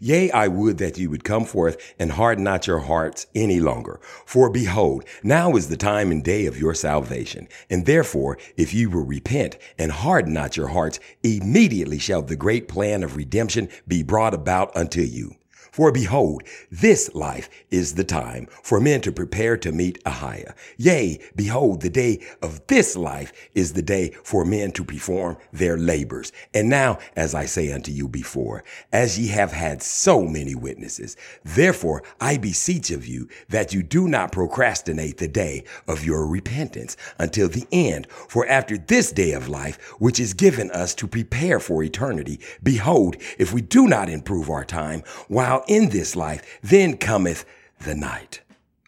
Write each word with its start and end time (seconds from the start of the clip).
Yea, 0.00 0.30
I 0.30 0.48
would 0.48 0.78
that 0.78 0.98
you 0.98 1.10
would 1.10 1.24
come 1.24 1.44
forth 1.44 1.94
and 1.98 2.12
harden 2.12 2.44
not 2.44 2.66
your 2.66 2.80
hearts 2.80 3.26
any 3.34 3.60
longer. 3.60 4.00
For 4.24 4.50
behold, 4.50 5.04
now 5.22 5.56
is 5.56 5.68
the 5.68 5.76
time 5.76 6.10
and 6.10 6.22
day 6.22 6.46
of 6.46 6.58
your 6.58 6.74
salvation. 6.74 7.48
And 7.70 7.86
therefore, 7.86 8.38
if 8.56 8.74
you 8.74 8.90
will 8.90 9.04
repent 9.04 9.58
and 9.78 9.92
harden 9.92 10.32
not 10.32 10.56
your 10.56 10.68
hearts, 10.68 11.00
immediately 11.22 11.98
shall 11.98 12.22
the 12.22 12.36
great 12.36 12.68
plan 12.68 13.02
of 13.02 13.16
redemption 13.16 13.68
be 13.86 14.02
brought 14.02 14.34
about 14.34 14.76
unto 14.76 15.00
you. 15.00 15.36
For 15.76 15.92
behold, 15.92 16.42
this 16.70 17.14
life 17.14 17.50
is 17.70 17.96
the 17.96 18.02
time 18.02 18.46
for 18.62 18.80
men 18.80 19.02
to 19.02 19.12
prepare 19.12 19.58
to 19.58 19.70
meet 19.72 20.02
Ahiah. 20.04 20.54
Yea, 20.78 21.20
behold, 21.36 21.82
the 21.82 21.90
day 21.90 22.24
of 22.40 22.66
this 22.68 22.96
life 22.96 23.30
is 23.54 23.74
the 23.74 23.82
day 23.82 24.12
for 24.24 24.46
men 24.46 24.72
to 24.72 24.82
perform 24.82 25.36
their 25.52 25.76
labors. 25.76 26.32
And 26.54 26.70
now, 26.70 26.96
as 27.14 27.34
I 27.34 27.44
say 27.44 27.72
unto 27.72 27.92
you 27.92 28.08
before, 28.08 28.64
as 28.90 29.18
ye 29.18 29.26
have 29.26 29.52
had 29.52 29.82
so 29.82 30.22
many 30.22 30.54
witnesses, 30.54 31.14
therefore 31.44 32.02
I 32.22 32.38
beseech 32.38 32.90
of 32.90 33.06
you 33.06 33.28
that 33.50 33.74
you 33.74 33.82
do 33.82 34.08
not 34.08 34.32
procrastinate 34.32 35.18
the 35.18 35.28
day 35.28 35.64
of 35.86 36.06
your 36.06 36.26
repentance 36.26 36.96
until 37.18 37.50
the 37.50 37.66
end. 37.70 38.06
For 38.10 38.46
after 38.48 38.78
this 38.78 39.12
day 39.12 39.32
of 39.32 39.50
life, 39.50 39.76
which 39.98 40.20
is 40.20 40.32
given 40.32 40.70
us 40.70 40.94
to 40.94 41.06
prepare 41.06 41.60
for 41.60 41.82
eternity, 41.82 42.40
behold, 42.62 43.16
if 43.36 43.52
we 43.52 43.60
do 43.60 43.86
not 43.86 44.08
improve 44.08 44.48
our 44.48 44.64
time, 44.64 45.02
while 45.28 45.64
in 45.68 45.90
this 45.90 46.16
life, 46.16 46.58
then 46.62 46.96
cometh 46.96 47.44
the 47.80 47.94
night 47.94 48.40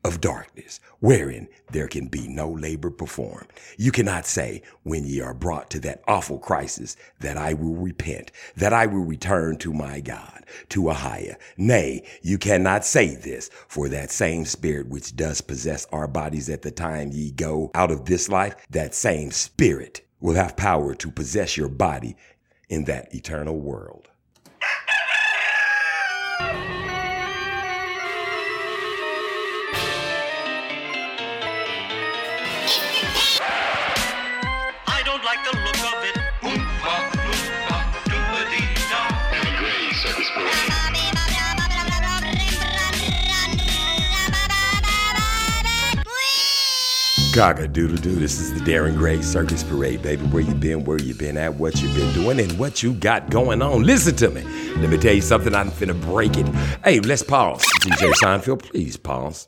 of 0.05 0.21
darkness, 0.21 0.81
wherein 1.01 1.49
there 1.71 1.89
can 1.89 2.07
be 2.07 2.29
no 2.29 2.51
labor 2.51 2.91
performed. 2.91 3.49
You 3.77 3.93
cannot 3.93 4.27
say, 4.27 4.63
when 4.85 5.05
ye 5.05 5.21
are 5.21 5.35
brought 5.35 5.71
to 5.71 5.81
that 5.81 6.03
awful 6.07 6.39
crisis, 6.39 6.97
that 7.21 7.37
I 7.37 7.53
will 7.53 7.75
repent, 7.75 8.31
that 8.57 8.73
I 8.73 8.87
will 8.87 9.05
return 9.05 9.59
to 9.59 9.73
my 9.73 10.01
God, 10.01 10.45
to 10.71 10.83
Ahiah. 10.83 11.37
Nay, 11.57 12.07
you 12.23 12.39
cannot 12.39 12.85
say 12.85 13.17
this, 13.17 13.51
for 13.67 13.89
that 13.89 14.11
same 14.11 14.45
spirit 14.45 14.89
which 14.89 15.17
does 15.17 15.41
possess 15.41 15.87
our 15.92 16.07
bodies 16.07 16.48
at 16.48 16.63
the 16.63 16.70
time 16.70 17.11
ye 17.13 17.33
go 17.33 17.70
out 17.75 17.91
of 17.91 18.05
this 18.05 18.29
life, 18.29 18.55
that 18.70 18.95
same 18.95 19.31
spirit 19.31 20.07
will 20.20 20.35
have 20.35 20.57
power 20.57 20.95
to 20.95 21.11
possess 21.11 21.57
your 21.57 21.69
body 21.69 22.17
in 22.69 22.85
that 22.85 23.15
eternal 23.15 23.59
world. 23.59 24.09
I 26.41 26.78
Gaga 47.39 47.69
doodle 47.69 47.98
doo. 47.98 48.17
This 48.17 48.41
is 48.41 48.53
the 48.53 48.58
Darren 48.69 48.97
Gray 48.97 49.22
Circus 49.22 49.62
Parade, 49.62 50.03
baby. 50.03 50.27
Where 50.27 50.42
you 50.42 50.55
been, 50.55 50.84
where 50.84 51.00
you 51.00 51.14
been 51.14 51.36
at, 51.36 51.55
what 51.55 51.80
you 51.80 51.86
been 51.95 52.12
doing, 52.12 52.41
and 52.41 52.58
what 52.58 52.83
you 52.83 52.92
got 52.95 53.30
going 53.30 53.62
on. 53.62 53.84
Listen 53.84 54.17
to 54.17 54.30
me. 54.30 54.42
Let 54.78 54.91
me 54.91 54.98
tell 54.98 55.14
you 55.14 55.20
something. 55.20 55.55
I'm 55.55 55.70
finna 55.70 55.95
break 56.00 56.36
it. 56.36 56.48
Hey, 56.83 56.98
let's 56.98 57.22
pause. 57.22 57.62
DJ 57.83 58.11
Seinfeld, 58.14 58.64
please 58.64 58.97
pause. 58.97 59.47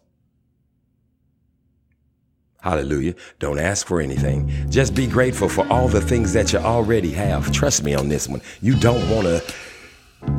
Hallelujah. 2.61 3.17
Don't 3.41 3.59
ask 3.59 3.89
for 3.89 4.01
anything. 4.01 4.49
Just 4.71 4.95
be 4.95 5.09
grateful 5.09 5.49
for 5.49 5.67
all 5.67 5.89
the 5.89 6.01
things 6.01 6.33
that 6.35 6.53
you 6.53 6.61
already 6.61 7.11
have. 7.11 7.51
Trust 7.51 7.83
me 7.83 7.95
on 7.95 8.09
this 8.09 8.29
one. 8.29 8.41
You 8.63 8.77
don't 8.77 9.11
want 9.11 9.27
to 9.27 9.43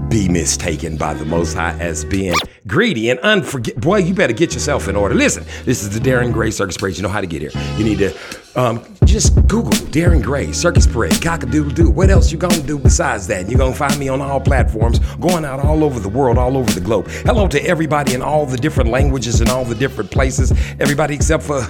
be 0.10 0.28
mistaken 0.28 0.98
by 0.98 1.14
the 1.14 1.26
Most 1.26 1.54
High 1.54 1.78
as 1.80 2.06
being 2.06 2.36
greedy 2.68 3.10
and 3.10 3.20
unforget. 3.22 3.80
Boy, 3.80 3.98
you 3.98 4.14
better 4.14 4.34
get 4.34 4.54
yourself 4.54 4.88
in 4.88 4.96
order. 4.96 5.16
Listen, 5.16 5.46
this 5.66 5.84
is 5.84 5.90
the 5.90 6.00
Darren 6.00 6.34
Gray 6.34 6.52
Circus 6.52 6.78
Parade. 6.78 6.98
You 6.98 7.04
know 7.04 7.10
how 7.10 7.22
to 7.22 7.28
get 7.28 7.42
here. 7.42 7.52
You 7.78 7.84
need 7.84 8.00
to 8.00 8.14
um, 8.56 8.84
just 9.06 9.36
Google 9.48 9.72
Darren 9.92 10.22
Gray 10.22 10.52
Circus 10.52 10.86
Parade, 10.86 11.14
cockadoodle 11.14 11.74
doo. 11.74 11.90
What 11.90 12.10
else 12.10 12.32
you 12.32 12.38
gonna 12.38 12.62
do 12.62 12.78
besides 12.78 13.28
that? 13.28 13.50
You're 13.50 13.58
gonna 13.58 13.74
find 13.74 13.98
me 13.98 14.10
on 14.10 14.22
all 14.22 14.42
platforms, 14.42 15.00
going 15.16 15.46
out 15.46 15.60
all 15.60 15.84
over 15.84 16.00
the 16.00 16.10
world, 16.10 16.38
all 16.38 16.58
over 16.58 16.72
the 16.72 16.82
globe. 16.82 17.08
Hello 17.08 17.48
to 17.48 17.64
everybody 17.64 18.14
in 18.14 18.22
all 18.22 18.46
the 18.46 18.58
different 18.58 18.90
languages 18.90 19.42
and 19.42 19.50
all 19.50 19.66
the 19.66 19.76
different 19.76 20.12
places. 20.12 20.52
Everybody 20.80 21.16
except 21.16 21.44
for 21.44 21.66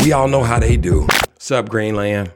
we 0.00 0.12
all 0.12 0.28
know 0.28 0.42
how 0.42 0.58
they 0.58 0.76
do. 0.76 1.06
Sup, 1.38 1.68
Greenland. 1.68 2.32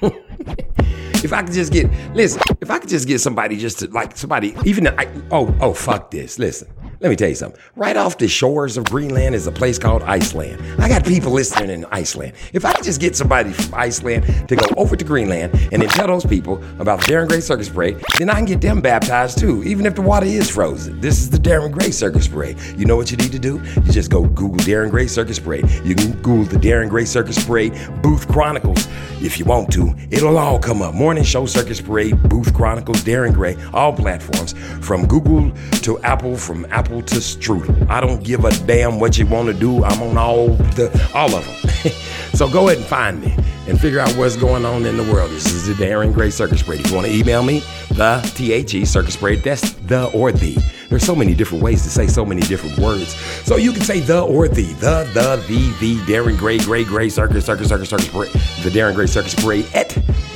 If 1.24 1.32
I 1.32 1.42
could 1.42 1.54
just 1.54 1.72
get, 1.72 1.90
listen, 2.14 2.42
if 2.60 2.70
I 2.70 2.78
could 2.78 2.90
just 2.90 3.08
get 3.08 3.18
somebody 3.18 3.56
just 3.56 3.78
to 3.78 3.88
like 3.88 4.14
somebody, 4.16 4.54
even, 4.64 4.86
I, 4.86 5.08
oh, 5.30 5.54
oh, 5.60 5.72
fuck 5.72 6.10
this. 6.10 6.38
Listen, 6.38 6.68
let 7.04 7.10
me 7.10 7.16
tell 7.16 7.28
you 7.28 7.34
something. 7.34 7.60
Right 7.76 7.98
off 7.98 8.16
the 8.16 8.26
shores 8.26 8.78
of 8.78 8.84
Greenland 8.84 9.34
is 9.34 9.46
a 9.46 9.52
place 9.52 9.78
called 9.78 10.02
Iceland. 10.04 10.58
I 10.82 10.88
got 10.88 11.04
people 11.04 11.32
listening 11.32 11.68
in 11.68 11.84
Iceland. 11.92 12.32
If 12.54 12.64
I 12.64 12.72
could 12.72 12.82
just 12.82 12.98
get 12.98 13.14
somebody 13.14 13.52
from 13.52 13.74
Iceland 13.74 14.48
to 14.48 14.56
go 14.56 14.64
over 14.78 14.96
to 14.96 15.04
Greenland 15.04 15.52
and 15.70 15.82
then 15.82 15.88
tell 15.90 16.06
those 16.06 16.24
people 16.24 16.64
about 16.78 17.00
the 17.00 17.12
Darren 17.12 17.28
Gray 17.28 17.40
Circus 17.40 17.68
Parade, 17.68 18.02
then 18.16 18.30
I 18.30 18.36
can 18.36 18.46
get 18.46 18.62
them 18.62 18.80
baptized 18.80 19.36
too, 19.36 19.62
even 19.64 19.84
if 19.84 19.94
the 19.94 20.00
water 20.00 20.24
is 20.24 20.48
frozen. 20.48 20.98
This 21.02 21.18
is 21.18 21.28
the 21.28 21.36
Darren 21.36 21.72
Gray 21.72 21.90
Circus 21.90 22.26
Parade. 22.26 22.58
You 22.74 22.86
know 22.86 22.96
what 22.96 23.10
you 23.10 23.18
need 23.18 23.32
to 23.32 23.38
do? 23.38 23.62
You 23.84 23.92
just 23.92 24.10
go 24.10 24.22
Google 24.22 24.60
Darren 24.60 24.90
Gray 24.90 25.06
Circus 25.06 25.38
Parade. 25.38 25.68
You 25.84 25.94
can 25.94 26.12
Google 26.22 26.44
the 26.44 26.56
Darren 26.56 26.88
Gray 26.88 27.04
Circus 27.04 27.44
Parade 27.44 27.78
Booth 28.00 28.26
Chronicles 28.28 28.88
if 29.24 29.38
you 29.38 29.44
want 29.44 29.72
to. 29.72 29.94
It'll 30.10 30.38
all 30.38 30.58
come 30.58 30.82
up. 30.82 30.94
Morning 30.94 31.24
Show 31.24 31.46
Circus 31.46 31.80
Parade, 31.80 32.22
Booth 32.28 32.52
Chronicles, 32.54 33.02
Darren 33.04 33.32
Gray, 33.32 33.56
all 33.72 33.92
platforms. 33.92 34.54
From 34.84 35.06
Google 35.06 35.50
to 35.82 35.98
Apple, 36.00 36.36
from 36.36 36.66
Apple 36.70 36.93
to 37.02 37.16
Strudel. 37.16 37.88
I 37.88 38.00
don't 38.00 38.22
give 38.22 38.44
a 38.44 38.50
damn 38.66 39.00
what 39.00 39.18
you 39.18 39.26
want 39.26 39.48
to 39.48 39.54
do. 39.54 39.84
I'm 39.84 40.02
on 40.02 40.16
all 40.16 40.48
the 40.48 41.10
all 41.14 41.34
of 41.34 41.44
them. 41.44 41.92
so 42.34 42.48
go 42.48 42.68
ahead 42.68 42.78
and 42.78 42.86
find 42.86 43.20
me 43.20 43.34
and 43.66 43.80
figure 43.80 44.00
out 44.00 44.12
what's 44.16 44.36
going 44.36 44.64
on 44.64 44.84
in 44.86 44.96
the 44.96 45.02
world. 45.12 45.30
This 45.30 45.46
is 45.46 45.66
the 45.66 45.74
Darren 45.74 46.12
Gray 46.12 46.30
Circus 46.30 46.62
Parade. 46.62 46.80
If 46.80 46.90
you 46.90 46.94
want 46.94 47.06
to 47.06 47.14
email 47.14 47.42
me, 47.42 47.60
the 47.90 48.20
T-H-E 48.34 48.84
Circus 48.84 49.16
Parade, 49.16 49.42
that's 49.42 49.72
the 49.72 50.10
or 50.10 50.32
the. 50.32 50.56
There's 50.88 51.04
so 51.04 51.14
many 51.14 51.34
different 51.34 51.62
ways 51.62 51.82
to 51.82 51.90
say 51.90 52.06
so 52.06 52.24
many 52.24 52.42
different 52.42 52.78
words. 52.78 53.14
So 53.44 53.56
you 53.56 53.72
can 53.72 53.82
say 53.82 54.00
the 54.00 54.22
or 54.22 54.48
the, 54.48 54.64
the, 54.74 55.10
the, 55.14 55.44
the, 55.48 55.76
the, 55.80 55.96
Darren 56.02 56.36
Gray, 56.38 56.58
Gray, 56.58 56.84
Gray, 56.84 57.08
Circus, 57.08 57.46
Circus, 57.46 57.68
Circus, 57.68 57.88
Circus 57.88 58.08
Parade, 58.08 58.32
the 58.62 58.70
Darren 58.70 58.94
Gray 58.94 59.06
Circus 59.06 59.34
Parade 59.34 59.66
at 59.74 59.90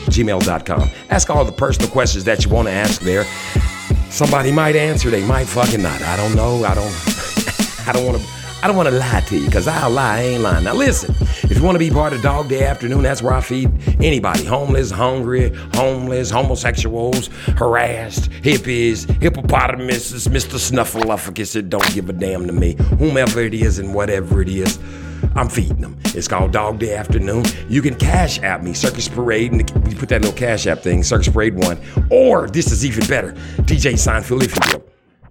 gmail.com. 0.08 0.90
Ask 1.10 1.30
all 1.30 1.44
the 1.44 1.52
personal 1.52 1.90
questions 1.90 2.24
that 2.24 2.44
you 2.44 2.50
want 2.50 2.66
to 2.68 2.72
ask 2.72 3.00
there. 3.02 3.24
Somebody 4.10 4.52
might 4.52 4.76
answer, 4.76 5.10
they 5.10 5.24
might 5.24 5.46
fucking 5.46 5.82
not. 5.82 6.00
I 6.02 6.16
don't 6.16 6.34
know. 6.34 6.64
I 6.64 6.74
don't 6.74 6.92
I 7.86 7.92
don't 7.92 8.04
want 8.06 8.18
to 8.18 8.38
I 8.60 8.66
don't 8.66 8.76
want 8.76 8.88
to 8.88 8.94
lie 8.94 9.20
to 9.20 9.38
you 9.38 9.46
because 9.46 9.68
I'll 9.68 9.90
lie, 9.90 10.16
I 10.16 10.20
ain't 10.22 10.42
lying. 10.42 10.64
Now 10.64 10.74
listen, 10.74 11.14
if 11.44 11.56
you 11.56 11.62
want 11.62 11.76
to 11.76 11.78
be 11.78 11.90
part 11.90 12.12
of 12.12 12.22
Dog 12.22 12.48
Day 12.48 12.64
Afternoon, 12.64 13.04
that's 13.04 13.22
where 13.22 13.32
I 13.32 13.40
feed 13.40 13.70
anybody. 14.02 14.44
Homeless, 14.44 14.90
hungry, 14.90 15.54
homeless, 15.74 16.28
homosexuals, 16.28 17.28
harassed, 17.56 18.30
hippies, 18.30 19.08
hippopotamuses, 19.22 20.26
Mr. 20.26 20.58
Snuffleupagus, 20.58 21.54
it 21.54 21.70
don't 21.70 21.94
give 21.94 22.08
a 22.08 22.12
damn 22.12 22.48
to 22.48 22.52
me. 22.52 22.74
Whomever 22.98 23.40
it 23.42 23.54
is 23.54 23.78
and 23.78 23.94
whatever 23.94 24.42
it 24.42 24.48
is, 24.48 24.78
I'm 25.34 25.48
feeding 25.48 25.80
them. 25.80 25.98
It's 26.06 26.28
called 26.28 26.52
Dog 26.52 26.78
Day 26.78 26.94
Afternoon. 26.94 27.44
You 27.68 27.82
can 27.82 27.94
cash 27.94 28.40
app 28.42 28.62
me, 28.62 28.74
Circus 28.74 29.08
Parade, 29.08 29.52
and 29.52 29.60
you 29.88 29.96
put 29.96 30.08
that 30.08 30.22
little 30.22 30.36
cash 30.36 30.66
app 30.66 30.80
thing, 30.80 31.02
Circus 31.02 31.28
Parade 31.28 31.54
1. 31.54 31.78
Or, 32.10 32.48
this 32.48 32.72
is 32.72 32.84
even 32.84 33.06
better, 33.06 33.32
DJ 33.62 33.94
Seinfeld, 33.94 34.42
if 34.42 34.54
you. 34.54 34.67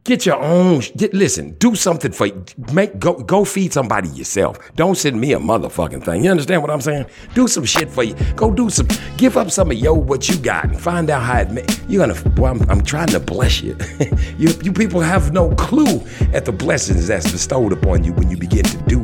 Get 0.07 0.25
your 0.25 0.41
own. 0.41 0.83
Get, 0.95 1.13
listen, 1.13 1.51
do 1.55 1.75
something 1.75 2.13
for 2.13 2.29
make 2.71 2.97
go 2.97 3.15
go 3.15 3.43
feed 3.43 3.73
somebody 3.73 4.07
yourself. 4.07 4.57
Don't 4.77 4.95
send 4.95 5.19
me 5.19 5.33
a 5.33 5.37
motherfucking 5.37 6.05
thing. 6.05 6.23
You 6.23 6.31
understand 6.31 6.61
what 6.61 6.71
I'm 6.71 6.79
saying? 6.79 7.07
Do 7.33 7.45
some 7.49 7.65
shit 7.65 7.89
for 7.89 8.03
you. 8.03 8.15
Go 8.37 8.49
do 8.49 8.69
some. 8.69 8.87
Give 9.17 9.35
up 9.35 9.51
some 9.51 9.69
of 9.69 9.77
yo 9.77 9.93
what 9.93 10.29
you 10.29 10.37
got 10.37 10.63
and 10.63 10.79
find 10.79 11.09
out 11.09 11.23
how 11.23 11.39
it. 11.39 11.51
Ma- 11.51 11.75
you're 11.89 12.07
gonna. 12.07 12.29
Boy, 12.29 12.47
I'm, 12.47 12.61
I'm 12.69 12.83
trying 12.85 13.09
to 13.09 13.19
bless 13.19 13.61
you. 13.61 13.75
you. 14.37 14.53
You 14.63 14.71
people 14.71 15.01
have 15.01 15.33
no 15.33 15.53
clue 15.55 16.01
at 16.31 16.45
the 16.45 16.53
blessings 16.53 17.07
that's 17.07 17.29
bestowed 17.29 17.73
upon 17.73 18.05
you 18.05 18.13
when 18.13 18.29
you 18.29 18.37
begin 18.37 18.63
to 18.63 18.77
do. 18.83 18.99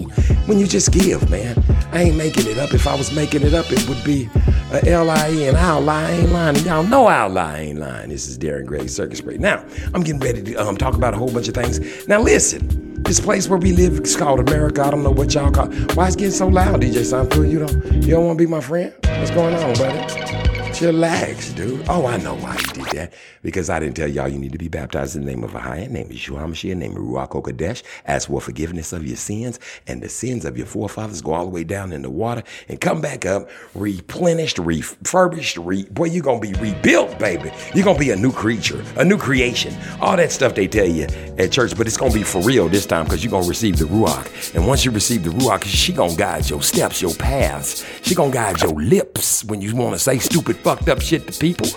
When 0.45 0.57
you 0.57 0.67
just 0.67 0.93
give, 0.93 1.29
man. 1.29 1.61
I 1.91 2.03
ain't 2.03 2.15
making 2.15 2.47
it 2.47 2.57
up. 2.57 2.73
If 2.73 2.87
I 2.87 2.95
was 2.95 3.13
making 3.13 3.41
it 3.41 3.53
up, 3.53 3.65
it 3.73 3.87
would 3.89 4.01
be 4.05 4.29
a 4.71 4.89
L 4.89 5.09
I 5.09 5.29
E 5.29 5.47
and 5.47 5.57
I'll 5.57 5.81
lie. 5.81 6.05
I 6.05 6.11
ain't 6.11 6.31
lying. 6.31 6.55
Y'all 6.65 6.83
know 6.83 7.07
I'll 7.07 7.29
lie. 7.29 7.57
I 7.57 7.59
ain't 7.59 7.79
lying. 7.79 8.09
This 8.09 8.27
is 8.27 8.37
Darren 8.37 8.65
Gray 8.65 8.87
Circus 8.87 9.21
Break. 9.21 9.39
Now 9.39 9.65
I'm 9.93 10.01
getting 10.01 10.21
ready 10.21 10.41
to 10.41 10.55
um, 10.55 10.77
talk 10.77 10.92
about 10.95 11.13
a 11.13 11.17
whole 11.17 11.31
bunch 11.31 11.47
of 11.47 11.53
things. 11.53 12.07
Now 12.07 12.21
listen, 12.21 13.03
this 13.03 13.19
place 13.19 13.49
where 13.49 13.59
we 13.59 13.73
live 13.73 13.99
is 13.99 14.15
called 14.15 14.39
America. 14.39 14.83
I 14.83 14.91
don't 14.91 15.03
know 15.03 15.11
what 15.11 15.33
y'all 15.33 15.51
call. 15.51 15.67
Why 15.95 16.07
it's 16.07 16.15
getting 16.15 16.31
so 16.31 16.47
loud, 16.47 16.81
DJ 16.81 17.01
Seinfeld? 17.01 17.49
You 17.49 17.59
don't, 17.59 18.03
you 18.03 18.11
don't 18.11 18.25
want 18.25 18.37
to 18.37 18.43
be 18.43 18.49
my 18.49 18.61
friend? 18.61 18.93
What's 19.03 19.31
going 19.31 19.55
on, 19.55 19.73
buddy? 19.75 20.52
Chillax, 20.73 21.55
dude. 21.55 21.85
Oh, 21.87 22.07
I 22.07 22.17
know 22.17 22.33
why 22.33 22.55
you 22.55 22.83
did 22.83 22.85
that 22.93 23.13
because 23.43 23.69
I 23.69 23.79
didn't 23.79 23.95
tell 23.95 24.07
y'all 24.07 24.27
you 24.27 24.39
need 24.39 24.53
to 24.53 24.57
be 24.57 24.69
baptized 24.69 25.15
in 25.15 25.23
the 25.23 25.31
name 25.31 25.43
of 25.43 25.51
Ahia, 25.51 25.87
name 25.87 26.07
of 26.07 26.11
Yeshua 26.11 26.75
name 26.75 26.97
of 26.97 27.03
Ruach 27.03 27.29
HaKodesh, 27.29 27.83
ask 28.07 28.27
for 28.27 28.41
forgiveness 28.41 28.91
of 28.91 29.05
your 29.05 29.17
sins, 29.17 29.59
and 29.85 30.01
the 30.01 30.09
sins 30.09 30.45
of 30.45 30.57
your 30.57 30.65
forefathers 30.65 31.21
go 31.21 31.33
all 31.33 31.43
the 31.43 31.51
way 31.51 31.63
down 31.63 31.93
in 31.93 32.01
the 32.01 32.09
water 32.09 32.41
and 32.69 32.81
come 32.81 33.01
back 33.01 33.25
up, 33.25 33.49
replenished, 33.75 34.57
refurbished, 34.57 35.57
re- 35.57 35.85
boy, 35.91 36.05
you're 36.05 36.23
going 36.23 36.41
to 36.41 36.47
be 36.47 36.59
rebuilt, 36.59 37.19
baby. 37.19 37.51
You're 37.75 37.83
going 37.85 37.97
to 37.97 38.03
be 38.03 38.09
a 38.09 38.15
new 38.15 38.31
creature, 38.31 38.83
a 38.97 39.05
new 39.05 39.17
creation. 39.17 39.75
All 40.01 40.17
that 40.17 40.31
stuff 40.31 40.55
they 40.55 40.67
tell 40.67 40.87
you 40.87 41.03
at 41.37 41.51
church, 41.51 41.77
but 41.77 41.85
it's 41.85 41.97
going 41.97 42.11
to 42.11 42.17
be 42.17 42.23
for 42.23 42.41
real 42.41 42.67
this 42.67 42.87
time 42.87 43.03
because 43.03 43.23
you're 43.23 43.31
going 43.31 43.43
to 43.43 43.49
receive 43.49 43.77
the 43.77 43.85
Ruach. 43.85 44.55
And 44.55 44.65
once 44.65 44.85
you 44.85 44.91
receive 44.91 45.23
the 45.23 45.29
Ruach, 45.29 45.63
she 45.65 45.93
going 45.93 46.11
to 46.11 46.17
guide 46.17 46.49
your 46.49 46.63
steps, 46.63 47.01
your 47.01 47.13
paths. 47.13 47.85
She 48.01 48.15
going 48.15 48.31
to 48.31 48.37
guide 48.37 48.61
your 48.61 48.73
lips 48.73 49.43
when 49.43 49.61
you 49.61 49.75
want 49.75 49.93
to 49.93 49.99
say 49.99 50.17
stupid, 50.17 50.63
fucked 50.75 50.89
up 50.89 51.01
shit 51.01 51.27
to 51.27 51.39
people 51.39 51.67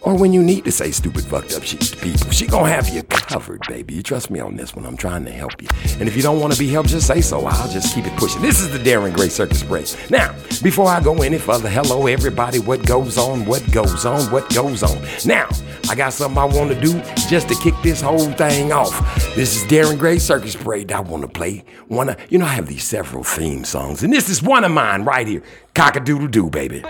or 0.00 0.16
when 0.16 0.32
you 0.32 0.42
need 0.42 0.64
to 0.64 0.72
say 0.72 0.90
stupid, 0.90 1.24
fucked 1.24 1.54
up 1.54 1.62
shit 1.62 1.80
to 1.80 1.96
people. 1.96 2.30
She 2.30 2.46
gonna 2.46 2.68
have 2.68 2.88
you 2.88 3.02
covered, 3.02 3.60
baby. 3.68 3.94
You 3.94 4.02
trust 4.02 4.30
me 4.30 4.40
on 4.40 4.56
this 4.56 4.74
one. 4.74 4.86
I'm 4.86 4.96
trying 4.96 5.24
to 5.24 5.30
help 5.30 5.60
you. 5.60 5.68
And 5.98 6.08
if 6.08 6.16
you 6.16 6.22
don't 6.22 6.40
want 6.40 6.52
to 6.52 6.58
be 6.58 6.68
helped, 6.68 6.90
just 6.90 7.06
say 7.06 7.20
so. 7.20 7.44
I'll 7.44 7.70
just 7.70 7.94
keep 7.94 8.06
it 8.06 8.16
pushing. 8.16 8.40
This 8.40 8.60
is 8.60 8.70
the 8.70 8.78
Darren 8.78 9.14
Gray 9.14 9.28
Circus 9.28 9.62
Break. 9.62 9.84
Now, 10.10 10.32
before 10.62 10.88
I 10.88 11.02
go 11.02 11.22
any 11.22 11.38
further, 11.38 11.68
hello 11.68 12.06
everybody. 12.06 12.58
What 12.60 12.86
goes 12.86 13.18
on? 13.18 13.44
What 13.44 13.70
goes 13.72 14.04
on? 14.06 14.30
What 14.30 14.52
goes 14.54 14.82
on? 14.82 15.02
Now, 15.26 15.48
I 15.90 15.94
got 15.94 16.12
something 16.12 16.38
I 16.38 16.44
want 16.44 16.70
to 16.70 16.80
do 16.80 17.00
just 17.28 17.48
to 17.48 17.54
kick 17.56 17.74
this 17.82 18.00
whole 18.00 18.30
thing 18.32 18.72
off. 18.72 18.94
This 19.34 19.56
is 19.56 19.70
Darren 19.70 19.98
Gray 19.98 20.18
Circus 20.18 20.56
Parade. 20.56 20.92
I 20.92 21.00
want 21.00 21.22
to 21.22 21.28
play 21.28 21.64
one 21.88 22.08
of, 22.08 22.16
you 22.30 22.38
know, 22.38 22.46
I 22.46 22.54
have 22.54 22.68
these 22.68 22.84
several 22.84 23.24
theme 23.24 23.64
songs, 23.64 24.02
and 24.02 24.12
this 24.12 24.28
is 24.28 24.42
one 24.42 24.64
of 24.64 24.70
mine 24.70 25.04
right 25.04 25.26
here. 25.26 25.42
Cock 25.74 25.96
a 25.96 26.00
doodle 26.00 26.28
doo, 26.28 26.48
baby. 26.48 26.82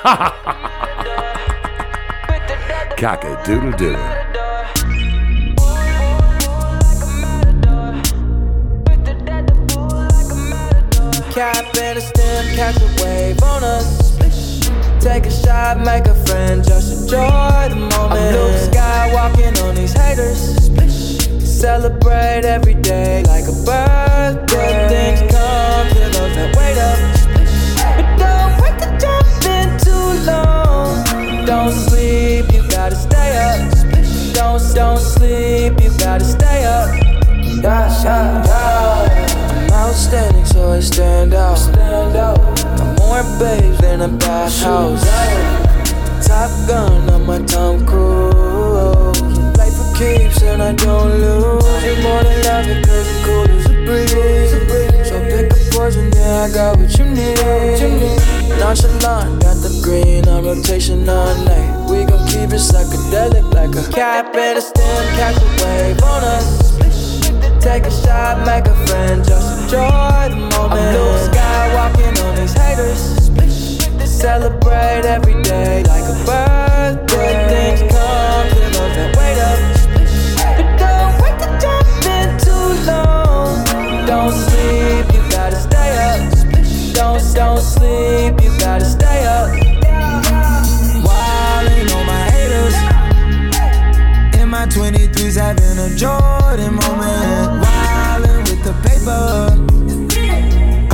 Cock 2.96 3.22
a 3.24 3.42
doodle 3.44 3.72
doo. 3.72 3.92
Cap 11.30 11.76
and 11.76 11.98
a 11.98 12.00
stem, 12.00 12.46
catch 12.56 12.80
a 12.80 13.04
wave 13.04 13.42
on 13.42 13.62
us. 13.62 14.08
Take 15.00 15.26
a 15.26 15.30
shot, 15.30 15.78
make 15.80 16.06
a 16.06 16.14
friend, 16.24 16.64
just 16.64 17.02
enjoy 17.02 17.68
the 17.68 17.76
moment. 17.76 18.00
I'm 18.00 18.32
Luke 18.32 18.56
Skywalking 18.70 19.62
on 19.64 19.74
these 19.74 19.92
haters. 19.92 20.56
Celebrate 21.44 22.46
every 22.46 22.72
day 22.72 23.22
like 23.24 23.44
a 23.44 23.52
birthday. 23.66 24.88
Things 24.88 25.20
come 25.30 25.88
to 25.88 25.98
those 26.16 26.34
that 26.36 26.56
wait 26.56 26.78
up. 26.78 27.19
Long. 30.26 31.44
Don't 31.46 31.72
sleep, 31.72 32.52
you 32.52 32.62
gotta 32.68 32.96
stay 32.96 33.36
up. 33.36 34.34
Don't, 34.34 34.62
don't 34.74 34.98
sleep, 34.98 35.80
you 35.80 35.90
gotta 35.98 36.24
stay 36.24 36.64
up. 36.64 36.88
Yeah, 37.62 37.88
yeah, 38.02 38.44
yeah. 38.46 39.36
I'm 39.66 39.72
outstanding, 39.72 40.44
so 40.46 40.72
I 40.72 40.80
stand 40.80 41.34
out. 41.34 41.56
Stand 41.56 42.16
out. 42.16 42.38
I'm 42.80 42.94
more 42.96 43.22
babes 43.38 43.78
than 43.78 44.00
a 44.02 44.08
bathhouse. 44.08 45.04
Top 46.26 46.50
gun 46.68 47.10
on 47.10 47.26
my 47.26 47.38
Tom 47.44 47.84
Cruise. 47.84 49.20
Play 49.54 49.70
for 49.70 49.92
keeps 49.98 50.42
and 50.42 50.62
I 50.62 50.72
don't 50.72 51.10
lose. 51.20 51.84
You're 51.84 52.02
more 52.02 52.22
than 52.22 52.42
love 52.44 52.66
it, 52.66 52.86
cause 52.86 53.06
it's 53.08 53.24
cool 53.24 53.48
as 53.50 53.66
a 53.66 53.74
breeze. 53.84 54.49
Poison, 55.80 56.12
yeah, 56.12 56.44
I 56.44 56.52
got 56.52 56.76
what 56.76 56.92
you 56.98 57.06
need. 57.06 57.40
Nonchalant, 58.60 59.40
got 59.40 59.56
the 59.64 59.80
green 59.82 60.28
on 60.28 60.44
rotation 60.44 61.08
all 61.08 61.34
night. 61.46 61.88
We 61.88 62.04
gon' 62.04 62.28
keep 62.28 62.52
it 62.52 62.60
psychedelic 62.60 63.48
like 63.54 63.74
a 63.74 63.90
cap 63.90 64.36
and 64.36 64.58
a 64.58 64.60
stem, 64.60 65.06
catch 65.16 65.40
a 65.40 65.48
wave 65.64 66.02
on 66.02 66.22
us. 66.36 66.76
Take 67.64 67.86
a 67.86 67.90
shot, 67.90 68.44
make 68.44 68.66
a 68.66 68.76
friend, 68.86 69.24
just 69.24 69.62
enjoy 69.62 70.28
the 70.28 70.36
moment. 70.52 70.84
I'm 70.84 70.92
Luke 70.92 71.16
Skywalking 71.32 72.16
on 72.28 72.36
these 72.36 72.52
haters. 72.52 73.00
Celebrate 74.04 75.06
every 75.08 75.42
day 75.42 75.82
like 75.84 76.04
a 76.04 76.16
birthday. 76.28 77.48
Things 77.48 77.80
come 77.90 78.48
to 78.52 78.60
those 78.76 78.94
that 79.00 79.16
wait 79.16 79.38
up. 79.48 79.58
But 80.58 80.68
don't 80.76 81.12
wait 81.24 81.36
to 81.40 81.48
jump 81.56 82.04
in 82.04 82.28
too 82.36 82.68
long. 82.84 83.64
Don't 84.04 84.34
sleep, 84.44 85.09
Don't, 87.00 87.34
don't 87.34 87.62
sleep, 87.62 88.42
you 88.42 88.50
gotta 88.58 88.84
stay 88.84 89.24
up. 89.24 89.48
Wildin' 91.00 91.88
on 91.96 92.04
my 92.04 92.24
haters. 92.28 92.74
In 94.38 94.50
my 94.50 94.66
23s, 94.66 95.36
having 95.40 95.78
a 95.78 95.96
Jordan 95.96 96.74
moment. 96.74 97.64
Wildin' 97.64 98.40
with 98.50 98.62
the 98.62 98.74
paper. 98.84 99.56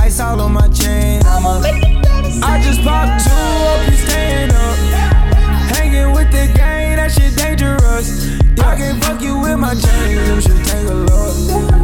Ice 0.00 0.20
all 0.20 0.40
on 0.42 0.52
my 0.52 0.68
chain. 0.68 1.22
I'm 1.26 1.44
a. 1.44 1.58
I 2.40 2.62
just 2.62 2.82
popped 2.82 3.24
two, 3.24 3.30
hope 3.32 3.90
you 3.90 3.96
staying 3.96 4.52
up. 4.52 4.76
Hanging 5.74 6.12
with 6.12 6.30
the 6.30 6.46
gang, 6.54 6.94
that 6.98 7.10
shit 7.10 7.34
dangerous. 7.36 8.38
I 8.60 8.76
can 8.76 9.00
fuck 9.00 9.20
you 9.20 9.40
with 9.40 9.58
my 9.58 9.74
chain, 9.74 10.12
you 10.12 10.40
should 10.40 10.64
take 10.66 10.88
a 10.88 10.94
look. 10.94 11.36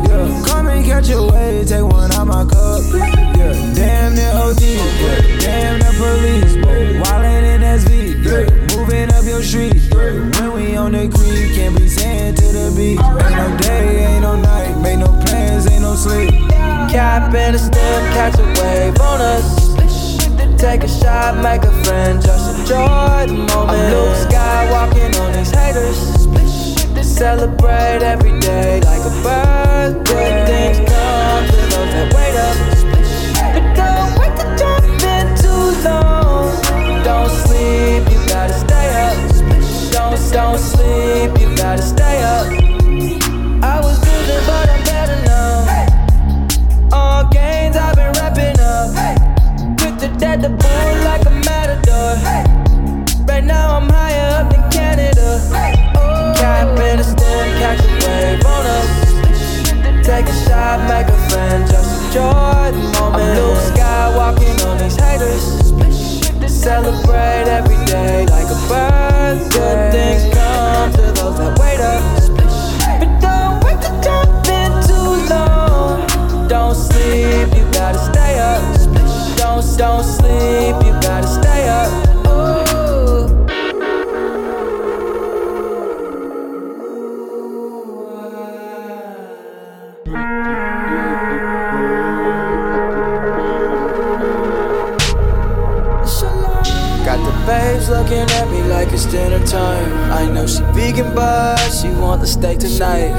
Yeah, 0.09 0.45
come 0.47 0.69
and 0.69 0.85
catch 0.85 1.11
a 1.11 1.21
wave, 1.21 1.67
take 1.67 1.83
one 1.83 2.13
out 2.13 2.29
my 2.29 2.45
cup. 2.45 3.22
Take 20.73 20.85
a 20.85 20.89
shot, 20.89 21.37
make 21.43 21.65
a 21.65 21.85
friend, 21.85 22.23
just 22.23 22.59
enjoy 22.59 23.27
the 23.27 23.35
moment. 23.35 23.53
I'm 23.53 23.93
Luke 23.93 24.17
Skywalking 24.25 25.21
on 25.21 25.33
these 25.35 25.51
haters. 25.51 25.99
Celebrate 27.07 28.01
every 28.01 28.41
day 28.41 28.81
like 28.81 29.05
a 29.05 29.11
birthday. 29.23 30.01
Good 30.03 30.47
Things 30.49 30.79
come 30.89 31.45
to 31.45 31.57
those 31.73 31.93
that 31.93 32.15
wait 32.17 32.37
up. 32.41 32.57
But 33.53 33.67
don't 33.77 34.19
wait 34.19 34.35
to 34.41 34.47
jump 34.57 35.03
in 35.13 35.27
too 35.37 35.65
long. 35.85 36.49
Don't 37.05 37.29
sleep, 37.45 38.09
you 38.11 38.27
gotta 38.27 38.55
stay 38.55 38.89
up. 39.05 39.17
Don't, 39.93 40.33
don't 40.33 40.59
sleep, 40.59 41.39
you 41.39 41.55
gotta 41.55 41.83
stay 41.83 42.23
up. 42.23 42.47
I 43.63 43.79
was 43.79 44.02
shot, 60.47 60.79
make 60.89 61.09
a 61.09 61.19
friend, 61.29 61.67
just 61.69 61.91
enjoy 62.05 62.71
the 62.73 62.83
moment. 62.99 63.23
I'm 63.23 63.37
Luke 63.37 63.59
Skywalking 63.71 64.59
on 64.67 64.79
these 64.79 64.97
haters. 64.97 65.73
Celebrate 66.63 67.49
every 67.49 67.85
day 67.87 68.25
like 68.27 68.47
a 68.47 68.59
birthday. 68.69 69.91
Things 69.91 70.35
come 70.35 70.93
to 70.93 71.03
those 71.19 71.37
that 71.39 71.59
wait 71.59 71.81
up. 71.81 72.03
But 73.01 73.11
don't 73.21 73.65
wait 73.65 73.81
to 73.83 73.91
jump 74.01 74.47
in 74.47 74.71
too 74.87 75.11
long. 75.35 76.47
Don't 76.47 76.77
sleep, 76.77 77.49
you 77.57 77.65
gotta 77.73 77.99
stay 77.99 78.39
up. 78.39 78.63
Don't, 79.37 79.65
don't 79.77 80.05
sleep, 80.05 80.77
looking 98.03 98.29
at 98.37 98.51
me 98.51 98.63
like 98.63 98.93
it's 98.93 99.07
dinner 99.07 99.45
time. 99.47 99.93
I 100.11 100.27
know 100.27 100.47
she 100.47 100.63
vegan, 100.75 101.15
but 101.15 101.57
she 101.71 101.89
want 101.89 102.21
the 102.21 102.27
steak 102.27 102.59
tonight. 102.59 103.13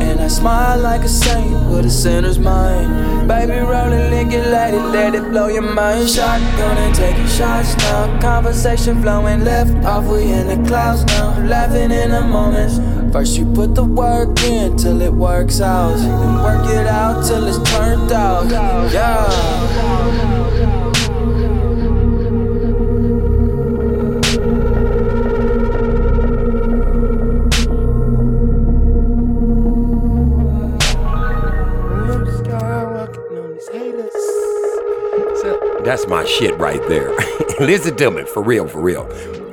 And 0.00 0.20
I 0.20 0.28
smile 0.28 0.78
like 0.78 1.02
a 1.02 1.08
saint 1.08 1.52
with 1.70 1.86
a 1.86 1.90
sinner's 1.90 2.38
mind. 2.38 3.26
Baby, 3.26 3.58
roll 3.58 3.92
it, 3.92 4.10
lick 4.10 4.32
it, 4.32 4.46
let 4.46 4.74
it, 4.74 4.84
let 4.96 5.14
it 5.14 5.24
blow 5.30 5.48
your 5.48 5.62
mind. 5.62 6.08
Shotgun 6.08 6.78
and 6.78 6.94
taking 6.94 7.26
shots 7.26 7.76
now. 7.78 8.20
Conversation 8.20 9.02
flowing 9.02 9.44
left 9.44 9.74
off, 9.84 10.04
we 10.04 10.30
in 10.30 10.46
the 10.46 10.68
clouds 10.68 11.04
now. 11.06 11.38
Laughing 11.44 11.90
in 11.90 12.10
the 12.10 12.20
moments. 12.20 12.78
First, 13.12 13.38
you 13.38 13.44
put 13.52 13.74
the 13.74 13.84
work 13.84 14.38
in 14.44 14.76
till 14.76 15.00
it 15.02 15.12
works 15.12 15.60
out. 15.60 15.96
Then 15.96 16.34
work 16.42 16.66
it 16.70 16.86
out 16.86 17.24
till 17.26 17.44
it's 17.46 17.58
turned 17.70 18.12
out. 18.12 18.50
Yeah. 18.92 19.67
My 36.08 36.24
shit 36.24 36.56
right 36.58 36.80
there. 36.88 37.10
listen 37.60 37.96
to 37.96 38.10
me, 38.10 38.24
for 38.24 38.42
real, 38.42 38.66
for 38.66 38.80
real. 38.80 39.06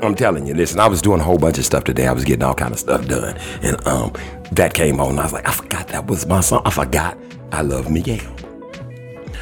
I'm 0.04 0.16
telling 0.16 0.46
you, 0.46 0.54
listen, 0.54 0.80
I 0.80 0.88
was 0.88 1.02
doing 1.02 1.20
a 1.20 1.24
whole 1.24 1.38
bunch 1.38 1.58
of 1.58 1.66
stuff 1.66 1.84
today. 1.84 2.08
I 2.08 2.12
was 2.12 2.24
getting 2.24 2.44
all 2.44 2.54
kind 2.54 2.72
of 2.72 2.80
stuff 2.80 3.08
done. 3.08 3.38
And 3.62 3.86
um, 3.88 4.14
that 4.52 4.74
came 4.74 5.00
on. 5.00 5.18
I 5.20 5.24
was 5.24 5.34
like, 5.34 5.48
I 5.48 5.52
forgot 5.52 5.88
that 5.90 6.08
was 6.08 6.26
my 6.26 6.42
song. 6.42 6.62
I 6.66 6.70
forgot 6.70 7.18
I 7.52 7.62
love 7.62 7.92
Miguel. 7.92 8.36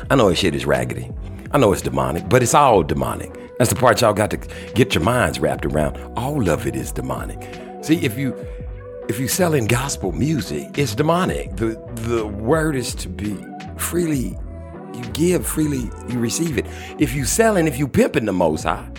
I 0.10 0.15
know 0.15 0.29
his 0.29 0.39
shit 0.39 0.55
is 0.55 0.65
raggedy. 0.65 1.12
I 1.51 1.58
know 1.58 1.72
it's 1.72 1.82
demonic, 1.82 2.29
but 2.29 2.41
it's 2.41 2.53
all 2.53 2.84
demonic. 2.84 3.34
That's 3.58 3.70
the 3.70 3.75
part 3.75 4.01
y'all 4.01 4.13
got 4.13 4.32
to 4.32 4.38
get 4.74 4.96
your 4.96 5.03
minds 5.03 5.39
wrapped 5.39 5.65
around. 5.65 5.98
All 6.17 6.50
of 6.50 6.65
it 6.65 6.75
is 6.75 6.91
demonic. 6.91 7.41
See, 7.84 8.03
if 8.03 8.17
you 8.17 8.36
if 9.10 9.20
you 9.20 9.27
selling 9.27 9.67
gospel 9.67 10.12
music, 10.12 10.77
it's 10.77 10.96
demonic. 10.96 11.55
The 11.58 11.79
the 12.08 12.25
word 12.25 12.75
is 12.75 12.96
to 12.96 13.10
be 13.10 13.38
freely 13.77 14.38
you 14.96 15.04
give, 15.12 15.46
freely 15.46 15.90
you 16.08 16.20
receive 16.20 16.58
it. 16.58 16.66
If 17.00 17.14
you 17.14 17.26
selling, 17.26 17.68
if 17.68 17.78
you 17.78 17.88
pimping 17.88 18.26
the 18.26 18.34
most 18.34 18.64
high, 18.64 18.90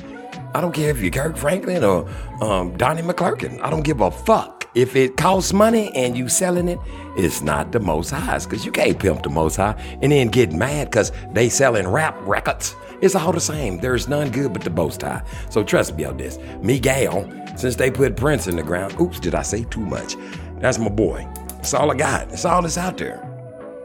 I 0.54 0.60
don't 0.60 0.72
care 0.72 0.90
if 0.90 1.00
you're 1.00 1.10
Kirk 1.10 1.36
Franklin 1.36 1.82
or 1.82 2.08
um, 2.40 2.76
Donnie 2.76 3.02
McClurkin. 3.02 3.60
I 3.60 3.70
don't 3.70 3.82
give 3.82 4.00
a 4.00 4.10
fuck. 4.10 4.68
If 4.74 4.96
it 4.96 5.16
costs 5.16 5.52
money 5.52 5.94
and 5.94 6.16
you 6.16 6.28
selling 6.28 6.68
it, 6.68 6.78
it's 7.16 7.42
not 7.42 7.72
the 7.72 7.80
most 7.80 8.10
highs 8.10 8.44
because 8.44 8.64
you 8.64 8.72
can't 8.72 8.98
pimp 8.98 9.22
the 9.22 9.30
most 9.30 9.56
high 9.56 9.74
and 10.02 10.10
then 10.10 10.28
get 10.28 10.52
mad 10.52 10.90
because 10.90 11.12
they 11.32 11.48
selling 11.48 11.86
rap 11.86 12.16
records. 12.22 12.74
It's 13.00 13.14
all 13.14 13.32
the 13.32 13.40
same. 13.40 13.78
There's 13.78 14.08
none 14.08 14.30
good 14.30 14.52
but 14.52 14.62
the 14.62 14.70
most 14.70 15.02
high. 15.02 15.22
So 15.50 15.62
trust 15.62 15.96
me 15.96 16.04
on 16.04 16.16
this. 16.16 16.38
Miguel, 16.60 17.30
since 17.56 17.76
they 17.76 17.90
put 17.90 18.16
Prince 18.16 18.46
in 18.46 18.56
the 18.56 18.62
ground, 18.62 19.00
oops, 19.00 19.20
did 19.20 19.34
I 19.34 19.42
say 19.42 19.64
too 19.64 19.80
much? 19.80 20.16
That's 20.58 20.78
my 20.78 20.88
boy. 20.88 21.28
That's 21.48 21.74
all 21.74 21.90
I 21.90 21.94
got. 21.94 22.30
That's 22.30 22.44
all 22.44 22.62
that's 22.62 22.78
out 22.78 22.96
there. 22.96 23.33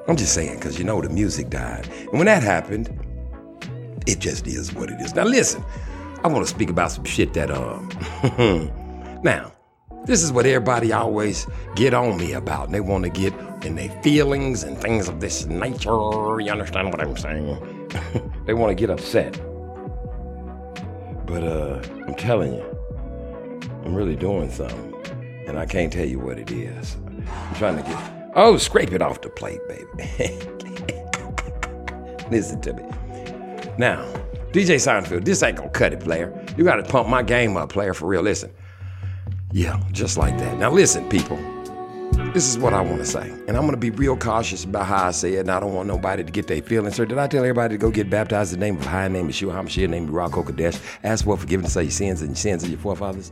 I'm 0.09 0.15
just 0.15 0.33
saying 0.33 0.55
because 0.55 0.79
you 0.79 0.85
know 0.85 0.99
the 1.01 1.09
music 1.09 1.51
died. 1.51 1.87
And 1.87 2.13
when 2.13 2.25
that 2.25 2.41
happened, 2.41 2.89
it 4.07 4.17
just 4.17 4.47
is 4.47 4.73
what 4.73 4.89
it 4.89 4.99
is. 4.99 5.13
Now 5.13 5.23
listen, 5.23 5.63
I 6.23 6.27
want 6.29 6.43
to 6.45 6.49
speak 6.49 6.71
about 6.71 6.91
some 6.91 7.03
shit 7.03 7.33
that 7.33 7.51
um 7.51 7.87
now 9.23 9.51
this 10.05 10.23
is 10.23 10.31
what 10.31 10.47
everybody 10.47 10.91
always 10.91 11.45
get 11.75 11.93
on 11.93 12.17
me 12.17 12.33
about. 12.33 12.65
And 12.65 12.73
they 12.73 12.79
want 12.79 13.03
to 13.03 13.11
get 13.11 13.35
in 13.63 13.75
their 13.75 13.89
feelings 14.01 14.63
and 14.63 14.75
things 14.75 15.07
of 15.07 15.19
this 15.19 15.45
nature. 15.45 16.39
You 16.41 16.51
understand 16.51 16.91
what 16.91 17.01
I'm 17.01 17.15
saying? 17.15 17.91
they 18.47 18.55
want 18.55 18.71
to 18.71 18.75
get 18.75 18.89
upset. 18.89 19.33
But 21.27 21.43
uh, 21.43 21.83
I'm 22.07 22.15
telling 22.15 22.55
you, 22.55 23.69
I'm 23.85 23.93
really 23.93 24.15
doing 24.15 24.49
something. 24.49 24.95
And 25.47 25.59
I 25.59 25.67
can't 25.67 25.93
tell 25.93 26.05
you 26.05 26.17
what 26.17 26.39
it 26.39 26.49
is. 26.49 26.97
I'm 27.05 27.55
trying 27.55 27.77
to 27.77 27.83
get, 27.83 28.18
oh, 28.35 28.57
scrape 28.57 28.91
it 28.91 29.01
off 29.01 29.21
the 29.21 29.29
plate, 29.29 29.61
baby. 29.67 29.85
Listen 32.31 32.61
to 32.61 32.73
me. 32.73 32.83
Now, 33.77 34.03
DJ 34.51 34.75
Seinfeld, 34.75 35.25
this 35.25 35.43
ain't 35.43 35.57
gonna 35.57 35.69
cut 35.69 35.93
it, 35.93 35.99
player. 35.99 36.33
You 36.57 36.63
gotta 36.63 36.83
pump 36.83 37.09
my 37.09 37.23
game 37.23 37.57
up, 37.57 37.69
player, 37.69 37.93
for 37.93 38.07
real. 38.07 38.21
Listen. 38.21 38.51
Yeah, 39.51 39.81
just 39.91 40.17
like 40.17 40.37
that. 40.37 40.57
Now, 40.57 40.69
listen, 40.69 41.07
people. 41.09 41.37
This 42.33 42.47
is 42.47 42.59
what 42.59 42.73
I 42.73 42.81
want 42.81 42.99
to 42.99 43.05
say. 43.05 43.31
And 43.47 43.57
I'm 43.57 43.69
to 43.71 43.77
be 43.77 43.89
real 43.89 44.15
cautious 44.15 44.63
about 44.63 44.85
how 44.85 45.07
I 45.07 45.11
say 45.11 45.35
it. 45.35 45.39
And 45.39 45.49
I 45.49 45.59
don't 45.59 45.73
want 45.73 45.87
nobody 45.87 46.23
to 46.23 46.31
get 46.31 46.45
their 46.45 46.61
feelings 46.61 46.97
hurt. 46.97 47.09
Did 47.09 47.17
I 47.17 47.27
tell 47.27 47.43
everybody 47.43 47.75
to 47.75 47.77
go 47.79 47.89
get 47.89 48.09
baptized 48.09 48.53
in 48.53 48.59
the 48.59 48.65
name 48.65 48.77
of 48.77 48.85
high 48.85 49.07
name 49.07 49.29
Yeshua 49.29 49.53
HaMashiach, 49.53 49.89
name 49.89 50.03
of 50.03 50.09
Ruach 50.11 50.31
HaKodesh, 50.31 50.79
ask 51.03 51.25
for 51.25 51.37
forgiveness 51.37 51.75
of 51.75 51.83
your 51.83 51.91
sins 51.91 52.21
and 52.21 52.31
your 52.31 52.35
sins 52.35 52.63
of 52.63 52.69
your 52.69 52.77
forefathers? 52.77 53.31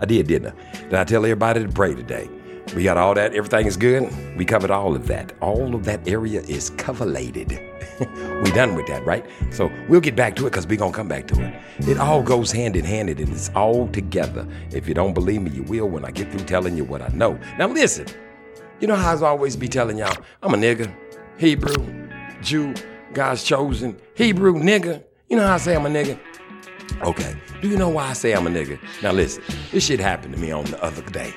I 0.00 0.06
did, 0.06 0.28
didn't 0.28 0.54
I? 0.54 0.80
Did 0.82 0.94
I 0.94 1.04
tell 1.04 1.24
everybody 1.24 1.66
to 1.66 1.70
pray 1.70 1.94
today? 1.94 2.30
We 2.74 2.84
got 2.84 2.96
all 2.96 3.14
that. 3.14 3.34
Everything 3.34 3.66
is 3.66 3.76
good. 3.76 4.10
We 4.36 4.44
covered 4.44 4.70
all 4.70 4.94
of 4.94 5.06
that. 5.06 5.32
All 5.40 5.74
of 5.74 5.84
that 5.84 6.06
area 6.06 6.42
is 6.42 6.70
coverlated. 6.72 7.64
we 8.44 8.50
done 8.52 8.74
with 8.74 8.86
that, 8.86 9.04
right? 9.04 9.24
So 9.50 9.70
we'll 9.88 10.00
get 10.00 10.14
back 10.14 10.36
to 10.36 10.46
it 10.46 10.50
because 10.50 10.66
we're 10.66 10.78
going 10.78 10.92
to 10.92 10.96
come 10.96 11.08
back 11.08 11.26
to 11.28 11.42
it. 11.42 11.88
It 11.88 11.98
all 11.98 12.22
goes 12.22 12.52
hand 12.52 12.76
in 12.76 12.84
hand 12.84 13.08
and 13.08 13.20
it's 13.20 13.50
all 13.50 13.88
together. 13.88 14.46
If 14.70 14.86
you 14.86 14.94
don't 14.94 15.14
believe 15.14 15.42
me, 15.42 15.50
you 15.50 15.62
will 15.64 15.88
when 15.88 16.04
I 16.04 16.10
get 16.10 16.30
through 16.30 16.46
telling 16.46 16.76
you 16.76 16.84
what 16.84 17.02
I 17.02 17.08
know. 17.08 17.38
Now 17.58 17.68
listen, 17.68 18.06
you 18.80 18.86
know 18.86 18.96
how 18.96 19.16
I 19.16 19.28
always 19.28 19.56
be 19.56 19.68
telling 19.68 19.98
y'all, 19.98 20.16
I'm 20.42 20.54
a 20.54 20.56
nigga, 20.56 20.94
Hebrew, 21.38 22.08
Jew, 22.42 22.74
God's 23.12 23.42
chosen, 23.42 23.98
Hebrew, 24.14 24.54
nigga. 24.54 25.02
You 25.28 25.36
know 25.36 25.46
how 25.46 25.54
I 25.54 25.58
say 25.58 25.74
I'm 25.74 25.86
a 25.86 25.88
nigga? 25.88 26.18
Okay. 27.02 27.34
Do 27.60 27.68
you 27.68 27.76
know 27.76 27.88
why 27.88 28.08
I 28.08 28.12
say 28.12 28.34
I'm 28.34 28.46
a 28.46 28.50
nigga? 28.50 28.78
Now 29.02 29.12
listen, 29.12 29.42
this 29.72 29.86
shit 29.86 30.00
happened 30.00 30.34
to 30.34 30.40
me 30.40 30.52
on 30.52 30.64
the 30.66 30.82
other 30.82 31.02
day. 31.10 31.34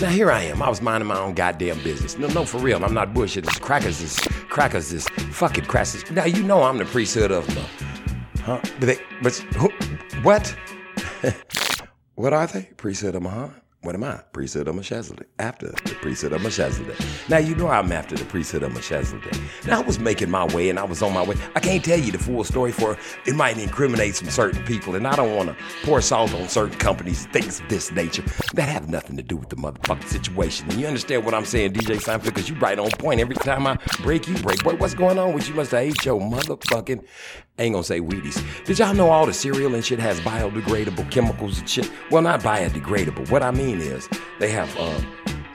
Now 0.00 0.08
here 0.08 0.30
I 0.30 0.42
am. 0.42 0.60
I 0.60 0.68
was 0.68 0.82
minding 0.82 1.06
my 1.06 1.18
own 1.18 1.34
goddamn 1.34 1.82
business. 1.84 2.18
No, 2.18 2.26
no, 2.28 2.44
for 2.44 2.58
real. 2.58 2.84
I'm 2.84 2.94
not 2.94 3.14
bullshitting. 3.14 3.44
This 3.44 3.58
crackers 3.58 4.00
is 4.00 4.16
crackers 4.48 4.92
is 4.92 5.08
fucking 5.30 5.66
crackers. 5.66 6.10
Now 6.10 6.24
you 6.24 6.42
know 6.42 6.64
I'm 6.64 6.78
the 6.78 6.84
priesthood 6.84 7.30
of 7.30 7.46
the. 7.54 7.60
Huh? 8.40 8.60
But 8.80 8.86
they, 8.86 8.98
but 9.22 9.34
who, 9.56 9.68
what? 10.22 10.54
what 12.16 12.32
are 12.32 12.46
they? 12.46 12.70
Priesthood 12.76 13.14
of 13.14 13.22
Muhammad. 13.22 13.63
What 13.84 13.94
am 13.94 14.02
I? 14.02 14.16
Priesthood 14.32 14.66
of 14.66 14.76
Melchizedek. 14.76 15.28
After 15.38 15.66
the 15.68 15.94
priesthood 16.00 16.32
of 16.32 16.40
Melchizedek. 16.40 16.96
Now 17.28 17.36
you 17.36 17.54
know 17.54 17.68
I'm 17.68 17.92
after 17.92 18.16
the 18.16 18.24
priesthood 18.24 18.62
of 18.62 18.72
Melchizedek. 18.72 19.38
Now 19.66 19.80
I 19.80 19.82
was 19.82 19.98
making 19.98 20.30
my 20.30 20.46
way 20.54 20.70
and 20.70 20.78
I 20.78 20.84
was 20.84 21.02
on 21.02 21.12
my 21.12 21.22
way. 21.22 21.36
I 21.54 21.60
can't 21.60 21.84
tell 21.84 21.98
you 21.98 22.10
the 22.10 22.16
full 22.16 22.44
story 22.44 22.72
for 22.72 22.96
it 23.26 23.34
might 23.34 23.58
incriminate 23.58 24.16
some 24.16 24.30
certain 24.30 24.64
people, 24.64 24.94
and 24.94 25.06
I 25.06 25.14
don't 25.16 25.36
want 25.36 25.50
to 25.50 25.56
pour 25.82 26.00
salt 26.00 26.32
on 26.32 26.48
certain 26.48 26.78
companies, 26.78 27.26
things 27.26 27.60
of 27.60 27.68
this 27.68 27.92
nature 27.92 28.24
that 28.54 28.70
have 28.70 28.88
nothing 28.88 29.18
to 29.18 29.22
do 29.22 29.36
with 29.36 29.50
the 29.50 29.56
motherfucking 29.56 30.08
situation. 30.08 30.66
And 30.70 30.80
you 30.80 30.86
understand 30.86 31.26
what 31.26 31.34
I'm 31.34 31.44
saying, 31.44 31.74
DJ 31.74 31.96
Seinfeld? 31.96 32.24
Because 32.24 32.48
you 32.48 32.54
right 32.54 32.78
on 32.78 32.90
point. 32.92 33.20
Every 33.20 33.36
time 33.36 33.66
I 33.66 33.76
break, 34.00 34.26
you 34.26 34.36
break. 34.38 34.64
Boy, 34.64 34.76
what's 34.76 34.94
going 34.94 35.18
on 35.18 35.34
with 35.34 35.46
you? 35.46 35.54
Must 35.54 35.72
have 35.72 35.82
ate 35.82 36.06
your 36.06 36.18
motherfucking 36.18 37.04
Ain't 37.56 37.72
gonna 37.72 37.84
say 37.84 38.00
Wheaties. 38.00 38.42
Did 38.64 38.80
y'all 38.80 38.94
know 38.94 39.10
all 39.10 39.26
the 39.26 39.32
cereal 39.32 39.76
and 39.76 39.84
shit 39.84 40.00
has 40.00 40.18
biodegradable 40.20 41.08
chemicals 41.12 41.60
and 41.60 41.70
shit? 41.70 41.88
Well, 42.10 42.22
not 42.22 42.40
biodegradable. 42.40 43.30
What 43.30 43.44
I 43.44 43.52
mean 43.52 43.80
is 43.80 44.08
they 44.40 44.50
have. 44.50 44.76
Um, 44.76 45.06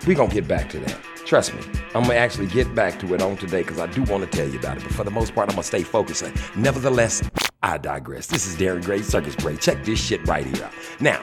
we 0.08 0.16
gonna 0.16 0.34
get 0.34 0.48
back 0.48 0.70
to 0.70 0.80
that. 0.80 0.98
Trust 1.26 1.54
me, 1.54 1.62
I'm 1.94 2.04
gonna 2.04 2.16
actually 2.16 2.48
get 2.48 2.74
back 2.74 3.00
to 3.00 3.14
it 3.14 3.22
on 3.22 3.38
today 3.38 3.62
because 3.62 3.80
I 3.80 3.88
do 3.88 4.04
want 4.04 4.30
to 4.30 4.38
tell 4.38 4.48
you 4.48 4.60
about 4.60 4.78
it. 4.78 4.84
But 4.84 4.94
for 4.94 5.04
the 5.04 5.12
most 5.12 5.36
part, 5.36 5.50
I'm 5.50 5.56
gonna 5.56 5.64
stay 5.64 5.84
focused. 5.84 6.24
Nevertheless, 6.56 7.22
I 7.62 7.78
digress. 7.78 8.28
This 8.28 8.48
is 8.48 8.56
Darren 8.56 8.84
Gray, 8.84 9.02
Circus 9.02 9.36
Break. 9.36 9.60
Check 9.60 9.84
this 9.84 10.00
shit 10.00 10.26
right 10.28 10.46
here 10.46 10.66
out. 10.66 10.74
Now, 11.00 11.22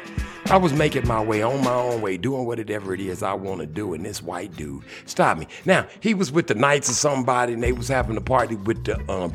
I 0.48 0.58
was 0.58 0.72
making 0.72 1.08
my 1.08 1.20
way 1.20 1.42
on 1.42 1.64
my 1.64 1.74
own 1.74 2.00
way, 2.00 2.16
doing 2.16 2.44
whatever 2.46 2.94
it 2.94 3.00
is 3.00 3.24
I 3.24 3.32
want 3.32 3.60
to 3.62 3.66
do, 3.66 3.94
and 3.94 4.04
this 4.04 4.22
white 4.22 4.54
dude 4.54 4.84
stopped 5.04 5.40
me. 5.40 5.48
Now, 5.64 5.88
he 5.98 6.14
was 6.14 6.30
with 6.30 6.46
the 6.46 6.54
Knights 6.54 6.88
of 6.88 6.94
somebody, 6.94 7.54
and 7.54 7.62
they 7.62 7.72
was 7.72 7.88
having 7.88 8.16
a 8.16 8.20
party 8.20 8.54
with 8.54 8.84
the 8.84 8.96
um, 9.10 9.32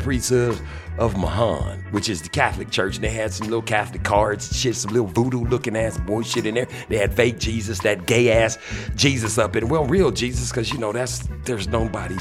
of 0.97 1.17
Mahan, 1.17 1.83
which 1.91 2.07
is 2.07 2.21
the 2.21 2.29
Catholic 2.29 2.69
Church, 2.69 2.95
and 2.95 3.03
they 3.03 3.09
had 3.09 3.33
some 3.33 3.47
little 3.47 3.61
Catholic 3.61 4.03
cards, 4.03 4.57
shit, 4.57 4.75
some 4.75 4.93
little 4.93 5.07
voodoo 5.07 5.43
looking 5.43 5.75
ass 5.75 5.97
bullshit 5.99 6.45
in 6.45 6.55
there. 6.55 6.67
They 6.87 6.97
had 6.97 7.13
fake 7.13 7.39
Jesus, 7.39 7.79
that 7.79 8.05
gay 8.05 8.31
ass 8.31 8.57
Jesus 8.95 9.37
up 9.37 9.57
in, 9.57 9.67
well, 9.67 9.85
real 9.85 10.11
Jesus, 10.11 10.50
because 10.51 10.71
you 10.71 10.77
know 10.77 10.91
that's 10.91 11.27
there's 11.45 11.67
nobody 11.67 12.17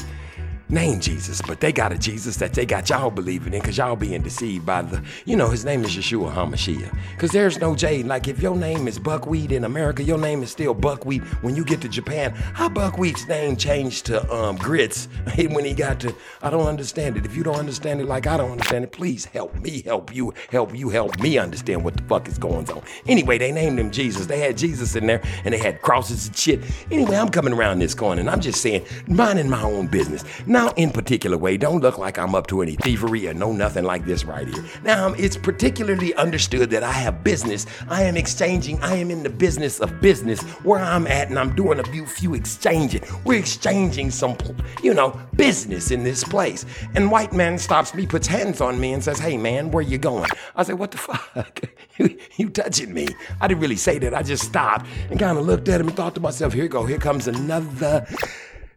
named 0.71 1.03
Jesus, 1.03 1.41
but 1.41 1.59
they 1.59 1.71
got 1.71 1.91
a 1.91 1.97
Jesus 1.97 2.37
that 2.37 2.53
they 2.53 2.65
got 2.65 2.89
y'all 2.89 3.11
believing 3.11 3.53
in 3.53 3.59
because 3.59 3.77
y'all 3.77 3.95
being 3.95 4.21
deceived 4.21 4.65
by 4.65 4.81
the, 4.81 5.03
you 5.25 5.35
know, 5.35 5.49
his 5.49 5.65
name 5.65 5.83
is 5.83 5.91
Yeshua 5.91 6.33
HaMashiach. 6.33 6.97
Because 7.11 7.31
there's 7.31 7.59
no 7.59 7.75
J. 7.75 8.03
Like 8.03 8.27
if 8.27 8.41
your 8.41 8.55
name 8.55 8.87
is 8.87 8.97
Buckwheat 8.97 9.51
in 9.51 9.65
America, 9.65 10.03
your 10.03 10.17
name 10.17 10.41
is 10.43 10.51
still 10.51 10.73
Buckwheat. 10.73 11.21
When 11.43 11.55
you 11.55 11.65
get 11.65 11.81
to 11.81 11.89
Japan, 11.89 12.31
how 12.31 12.69
Buckwheat's 12.69 13.27
name 13.27 13.55
changed 13.57 14.05
to 14.07 14.33
um, 14.33 14.55
Grits 14.55 15.07
when 15.35 15.65
he 15.65 15.73
got 15.73 15.99
to, 16.01 16.15
I 16.41 16.49
don't 16.49 16.67
understand 16.67 17.17
it. 17.17 17.25
If 17.25 17.35
you 17.35 17.43
don't 17.43 17.57
understand 17.57 18.01
it 18.01 18.07
like 18.07 18.27
I 18.27 18.37
don't 18.37 18.51
understand 18.51 18.83
it, 18.83 18.91
please 18.91 19.25
help 19.25 19.55
me 19.59 19.81
help 19.81 20.13
you, 20.15 20.33
help 20.49 20.75
you 20.75 20.89
help 20.89 21.19
me 21.19 21.37
understand 21.37 21.83
what 21.83 21.97
the 21.97 22.03
fuck 22.03 22.27
is 22.27 22.37
going 22.37 22.69
on. 22.71 22.81
Anyway, 23.07 23.37
they 23.37 23.51
named 23.51 23.79
him 23.79 23.91
Jesus. 23.91 24.27
They 24.27 24.39
had 24.39 24.57
Jesus 24.57 24.95
in 24.95 25.07
there 25.07 25.21
and 25.43 25.53
they 25.53 25.59
had 25.59 25.81
crosses 25.81 26.27
and 26.27 26.37
shit. 26.37 26.61
Anyway, 26.89 27.15
I'm 27.15 27.29
coming 27.29 27.53
around 27.53 27.79
this 27.79 27.93
corner 27.93 28.21
and 28.21 28.29
I'm 28.29 28.41
just 28.41 28.61
saying, 28.61 28.85
minding 29.07 29.49
my 29.49 29.61
own 29.61 29.87
business. 29.87 30.23
Now, 30.61 30.71
in 30.75 30.91
particular 30.91 31.39
way, 31.39 31.57
don't 31.57 31.81
look 31.81 31.97
like 31.97 32.19
I'm 32.19 32.35
up 32.35 32.45
to 32.47 32.61
any 32.61 32.75
thievery 32.75 33.27
or 33.27 33.33
no 33.33 33.51
nothing 33.51 33.83
like 33.83 34.05
this 34.05 34.23
right 34.23 34.47
here. 34.47 34.63
Now, 34.83 35.07
um, 35.07 35.15
it's 35.17 35.35
particularly 35.35 36.13
understood 36.13 36.69
that 36.69 36.83
I 36.83 36.91
have 36.91 37.23
business. 37.23 37.65
I 37.89 38.03
am 38.03 38.15
exchanging. 38.15 38.79
I 38.83 38.95
am 38.97 39.09
in 39.09 39.23
the 39.23 39.29
business 39.31 39.79
of 39.79 39.99
business 40.01 40.39
where 40.61 40.77
I'm 40.79 41.07
at, 41.07 41.29
and 41.29 41.39
I'm 41.39 41.55
doing 41.55 41.79
a 41.79 41.83
few 41.83 42.05
few 42.05 42.35
exchanging. 42.35 43.01
We're 43.25 43.39
exchanging 43.39 44.11
some, 44.11 44.37
you 44.83 44.93
know, 44.93 45.19
business 45.35 45.89
in 45.89 46.03
this 46.03 46.23
place. 46.23 46.63
And 46.93 47.09
white 47.09 47.33
man 47.33 47.57
stops 47.57 47.95
me, 47.95 48.05
puts 48.05 48.27
hands 48.27 48.61
on 48.61 48.79
me, 48.79 48.93
and 48.93 49.03
says, 49.03 49.17
"Hey, 49.17 49.37
man, 49.37 49.71
where 49.71 49.81
you 49.81 49.97
going?" 49.97 50.29
I 50.55 50.61
say, 50.61 50.73
"What 50.73 50.91
the 50.91 50.99
fuck? 50.99 51.61
you, 51.97 52.19
you 52.37 52.51
touching 52.51 52.93
me?" 52.93 53.07
I 53.41 53.47
didn't 53.47 53.61
really 53.61 53.77
say 53.77 53.97
that. 53.97 54.13
I 54.13 54.21
just 54.21 54.43
stopped 54.43 54.85
and 55.09 55.19
kind 55.19 55.39
of 55.39 55.45
looked 55.47 55.69
at 55.69 55.81
him 55.81 55.87
and 55.87 55.97
thought 55.97 56.13
to 56.13 56.21
myself, 56.21 56.53
"Here 56.53 56.65
you 56.65 56.69
go. 56.69 56.85
Here 56.85 56.99
comes 56.99 57.27
another." 57.27 58.05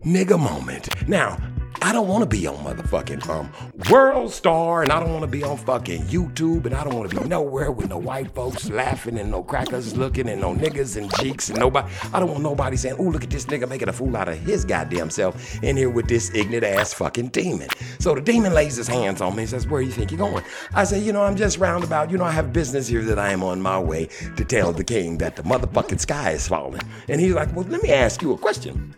Nigga 0.04 0.38
moment. 0.38 1.08
Now, 1.08 1.38
I 1.82 1.92
don't 1.92 2.08
want 2.08 2.22
to 2.22 2.26
be 2.26 2.46
on 2.46 2.56
motherfucking 2.56 3.28
um 3.28 3.50
World 3.90 4.32
Star, 4.32 4.82
and 4.82 4.92
I 4.92 5.00
don't 5.00 5.10
want 5.10 5.22
to 5.22 5.26
be 5.26 5.42
on 5.42 5.56
fucking 5.56 6.04
YouTube, 6.04 6.64
and 6.66 6.74
I 6.74 6.84
don't 6.84 6.94
want 6.94 7.10
to 7.10 7.20
be 7.20 7.28
nowhere 7.28 7.70
with 7.70 7.90
no 7.90 7.98
white 7.98 8.34
folks 8.34 8.70
laughing 8.70 9.18
and 9.18 9.30
no 9.30 9.42
crackers 9.42 9.96
looking 9.96 10.28
and 10.28 10.40
no 10.40 10.54
niggas 10.54 10.96
and 10.96 11.12
cheeks 11.14 11.50
and 11.50 11.58
nobody. 11.58 11.90
I 12.12 12.20
don't 12.20 12.30
want 12.30 12.42
nobody 12.42 12.76
saying, 12.76 12.96
"Ooh, 13.00 13.10
look 13.10 13.24
at 13.24 13.30
this 13.30 13.46
nigga 13.46 13.68
making 13.68 13.88
a 13.88 13.92
fool 13.92 14.16
out 14.16 14.28
of 14.28 14.38
his 14.38 14.64
goddamn 14.64 15.10
self 15.10 15.62
in 15.62 15.76
here 15.76 15.90
with 15.90 16.06
this 16.06 16.30
ignorant 16.34 16.64
ass 16.64 16.94
fucking 16.94 17.28
demon." 17.28 17.68
So 17.98 18.14
the 18.14 18.20
demon 18.20 18.54
lays 18.54 18.76
his 18.76 18.88
hands 18.88 19.20
on 19.20 19.34
me 19.36 19.42
and 19.42 19.50
says, 19.50 19.66
"Where 19.66 19.82
you 19.82 19.90
think 19.90 20.10
you're 20.10 20.18
going?" 20.18 20.44
I 20.74 20.84
say, 20.84 21.00
"You 21.00 21.12
know, 21.12 21.22
I'm 21.22 21.36
just 21.36 21.58
roundabout. 21.58 22.10
You 22.10 22.18
know, 22.18 22.24
I 22.24 22.32
have 22.32 22.52
business 22.52 22.88
here 22.88 23.02
that 23.02 23.18
I 23.18 23.30
am 23.30 23.42
on 23.42 23.60
my 23.60 23.78
way 23.78 24.08
to 24.36 24.44
tell 24.44 24.72
the 24.72 24.84
king 24.84 25.18
that 25.18 25.36
the 25.36 25.42
motherfucking 25.42 26.00
sky 26.00 26.30
is 26.30 26.46
falling." 26.46 26.82
And 27.08 27.20
he's 27.20 27.34
like, 27.34 27.54
"Well, 27.54 27.66
let 27.68 27.82
me 27.82 27.92
ask 27.92 28.22
you 28.22 28.32
a 28.32 28.38
question." 28.38 28.94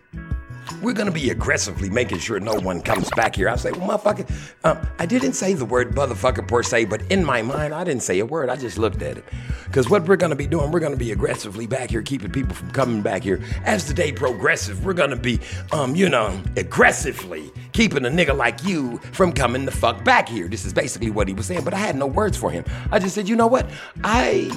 We're 0.83 0.93
gonna 0.93 1.11
be 1.11 1.31
aggressively 1.31 1.89
making 1.91 2.19
sure 2.19 2.39
no 2.41 2.55
one 2.55 2.83
comes 2.83 3.11
back 3.11 3.37
here. 3.37 3.49
I 3.49 3.57
say, 3.57 3.73
well, 3.73 3.99
motherfucker, 3.99 4.31
um, 4.65 4.87
I 4.99 5.07
didn't 5.07 5.33
say 5.35 5.55
the 5.55 5.65
word 5.65 5.95
motherfucker 5.95 6.47
per 6.47 6.63
se, 6.63 6.87
but 6.87 7.03
in 7.11 7.25
my 7.25 7.43
mind, 7.43 7.75
I 7.75 7.85
didn't 7.85 8.03
say 8.03 8.19
a 8.19 8.27
word. 8.27 8.49
I 8.49 8.57
just 8.57 8.79
looked 8.79 9.03
at 9.03 9.17
it. 9.17 9.25
Because 9.65 9.89
what 9.89 10.07
we're 10.07 10.17
gonna 10.17 10.37
be 10.37 10.47
doing, 10.47 10.71
we're 10.71 10.81
gonna 10.81 10.97
be 10.97 11.13
aggressively 11.13 11.67
back 11.67 11.91
here, 11.91 12.03
keeping 12.03 12.31
people 12.31 12.55
from 12.55 12.71
coming 12.71 13.03
back 13.03 13.23
here. 13.23 13.41
As 13.65 13.87
the 13.87 13.95
day 13.95 14.13
progresses, 14.13 14.81
we're 14.81 14.93
gonna 14.93 15.17
be, 15.17 15.41
um, 15.73 15.95
you 15.95 16.09
know, 16.09 16.41
aggressively 16.57 17.51
keeping 17.73 18.05
a 18.07 18.09
nigga 18.09 18.37
like 18.37 18.65
you 18.65 18.99
from 19.13 19.33
coming 19.33 19.65
the 19.67 19.71
fuck 19.71 20.03
back 20.03 20.29
here. 20.29 20.49
This 20.49 20.65
is 20.65 20.73
basically 20.73 21.11
what 21.11 21.29
he 21.29 21.35
was 21.35 21.47
saying, 21.47 21.65
but 21.65 21.75
I 21.75 21.79
had 21.79 21.97
no 21.97 22.07
words 22.07 22.37
for 22.37 22.51
him. 22.51 22.65
I 22.91 22.99
just 22.99 23.15
said, 23.15 23.29
you 23.29 23.37
know 23.37 23.47
what? 23.47 23.69
I 24.03 24.51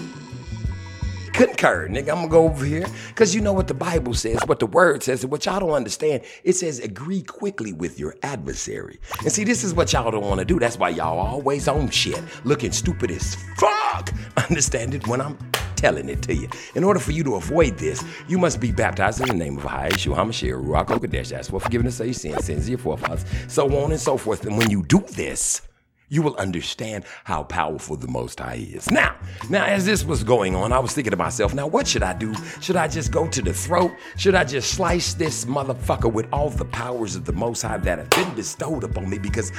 concur, 1.40 1.88
nigga. 1.88 2.10
I'm 2.10 2.16
gonna 2.16 2.28
go 2.28 2.44
over 2.44 2.66
here 2.66 2.86
because 3.08 3.34
you 3.34 3.40
know 3.40 3.54
what 3.54 3.68
the 3.68 3.74
Bible 3.74 4.14
says, 4.14 4.40
what 4.46 4.60
the 4.60 4.66
word 4.66 5.04
says, 5.04 5.24
and 5.24 5.32
what 5.32 5.46
y'all 5.46 5.60
don't 5.60 5.72
understand. 5.72 6.24
It 6.44 6.54
says 6.54 6.80
agree 6.80 7.22
quickly 7.22 7.72
with 7.72 7.98
your 7.98 8.16
adversary. 8.24 9.00
And 9.20 9.32
see, 9.32 9.46
this 9.46 9.64
is 9.64 9.74
what 9.74 9.94
y'all 9.94 10.12
don't 10.12 10.26
want 10.26 10.40
to 10.40 10.46
do. 10.46 10.60
That's 10.60 10.78
why 10.78 10.90
y'all 10.90 11.18
always 11.18 11.68
on 11.68 11.90
shit, 11.90 12.22
looking 12.44 12.74
stupid 12.74 13.12
as 13.12 13.36
fuck. 13.58 14.12
Understand 14.50 14.94
it 14.94 15.08
when 15.08 15.22
I'm 15.22 15.38
telling 15.76 16.10
it 16.10 16.22
to 16.24 16.36
you. 16.36 16.50
In 16.76 16.84
order 16.84 17.00
for 17.00 17.12
you 17.12 17.24
to 17.24 17.36
avoid 17.36 17.78
this, 17.78 18.04
you 18.28 18.38
must 18.38 18.60
be 18.60 18.72
baptized 18.72 19.22
in 19.22 19.28
the 19.28 19.34
name 19.34 19.58
of 19.58 19.64
Yeshua 19.64 20.18
HaMashiach, 20.18 20.62
Ruach 20.62 20.88
HaKodesh. 20.88 21.30
That's 21.30 21.50
for 21.50 21.62
forgiveness 21.62 22.02
of 22.02 22.08
your 22.08 22.14
sins, 22.14 22.46
sins 22.46 22.64
of 22.64 22.70
your 22.70 22.78
forefathers, 22.80 23.24
so 23.48 23.66
on 23.84 23.92
and 23.92 24.00
so 24.00 24.18
forth. 24.18 24.46
And 24.46 24.58
when 24.58 24.70
you 24.70 24.84
do 24.84 25.00
this, 25.12 25.62
you 26.10 26.22
will 26.22 26.36
understand 26.36 27.06
how 27.24 27.44
powerful 27.44 27.96
the 27.96 28.08
Most 28.08 28.40
High 28.40 28.68
is. 28.74 28.92
Now, 28.92 29.16
now, 29.50 29.66
as 29.66 29.86
this 29.86 30.04
was 30.04 30.24
going 30.24 30.56
on, 30.56 30.74
I 30.74 30.80
was 30.80 30.94
thinking 30.94 31.12
to 31.12 31.18
myself, 31.18 31.54
now 31.54 31.68
what 31.68 31.88
should 31.88 32.04
I 32.04 32.14
do? 32.14 32.34
Should 32.62 32.76
I 32.76 32.88
just 32.88 33.12
go 33.12 33.28
to 33.28 33.42
the 33.42 33.54
throat? 33.54 33.92
Should 34.18 34.36
I 34.36 34.44
just 34.44 34.74
slice 34.74 35.14
this 35.14 35.46
motherfucker 35.46 36.12
with 36.12 36.28
all 36.34 36.50
the 36.50 36.66
powers 36.66 37.16
of 37.16 37.26
the 37.26 37.34
Most 37.34 37.62
High 37.62 37.78
that 37.78 38.00
have 38.00 38.10
been 38.10 38.36
bestowed 38.36 38.84
upon 38.84 39.10
me? 39.10 39.18
Because 39.20 39.52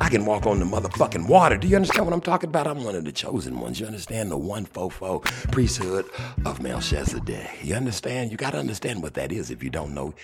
I 0.00 0.08
can 0.08 0.24
walk 0.24 0.46
on 0.46 0.58
the 0.58 0.64
motherfucking 0.64 1.28
water. 1.28 1.56
Do 1.56 1.68
you 1.68 1.76
understand 1.76 2.06
what 2.06 2.14
I'm 2.14 2.20
talking 2.20 2.48
about? 2.48 2.66
I'm 2.66 2.82
one 2.82 2.94
of 2.94 3.04
the 3.04 3.12
chosen 3.12 3.60
ones. 3.60 3.78
You 3.78 3.86
understand 3.86 4.30
the 4.30 4.36
one 4.36 4.66
fofo 4.66 5.22
priesthood 5.52 6.06
of 6.44 6.60
Melchizedek. 6.60 7.48
You 7.62 7.74
understand? 7.74 8.30
You 8.30 8.36
got 8.36 8.50
to 8.50 8.58
understand 8.58 9.02
what 9.02 9.14
that 9.14 9.30
is 9.30 9.50
if 9.50 9.62
you 9.62 9.70
don't 9.70 9.94
know. 9.94 10.14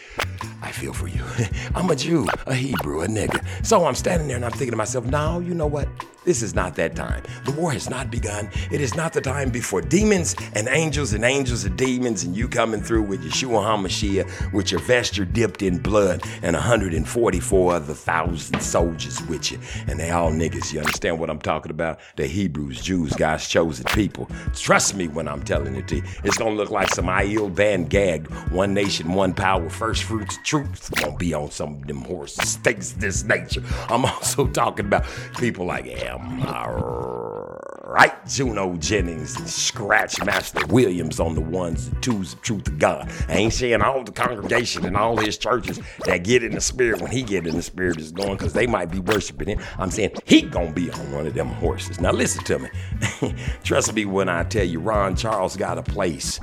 I 0.62 0.72
feel 0.72 0.92
for 0.92 1.06
you. 1.06 1.22
I'm 1.74 1.90
a 1.90 1.96
Jew, 1.96 2.26
a 2.46 2.54
Hebrew, 2.54 3.02
a 3.02 3.06
nigga. 3.06 3.44
So 3.64 3.86
I'm 3.86 3.94
standing 3.94 4.26
there 4.26 4.36
and 4.36 4.44
I'm 4.44 4.50
thinking 4.52 4.70
to 4.70 4.76
myself, 4.76 5.04
now, 5.04 5.38
you 5.38 5.54
know 5.54 5.66
what? 5.66 5.88
This 6.24 6.42
is 6.42 6.54
not 6.54 6.74
that 6.74 6.94
time. 6.94 7.22
The 7.46 7.52
war 7.52 7.72
has 7.72 7.88
not 7.88 8.10
begun. 8.10 8.50
It 8.70 8.82
is 8.82 8.94
not 8.94 9.12
the 9.12 9.20
time 9.20 9.48
before 9.50 9.80
demons 9.80 10.36
and 10.54 10.68
angels 10.68 11.14
and 11.14 11.24
angels 11.24 11.64
and 11.64 11.74
demons 11.78 12.24
and 12.24 12.36
you 12.36 12.48
coming 12.48 12.82
through 12.82 13.02
with 13.02 13.22
Yeshua 13.22 13.64
HaMashiach 13.64 14.52
with 14.52 14.70
your 14.70 14.80
vesture 14.80 15.24
dipped 15.24 15.62
in 15.62 15.78
blood 15.78 16.22
and 16.42 16.54
144 16.54 17.72
other 17.72 17.94
thousand 17.94 18.60
soldiers 18.60 19.22
with 19.22 19.52
you. 19.52 19.57
And 19.86 19.98
they 19.98 20.10
all 20.10 20.30
niggas. 20.30 20.72
You 20.72 20.80
understand 20.80 21.18
what 21.18 21.30
I'm 21.30 21.40
talking 21.40 21.70
about? 21.70 22.00
The 22.16 22.26
Hebrews, 22.26 22.80
Jews, 22.80 23.12
God's 23.14 23.48
chosen 23.48 23.84
people. 23.86 24.28
Trust 24.54 24.94
me 24.94 25.08
when 25.08 25.28
I'm 25.28 25.42
telling 25.42 25.76
it 25.76 25.88
to 25.88 25.96
you. 25.96 26.02
It's 26.24 26.38
gonna 26.38 26.54
look 26.54 26.70
like 26.70 26.88
some 26.94 27.06
Aiel 27.06 27.50
Van 27.50 27.84
Gag, 27.84 28.28
one 28.50 28.74
nation, 28.74 29.14
one 29.14 29.34
power, 29.34 29.68
first 29.68 30.04
fruits, 30.04 30.38
truth. 30.44 30.90
Gonna 31.00 31.16
be 31.16 31.34
on 31.34 31.50
some 31.50 31.74
of 31.74 31.86
them 31.86 32.02
horses, 32.02 32.56
things 32.56 32.94
this 32.94 33.24
nature. 33.24 33.62
I'm 33.88 34.04
also 34.04 34.46
talking 34.46 34.86
about 34.86 35.06
people 35.38 35.66
like 35.66 35.86
Am 35.86 36.40
right, 37.88 38.26
Juno 38.26 38.76
Jennings 38.76 39.36
and 39.36 39.48
Scratch 39.48 40.22
Master 40.22 40.66
Williams 40.66 41.18
on 41.18 41.34
the 41.34 41.40
ones 41.40 41.86
and 41.86 42.02
twos 42.02 42.34
of 42.34 42.42
truth 42.42 42.68
of 42.68 42.78
God. 42.78 43.10
I 43.28 43.36
ain't 43.36 43.54
saying 43.54 43.80
all 43.80 44.04
the 44.04 44.12
congregation 44.12 44.84
and 44.84 44.96
all 44.96 45.16
his 45.16 45.38
churches 45.38 45.80
that 46.04 46.18
get 46.18 46.44
in 46.44 46.52
the 46.52 46.60
spirit 46.60 47.00
when 47.00 47.10
he 47.10 47.22
get 47.22 47.46
in 47.46 47.56
the 47.56 47.62
spirit 47.62 47.98
is 47.98 48.12
going 48.12 48.36
because 48.36 48.52
they 48.52 48.66
might 48.66 48.90
be 48.90 48.98
worshiping 48.98 49.48
him. 49.48 49.60
I'm 49.78 49.90
saying 49.90 50.12
he 50.26 50.42
gonna 50.42 50.70
be 50.70 50.90
on 50.90 51.12
one 51.12 51.26
of 51.26 51.32
them 51.32 51.48
horses. 51.48 51.98
Now 51.98 52.12
listen 52.12 52.44
to 52.44 52.58
me. 52.58 52.68
Trust 53.64 53.94
me 53.94 54.04
when 54.04 54.28
I 54.28 54.44
tell 54.44 54.64
you 54.64 54.80
Ron 54.80 55.16
Charles 55.16 55.56
got 55.56 55.78
a 55.78 55.82
place 55.82 56.40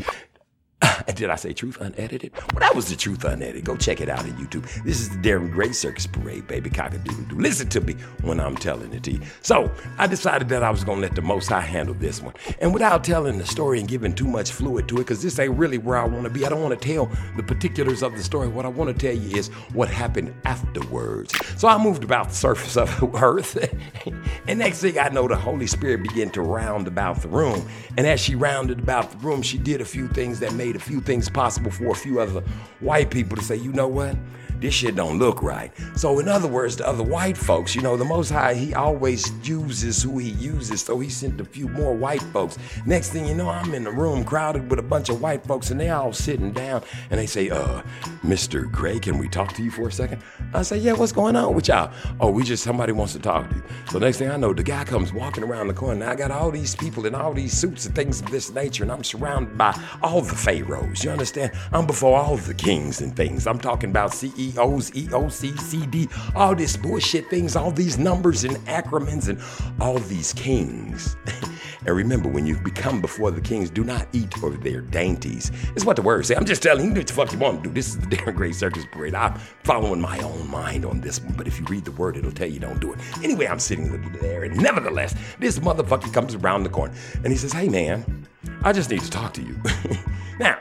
did 1.15 1.29
I 1.29 1.35
say 1.35 1.53
Truth 1.53 1.79
Unedited? 1.79 2.31
Well, 2.33 2.59
that 2.59 2.75
was 2.75 2.89
the 2.89 2.95
Truth 2.95 3.23
Unedited. 3.23 3.63
Go 3.63 3.75
check 3.75 4.01
it 4.01 4.09
out 4.09 4.19
on 4.19 4.31
YouTube. 4.31 4.63
This 4.83 4.99
is 4.99 5.09
the 5.09 5.17
Darren 5.17 5.51
Gray 5.51 5.71
Circus 5.71 6.07
Parade, 6.07 6.47
baby. 6.47 6.69
Cockadoodle 6.69 7.29
doo. 7.29 7.35
Listen 7.35 7.69
to 7.69 7.81
me 7.81 7.93
when 8.21 8.39
I'm 8.39 8.55
telling 8.55 8.93
it 8.93 9.03
to 9.03 9.11
you. 9.11 9.21
So 9.41 9.71
I 9.97 10.07
decided 10.07 10.49
that 10.49 10.63
I 10.63 10.69
was 10.69 10.83
gonna 10.83 11.01
let 11.01 11.15
the 11.15 11.21
Most 11.21 11.49
High 11.49 11.61
handle 11.61 11.95
this 11.95 12.21
one, 12.21 12.33
and 12.59 12.73
without 12.73 13.03
telling 13.03 13.37
the 13.37 13.45
story 13.45 13.79
and 13.79 13.87
giving 13.87 14.13
too 14.13 14.27
much 14.27 14.51
fluid 14.51 14.87
to 14.89 14.95
it, 14.95 14.99
because 14.99 15.21
this 15.21 15.39
ain't 15.39 15.57
really 15.57 15.77
where 15.77 15.97
I 15.97 16.05
want 16.05 16.23
to 16.25 16.29
be. 16.29 16.45
I 16.45 16.49
don't 16.49 16.61
want 16.61 16.79
to 16.79 16.87
tell 16.87 17.09
the 17.37 17.43
particulars 17.43 18.03
of 18.03 18.15
the 18.15 18.23
story. 18.23 18.47
What 18.47 18.65
I 18.65 18.69
want 18.69 18.97
to 18.97 19.05
tell 19.05 19.15
you 19.15 19.37
is 19.37 19.47
what 19.73 19.89
happened 19.89 20.33
afterwards. 20.45 21.33
So 21.57 21.67
I 21.67 21.77
moved 21.77 22.03
about 22.03 22.29
the 22.29 22.35
surface 22.35 22.77
of 22.77 22.99
the 22.99 23.09
earth, 23.17 23.57
and 24.47 24.59
next 24.59 24.81
thing 24.81 24.99
I 24.99 25.09
know, 25.09 25.27
the 25.27 25.35
Holy 25.35 25.67
Spirit 25.67 26.03
began 26.03 26.29
to 26.31 26.41
round 26.41 26.87
about 26.87 27.21
the 27.21 27.27
room, 27.27 27.67
and 27.97 28.05
as 28.07 28.19
she 28.19 28.35
rounded 28.35 28.79
about 28.79 29.11
the 29.11 29.17
room, 29.17 29.41
she 29.41 29.57
did 29.57 29.81
a 29.81 29.85
few 29.85 30.07
things 30.09 30.39
that 30.39 30.53
made 30.53 30.74
a 30.75 30.79
few 30.79 31.01
things 31.01 31.29
possible 31.29 31.71
for 31.71 31.87
a 31.87 31.95
few 31.95 32.19
other 32.19 32.41
white 32.79 33.09
people 33.09 33.35
to 33.37 33.43
say, 33.43 33.55
you 33.55 33.71
know 33.71 33.87
what? 33.87 34.15
This 34.65 34.73
shit 34.73 34.95
don't 34.95 35.19
look 35.19 35.43
right. 35.43 35.71
So, 35.95 36.17
in 36.17 36.27
other 36.27 36.47
words, 36.47 36.75
the 36.75 36.87
other 36.87 37.03
white 37.03 37.37
folks, 37.37 37.75
you 37.75 37.83
know, 37.83 37.95
the 37.97 38.03
Most 38.03 38.31
High, 38.31 38.55
He 38.55 38.73
always 38.73 39.31
uses 39.47 40.01
who 40.01 40.17
He 40.17 40.29
uses. 40.29 40.81
So, 40.81 40.99
He 40.99 41.07
sent 41.07 41.39
a 41.39 41.45
few 41.45 41.67
more 41.67 41.93
white 41.93 42.23
folks. 42.33 42.57
Next 42.83 43.11
thing 43.11 43.27
you 43.27 43.35
know, 43.35 43.47
I'm 43.47 43.75
in 43.75 43.83
the 43.83 43.91
room 43.91 44.23
crowded 44.23 44.67
with 44.67 44.79
a 44.79 44.81
bunch 44.81 45.09
of 45.09 45.21
white 45.21 45.45
folks, 45.45 45.69
and 45.69 45.79
they 45.79 45.89
all 45.89 46.13
sitting 46.13 46.51
down, 46.51 46.81
and 47.11 47.19
they 47.19 47.27
say, 47.27 47.51
"Uh, 47.51 47.83
Mr. 48.23 48.67
Gray, 48.71 48.97
can 48.97 49.19
we 49.19 49.29
talk 49.29 49.53
to 49.53 49.61
you 49.61 49.69
for 49.69 49.87
a 49.87 49.91
second? 49.91 50.23
I 50.51 50.63
say, 50.63 50.77
"Yeah, 50.77 50.93
what's 50.93 51.11
going 51.11 51.35
on 51.35 51.53
with 51.53 51.67
y'all?" 51.67 51.91
Oh, 52.19 52.31
we 52.31 52.41
just 52.41 52.63
somebody 52.63 52.91
wants 52.91 53.13
to 53.13 53.19
talk 53.19 53.47
to 53.47 53.55
you. 53.55 53.61
So 53.91 53.99
next 53.99 54.17
thing 54.17 54.31
I 54.31 54.37
know, 54.37 54.51
the 54.51 54.63
guy 54.63 54.83
comes 54.83 55.13
walking 55.13 55.43
around 55.43 55.67
the 55.67 55.75
corner. 55.75 56.09
I 56.09 56.15
got 56.15 56.31
all 56.31 56.49
these 56.49 56.75
people 56.75 57.05
in 57.05 57.13
all 57.13 57.35
these 57.35 57.55
suits 57.55 57.85
and 57.85 57.93
things 57.93 58.19
of 58.19 58.31
this 58.31 58.51
nature, 58.51 58.81
and 58.81 58.91
I'm 58.91 59.03
surrounded 59.03 59.59
by 59.59 59.79
all 60.01 60.21
the 60.21 60.33
pharaohs. 60.33 61.03
You 61.03 61.11
understand? 61.11 61.51
I'm 61.71 61.85
before 61.85 62.17
all 62.17 62.37
the 62.37 62.55
kings 62.55 63.01
and 63.01 63.15
things. 63.15 63.45
I'm 63.45 63.59
talking 63.59 63.91
about 63.91 64.11
CEOs, 64.11 64.54
EOC, 64.91 65.59
CD, 65.59 66.07
all 66.35 66.55
this 66.55 66.77
bullshit 66.77 67.29
things, 67.29 67.55
all 67.55 67.71
these 67.71 67.97
numbers 67.97 68.43
and 68.43 68.55
acronyms, 68.67 69.29
and 69.29 69.39
all 69.81 69.97
these 69.97 70.33
kings. 70.33 71.15
and 71.85 71.95
remember, 71.95 72.29
when 72.29 72.45
you 72.45 72.57
become 72.57 73.01
before 73.01 73.31
the 73.31 73.41
kings, 73.41 73.69
do 73.69 73.83
not 73.83 74.07
eat 74.13 74.35
of 74.43 74.63
their 74.63 74.81
dainties. 74.81 75.51
It's 75.75 75.85
what 75.85 75.95
the 75.95 76.01
words 76.01 76.27
say. 76.27 76.35
I'm 76.35 76.45
just 76.45 76.61
telling 76.61 76.87
you, 76.87 76.93
do 76.93 76.99
what 76.99 77.07
the 77.07 77.13
fuck 77.13 77.31
you 77.31 77.39
want 77.39 77.63
to 77.63 77.69
do. 77.69 77.73
This 77.73 77.89
is 77.89 77.99
the 77.99 78.07
Darren 78.15 78.35
Gray 78.35 78.51
Circus 78.51 78.85
Parade. 78.91 79.15
I'm 79.15 79.35
following 79.63 80.01
my 80.01 80.19
own 80.19 80.49
mind 80.49 80.85
on 80.85 81.01
this 81.01 81.21
one, 81.21 81.33
but 81.33 81.47
if 81.47 81.59
you 81.59 81.65
read 81.65 81.85
the 81.85 81.91
word, 81.91 82.17
it'll 82.17 82.31
tell 82.31 82.47
you 82.47 82.59
don't 82.59 82.79
do 82.79 82.93
it. 82.93 82.99
Anyway, 83.23 83.47
I'm 83.47 83.59
sitting 83.59 83.89
there, 84.21 84.43
and 84.43 84.55
nevertheless, 84.57 85.15
this 85.39 85.59
motherfucker 85.59 86.13
comes 86.13 86.35
around 86.35 86.63
the 86.63 86.69
corner 86.69 86.93
and 87.23 87.27
he 87.27 87.37
says, 87.37 87.53
Hey 87.53 87.69
man, 87.69 88.27
I 88.63 88.73
just 88.73 88.89
need 88.89 89.01
to 89.01 89.09
talk 89.09 89.33
to 89.33 89.41
you. 89.41 89.59
now, 90.39 90.57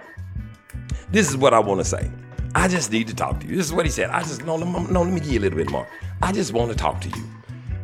this 1.11 1.29
is 1.29 1.37
what 1.37 1.55
I 1.55 1.59
want 1.59 1.81
to 1.81 1.85
say. 1.85 2.11
I 2.55 2.69
just 2.69 2.93
need 2.93 3.09
to 3.09 3.15
talk 3.15 3.41
to 3.41 3.47
you. 3.47 3.57
This 3.57 3.67
is 3.67 3.73
what 3.73 3.85
he 3.85 3.91
said. 3.91 4.11
I 4.11 4.21
just, 4.21 4.45
no, 4.45 4.57
no, 4.57 5.03
let 5.03 5.13
me 5.13 5.21
give 5.21 5.33
you 5.33 5.39
a 5.39 5.43
little 5.43 5.59
bit 5.59 5.71
more. 5.71 5.89
I 6.23 6.33
just 6.33 6.53
want 6.53 6.71
to 6.71 6.77
talk 6.77 7.01
to 7.03 7.09
you. 7.09 7.25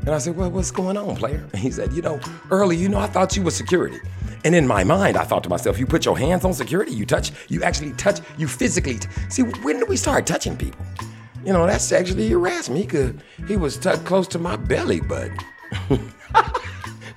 And 0.00 0.11
I 0.11 0.18
said, 0.18 0.37
Well, 0.37 0.50
what's 0.50 0.70
going 0.70 0.96
on, 0.96 1.16
player? 1.16 1.46
And 1.52 1.61
he 1.61 1.70
said, 1.70 1.92
You 1.92 2.02
know, 2.02 2.20
early, 2.50 2.76
you 2.76 2.88
know, 2.88 2.98
I 2.98 3.06
thought 3.06 3.37
you 3.37 3.42
were 3.42 3.50
security. 3.50 3.98
And 4.44 4.54
in 4.54 4.66
my 4.66 4.83
mind, 4.85 5.16
I 5.16 5.24
thought 5.24 5.42
to 5.44 5.50
myself, 5.50 5.78
You 5.78 5.87
put 5.87 6.04
your 6.04 6.16
hands 6.16 6.44
on 6.44 6.54
security, 6.54 6.92
you 6.92 7.04
touch, 7.04 7.33
you 7.48 7.62
actually 7.62 7.92
touch, 7.92 8.20
you 8.38 8.48
physically. 8.48 8.98
T- 8.98 9.09
See, 9.28 9.42
when 9.42 9.78
did 9.78 9.88
we 9.88 9.96
start 9.96 10.26
touching 10.26 10.56
people? 10.56 10.85
You 11.44 11.52
know, 11.52 11.66
that's 11.66 11.85
sexually 11.85 12.28
harassment. 12.28 12.80
He 12.80 12.87
could, 12.87 13.22
he 13.48 13.56
was 13.56 13.76
tucked 13.76 14.04
close 14.04 14.28
to 14.28 14.38
my 14.38 14.56
belly 14.56 15.00
button. 15.00 15.37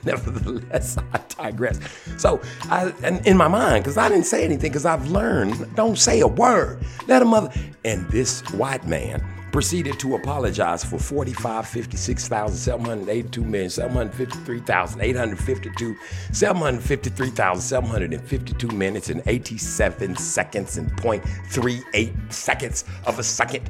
Nevertheless, 0.05 0.97
I 1.13 1.19
digress. 1.29 1.79
So, 2.17 2.41
I, 2.69 2.93
and 3.03 3.25
in 3.25 3.37
my 3.37 3.47
mind, 3.47 3.83
because 3.83 3.97
I 3.97 4.09
didn't 4.09 4.25
say 4.25 4.43
anything, 4.43 4.71
because 4.71 4.85
I've 4.85 5.09
learned, 5.09 5.75
don't 5.75 5.97
say 5.97 6.19
a 6.19 6.27
word. 6.27 6.83
Let 7.07 7.21
a 7.21 7.25
mother. 7.25 7.51
And 7.85 8.07
this 8.09 8.41
white 8.51 8.85
man 8.87 9.23
proceeded 9.53 9.97
to 9.99 10.15
apologize 10.15 10.83
for 10.83 10.97
45, 10.97 11.67
56,782 11.67 13.43
million, 13.43 13.69
753,852, 13.69 15.95
753,752 16.31 18.67
minutes 18.69 19.09
and 19.09 19.21
87 19.27 20.15
seconds 20.17 20.77
and 20.77 20.91
0.38 20.97 22.33
seconds 22.33 22.83
of 23.05 23.19
a 23.19 23.23
second. 23.23 23.69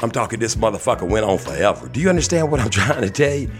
I'm 0.00 0.10
talking 0.10 0.40
this 0.40 0.56
motherfucker 0.56 1.08
went 1.08 1.24
on 1.24 1.38
forever. 1.38 1.88
Do 1.88 2.00
you 2.00 2.08
understand 2.08 2.50
what 2.50 2.58
I'm 2.60 2.70
trying 2.70 3.02
to 3.02 3.10
tell 3.10 3.34
you? 3.34 3.52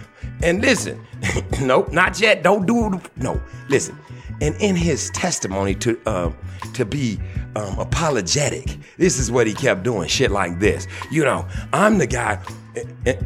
And 0.43 0.61
listen, 0.61 1.05
nope, 1.61 1.93
not 1.93 2.21
yet. 2.21 2.43
Don't 2.43 2.67
do 2.67 2.95
it. 2.95 3.01
No, 3.17 3.41
listen. 3.69 3.99
And 4.41 4.55
in 4.57 4.77
his 4.77 5.11
testimony 5.11 5.75
to 5.77 6.01
um, 6.07 6.37
to 6.75 6.85
be 6.85 7.19
um, 7.57 7.79
apologetic, 7.79 8.77
this 8.97 9.19
is 9.19 9.31
what 9.31 9.47
he 9.47 9.55
kept 9.55 9.83
doing. 9.83 10.09
Shit 10.09 10.31
like 10.31 10.61
this. 10.61 10.87
You 11.11 11.25
know, 11.25 11.47
I'm 11.73 11.99
the 11.99 12.07
guy. 12.07 12.41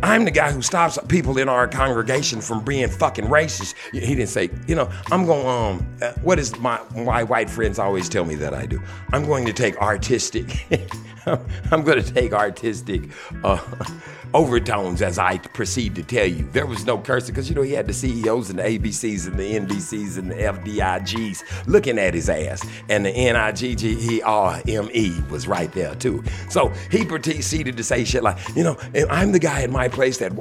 I'm 0.03 0.25
the 0.25 0.31
guy 0.31 0.53
who 0.53 0.63
stops 0.63 0.99
people 1.09 1.39
in 1.39 1.49
our 1.49 1.69
congregation 1.69 2.41
from 2.41 2.65
being 2.65 2.89
fucking 2.89 3.27
racist. 3.27 3.75
He 3.93 4.01
didn't 4.01 4.29
say, 4.29 4.51
you 4.67 4.75
know, 4.75 4.91
I'm 5.11 5.27
going. 5.27 5.43
Um, 5.43 5.97
uh, 6.01 6.13
what 6.23 6.39
is 6.39 6.57
my 6.59 6.81
my 6.95 7.23
white 7.23 7.51
friends 7.51 7.79
always 7.79 8.09
tell 8.09 8.25
me 8.25 8.35
that 8.37 8.55
I 8.55 8.67
do? 8.67 8.81
I'm 9.13 9.27
going 9.27 9.45
to 9.47 9.53
take 9.53 9.77
artistic. 9.79 10.67
I'm 11.71 11.83
going 11.83 12.03
to 12.03 12.13
take 12.13 12.33
artistic 12.33 13.11
uh, 13.45 13.59
overtones 14.35 15.03
as 15.03 15.19
I 15.19 15.39
proceed 15.39 15.95
to 15.97 16.03
tell 16.03 16.27
you. 16.27 16.49
There 16.53 16.67
was 16.67 16.85
no 16.85 16.99
cursing 16.99 17.35
because, 17.35 17.49
you 17.49 17.55
know, 17.55 17.63
he 17.63 17.73
had 17.73 17.87
the 17.87 17.93
CEOs 17.93 18.51
and 18.51 18.59
the 18.59 18.65
ABCs 18.65 19.27
and 19.27 19.39
the 19.39 19.55
NBCs 19.55 20.19
and 20.19 20.31
the 20.31 20.35
FDIGs 20.35 21.67
looking 21.67 21.99
at 21.99 22.15
his 22.15 22.29
ass. 22.29 22.67
And 22.89 23.07
the 23.07 23.11
N-I-G-G-E-R-M-E 23.11 25.15
was 25.31 25.47
right 25.47 25.73
there, 25.73 25.95
too. 25.95 26.25
So 26.49 26.73
he 26.91 27.05
proceeded 27.05 27.77
to 27.77 27.85
say 27.85 28.05
shit 28.05 28.23
like, 28.23 28.39
you 28.57 28.65
know, 28.65 28.77
I'm 29.11 29.33
the 29.33 29.39
guy 29.43 29.63
at 29.63 29.71
my 29.71 29.89
place 29.89 30.19
that, 30.19 30.33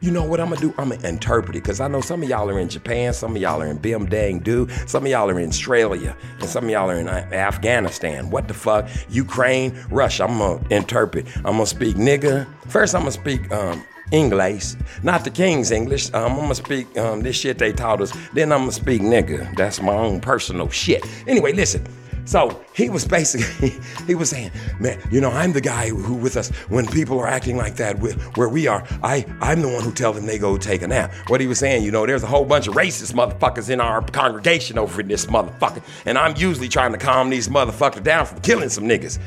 you 0.00 0.10
know 0.10 0.24
what 0.24 0.40
I'm 0.40 0.50
to 0.50 0.60
do? 0.60 0.74
I'm 0.76 0.90
to 0.90 1.08
interpret 1.08 1.56
it 1.56 1.62
because 1.62 1.80
I 1.80 1.88
know 1.88 2.00
some 2.00 2.22
of 2.22 2.28
y'all 2.28 2.50
are 2.50 2.58
in 2.58 2.68
Japan, 2.68 3.14
some 3.14 3.36
of 3.36 3.40
y'all 3.40 3.62
are 3.62 3.66
in 3.66 3.78
Bim 3.78 4.06
Dang 4.06 4.40
Do, 4.40 4.68
some 4.86 5.04
of 5.04 5.10
y'all 5.10 5.30
are 5.30 5.38
in 5.38 5.48
Australia, 5.48 6.16
and 6.40 6.48
some 6.48 6.64
of 6.64 6.70
y'all 6.70 6.90
are 6.90 6.98
in 6.98 7.08
Afghanistan. 7.08 8.30
What 8.30 8.48
the 8.48 8.54
fuck? 8.54 8.88
Ukraine, 9.08 9.78
Russia. 9.90 10.24
I'm 10.24 10.38
to 10.38 10.76
interpret. 10.76 11.26
I'm 11.44 11.58
to 11.58 11.66
speak 11.66 11.96
nigga. 11.96 12.46
First, 12.66 12.94
I'm 12.94 13.04
to 13.04 13.12
speak 13.12 13.50
um, 13.52 13.84
English, 14.10 14.74
not 15.02 15.24
the 15.24 15.30
King's 15.30 15.70
English. 15.70 16.12
Um, 16.12 16.32
I'm 16.32 16.38
gonna 16.38 16.54
speak 16.54 16.96
um, 16.98 17.22
this 17.22 17.36
shit 17.36 17.58
they 17.58 17.72
taught 17.72 18.00
us. 18.00 18.12
Then 18.32 18.52
I'm 18.52 18.60
gonna 18.60 18.72
speak 18.72 19.02
nigga. 19.02 19.54
That's 19.56 19.80
my 19.80 19.94
own 19.94 20.20
personal 20.20 20.68
shit. 20.70 21.04
Anyway, 21.26 21.52
listen. 21.52 21.86
So 22.28 22.62
he 22.74 22.90
was 22.90 23.06
basically, 23.06 23.80
he 24.06 24.14
was 24.14 24.28
saying, 24.28 24.50
man, 24.78 25.00
you 25.10 25.18
know, 25.18 25.30
I'm 25.30 25.54
the 25.54 25.62
guy 25.62 25.88
who, 25.88 26.12
with 26.12 26.36
us, 26.36 26.50
when 26.68 26.86
people 26.86 27.18
are 27.18 27.26
acting 27.26 27.56
like 27.56 27.76
that 27.76 27.94
where 28.36 28.50
we 28.50 28.66
are, 28.66 28.86
I, 29.02 29.24
I'm 29.40 29.62
the 29.62 29.68
one 29.68 29.82
who 29.82 29.90
tell 29.90 30.12
them 30.12 30.26
they 30.26 30.36
go 30.36 30.58
take 30.58 30.82
a 30.82 30.88
nap. 30.88 31.10
What 31.28 31.40
he 31.40 31.46
was 31.46 31.58
saying, 31.58 31.84
you 31.84 31.90
know, 31.90 32.04
there's 32.04 32.22
a 32.22 32.26
whole 32.26 32.44
bunch 32.44 32.68
of 32.68 32.74
racist 32.74 33.14
motherfuckers 33.14 33.70
in 33.70 33.80
our 33.80 34.02
congregation 34.02 34.76
over 34.76 35.00
in 35.00 35.08
this 35.08 35.24
motherfucker. 35.24 35.82
And 36.04 36.18
I'm 36.18 36.36
usually 36.36 36.68
trying 36.68 36.92
to 36.92 36.98
calm 36.98 37.30
these 37.30 37.48
motherfuckers 37.48 38.02
down 38.02 38.26
from 38.26 38.42
killing 38.42 38.68
some 38.68 38.84
niggas. 38.84 39.18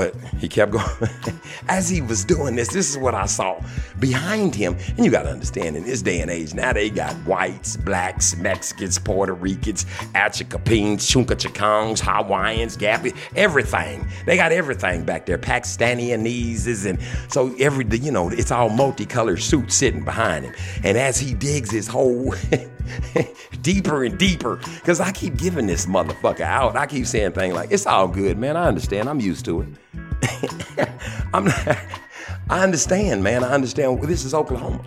But 0.00 0.16
he 0.38 0.48
kept 0.48 0.72
going. 0.72 0.86
As 1.68 1.90
he 1.90 2.00
was 2.00 2.24
doing 2.24 2.56
this, 2.56 2.68
this 2.68 2.88
is 2.88 2.96
what 2.96 3.14
I 3.14 3.26
saw 3.26 3.62
behind 3.98 4.54
him. 4.54 4.78
And 4.96 5.04
you 5.04 5.10
got 5.10 5.24
to 5.24 5.28
understand, 5.30 5.76
in 5.76 5.84
this 5.84 6.00
day 6.00 6.22
and 6.22 6.30
age, 6.30 6.54
now 6.54 6.72
they 6.72 6.88
got 6.88 7.12
whites, 7.26 7.76
blacks, 7.76 8.34
Mexicans, 8.38 8.98
Puerto 8.98 9.34
Ricans, 9.34 9.84
Achicapines, 10.14 11.00
Chunkachakongs, 11.04 12.00
Hawaiians, 12.00 12.78
Gappy, 12.78 13.14
everything. 13.36 14.08
They 14.24 14.38
got 14.38 14.52
everything 14.52 15.04
back 15.04 15.26
there, 15.26 15.36
Pakistanianese, 15.36 16.86
and 16.88 16.98
so 17.30 17.54
every, 17.58 17.84
you 17.98 18.10
know, 18.10 18.30
it's 18.30 18.50
all 18.50 18.70
multicolored 18.70 19.42
suits 19.42 19.74
sitting 19.74 20.02
behind 20.02 20.46
him. 20.46 20.54
And 20.82 20.96
as 20.96 21.18
he 21.18 21.34
digs 21.34 21.70
his 21.70 21.86
whole 21.86 22.34
deeper 23.62 24.04
and 24.04 24.18
deeper, 24.18 24.56
because 24.56 25.00
I 25.00 25.12
keep 25.12 25.36
giving 25.36 25.66
this 25.66 25.86
motherfucker 25.86 26.40
out. 26.40 26.76
I 26.76 26.86
keep 26.86 27.06
saying 27.06 27.32
things 27.32 27.54
like, 27.54 27.70
it's 27.70 27.86
all 27.86 28.08
good, 28.08 28.38
man. 28.38 28.56
I 28.56 28.66
understand. 28.66 29.08
I'm 29.08 29.20
used 29.20 29.44
to 29.46 29.62
it. 29.62 29.68
I'm 31.34 31.44
not, 31.44 31.78
I 32.48 32.62
understand, 32.62 33.22
man. 33.22 33.44
I 33.44 33.52
understand. 33.52 34.02
This 34.02 34.24
is 34.24 34.34
Oklahoma. 34.34 34.84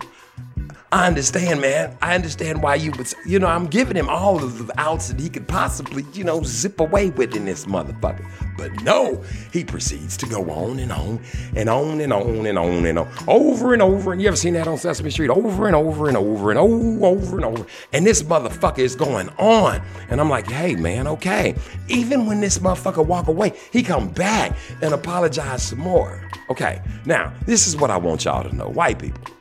I 0.94 1.08
understand, 1.08 1.60
man. 1.60 1.98
I 2.00 2.14
understand 2.14 2.62
why 2.62 2.76
you 2.76 2.92
would, 2.92 3.12
you 3.26 3.40
know, 3.40 3.48
I'm 3.48 3.66
giving 3.66 3.96
him 3.96 4.08
all 4.08 4.36
of 4.36 4.64
the 4.64 4.80
outs 4.80 5.08
that 5.08 5.18
he 5.18 5.28
could 5.28 5.48
possibly, 5.48 6.04
you 6.12 6.22
know, 6.22 6.40
zip 6.44 6.78
away 6.78 7.10
with 7.10 7.34
in 7.34 7.44
this 7.44 7.66
motherfucker. 7.66 8.24
But 8.56 8.80
no, 8.84 9.20
he 9.52 9.64
proceeds 9.64 10.16
to 10.18 10.26
go 10.26 10.48
on 10.48 10.78
and 10.78 10.92
on 10.92 11.18
and 11.56 11.68
on 11.68 12.00
and 12.00 12.12
on 12.12 12.46
and 12.46 12.56
on 12.56 12.86
and 12.86 13.00
on, 13.00 13.08
over 13.26 13.72
and 13.72 13.82
over. 13.82 14.12
And 14.12 14.22
you 14.22 14.28
ever 14.28 14.36
seen 14.36 14.54
that 14.54 14.68
on 14.68 14.78
Sesame 14.78 15.10
Street? 15.10 15.30
Over 15.30 15.66
and 15.66 15.74
over 15.74 16.06
and 16.06 16.16
over 16.16 16.50
and 16.50 16.60
over, 16.60 17.06
over 17.06 17.36
and 17.38 17.44
over. 17.44 17.66
And 17.92 18.06
this 18.06 18.22
motherfucker 18.22 18.78
is 18.78 18.94
going 18.94 19.30
on. 19.30 19.82
And 20.10 20.20
I'm 20.20 20.30
like, 20.30 20.48
hey, 20.48 20.76
man, 20.76 21.08
okay. 21.08 21.56
Even 21.88 22.24
when 22.24 22.40
this 22.40 22.58
motherfucker 22.58 23.04
walk 23.04 23.26
away, 23.26 23.52
he 23.72 23.82
come 23.82 24.10
back 24.10 24.56
and 24.80 24.94
apologize 24.94 25.64
some 25.64 25.80
more. 25.80 26.30
Okay, 26.50 26.80
now, 27.04 27.32
this 27.46 27.66
is 27.66 27.76
what 27.76 27.90
I 27.90 27.96
want 27.96 28.26
y'all 28.26 28.48
to 28.48 28.54
know, 28.54 28.68
white 28.68 29.00
people 29.00 29.33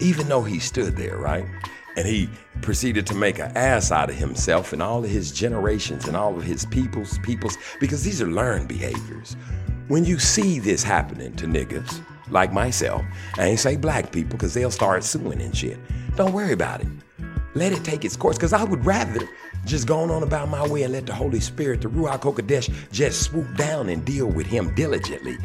even 0.00 0.28
though 0.28 0.42
he 0.42 0.58
stood 0.58 0.96
there, 0.96 1.16
right? 1.16 1.46
And 1.96 2.06
he 2.06 2.28
proceeded 2.62 3.06
to 3.08 3.14
make 3.14 3.38
an 3.38 3.56
ass 3.56 3.90
out 3.90 4.10
of 4.10 4.16
himself 4.16 4.72
and 4.72 4.82
all 4.82 5.04
of 5.04 5.10
his 5.10 5.32
generations 5.32 6.06
and 6.06 6.16
all 6.16 6.36
of 6.36 6.42
his 6.42 6.64
peoples, 6.66 7.18
peoples, 7.18 7.58
because 7.80 8.04
these 8.04 8.22
are 8.22 8.30
learned 8.30 8.68
behaviors. 8.68 9.36
When 9.88 10.04
you 10.04 10.18
see 10.18 10.58
this 10.58 10.82
happening 10.82 11.34
to 11.36 11.46
niggas 11.46 12.00
like 12.30 12.52
myself, 12.52 13.04
I 13.36 13.46
ain't 13.46 13.60
say 13.60 13.76
black 13.76 14.12
people 14.12 14.36
because 14.36 14.54
they'll 14.54 14.70
start 14.70 15.02
suing 15.04 15.40
and 15.42 15.56
shit. 15.56 15.78
Don't 16.16 16.32
worry 16.32 16.52
about 16.52 16.80
it. 16.80 16.88
Let 17.54 17.72
it 17.72 17.82
take 17.82 18.04
its 18.04 18.16
course 18.16 18.36
because 18.36 18.52
I 18.52 18.62
would 18.62 18.86
rather 18.86 19.28
just 19.66 19.86
go 19.86 19.98
on 19.98 20.22
about 20.22 20.48
my 20.48 20.66
way 20.68 20.84
and 20.84 20.92
let 20.92 21.06
the 21.06 21.14
Holy 21.14 21.40
Spirit, 21.40 21.80
the 21.80 21.88
Ruach 21.88 22.20
HaKodesh, 22.20 22.72
just 22.92 23.24
swoop 23.24 23.56
down 23.56 23.88
and 23.88 24.04
deal 24.04 24.26
with 24.26 24.46
him 24.46 24.72
diligently 24.74 25.36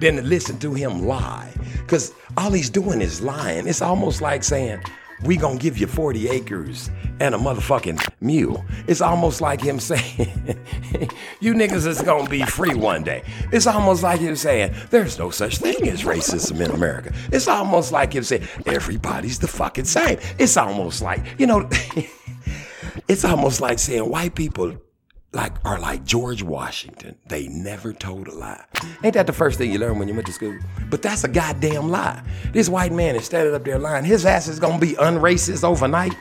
than 0.00 0.16
to 0.16 0.22
listen 0.22 0.58
to 0.60 0.74
him 0.74 1.06
lie. 1.06 1.52
Because 1.82 2.12
all 2.36 2.50
he's 2.50 2.70
doing 2.70 3.00
is 3.00 3.20
lying. 3.20 3.66
It's 3.66 3.82
almost 3.82 4.20
like 4.20 4.44
saying, 4.44 4.82
we 5.22 5.36
gonna 5.36 5.58
give 5.58 5.78
you 5.78 5.86
40 5.86 6.28
acres 6.28 6.90
and 7.20 7.34
a 7.34 7.38
motherfucking 7.38 8.06
mule. 8.20 8.64
It's 8.86 9.00
almost 9.00 9.40
like 9.40 9.60
him 9.60 9.80
saying, 9.80 10.28
you 11.40 11.54
niggas 11.54 11.86
is 11.86 12.02
gonna 12.02 12.28
be 12.28 12.42
free 12.42 12.74
one 12.74 13.02
day. 13.02 13.22
It's 13.52 13.66
almost 13.66 14.02
like 14.02 14.20
him 14.20 14.36
saying, 14.36 14.74
there's 14.90 15.18
no 15.18 15.30
such 15.30 15.58
thing 15.58 15.88
as 15.88 16.02
racism 16.02 16.62
in 16.64 16.70
America. 16.70 17.12
It's 17.32 17.48
almost 17.48 17.92
like 17.92 18.12
him 18.12 18.24
saying, 18.24 18.46
everybody's 18.66 19.38
the 19.38 19.48
fucking 19.48 19.86
same. 19.86 20.18
It's 20.38 20.56
almost 20.56 21.02
like, 21.02 21.24
you 21.38 21.46
know, 21.46 21.68
it's 23.08 23.24
almost 23.24 23.60
like 23.60 23.78
saying 23.78 24.08
white 24.08 24.34
people 24.34 24.76
like 25.36 25.52
are 25.66 25.78
like 25.78 26.04
George 26.04 26.42
Washington. 26.42 27.14
They 27.26 27.46
never 27.48 27.92
told 27.92 28.26
a 28.26 28.34
lie. 28.34 28.64
Ain't 29.04 29.14
that 29.14 29.26
the 29.26 29.34
first 29.34 29.58
thing 29.58 29.70
you 29.70 29.78
learn 29.78 29.98
when 29.98 30.08
you 30.08 30.14
went 30.14 30.26
to 30.26 30.32
school? 30.32 30.58
But 30.90 31.02
that's 31.02 31.24
a 31.24 31.28
goddamn 31.28 31.90
lie. 31.90 32.22
This 32.52 32.70
white 32.70 32.92
man 32.92 33.14
is 33.16 33.26
standing 33.26 33.54
up 33.54 33.62
there 33.62 33.78
lying. 33.78 34.04
His 34.04 34.24
ass 34.24 34.48
is 34.48 34.58
gonna 34.58 34.78
be 34.78 34.94
unracist 34.94 35.62
overnight. 35.62 36.14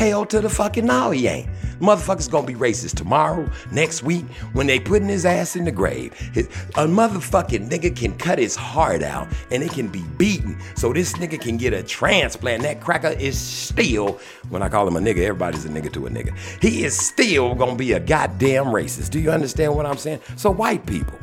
Hell 0.00 0.24
to 0.24 0.40
the 0.40 0.48
fucking 0.48 0.86
no, 0.86 1.10
he 1.10 1.26
ain't. 1.26 1.46
Motherfucker's 1.78 2.26
gonna 2.26 2.46
be 2.46 2.54
racist 2.54 2.94
tomorrow, 2.94 3.46
next 3.70 4.02
week, 4.02 4.24
when 4.54 4.66
they 4.66 4.80
putting 4.80 5.08
his 5.08 5.26
ass 5.26 5.56
in 5.56 5.66
the 5.66 5.70
grave. 5.70 6.14
His, 6.32 6.46
a 6.76 6.86
motherfucking 6.86 7.68
nigga 7.68 7.94
can 7.94 8.16
cut 8.16 8.38
his 8.38 8.56
heart 8.56 9.02
out 9.02 9.28
and 9.50 9.62
it 9.62 9.72
can 9.72 9.88
be 9.88 10.02
beaten. 10.16 10.56
So 10.74 10.94
this 10.94 11.12
nigga 11.18 11.38
can 11.38 11.58
get 11.58 11.74
a 11.74 11.82
transplant. 11.82 12.62
That 12.62 12.80
cracker 12.80 13.08
is 13.08 13.38
still, 13.38 14.18
when 14.48 14.62
I 14.62 14.70
call 14.70 14.88
him 14.88 14.96
a 14.96 15.00
nigga, 15.00 15.18
everybody's 15.18 15.66
a 15.66 15.68
nigga 15.68 15.92
to 15.92 16.06
a 16.06 16.08
nigga. 16.08 16.34
He 16.62 16.82
is 16.82 16.96
still 16.96 17.54
gonna 17.54 17.76
be 17.76 17.92
a 17.92 18.00
goddamn 18.00 18.68
racist. 18.68 19.10
Do 19.10 19.20
you 19.20 19.30
understand 19.30 19.76
what 19.76 19.84
I'm 19.84 19.98
saying? 19.98 20.20
So 20.36 20.50
white 20.50 20.86
people, 20.86 21.18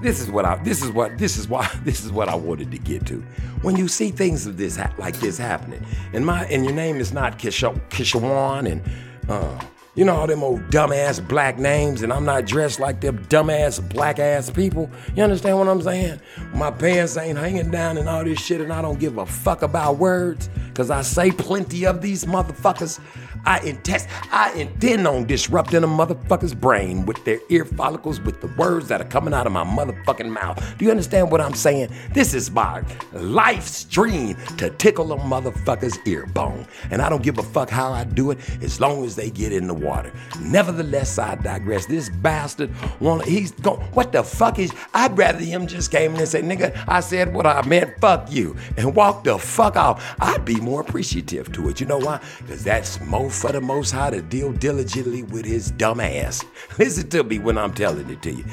this 0.00 0.20
is 0.20 0.30
what 0.30 0.44
I 0.44 0.56
this 0.62 0.82
is 0.82 0.90
what 0.90 1.18
this 1.18 1.36
is 1.36 1.48
why 1.48 1.68
this 1.84 2.04
is 2.04 2.12
what 2.12 2.28
I 2.28 2.34
wanted 2.34 2.70
to 2.70 2.78
get 2.78 3.06
to. 3.06 3.24
When 3.62 3.76
you 3.76 3.88
see 3.88 4.10
things 4.10 4.46
of 4.46 4.56
this 4.56 4.78
like 4.98 5.16
this 5.16 5.38
happening, 5.38 5.84
and 6.12 6.24
my 6.24 6.44
and 6.46 6.64
your 6.64 6.74
name 6.74 6.96
is 6.96 7.12
not 7.12 7.38
Kishawan 7.38 8.70
and 8.70 8.82
uh, 9.28 9.60
you 9.94 10.04
know 10.04 10.14
all 10.14 10.26
them 10.28 10.44
old 10.44 10.60
dumbass 10.70 11.26
black 11.26 11.58
names, 11.58 12.02
and 12.02 12.12
I'm 12.12 12.24
not 12.24 12.44
dressed 12.44 12.78
like 12.78 13.00
them 13.00 13.24
dumbass 13.26 13.86
black 13.92 14.18
ass 14.18 14.48
people. 14.50 14.88
You 15.16 15.24
understand 15.24 15.58
what 15.58 15.68
I'm 15.68 15.82
saying? 15.82 16.20
My 16.54 16.70
pants 16.70 17.16
ain't 17.16 17.36
hanging 17.36 17.70
down 17.70 17.98
and 17.98 18.08
all 18.08 18.24
this 18.24 18.38
shit, 18.38 18.60
and 18.60 18.72
I 18.72 18.80
don't 18.80 19.00
give 19.00 19.18
a 19.18 19.26
fuck 19.26 19.62
about 19.62 19.96
words, 19.96 20.48
cause 20.74 20.90
I 20.90 21.02
say 21.02 21.32
plenty 21.32 21.84
of 21.84 22.00
these 22.00 22.24
motherfuckers. 22.24 23.00
I 23.44 23.60
intend, 23.60 24.06
I 24.30 24.52
intend 24.52 25.06
on 25.06 25.26
disrupting 25.26 25.84
a 25.84 25.86
motherfucker's 25.86 26.54
brain 26.54 27.06
with 27.06 27.24
their 27.24 27.40
ear 27.48 27.64
follicles 27.64 28.20
with 28.20 28.40
the 28.40 28.48
words 28.58 28.88
that 28.88 29.00
are 29.00 29.04
coming 29.04 29.34
out 29.34 29.46
of 29.46 29.52
my 29.52 29.64
motherfucking 29.64 30.30
mouth. 30.30 30.62
Do 30.78 30.84
you 30.84 30.90
understand 30.90 31.30
what 31.30 31.40
I'm 31.40 31.54
saying? 31.54 31.90
This 32.12 32.34
is 32.34 32.50
my 32.50 32.82
life's 33.12 33.84
dream 33.84 34.36
to 34.58 34.70
tickle 34.70 35.12
a 35.12 35.18
motherfucker's 35.18 35.98
ear 36.06 36.26
bone. 36.26 36.66
And 36.90 37.00
I 37.02 37.08
don't 37.08 37.22
give 37.22 37.38
a 37.38 37.42
fuck 37.42 37.70
how 37.70 37.92
I 37.92 38.04
do 38.04 38.30
it 38.30 38.38
as 38.62 38.80
long 38.80 39.04
as 39.04 39.16
they 39.16 39.30
get 39.30 39.52
in 39.52 39.66
the 39.66 39.74
water. 39.74 40.12
Nevertheless, 40.40 41.18
I 41.18 41.34
digress. 41.36 41.86
This 41.86 42.08
bastard, 42.08 42.70
wanna, 43.00 43.24
he's 43.24 43.52
going, 43.52 43.80
what 43.92 44.12
the 44.12 44.22
fuck 44.22 44.58
is, 44.58 44.72
I'd 44.94 45.16
rather 45.16 45.38
him 45.38 45.66
just 45.66 45.90
came 45.90 46.14
in 46.14 46.20
and 46.20 46.28
say, 46.28 46.42
nigga, 46.42 46.76
I 46.86 47.00
said 47.00 47.32
what 47.32 47.46
I 47.46 47.66
meant, 47.66 47.98
fuck 48.00 48.30
you, 48.30 48.56
and 48.76 48.94
walk 48.94 49.24
the 49.24 49.38
fuck 49.38 49.76
off. 49.76 50.16
I'd 50.20 50.44
be 50.44 50.56
more 50.56 50.80
appreciative 50.80 51.52
to 51.52 51.68
it. 51.68 51.80
You 51.80 51.86
know 51.86 51.98
why? 51.98 52.20
Because 52.38 52.64
that's 52.64 53.00
more 53.00 53.27
for 53.28 53.52
the 53.52 53.60
Most 53.60 53.90
High 53.90 54.10
to 54.10 54.22
deal 54.22 54.52
diligently 54.52 55.22
with 55.22 55.44
his 55.44 55.70
dumb 55.72 56.00
ass. 56.00 56.44
Listen 56.78 57.08
to 57.10 57.24
me 57.24 57.38
when 57.38 57.58
I'm 57.58 57.72
telling 57.74 58.08
it 58.10 58.22
to 58.22 58.32
you. 58.32 58.44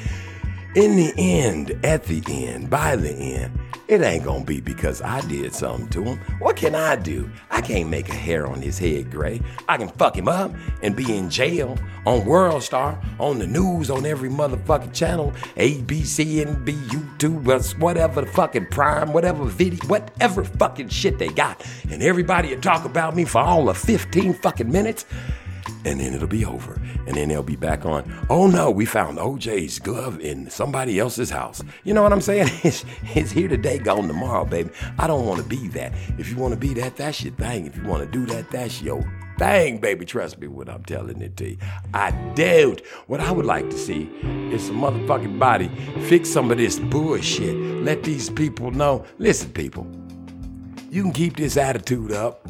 In 0.76 0.94
the 0.94 1.14
end, 1.16 1.74
at 1.84 2.04
the 2.04 2.22
end, 2.28 2.68
by 2.68 2.96
the 2.96 3.10
end, 3.10 3.58
it 3.88 4.02
ain't 4.02 4.24
gonna 4.24 4.44
be 4.44 4.60
because 4.60 5.00
I 5.00 5.22
did 5.22 5.54
something 5.54 5.88
to 5.88 6.04
him. 6.04 6.18
What 6.38 6.56
can 6.56 6.74
I 6.74 6.96
do? 6.96 7.30
I 7.50 7.62
can't 7.62 7.88
make 7.88 8.10
a 8.10 8.14
hair 8.14 8.46
on 8.46 8.60
his 8.60 8.78
head 8.78 9.10
gray. 9.10 9.40
I 9.68 9.78
can 9.78 9.88
fuck 9.88 10.14
him 10.14 10.28
up 10.28 10.52
and 10.82 10.94
be 10.94 11.16
in 11.16 11.30
jail 11.30 11.78
on 12.04 12.26
World 12.26 12.62
Star, 12.62 13.00
on 13.18 13.38
the 13.38 13.46
news, 13.46 13.90
on 13.90 14.04
every 14.04 14.28
motherfucking 14.28 14.92
channel, 14.92 15.32
ABC, 15.56 16.44
NB, 16.44 16.74
YouTube, 16.88 17.78
whatever 17.78 18.20
the 18.20 18.26
fucking 18.26 18.66
prime, 18.66 19.14
whatever 19.14 19.44
video, 19.44 19.80
whatever 19.86 20.44
fucking 20.44 20.90
shit 20.90 21.18
they 21.18 21.28
got. 21.28 21.64
And 21.90 22.02
everybody 22.02 22.54
will 22.54 22.60
talk 22.60 22.84
about 22.84 23.16
me 23.16 23.24
for 23.24 23.38
all 23.38 23.70
of 23.70 23.78
15 23.78 24.34
fucking 24.34 24.70
minutes 24.70 25.06
and 25.84 26.00
then 26.00 26.14
it'll 26.14 26.28
be 26.28 26.44
over. 26.44 26.80
And 27.06 27.16
then 27.16 27.28
they'll 27.28 27.42
be 27.42 27.56
back 27.56 27.84
on. 27.84 28.12
Oh 28.28 28.46
no, 28.46 28.70
we 28.70 28.84
found 28.84 29.18
OJ's 29.18 29.78
glove 29.78 30.20
in 30.20 30.50
somebody 30.50 30.98
else's 30.98 31.30
house. 31.30 31.62
You 31.84 31.94
know 31.94 32.02
what 32.02 32.12
I'm 32.12 32.20
saying? 32.20 32.48
It's, 32.66 32.84
it's 33.14 33.30
here 33.30 33.46
today, 33.46 33.78
gone 33.78 34.08
tomorrow, 34.08 34.44
baby. 34.44 34.70
I 34.98 35.06
don't 35.06 35.24
want 35.24 35.40
to 35.40 35.48
be 35.48 35.68
that. 35.68 35.92
If 36.18 36.28
you 36.28 36.36
want 36.36 36.52
to 36.52 36.58
be 36.58 36.74
that, 36.74 36.96
that's 36.96 37.22
your 37.22 37.32
thing. 37.34 37.66
If 37.66 37.76
you 37.76 37.84
want 37.84 38.02
to 38.02 38.10
do 38.10 38.26
that, 38.34 38.50
that's 38.50 38.82
your 38.82 39.04
thing, 39.38 39.78
baby. 39.78 40.04
Trust 40.04 40.38
me 40.38 40.48
when 40.48 40.68
I'm 40.68 40.82
telling 40.84 41.20
it 41.22 41.36
to 41.36 41.50
you. 41.50 41.58
I 41.94 42.10
doubt. 42.34 42.80
What 43.06 43.20
I 43.20 43.30
would 43.30 43.46
like 43.46 43.70
to 43.70 43.78
see 43.78 44.10
is 44.52 44.66
some 44.66 44.80
motherfucking 44.80 45.38
body 45.38 45.70
fix 46.08 46.28
some 46.28 46.50
of 46.50 46.58
this 46.58 46.80
bullshit. 46.80 47.54
Let 47.56 48.02
these 48.02 48.30
people 48.30 48.72
know. 48.72 49.04
Listen, 49.18 49.52
people, 49.52 49.86
you 50.90 51.02
can 51.02 51.12
keep 51.12 51.36
this 51.36 51.56
attitude 51.56 52.12
up. 52.12 52.48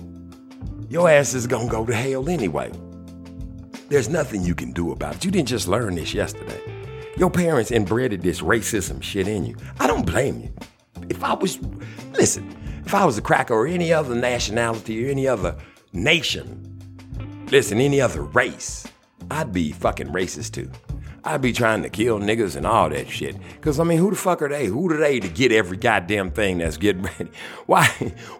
Your 0.88 1.10
ass 1.10 1.34
is 1.34 1.46
gonna 1.46 1.68
go 1.68 1.84
to 1.84 1.94
hell 1.94 2.28
anyway. 2.28 2.70
There's 3.88 4.08
nothing 4.08 4.42
you 4.42 4.54
can 4.54 4.72
do 4.72 4.90
about 4.90 5.16
it. 5.16 5.24
You 5.24 5.30
didn't 5.30 5.48
just 5.48 5.68
learn 5.68 5.94
this 5.94 6.12
yesterday. 6.12 6.60
Your 7.16 7.30
parents 7.30 7.70
inbred 7.70 8.20
this 8.20 8.40
racism 8.40 9.00
shit 9.00 9.28
in 9.28 9.46
you. 9.46 9.56
I 9.78 9.86
don't 9.86 10.04
blame 10.04 10.40
you. 10.40 10.52
If 11.08 11.22
I 11.22 11.34
was, 11.34 11.60
listen, 12.12 12.52
if 12.84 12.94
I 12.94 13.04
was 13.04 13.16
a 13.16 13.22
cracker 13.22 13.54
or 13.54 13.66
any 13.66 13.92
other 13.92 14.14
nationality 14.16 15.06
or 15.06 15.10
any 15.10 15.28
other 15.28 15.56
nation, 15.92 17.46
listen, 17.52 17.80
any 17.80 18.00
other 18.00 18.22
race, 18.22 18.88
I'd 19.30 19.52
be 19.52 19.70
fucking 19.70 20.08
racist 20.08 20.52
too. 20.52 20.70
I'd 21.22 21.42
be 21.42 21.52
trying 21.52 21.82
to 21.82 21.88
kill 21.88 22.18
niggas 22.18 22.56
and 22.56 22.66
all 22.66 22.88
that 22.90 23.08
shit. 23.08 23.36
Cause 23.60 23.78
I 23.78 23.84
mean, 23.84 23.98
who 23.98 24.10
the 24.10 24.16
fuck 24.16 24.42
are 24.42 24.48
they? 24.48 24.66
Who 24.66 24.90
are 24.90 24.96
they 24.96 25.20
to 25.20 25.28
get 25.28 25.52
every 25.52 25.76
goddamn 25.76 26.32
thing 26.32 26.58
that's 26.58 26.76
getting 26.76 27.02
ready? 27.18 27.30
Why, 27.66 27.86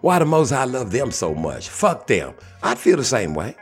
why 0.01 0.19
the 0.19 0.25
most 0.25 0.51
I 0.51 0.65
love 0.65 0.91
them 0.91 1.11
so 1.11 1.33
much? 1.33 1.69
Fuck 1.69 2.07
them. 2.07 2.33
I'd 2.61 2.77
feel 2.77 2.97
the 2.97 3.05
same 3.05 3.33
way. 3.33 3.55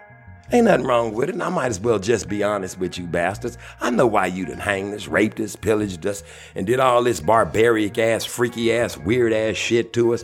Ain't 0.52 0.66
nothing 0.66 0.86
wrong 0.86 1.12
with 1.14 1.30
it, 1.30 1.34
and 1.34 1.42
I 1.42 1.50
might 1.50 1.68
as 1.68 1.80
well 1.80 1.98
just 1.98 2.30
be 2.30 2.44
honest 2.44 2.78
with 2.78 3.00
you 3.00 3.06
bastards. 3.08 3.58
I 3.82 3.90
know 3.90 4.06
why 4.06 4.28
you 4.28 4.46
done 4.46 4.60
hanged 4.60 4.94
us, 4.94 5.08
raped 5.08 5.40
us, 5.40 5.56
pillaged 5.56 6.06
us, 6.06 6.24
and 6.54 6.68
did 6.68 6.80
all 6.80 7.04
this 7.04 7.20
barbaric 7.20 7.98
ass, 7.98 8.26
freaky 8.26 8.72
ass, 8.72 8.96
weird 8.96 9.34
ass 9.34 9.56
shit 9.56 9.92
to 9.94 10.14
us. 10.14 10.24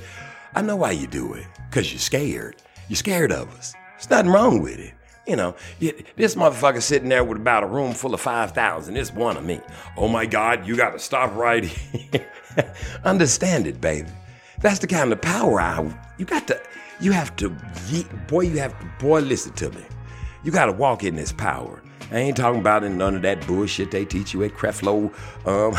I 0.54 0.62
know 0.62 0.76
why 0.76 0.92
you 0.92 1.08
do 1.08 1.34
it. 1.34 1.48
Cause 1.72 1.92
you're 1.92 2.00
scared. 2.00 2.58
You're 2.88 2.98
scared 2.98 3.32
of 3.32 3.50
us. 3.58 3.74
There's 3.94 4.10
nothing 4.12 4.32
wrong 4.32 4.62
with 4.62 4.78
it. 4.78 4.94
You 5.26 5.38
know, 5.38 5.56
this 5.80 6.36
motherfucker 6.36 6.82
sitting 6.82 7.10
there 7.10 7.24
with 7.24 7.38
about 7.38 7.64
a 7.64 7.68
room 7.68 7.94
full 7.94 8.14
of 8.14 8.22
5,000. 8.22 8.98
It's 8.98 9.14
one 9.14 9.38
of 9.38 9.46
me. 9.46 9.62
Oh 9.98 10.08
my 10.08 10.26
God, 10.26 10.68
you 10.68 10.76
gotta 10.76 11.00
stop 11.00 11.34
right 11.36 11.64
here. 11.64 12.28
Understand 13.04 13.66
it, 13.66 13.82
baby. 13.82 14.10
That's 14.60 14.80
the 14.80 14.88
kind 14.88 15.12
of 15.12 15.22
power 15.22 15.60
I, 15.60 15.92
you 16.18 16.26
got 16.26 16.48
to, 16.48 16.62
you 17.00 17.12
have 17.12 17.36
to, 17.38 17.50
boy, 18.28 18.42
you 18.42 18.60
have 18.60 18.78
to, 18.80 18.86
boy, 19.00 19.22
listen 19.22 19.54
to 19.54 19.72
me. 19.72 19.82
You 20.44 20.52
got 20.52 20.66
to 20.66 20.72
walk 20.72 21.04
in 21.04 21.16
this 21.16 21.32
power. 21.32 21.82
I 22.12 22.18
ain't 22.18 22.36
talking 22.36 22.60
about 22.60 22.84
in 22.84 22.98
none 22.98 23.16
of 23.16 23.22
that 23.22 23.46
bullshit 23.48 23.92
they 23.92 24.06
teach 24.06 24.34
you 24.34 24.44
at 24.44 24.52
Creflo. 24.52 25.14
Um, 25.46 25.78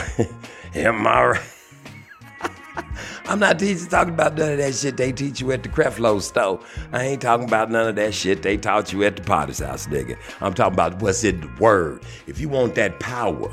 am 0.75 1.07
I 1.07 1.25
right? 1.25 1.43
I'm 3.27 3.39
not 3.39 3.59
teaching 3.59 3.87
talking 3.89 4.15
about 4.15 4.37
none 4.37 4.53
of 4.53 4.59
that 4.59 4.75
shit 4.75 4.97
they 4.97 5.13
teach 5.13 5.41
you 5.41 5.53
at 5.53 5.63
the 5.63 5.69
Creflo 5.69 6.21
store. 6.23 6.61
I 6.93 7.05
ain't 7.05 7.23
talking 7.23 7.47
about 7.47 7.71
none 7.71 7.89
of 7.89 7.97
that 7.97 8.15
shit 8.15 8.43
they 8.43 8.57
taught 8.57 8.93
you 8.93 9.05
at 9.05 9.17
the 9.17 9.23
Potter's 9.23 9.59
house, 9.59 9.87
nigga. 9.89 10.17
I'm 10.41 10.55
talking 10.55 10.75
about 10.75 11.03
what's 11.03 11.23
in 11.23 11.41
the 11.41 11.51
word. 11.61 12.03
If 12.27 12.41
you 12.41 12.49
want 12.49 12.75
that 12.77 12.99
power, 12.99 13.53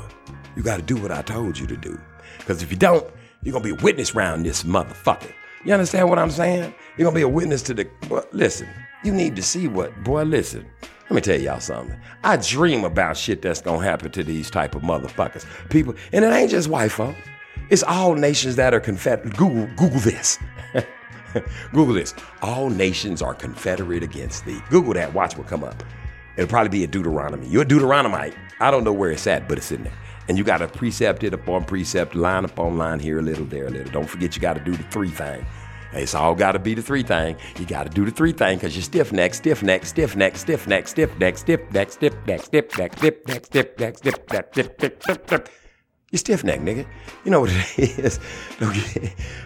you 0.56 0.62
got 0.62 0.76
to 0.76 0.82
do 0.82 0.96
what 0.96 1.12
I 1.12 1.22
told 1.22 1.58
you 1.58 1.66
to 1.66 1.76
do. 1.76 2.00
Because 2.38 2.62
if 2.62 2.70
you 2.70 2.76
don't, 2.76 3.06
you're 3.42 3.52
gonna 3.52 3.64
be 3.64 3.70
a 3.70 3.82
witness 3.82 4.14
around 4.14 4.44
this 4.44 4.64
motherfucker. 4.64 5.32
You 5.64 5.72
understand 5.72 6.08
what 6.08 6.18
I'm 6.18 6.30
saying? 6.30 6.74
You're 6.96 7.04
gonna 7.04 7.14
be 7.14 7.22
a 7.22 7.28
witness 7.28 7.62
to 7.62 7.74
the. 7.74 7.88
Well, 8.08 8.26
listen, 8.32 8.68
you 9.04 9.12
need 9.12 9.36
to 9.36 9.42
see 9.42 9.68
what, 9.68 10.02
boy. 10.02 10.22
Listen. 10.24 10.66
Let 11.10 11.16
me 11.16 11.22
tell 11.22 11.40
y'all 11.40 11.58
something. 11.58 12.00
I 12.22 12.36
dream 12.36 12.84
about 12.84 13.16
shit 13.16 13.42
that's 13.42 13.60
gonna 13.60 13.82
happen 13.82 14.12
to 14.12 14.22
these 14.22 14.48
type 14.48 14.76
of 14.76 14.82
motherfuckers. 14.82 15.44
People, 15.68 15.96
and 16.12 16.24
it 16.24 16.28
ain't 16.28 16.52
just 16.52 16.68
white 16.68 16.92
folk. 16.92 17.16
It's 17.68 17.82
all 17.82 18.14
nations 18.14 18.54
that 18.54 18.74
are 18.74 18.78
confederate. 18.78 19.36
Google, 19.36 19.66
Google 19.74 19.98
this. 19.98 20.38
Google 21.72 21.94
this. 21.94 22.14
All 22.42 22.70
nations 22.70 23.22
are 23.22 23.34
confederate 23.34 24.04
against 24.04 24.44
thee. 24.44 24.60
Google 24.70 24.94
that. 24.94 25.12
Watch 25.12 25.36
what 25.36 25.48
come 25.48 25.64
up. 25.64 25.82
It'll 26.36 26.48
probably 26.48 26.68
be 26.68 26.84
a 26.84 26.86
Deuteronomy. 26.86 27.48
You're 27.48 27.62
a 27.62 27.66
Deuteronomite. 27.66 28.36
I 28.60 28.70
don't 28.70 28.84
know 28.84 28.92
where 28.92 29.10
it's 29.10 29.26
at, 29.26 29.48
but 29.48 29.58
it's 29.58 29.72
in 29.72 29.82
there. 29.82 29.92
And 30.28 30.38
you 30.38 30.44
got 30.44 30.58
to 30.58 30.68
precept 30.68 31.24
it 31.24 31.34
upon 31.34 31.64
precept, 31.64 32.14
line 32.14 32.44
upon 32.44 32.78
line, 32.78 33.00
here 33.00 33.18
a 33.18 33.22
little, 33.22 33.46
there 33.46 33.66
a 33.66 33.70
little. 33.70 33.90
Don't 33.90 34.08
forget 34.08 34.36
you 34.36 34.42
got 34.42 34.54
to 34.54 34.62
do 34.62 34.76
the 34.76 34.84
three 34.84 35.10
thing. 35.10 35.44
It's 35.92 36.14
all 36.14 36.34
got 36.34 36.52
to 36.52 36.58
be 36.58 36.74
the 36.74 36.82
three 36.82 37.02
thing. 37.02 37.36
You 37.58 37.66
got 37.66 37.84
to 37.84 37.90
do 37.90 38.04
the 38.04 38.10
three 38.10 38.32
thing 38.32 38.58
because 38.58 38.76
you're 38.76 38.82
stiff 38.82 39.12
neck, 39.12 39.34
stiff 39.34 39.62
neck, 39.62 39.84
stiff 39.84 40.14
neck, 40.16 40.36
stiff 40.36 40.66
neck, 40.66 40.86
stiff 40.86 41.18
neck, 41.18 41.36
stiff 41.38 41.60
neck, 41.68 41.88
stiff 41.88 42.14
neck, 42.26 42.42
stiff 42.42 42.76
neck, 42.78 42.96
stiff 42.96 43.26
neck, 43.26 43.46
stiff 43.46 43.78
neck, 43.78 43.96
stiff 43.98 44.18
neck, 44.30 44.48
stiff 44.52 44.78
neck, 44.80 45.02
stiff 45.02 45.30
neck. 45.30 45.50
You 46.12 46.18
stiff 46.18 46.42
neck, 46.42 46.60
nigga. 46.60 46.86
You 47.24 47.30
know 47.30 47.40
what 47.40 47.50
it 47.50 47.98
is. 47.98 48.18
Don't, 48.58 48.76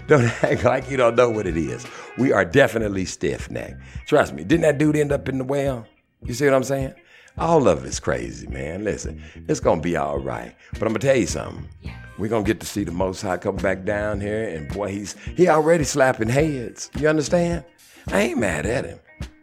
don't 0.07 0.45
act 0.45 0.65
like 0.65 0.91
you 0.91 0.97
don't 0.97 1.15
know 1.15 1.29
what 1.29 1.47
it 1.47 1.57
is. 1.57 1.87
We 2.17 2.33
are 2.33 2.45
definitely 2.45 3.05
stiff 3.05 3.51
neck. 3.51 3.75
Trust 4.07 4.33
me. 4.33 4.45
Didn't 4.45 4.63
that 4.63 4.79
dude 4.79 4.97
end 4.97 5.13
up 5.13 5.29
in 5.29 5.39
the 5.39 5.45
well? 5.45 5.87
You 6.23 6.33
see 6.33 6.47
what 6.47 6.55
I'm 6.55 6.65
saying? 6.65 6.95
All 7.37 7.67
of 7.67 7.85
it's 7.85 7.99
crazy, 7.99 8.47
man. 8.47 8.85
Listen, 8.85 9.21
it's 9.49 9.59
gonna 9.61 9.81
be 9.81 9.97
all 9.97 10.19
right. 10.19 10.55
But 10.73 10.83
I'm 10.83 10.89
gonna 10.89 11.01
tell 11.01 11.17
you 11.17 11.27
something. 11.27 11.69
We're 12.17 12.29
gonna 12.29 12.45
get 12.45 12.61
to 12.61 12.67
see 12.67 12.85
the 12.85 12.93
Most 12.93 13.23
High 13.23 13.39
come 13.39 13.57
back 13.57 13.85
down 13.85 14.21
here, 14.21 14.49
and 14.49 14.69
boy, 14.73 14.93
he's 14.93 15.17
he 15.37 15.49
already 15.49 15.83
slapping 15.83 16.29
heads. 16.29 16.91
You 16.97 17.09
understand? 17.09 17.65
I 18.07 18.21
ain't 18.21 18.39
mad 18.39 18.67
at 18.67 18.85
him. 18.85 19.01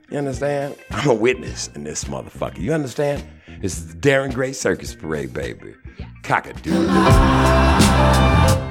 You 0.09 0.19
understand? 0.19 0.77
I'm 0.91 1.09
a 1.09 1.13
witness 1.13 1.67
in 1.69 1.83
this 1.83 2.05
motherfucker. 2.05 2.59
You 2.59 2.73
understand? 2.73 3.23
This 3.59 3.77
is 3.77 3.93
the 3.93 3.99
Darren 3.99 4.33
Gray 4.33 4.53
Circus 4.53 4.95
Parade, 4.95 5.33
baby. 5.33 5.73
Cock-a-doodle-doo. 6.23 6.89
Am 6.89 8.70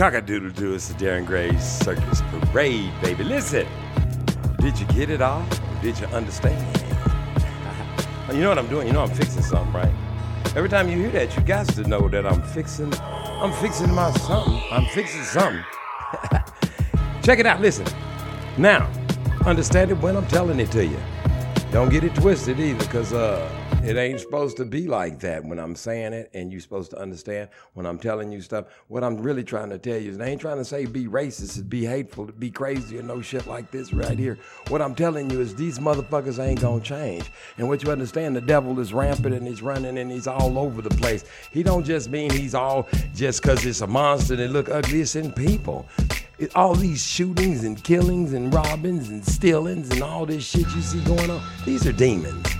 Cockadoodle 0.00 0.54
doo, 0.54 0.72
it's 0.72 0.88
the 0.88 0.94
Darren 0.94 1.26
Gray 1.26 1.54
Circus 1.58 2.22
Parade, 2.30 2.90
baby. 3.02 3.22
Listen, 3.22 3.66
did 4.58 4.80
you 4.80 4.86
get 4.86 5.10
it 5.10 5.20
all? 5.20 5.44
Did 5.82 5.98
you 6.00 6.06
understand? 6.06 6.56
you 8.32 8.40
know 8.40 8.48
what 8.48 8.58
I'm 8.58 8.68
doing? 8.68 8.86
You 8.86 8.94
know 8.94 9.02
I'm 9.02 9.10
fixing 9.10 9.42
something, 9.42 9.70
right? 9.74 9.92
Every 10.56 10.70
time 10.70 10.88
you 10.88 10.96
hear 10.96 11.10
that, 11.10 11.36
you 11.36 11.42
got 11.42 11.68
to 11.74 11.82
know 11.82 12.08
that 12.08 12.26
I'm 12.26 12.40
fixing, 12.40 12.90
I'm 12.94 13.52
fixing 13.60 13.92
my 13.92 14.10
something. 14.12 14.62
I'm 14.72 14.86
fixing 14.86 15.22
something. 15.22 15.62
Check 17.22 17.38
it 17.38 17.44
out, 17.44 17.60
listen. 17.60 17.84
Now, 18.56 18.90
understand 19.44 19.90
it 19.90 19.98
when 19.98 20.16
I'm 20.16 20.26
telling 20.28 20.60
it 20.60 20.70
to 20.70 20.82
you. 20.82 20.96
Don't 21.72 21.90
get 21.90 22.04
it 22.04 22.14
twisted 22.14 22.58
either, 22.58 22.82
because 22.86 23.12
uh, 23.12 23.46
it 23.82 23.96
ain't 23.96 24.20
supposed 24.20 24.56
to 24.58 24.64
be 24.64 24.86
like 24.86 25.20
that 25.20 25.44
when 25.44 25.58
I'm 25.58 25.74
saying 25.74 26.12
it, 26.12 26.30
and 26.34 26.52
you're 26.52 26.60
supposed 26.60 26.90
to 26.90 26.98
understand 26.98 27.48
when 27.74 27.86
I'm 27.86 27.98
telling 27.98 28.30
you 28.30 28.40
stuff. 28.42 28.66
What 28.88 29.02
I'm 29.02 29.16
really 29.16 29.42
trying 29.42 29.70
to 29.70 29.78
tell 29.78 29.96
you 29.96 30.10
is 30.10 30.20
I 30.20 30.26
ain't 30.26 30.40
trying 30.40 30.58
to 30.58 30.64
say 30.64 30.84
be 30.84 31.06
racist, 31.06 31.68
be 31.68 31.84
hateful, 31.84 32.26
be 32.26 32.50
crazy, 32.50 32.98
or 32.98 33.02
no 33.02 33.22
shit 33.22 33.46
like 33.46 33.70
this 33.70 33.92
right 33.92 34.18
here. 34.18 34.38
What 34.68 34.82
I'm 34.82 34.94
telling 34.94 35.30
you 35.30 35.40
is 35.40 35.54
these 35.54 35.78
motherfuckers 35.78 36.38
ain't 36.38 36.60
gonna 36.60 36.82
change. 36.82 37.30
And 37.56 37.68
what 37.68 37.82
you 37.82 37.90
understand, 37.90 38.36
the 38.36 38.40
devil 38.40 38.78
is 38.80 38.92
rampant 38.92 39.34
and 39.34 39.46
he's 39.46 39.62
running 39.62 39.98
and 39.98 40.10
he's 40.10 40.26
all 40.26 40.58
over 40.58 40.82
the 40.82 40.90
place. 40.90 41.24
He 41.50 41.62
don't 41.62 41.84
just 41.84 42.10
mean 42.10 42.30
he's 42.30 42.54
all 42.54 42.86
just 43.14 43.40
because 43.40 43.64
it's 43.64 43.80
a 43.80 43.86
monster 43.86 44.34
and 44.34 44.52
look 44.52 44.68
ugly. 44.68 45.00
It's 45.00 45.16
in 45.16 45.32
people. 45.32 45.88
All 46.54 46.74
these 46.74 47.04
shootings 47.04 47.64
and 47.64 47.82
killings 47.82 48.32
and 48.32 48.52
robbings 48.52 49.08
and 49.08 49.24
stealings 49.24 49.90
and 49.90 50.02
all 50.02 50.26
this 50.26 50.46
shit 50.46 50.66
you 50.74 50.82
see 50.82 51.02
going 51.04 51.30
on, 51.30 51.42
these 51.64 51.86
are 51.86 51.92
demons. 51.92 52.59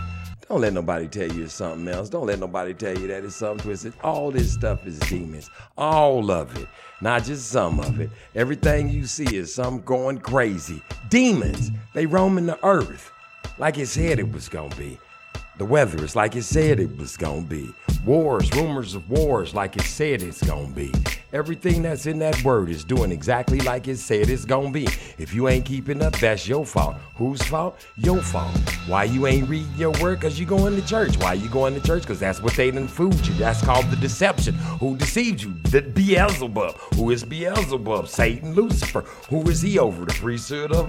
Don't 0.51 0.63
let 0.63 0.73
nobody 0.73 1.07
tell 1.07 1.31
you 1.31 1.45
it's 1.45 1.55
something 1.55 1.87
else. 1.87 2.09
Don't 2.09 2.27
let 2.27 2.41
nobody 2.41 2.75
tell 2.75 2.99
you 2.99 3.07
that 3.07 3.23
it's 3.23 3.37
something 3.37 3.63
twisted. 3.65 3.93
All 4.03 4.33
this 4.33 4.53
stuff 4.53 4.85
is 4.85 4.99
demons. 4.99 5.49
All 5.79 6.29
of 6.33 6.57
it. 6.57 6.67
Not 7.01 7.23
just 7.23 7.51
some 7.51 7.79
of 7.79 8.01
it. 8.01 8.11
Everything 8.35 8.89
you 8.89 9.07
see 9.07 9.37
is 9.37 9.55
some 9.55 9.81
going 9.83 10.19
crazy. 10.19 10.83
Demons. 11.09 11.71
They 11.95 12.05
roaming 12.05 12.47
the 12.47 12.59
earth 12.67 13.13
like 13.59 13.79
it 13.79 13.87
said 13.87 14.19
it 14.19 14.33
was 14.33 14.49
gonna 14.49 14.75
be. 14.75 14.99
The 15.61 15.67
weather 15.67 16.03
is 16.03 16.17
like 16.17 16.37
it 16.37 16.45
said 16.45 16.81
it 16.81 16.97
was 16.97 17.19
gonna 17.19 17.43
be. 17.43 17.69
Wars, 18.07 18.51
rumors 18.55 18.95
of 18.95 19.11
wars, 19.11 19.53
like 19.53 19.77
it 19.77 19.83
said 19.83 20.23
it's 20.23 20.43
gonna 20.43 20.73
be. 20.73 20.91
Everything 21.35 21.83
that's 21.83 22.07
in 22.07 22.19
that 22.21 22.43
word 22.43 22.71
is 22.71 22.83
doing 22.83 23.13
exactly 23.13 23.61
like 23.61 23.87
it 23.87 23.99
said 23.99 24.31
it's 24.31 24.47
gonna 24.47 24.71
be. 24.71 24.89
If 25.19 25.35
you 25.35 25.49
ain't 25.49 25.67
keeping 25.67 26.01
up, 26.01 26.19
that's 26.19 26.49
your 26.49 26.65
fault. 26.65 26.97
Whose 27.17 27.43
fault? 27.43 27.87
Your 27.99 28.23
fault. 28.23 28.57
Why 28.87 29.05
you 29.05 29.27
ain't 29.27 29.51
reading 29.51 29.75
your 29.77 29.93
word? 30.01 30.23
Cause 30.23 30.41
you 30.41 30.47
going 30.47 30.81
to 30.81 30.87
church. 30.89 31.19
Why 31.19 31.35
you 31.35 31.51
going 31.51 31.75
to 31.79 31.87
church? 31.87 32.07
Cause 32.07 32.19
that's 32.19 32.41
what 32.41 32.55
they 32.55 32.71
done 32.71 32.89
fooled 32.89 33.27
you. 33.27 33.35
That's 33.35 33.63
called 33.63 33.91
the 33.91 33.97
deception. 33.97 34.55
Who 34.55 34.97
deceived 34.97 35.43
you? 35.43 35.53
The 35.65 35.83
Beelzebub. 35.83 36.75
Who 36.95 37.11
is 37.11 37.23
Beelzebub? 37.23 38.09
Satan, 38.09 38.55
Lucifer. 38.55 39.03
Who 39.29 39.43
is 39.51 39.61
he 39.61 39.79
over? 39.79 40.07
The 40.07 40.15
priesthood 40.15 40.73
of 40.73 40.89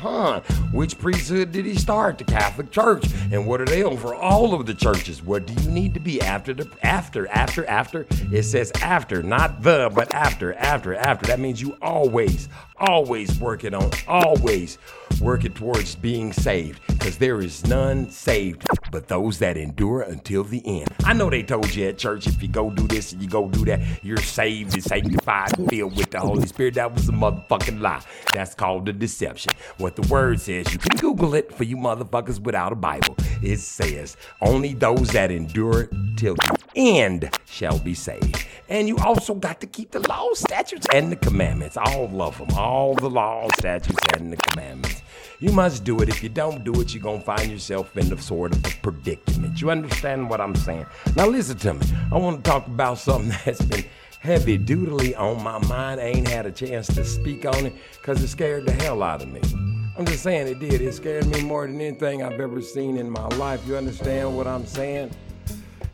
huh? 0.00 0.40
Which 0.72 0.98
priesthood 0.98 1.52
did 1.52 1.66
he 1.66 1.76
start? 1.76 2.18
The 2.18 2.24
Catholic 2.24 2.70
Church. 2.72 3.04
And 3.30 3.46
what 3.46 3.60
are 3.60 3.66
they 3.66 3.84
over? 3.84 3.99
For 4.00 4.14
all 4.14 4.54
of 4.54 4.64
the 4.64 4.72
churches. 4.72 5.22
What 5.22 5.46
do 5.46 5.52
you 5.62 5.70
need 5.70 5.92
to 5.92 6.00
be 6.00 6.22
after 6.22 6.54
the 6.54 6.66
after 6.82 7.28
after 7.28 7.66
after? 7.66 8.06
It 8.32 8.44
says 8.44 8.72
after, 8.80 9.22
not 9.22 9.62
the, 9.62 9.90
but 9.94 10.14
after 10.14 10.54
after 10.54 10.94
after. 10.94 11.26
That 11.26 11.38
means 11.38 11.60
you 11.60 11.76
always 11.82 12.48
always 12.80 13.38
working 13.38 13.74
on 13.74 13.90
always 14.08 14.78
working 15.20 15.52
towards 15.52 15.94
being 15.94 16.32
saved 16.32 16.80
because 16.88 17.18
there 17.18 17.40
is 17.40 17.66
none 17.66 18.08
saved 18.10 18.66
but 18.90 19.06
those 19.08 19.38
that 19.38 19.56
endure 19.56 20.02
until 20.02 20.44
the 20.44 20.62
end. 20.66 20.88
I 21.04 21.12
know 21.12 21.30
they 21.30 21.42
told 21.42 21.74
you 21.74 21.86
at 21.86 21.98
church 21.98 22.26
if 22.26 22.42
you 22.42 22.48
go 22.48 22.70
do 22.70 22.86
this 22.86 23.12
and 23.12 23.22
you 23.22 23.28
go 23.28 23.48
do 23.48 23.64
that, 23.66 23.80
you're 24.02 24.16
saved 24.18 24.74
and 24.74 24.82
sanctified 24.82 25.58
and 25.58 25.68
filled 25.68 25.96
with 25.96 26.10
the 26.10 26.20
Holy 26.20 26.46
Spirit. 26.46 26.74
That 26.74 26.92
was 26.92 27.08
a 27.08 27.12
motherfucking 27.12 27.80
lie. 27.80 28.02
That's 28.34 28.54
called 28.54 28.88
a 28.88 28.92
deception. 28.92 29.52
What 29.78 29.96
the 29.96 30.06
word 30.08 30.40
says, 30.40 30.72
you 30.72 30.78
can 30.78 30.96
Google 30.96 31.34
it 31.34 31.54
for 31.54 31.64
you 31.64 31.76
motherfuckers 31.76 32.40
without 32.40 32.72
a 32.72 32.76
Bible. 32.76 33.16
It 33.42 33.58
says, 33.58 34.16
only 34.40 34.74
those 34.74 35.10
that 35.10 35.30
endure 35.30 35.88
till 36.16 36.34
the 36.34 36.58
end 36.76 37.30
shall 37.46 37.78
be 37.78 37.94
saved. 37.94 38.46
And 38.68 38.86
you 38.86 38.96
also 38.98 39.34
got 39.34 39.60
to 39.62 39.66
keep 39.66 39.90
the 39.90 40.06
laws, 40.08 40.38
statutes, 40.38 40.86
and 40.94 41.10
the 41.10 41.16
commandments. 41.16 41.76
All 41.76 42.22
of 42.22 42.38
them. 42.38 42.48
All 42.56 42.69
the 42.70 43.10
laws, 43.10 43.50
statutes, 43.58 43.98
and 44.14 44.32
the 44.32 44.36
commandments. 44.36 45.02
You 45.40 45.50
must 45.50 45.82
do 45.82 45.98
it. 46.00 46.08
If 46.08 46.22
you 46.22 46.28
don't 46.28 46.62
do 46.62 46.80
it, 46.80 46.94
you're 46.94 47.02
going 47.02 47.18
to 47.18 47.24
find 47.24 47.50
yourself 47.50 47.96
in 47.96 48.12
a 48.12 48.20
sort 48.20 48.52
of 48.52 48.64
a 48.64 48.70
predicament. 48.80 49.60
You 49.60 49.70
understand 49.70 50.30
what 50.30 50.40
I'm 50.40 50.54
saying? 50.54 50.86
Now, 51.16 51.26
listen 51.26 51.56
to 51.58 51.74
me. 51.74 51.86
I 52.12 52.16
want 52.16 52.44
to 52.44 52.50
talk 52.50 52.66
about 52.68 52.98
something 52.98 53.30
that's 53.44 53.62
been 53.62 53.84
heavy 54.20 54.56
dutifully 54.56 55.16
on 55.16 55.42
my 55.42 55.58
mind. 55.66 56.00
I 56.00 56.04
ain't 56.04 56.28
had 56.28 56.46
a 56.46 56.52
chance 56.52 56.86
to 56.88 57.04
speak 57.04 57.44
on 57.44 57.66
it 57.66 57.72
because 58.00 58.22
it 58.22 58.28
scared 58.28 58.66
the 58.66 58.72
hell 58.72 59.02
out 59.02 59.22
of 59.22 59.28
me. 59.28 59.40
I'm 59.96 60.06
just 60.06 60.22
saying 60.22 60.46
it 60.46 60.60
did. 60.60 60.80
It 60.80 60.94
scared 60.94 61.26
me 61.26 61.42
more 61.42 61.66
than 61.66 61.80
anything 61.80 62.22
I've 62.22 62.38
ever 62.38 62.62
seen 62.62 62.98
in 62.98 63.10
my 63.10 63.26
life. 63.36 63.66
You 63.66 63.76
understand 63.76 64.36
what 64.36 64.46
I'm 64.46 64.64
saying? 64.64 65.10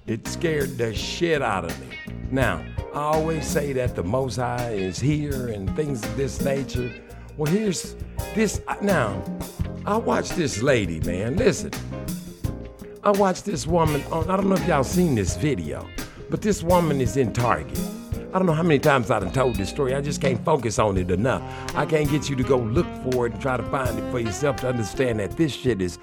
It 0.07 0.29
scared 0.29 0.79
the 0.79 0.95
shit 0.95 1.43
out 1.43 1.65
of 1.65 1.81
me. 1.81 1.99
Now, 2.31 2.65
I 2.95 3.01
always 3.01 3.45
say 3.45 3.73
that 3.73 3.97
the 3.97 4.05
Most 4.05 4.37
High 4.37 4.71
is 4.71 5.01
here 5.01 5.49
and 5.49 5.75
things 5.75 6.05
of 6.05 6.17
this 6.17 6.41
nature. 6.41 6.93
Well, 7.37 7.53
here's 7.53 7.97
this. 8.33 8.61
Now, 8.81 9.21
I 9.85 9.97
watched 9.97 10.37
this 10.37 10.63
lady, 10.63 11.01
man. 11.01 11.37
Listen, 11.37 11.73
I 13.03 13.11
watched 13.11 13.47
this 13.47 13.67
woman 13.67 14.01
on, 14.13 14.31
I 14.31 14.37
don't 14.37 14.49
know 14.49 14.55
if 14.55 14.67
y'all 14.69 14.85
seen 14.85 15.17
this 15.17 15.37
video, 15.37 15.89
but 16.31 16.41
this 16.41 16.63
woman 16.63 17.01
is 17.01 17.17
in 17.17 17.33
Target. 17.33 17.77
I 18.33 18.39
don't 18.39 18.47
know 18.47 18.53
how 18.53 18.63
many 18.63 18.79
times 18.79 19.11
I 19.11 19.19
done 19.19 19.33
told 19.33 19.57
this 19.57 19.71
story. 19.71 19.93
I 19.93 20.01
just 20.01 20.21
can't 20.21 20.45
focus 20.45 20.79
on 20.79 20.99
it 20.99 21.11
enough. 21.11 21.43
I 21.75 21.85
can't 21.85 22.09
get 22.09 22.31
you 22.31 22.37
to 22.37 22.45
go 22.45 22.59
look 22.59 22.87
for 23.11 23.27
it 23.27 23.33
and 23.33 23.43
try 23.43 23.57
to 23.57 23.63
find 23.65 23.99
it 23.99 24.09
for 24.13 24.21
yourself 24.21 24.57
to 24.59 24.69
understand 24.69 25.19
that 25.19 25.37
this 25.37 25.53
shit 25.53 25.83
is 25.83 25.99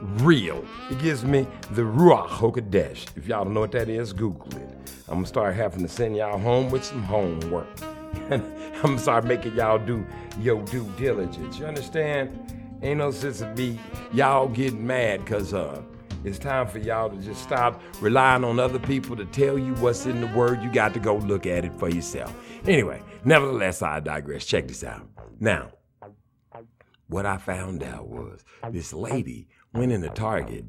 unreal. 0.00 0.64
It 0.90 0.98
gives 0.98 1.24
me 1.24 1.46
the 1.70 1.82
Ruach 1.82 2.28
HaKodesh. 2.28 3.16
If 3.16 3.26
y'all 3.26 3.44
don't 3.44 3.54
know 3.54 3.60
what 3.60 3.72
that 3.72 3.88
is, 3.88 4.12
Google 4.12 4.48
it. 4.56 4.68
I'm 5.08 5.14
gonna 5.14 5.26
start 5.26 5.54
having 5.54 5.82
to 5.82 5.88
send 5.88 6.16
y'all 6.16 6.38
home 6.38 6.70
with 6.70 6.84
some 6.84 7.02
homework. 7.02 7.66
I'm 8.30 8.42
gonna 8.82 8.98
start 8.98 9.24
making 9.24 9.54
y'all 9.54 9.78
do 9.78 10.06
your 10.40 10.62
due 10.64 10.90
diligence. 10.98 11.58
You 11.58 11.66
understand? 11.66 12.54
Ain't 12.82 12.98
no 12.98 13.10
sense 13.10 13.40
of 13.40 13.56
me 13.56 13.78
y'all 14.12 14.48
getting 14.48 14.86
mad 14.86 15.24
because 15.24 15.52
uh 15.52 15.82
it's 16.24 16.38
time 16.38 16.66
for 16.66 16.78
y'all 16.78 17.08
to 17.08 17.16
just 17.16 17.42
stop 17.42 17.80
relying 18.00 18.42
on 18.42 18.58
other 18.58 18.80
people 18.80 19.14
to 19.16 19.24
tell 19.26 19.56
you 19.56 19.72
what's 19.74 20.04
in 20.04 20.20
the 20.20 20.26
word. 20.28 20.62
You 20.62 20.72
got 20.72 20.92
to 20.94 21.00
go 21.00 21.16
look 21.16 21.46
at 21.46 21.64
it 21.64 21.72
for 21.78 21.88
yourself. 21.88 22.34
Anyway, 22.66 23.00
nevertheless, 23.24 23.82
I 23.82 24.00
digress. 24.00 24.44
Check 24.44 24.66
this 24.66 24.82
out. 24.82 25.06
Now, 25.38 25.70
what 27.06 27.24
I 27.24 27.36
found 27.38 27.82
out 27.82 28.08
was 28.08 28.44
this 28.70 28.92
lady 28.92 29.48
went 29.72 29.92
into 29.92 30.08
Target 30.08 30.64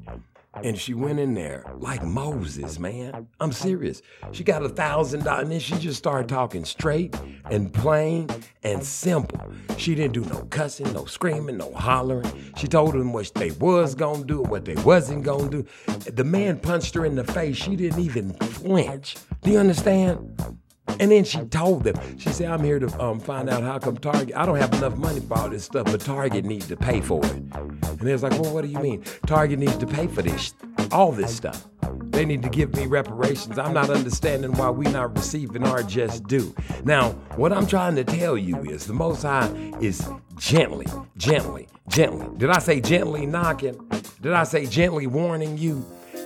and 0.54 0.78
she 0.78 0.94
went 0.94 1.20
in 1.20 1.34
there 1.34 1.64
like 1.78 2.02
Moses, 2.02 2.78
man. 2.78 3.28
I'm 3.38 3.52
serious. 3.52 4.02
She 4.32 4.42
got 4.42 4.64
a 4.64 4.68
thousand 4.68 5.24
dollars, 5.24 5.42
and 5.42 5.52
then 5.52 5.60
she 5.60 5.76
just 5.76 5.98
started 5.98 6.28
talking 6.28 6.64
straight 6.64 7.16
and 7.50 7.72
plain 7.72 8.28
and 8.62 8.84
simple. 8.84 9.40
She 9.76 9.94
didn't 9.94 10.14
do 10.14 10.24
no 10.24 10.42
cussing, 10.50 10.92
no 10.92 11.04
screaming, 11.04 11.56
no 11.56 11.72
hollering. 11.72 12.52
She 12.56 12.66
told 12.66 12.94
them 12.94 13.12
what 13.12 13.32
they 13.34 13.52
was 13.52 13.94
gonna 13.94 14.24
do, 14.24 14.42
what 14.42 14.64
they 14.64 14.74
wasn't 14.76 15.24
gonna 15.24 15.48
do. 15.48 15.66
The 16.06 16.24
man 16.24 16.58
punched 16.58 16.94
her 16.94 17.06
in 17.06 17.14
the 17.14 17.24
face. 17.24 17.56
She 17.56 17.76
didn't 17.76 18.00
even 18.00 18.32
flinch. 18.34 19.16
Do 19.42 19.50
you 19.50 19.58
understand? 19.58 20.58
And 20.98 21.10
then 21.10 21.24
she 21.24 21.38
told 21.46 21.84
them, 21.84 21.96
she 22.18 22.30
said, 22.30 22.50
I'm 22.50 22.64
here 22.64 22.78
to 22.78 23.02
um, 23.02 23.20
find 23.20 23.48
out 23.48 23.62
how 23.62 23.78
come 23.78 23.96
Target, 23.96 24.36
I 24.36 24.44
don't 24.46 24.56
have 24.56 24.72
enough 24.74 24.96
money 24.96 25.20
for 25.20 25.38
all 25.38 25.48
this 25.48 25.64
stuff, 25.64 25.86
but 25.86 26.00
Target 26.00 26.44
needs 26.44 26.66
to 26.68 26.76
pay 26.76 27.00
for 27.00 27.24
it. 27.24 27.32
And 27.32 28.00
they 28.00 28.12
was 28.12 28.22
like, 28.22 28.32
well, 28.32 28.52
what 28.52 28.62
do 28.62 28.68
you 28.68 28.78
mean? 28.78 29.02
Target 29.26 29.58
needs 29.58 29.76
to 29.76 29.86
pay 29.86 30.06
for 30.06 30.22
this, 30.22 30.54
all 30.90 31.12
this 31.12 31.34
stuff. 31.34 31.66
They 32.10 32.24
need 32.24 32.42
to 32.42 32.48
give 32.48 32.74
me 32.74 32.86
reparations. 32.86 33.58
I'm 33.58 33.72
not 33.72 33.88
understanding 33.88 34.52
why 34.52 34.70
we 34.70 34.84
not 34.86 35.16
receiving 35.16 35.64
our 35.64 35.82
just 35.82 36.26
due. 36.26 36.54
Now, 36.84 37.10
what 37.36 37.52
I'm 37.52 37.66
trying 37.66 37.94
to 37.96 38.04
tell 38.04 38.36
you 38.36 38.60
is 38.62 38.86
the 38.86 38.92
Most 38.92 39.22
High 39.22 39.50
is 39.80 40.06
gently, 40.36 40.86
gently, 41.16 41.68
gently. 41.88 42.26
Did 42.36 42.50
I 42.50 42.58
say 42.58 42.80
gently 42.80 43.26
knocking? 43.26 43.74
Did 44.20 44.32
I 44.32 44.44
say 44.44 44.66
gently 44.66 45.06
warning 45.06 45.56
you? 45.56 45.84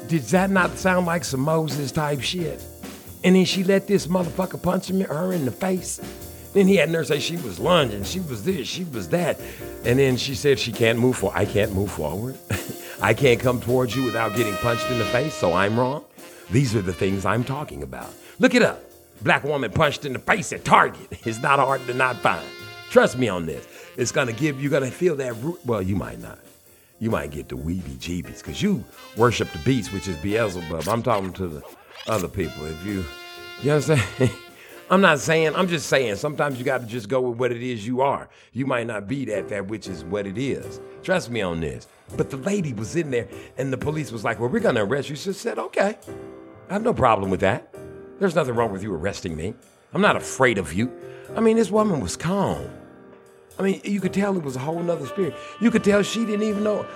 Did 0.08 0.22
that 0.22 0.50
not 0.50 0.76
sound 0.78 1.06
like 1.06 1.24
some 1.24 1.40
Moses 1.40 1.92
type 1.92 2.20
shit? 2.20 2.62
And 3.24 3.34
then 3.34 3.46
she 3.46 3.64
let 3.64 3.86
this 3.86 4.06
motherfucker 4.06 4.62
punch 4.62 4.90
him, 4.90 5.00
her 5.00 5.32
in 5.32 5.46
the 5.46 5.50
face. 5.50 5.98
Then 6.52 6.68
he 6.68 6.76
had 6.76 6.90
her 6.90 7.02
say 7.02 7.18
she 7.18 7.36
was 7.38 7.58
lunging, 7.58 8.04
she 8.04 8.20
was 8.20 8.44
this, 8.44 8.68
she 8.68 8.84
was 8.84 9.08
that. 9.08 9.40
And 9.84 9.98
then 9.98 10.16
she 10.16 10.34
said 10.36 10.58
she 10.58 10.70
can't 10.70 10.98
move 10.98 11.16
forward. 11.16 11.36
I 11.36 11.46
can't 11.46 11.72
move 11.72 11.90
forward. 11.90 12.38
I 13.02 13.12
can't 13.12 13.40
come 13.40 13.60
towards 13.60 13.96
you 13.96 14.04
without 14.04 14.36
getting 14.36 14.54
punched 14.56 14.88
in 14.90 14.98
the 14.98 15.04
face, 15.06 15.34
so 15.34 15.52
I'm 15.52 15.80
wrong. 15.80 16.04
These 16.50 16.76
are 16.76 16.82
the 16.82 16.92
things 16.92 17.24
I'm 17.24 17.42
talking 17.42 17.82
about. 17.82 18.12
Look 18.38 18.54
it 18.54 18.62
up. 18.62 18.84
Black 19.22 19.42
woman 19.42 19.72
punched 19.72 20.04
in 20.04 20.12
the 20.12 20.18
face 20.18 20.52
at 20.52 20.64
Target. 20.64 21.08
It's 21.26 21.40
not 21.40 21.58
hard 21.58 21.84
to 21.86 21.94
not 21.94 22.16
find. 22.18 22.46
Trust 22.90 23.18
me 23.18 23.28
on 23.28 23.46
this. 23.46 23.66
It's 23.96 24.12
gonna 24.12 24.32
give 24.32 24.60
you're 24.60 24.70
gonna 24.70 24.90
feel 24.90 25.16
that 25.16 25.34
root. 25.42 25.58
Well, 25.64 25.82
you 25.82 25.96
might 25.96 26.20
not. 26.20 26.38
You 27.00 27.10
might 27.10 27.30
get 27.30 27.48
the 27.48 27.56
weeby 27.56 27.96
jeebies 27.96 28.38
because 28.38 28.62
you 28.62 28.84
worship 29.16 29.50
the 29.50 29.58
beast, 29.60 29.92
which 29.92 30.06
is 30.06 30.16
Beelzebub. 30.18 30.86
I'm 30.88 31.02
talking 31.02 31.32
to 31.34 31.48
the 31.48 31.62
other 32.06 32.28
people. 32.28 32.64
If 32.66 32.84
you, 32.84 33.04
you 33.62 33.68
know 33.68 33.76
what 33.76 33.90
I'm 33.90 33.98
saying? 33.98 34.30
I'm 34.90 35.00
not 35.00 35.18
saying, 35.18 35.54
I'm 35.56 35.66
just 35.66 35.88
saying, 35.88 36.16
sometimes 36.16 36.58
you 36.58 36.64
got 36.64 36.82
to 36.82 36.86
just 36.86 37.08
go 37.08 37.20
with 37.22 37.38
what 37.38 37.52
it 37.52 37.62
is 37.62 37.86
you 37.86 38.02
are. 38.02 38.28
You 38.52 38.66
might 38.66 38.86
not 38.86 39.08
be 39.08 39.24
that, 39.24 39.48
that 39.48 39.66
which 39.66 39.88
is 39.88 40.04
what 40.04 40.26
it 40.26 40.36
is. 40.36 40.78
Trust 41.02 41.30
me 41.30 41.40
on 41.40 41.60
this. 41.60 41.88
But 42.16 42.28
the 42.28 42.36
lady 42.36 42.74
was 42.74 42.94
in 42.94 43.10
there 43.10 43.26
and 43.56 43.72
the 43.72 43.78
police 43.78 44.12
was 44.12 44.24
like, 44.24 44.38
well, 44.38 44.50
we're 44.50 44.60
going 44.60 44.74
to 44.74 44.82
arrest 44.82 45.08
you. 45.08 45.16
She 45.16 45.32
said, 45.32 45.58
okay. 45.58 45.96
I 46.68 46.72
have 46.74 46.82
no 46.82 46.92
problem 46.92 47.30
with 47.30 47.40
that. 47.40 47.74
There's 48.18 48.34
nothing 48.34 48.54
wrong 48.54 48.72
with 48.72 48.82
you 48.82 48.94
arresting 48.94 49.34
me. 49.36 49.54
I'm 49.94 50.02
not 50.02 50.16
afraid 50.16 50.58
of 50.58 50.72
you. 50.74 50.92
I 51.34 51.40
mean, 51.40 51.56
this 51.56 51.70
woman 51.70 52.00
was 52.00 52.16
calm. 52.16 52.68
I 53.58 53.62
mean, 53.62 53.80
you 53.84 54.00
could 54.00 54.12
tell 54.12 54.36
it 54.36 54.42
was 54.42 54.56
a 54.56 54.60
whole 54.60 54.82
nother 54.82 55.06
spirit. 55.06 55.34
You 55.60 55.70
could 55.70 55.84
tell 55.84 56.02
she 56.02 56.26
didn't 56.26 56.42
even 56.42 56.62
know. 56.62 56.86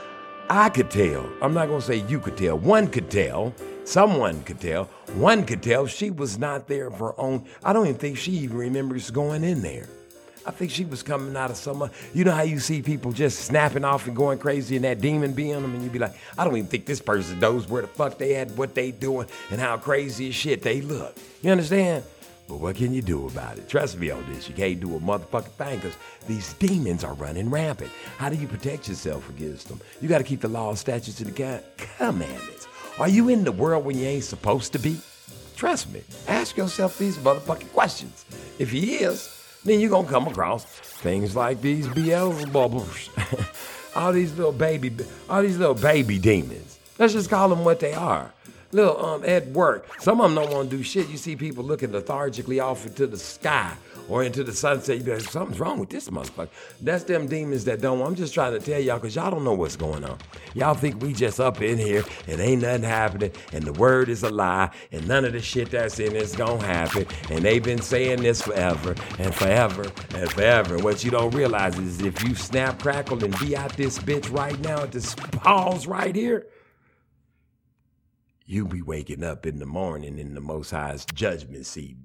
I 0.51 0.69
could 0.69 0.91
tell. 0.91 1.29
I'm 1.41 1.55
not 1.55 1.69
going 1.69 1.81
to 1.81 1.87
say 1.87 1.97
you 2.09 2.21
could 2.21 2.37
tell. 2.37 2.59
One 2.59 2.89
could 2.89 3.11
tell. 3.11 3.55
Someone 3.89 4.43
could 4.43 4.61
tell. 4.61 4.85
One 5.15 5.47
could 5.47 5.63
tell 5.63 5.87
she 5.87 6.11
was 6.11 6.39
not 6.39 6.69
there 6.69 6.89
of 6.89 6.99
her 6.99 7.19
own. 7.19 7.47
I 7.65 7.73
don't 7.73 7.87
even 7.87 7.99
think 7.99 8.19
she 8.19 8.33
even 8.33 8.59
remembers 8.59 9.11
going 9.11 9.43
in 9.43 9.63
there. 9.63 9.89
I 10.45 10.51
think 10.51 10.73
she 10.73 10.85
was 10.85 11.03
coming 11.03 11.35
out 11.35 11.51
of 11.51 11.57
some. 11.57 11.81
Uh, 11.81 11.89
you 12.13 12.23
know 12.23 12.33
how 12.33 12.43
you 12.43 12.59
see 12.59 12.83
people 12.83 13.13
just 13.13 13.47
snapping 13.47 13.87
off 13.87 14.07
and 14.07 14.15
going 14.15 14.41
crazy 14.41 14.77
and 14.77 14.85
that 14.85 15.01
demon 15.01 15.33
be 15.33 15.55
on 15.55 15.63
them, 15.63 15.75
and 15.75 15.83
you 15.83 15.89
be 15.89 15.99
like, 15.99 16.15
I 16.37 16.45
don't 16.45 16.55
even 16.59 16.69
think 16.69 16.85
this 16.85 17.01
person 17.01 17.41
knows 17.41 17.67
where 17.67 17.81
the 17.81 17.89
fuck 17.89 18.19
they 18.19 18.35
at, 18.35 18.51
what 18.51 18.75
they 18.75 18.91
doing, 18.91 19.27
and 19.51 19.59
how 19.59 19.79
crazy 19.79 20.29
as 20.29 20.35
shit 20.35 20.61
they 20.61 20.83
look. 20.83 21.17
You 21.41 21.51
understand? 21.51 22.05
But 22.47 22.57
what 22.61 22.77
can 22.77 22.93
you 22.93 23.01
do 23.01 23.27
about 23.27 23.57
it? 23.57 23.71
Trust 23.71 23.99
me 23.99 24.11
on 24.11 24.23
this. 24.31 24.51
You 24.51 24.55
can't 24.55 24.81
do 24.81 24.97
a 24.97 25.01
motherfucking 25.01 25.53
thing 25.53 25.77
because 25.77 25.97
these 26.27 26.53
demons 26.55 27.05
are 27.05 27.15
running 27.15 27.49
rampant. 27.49 27.91
How 28.19 28.29
do 28.29 28.37
you 28.37 28.49
protect 28.49 28.89
yourself 28.89 29.31
against 29.31 29.69
them? 29.69 29.81
You 30.03 30.11
got 30.11 30.19
to 30.19 30.25
keep 30.25 30.43
the 30.43 30.49
law, 30.49 30.75
statutes, 30.75 31.21
and 31.21 31.35
the 31.35 31.63
commandments. 31.97 32.58
Are 32.99 33.09
you 33.09 33.29
in 33.29 33.45
the 33.45 33.53
world 33.53 33.85
when 33.85 33.97
you 33.97 34.07
ain't 34.07 34.25
supposed 34.25 34.73
to 34.73 34.79
be? 34.81 34.99
Trust 35.55 35.93
me. 35.93 36.03
Ask 36.27 36.57
yourself 36.57 36.99
these 36.99 37.17
motherfucking 37.19 37.73
questions. 37.73 38.25
If 38.59 38.73
he 38.73 38.97
is, 38.97 39.33
then 39.65 39.79
you're 39.79 39.91
gonna 39.91 40.09
come 40.09 40.27
across 40.27 40.65
things 40.65 41.37
like 41.37 41.61
these 41.61 41.87
Beelzebubbles, 41.87 43.09
all 43.97 44.13
these 44.13 44.35
little 44.37 44.51
baby, 44.51 44.93
all 45.31 45.43
these 45.43 45.59
little 45.59 45.77
baby 45.77 46.19
demons. 46.19 46.81
Let's 46.99 47.13
just 47.13 47.31
call 47.31 47.49
them 47.49 47.65
what 47.65 47.79
they 47.79 47.95
are. 47.95 48.33
Little 48.73 49.05
um 49.05 49.25
at 49.25 49.47
work. 49.49 49.87
Some 50.03 50.21
of 50.21 50.35
them 50.35 50.45
don't 50.45 50.53
want 50.53 50.71
to 50.71 50.77
do 50.77 50.83
shit. 50.83 51.09
You 51.09 51.19
see 51.19 51.37
people 51.37 51.63
looking 51.63 51.93
lethargically 51.93 52.59
off 52.59 52.85
into 52.85 53.07
the 53.07 53.17
sky 53.17 53.75
or 54.09 54.25
into 54.25 54.43
the 54.43 54.53
be 54.89 55.13
like, 55.13 55.21
something's 55.21 55.61
wrong 55.61 55.79
with 55.79 55.91
this 55.91 56.09
motherfucker. 56.09 56.49
That's 56.81 57.05
them 57.05 57.27
demons 57.27 57.65
that 57.67 57.81
don't. 57.81 58.01
I'm 58.03 58.15
just 58.15 58.35
trying 58.35 58.53
to 58.53 58.61
tell 58.61 58.81
y'all 58.81 58.99
because 58.99 59.15
y'all 59.15 59.31
don't 59.31 59.45
know 59.45 59.55
what's 59.55 59.77
going 59.77 60.05
on. 60.05 60.19
Y'all 60.55 60.75
think 60.75 61.03
we 61.03 61.13
just 61.13 61.41
up 61.41 61.61
in 61.61 61.79
here 61.79 62.05
and 62.27 62.41
ain't 62.41 62.63
nothing 62.63 62.83
happening 62.83 63.33
and 63.53 63.65
the 63.65 63.73
word 63.75 64.09
is 64.09 64.23
a 64.23 64.31
lie 64.31 64.71
and 64.93 65.07
none 65.07 65.25
of 65.25 65.33
the 65.33 65.41
shit 65.41 65.71
that's 65.71 65.99
in 65.99 66.17
it's 66.17 66.35
gonna 66.35 66.65
happen. 66.65 67.07
And 67.31 67.45
they've 67.45 67.63
been 67.63 67.83
saying 67.83 68.23
this 68.23 68.43
forever 68.43 68.95
and 69.19 69.35
forever 69.35 69.85
and 70.15 70.31
forever. 70.31 70.77
And 70.77 70.85
what 70.85 71.05
you 71.05 71.11
don't 71.11 71.35
realize 71.35 71.79
is 71.79 72.01
if 72.01 72.23
you 72.23 72.35
snap, 72.35 72.81
crackle, 72.81 73.23
and 73.23 73.39
be 73.39 73.57
out 73.57 73.77
this 73.77 73.99
bitch 73.99 74.33
right 74.33 74.59
now 74.61 74.83
at 74.83 74.93
this 74.93 75.15
pause 75.15 75.87
right 75.87 76.15
here 76.15 76.47
you'll 78.49 78.67
be 78.67 78.81
waking 78.81 79.23
up 79.23 79.45
in 79.45 79.59
the 79.59 79.67
morning 79.67 80.19
in 80.19 80.33
the 80.33 80.41
Most 80.41 80.71
High's 80.71 81.05
judgment 81.15 81.67
seat. 81.67 81.99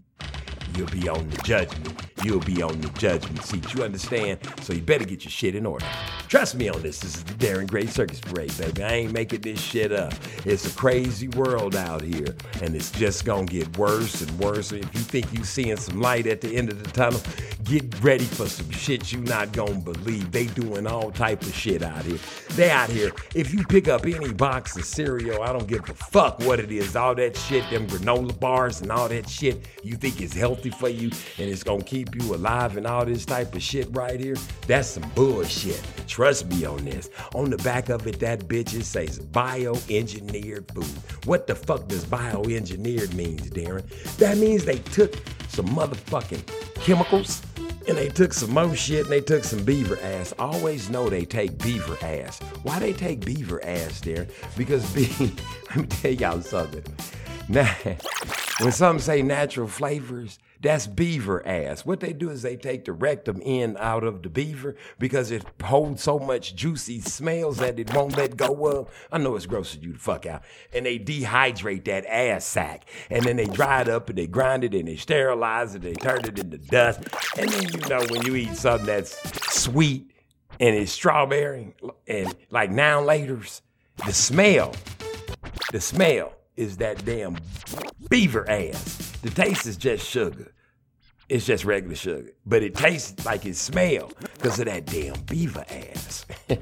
You'll 0.75 0.87
be 0.87 1.07
on 1.07 1.29
the 1.29 1.37
judgment. 1.43 2.02
You'll 2.23 2.39
be 2.39 2.61
on 2.61 2.79
the 2.79 2.89
judgment 2.89 3.43
seat. 3.43 3.73
You 3.73 3.83
understand? 3.83 4.39
So 4.61 4.73
you 4.73 4.81
better 4.81 5.03
get 5.03 5.25
your 5.25 5.31
shit 5.31 5.55
in 5.55 5.65
order. 5.65 5.85
Trust 6.29 6.55
me 6.55 6.69
on 6.69 6.81
this. 6.81 6.99
This 6.99 7.15
is 7.17 7.23
the 7.23 7.33
Darren 7.33 7.67
Gray 7.67 7.85
Circus 7.85 8.19
Parade, 8.21 8.57
baby. 8.57 8.83
I 8.83 8.93
ain't 8.93 9.13
making 9.13 9.41
this 9.41 9.59
shit 9.59 9.91
up. 9.91 10.13
It's 10.45 10.65
a 10.65 10.77
crazy 10.77 11.27
world 11.27 11.75
out 11.75 12.01
here, 12.01 12.35
and 12.61 12.75
it's 12.75 12.91
just 12.91 13.25
gonna 13.25 13.45
get 13.45 13.77
worse 13.77 14.21
and 14.21 14.39
worse. 14.39 14.71
If 14.71 14.93
you 14.93 15.01
think 15.01 15.33
you're 15.33 15.43
seeing 15.43 15.77
some 15.77 16.01
light 16.01 16.25
at 16.27 16.41
the 16.41 16.55
end 16.55 16.69
of 16.69 16.81
the 16.81 16.89
tunnel, 16.91 17.21
get 17.63 18.01
ready 18.03 18.25
for 18.25 18.47
some 18.47 18.69
shit 18.71 19.11
you 19.11 19.19
not 19.19 19.51
gonna 19.51 19.79
believe. 19.79 20.31
They 20.31 20.45
doing 20.47 20.87
all 20.87 21.11
type 21.11 21.41
of 21.41 21.53
shit 21.53 21.83
out 21.83 22.03
here. 22.03 22.19
They 22.51 22.69
out 22.71 22.89
here. 22.89 23.11
If 23.35 23.53
you 23.53 23.63
pick 23.65 23.87
up 23.87 24.05
any 24.05 24.31
box 24.33 24.77
of 24.77 24.85
cereal, 24.85 25.41
I 25.41 25.51
don't 25.51 25.67
give 25.67 25.89
a 25.89 25.93
fuck 25.93 26.39
what 26.39 26.59
it 26.59 26.71
is. 26.71 26.95
All 26.95 27.15
that 27.15 27.35
shit, 27.35 27.69
them 27.69 27.87
granola 27.87 28.39
bars 28.39 28.81
and 28.81 28.91
all 28.91 29.09
that 29.09 29.29
shit, 29.29 29.65
you 29.83 29.95
think 29.95 30.21
is 30.21 30.33
healthy 30.33 30.69
for 30.69 30.89
you 30.89 31.09
and 31.37 31.49
it's 31.49 31.63
gonna 31.63 31.83
keep 31.83 32.12
you 32.15 32.35
alive 32.35 32.77
and 32.77 32.85
all 32.85 33.05
this 33.05 33.25
type 33.25 33.55
of 33.55 33.61
shit 33.61 33.87
right 33.91 34.19
here. 34.19 34.35
That's 34.67 34.87
some 34.87 35.09
bullshit. 35.15 35.81
Trust 36.07 36.47
me 36.47 36.65
on 36.65 36.85
this. 36.85 37.09
On 37.35 37.49
the 37.49 37.57
back 37.57 37.89
of 37.89 38.05
it, 38.07 38.19
that 38.19 38.47
bitch 38.47 38.73
it 38.73 38.85
says 38.85 39.19
bioengineered 39.19 40.73
food. 40.73 41.25
What 41.25 41.47
the 41.47 41.55
fuck 41.55 41.87
does 41.87 42.05
bioengineered 42.05 43.13
means, 43.13 43.49
Darren? 43.49 43.87
That 44.17 44.37
means 44.37 44.65
they 44.65 44.79
took 44.79 45.15
some 45.49 45.67
motherfucking 45.67 46.75
chemicals 46.75 47.41
and 47.87 47.97
they 47.97 48.09
took 48.09 48.33
some 48.33 48.51
more 48.51 48.75
shit 48.75 49.01
and 49.03 49.11
they 49.11 49.21
took 49.21 49.43
some 49.43 49.63
beaver 49.63 49.99
ass. 50.01 50.33
Always 50.39 50.89
know 50.89 51.09
they 51.09 51.25
take 51.25 51.57
beaver 51.63 51.97
ass. 52.01 52.39
Why 52.63 52.79
they 52.79 52.93
take 52.93 53.25
beaver 53.25 53.63
ass 53.65 53.99
there? 54.01 54.27
Because 54.57 54.89
be 54.95 55.09
let 55.69 55.77
me 55.77 55.85
tell 55.87 56.11
y'all 56.11 56.41
something. 56.41 56.83
Now 57.49 57.75
When 58.59 58.71
some 58.71 58.99
say 58.99 59.21
natural 59.23 59.67
flavors, 59.67 60.39
that's 60.63 60.87
beaver 60.87 61.45
ass. 61.45 61.85
What 61.85 61.99
they 61.99 62.13
do 62.13 62.29
is 62.29 62.41
they 62.41 62.55
take 62.55 62.85
the 62.85 62.93
rectum 62.93 63.41
end 63.43 63.75
out 63.79 64.05
of 64.05 64.23
the 64.23 64.29
beaver 64.29 64.77
because 64.97 65.29
it 65.29 65.45
holds 65.61 66.01
so 66.01 66.17
much 66.17 66.55
juicy 66.55 67.01
smells 67.01 67.57
that 67.57 67.77
it 67.77 67.93
won't 67.93 68.15
let 68.15 68.37
go 68.37 68.65
of. 68.67 68.89
I 69.11 69.17
know 69.17 69.35
it's 69.35 69.45
gross 69.45 69.75
you 69.75 69.91
to 69.91 69.99
fuck 69.99 70.25
out. 70.25 70.43
And 70.73 70.85
they 70.85 70.97
dehydrate 70.97 71.83
that 71.85 72.05
ass 72.05 72.45
sack. 72.45 72.85
And 73.09 73.25
then 73.25 73.35
they 73.35 73.45
dry 73.45 73.81
it 73.81 73.89
up 73.89 74.07
and 74.07 74.17
they 74.17 74.25
grind 74.25 74.63
it 74.63 74.73
and 74.73 74.87
they 74.87 74.95
sterilize 74.95 75.75
it. 75.75 75.83
and 75.83 75.95
They 75.95 75.99
turn 75.99 76.23
it 76.23 76.39
into 76.39 76.57
dust. 76.57 77.01
And 77.37 77.49
then 77.49 77.63
you 77.63 77.89
know 77.89 78.05
when 78.09 78.25
you 78.25 78.35
eat 78.37 78.55
something 78.55 78.87
that's 78.87 79.17
sweet 79.53 80.11
and 80.61 80.75
it's 80.75 80.93
strawberry 80.93 81.75
and 82.07 82.33
like 82.51 82.71
now 82.71 83.01
laters, 83.01 83.59
the 84.05 84.13
smell, 84.13 84.73
the 85.73 85.81
smell 85.81 86.33
is 86.55 86.77
that 86.77 87.03
damn 87.03 87.37
beaver 88.09 88.49
ass. 88.49 89.11
The 89.23 89.29
taste 89.29 89.65
is 89.65 89.77
just 89.77 90.05
sugar. 90.05 90.52
It's 91.29 91.45
just 91.45 91.65
regular 91.65 91.95
sugar, 91.95 92.31
but 92.45 92.63
it 92.63 92.75
tastes 92.75 93.25
like 93.25 93.45
it 93.45 93.55
smells 93.55 94.13
because 94.35 94.59
of 94.59 94.65
that 94.65 94.85
damn 94.85 95.19
beaver 95.21 95.65
ass. 95.69 96.25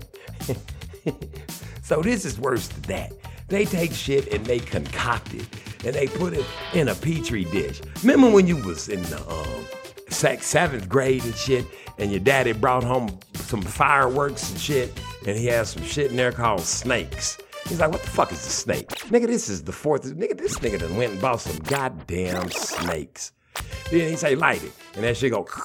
so 1.81 2.01
this 2.01 2.25
is 2.25 2.39
worse 2.39 2.67
than 2.67 2.81
that. 2.83 3.13
They 3.47 3.65
take 3.65 3.91
shit 3.91 4.31
and 4.33 4.45
they 4.45 4.59
concoct 4.59 5.33
it 5.33 5.47
and 5.83 5.95
they 5.95 6.07
put 6.07 6.33
it 6.33 6.45
in 6.73 6.87
a 6.87 6.95
petri 6.95 7.45
dish. 7.45 7.81
Remember 8.03 8.29
when 8.29 8.47
you 8.47 8.57
was 8.57 8.87
in 8.87 9.01
the 9.03 9.19
um, 9.29 9.65
sec- 10.09 10.43
seventh 10.43 10.87
grade 10.87 11.23
and 11.23 11.35
shit, 11.35 11.65
and 11.97 12.11
your 12.11 12.19
daddy 12.19 12.53
brought 12.53 12.83
home 12.83 13.19
some 13.33 13.61
fireworks 13.61 14.51
and 14.51 14.59
shit, 14.59 14.99
and 15.25 15.37
he 15.37 15.47
had 15.47 15.67
some 15.67 15.83
shit 15.83 16.11
in 16.11 16.17
there 16.17 16.31
called 16.31 16.61
snakes. 16.61 17.37
He's 17.67 17.79
like, 17.79 17.91
what 17.91 18.01
the 18.01 18.09
fuck 18.09 18.31
is 18.31 18.45
a 18.45 18.49
snake? 18.49 18.87
Nigga, 19.09 19.27
this 19.27 19.49
is 19.49 19.63
the 19.63 19.71
fourth. 19.71 20.03
Nigga, 20.03 20.37
this 20.37 20.59
nigga 20.59 20.79
done 20.79 20.97
went 20.97 21.13
and 21.13 21.21
bought 21.21 21.41
some 21.41 21.57
goddamn 21.63 22.49
snakes. 22.51 23.33
Then 23.91 24.09
he 24.09 24.15
say, 24.15 24.35
light 24.35 24.63
it. 24.63 24.71
And 24.95 25.03
that 25.03 25.17
shit 25.17 25.31
go. 25.31 25.47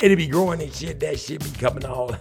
It'll 0.00 0.16
be 0.16 0.28
growing 0.28 0.62
and 0.62 0.72
shit. 0.72 1.00
That 1.00 1.18
shit 1.18 1.42
be 1.42 1.50
coming 1.58 1.84
all. 1.84 2.08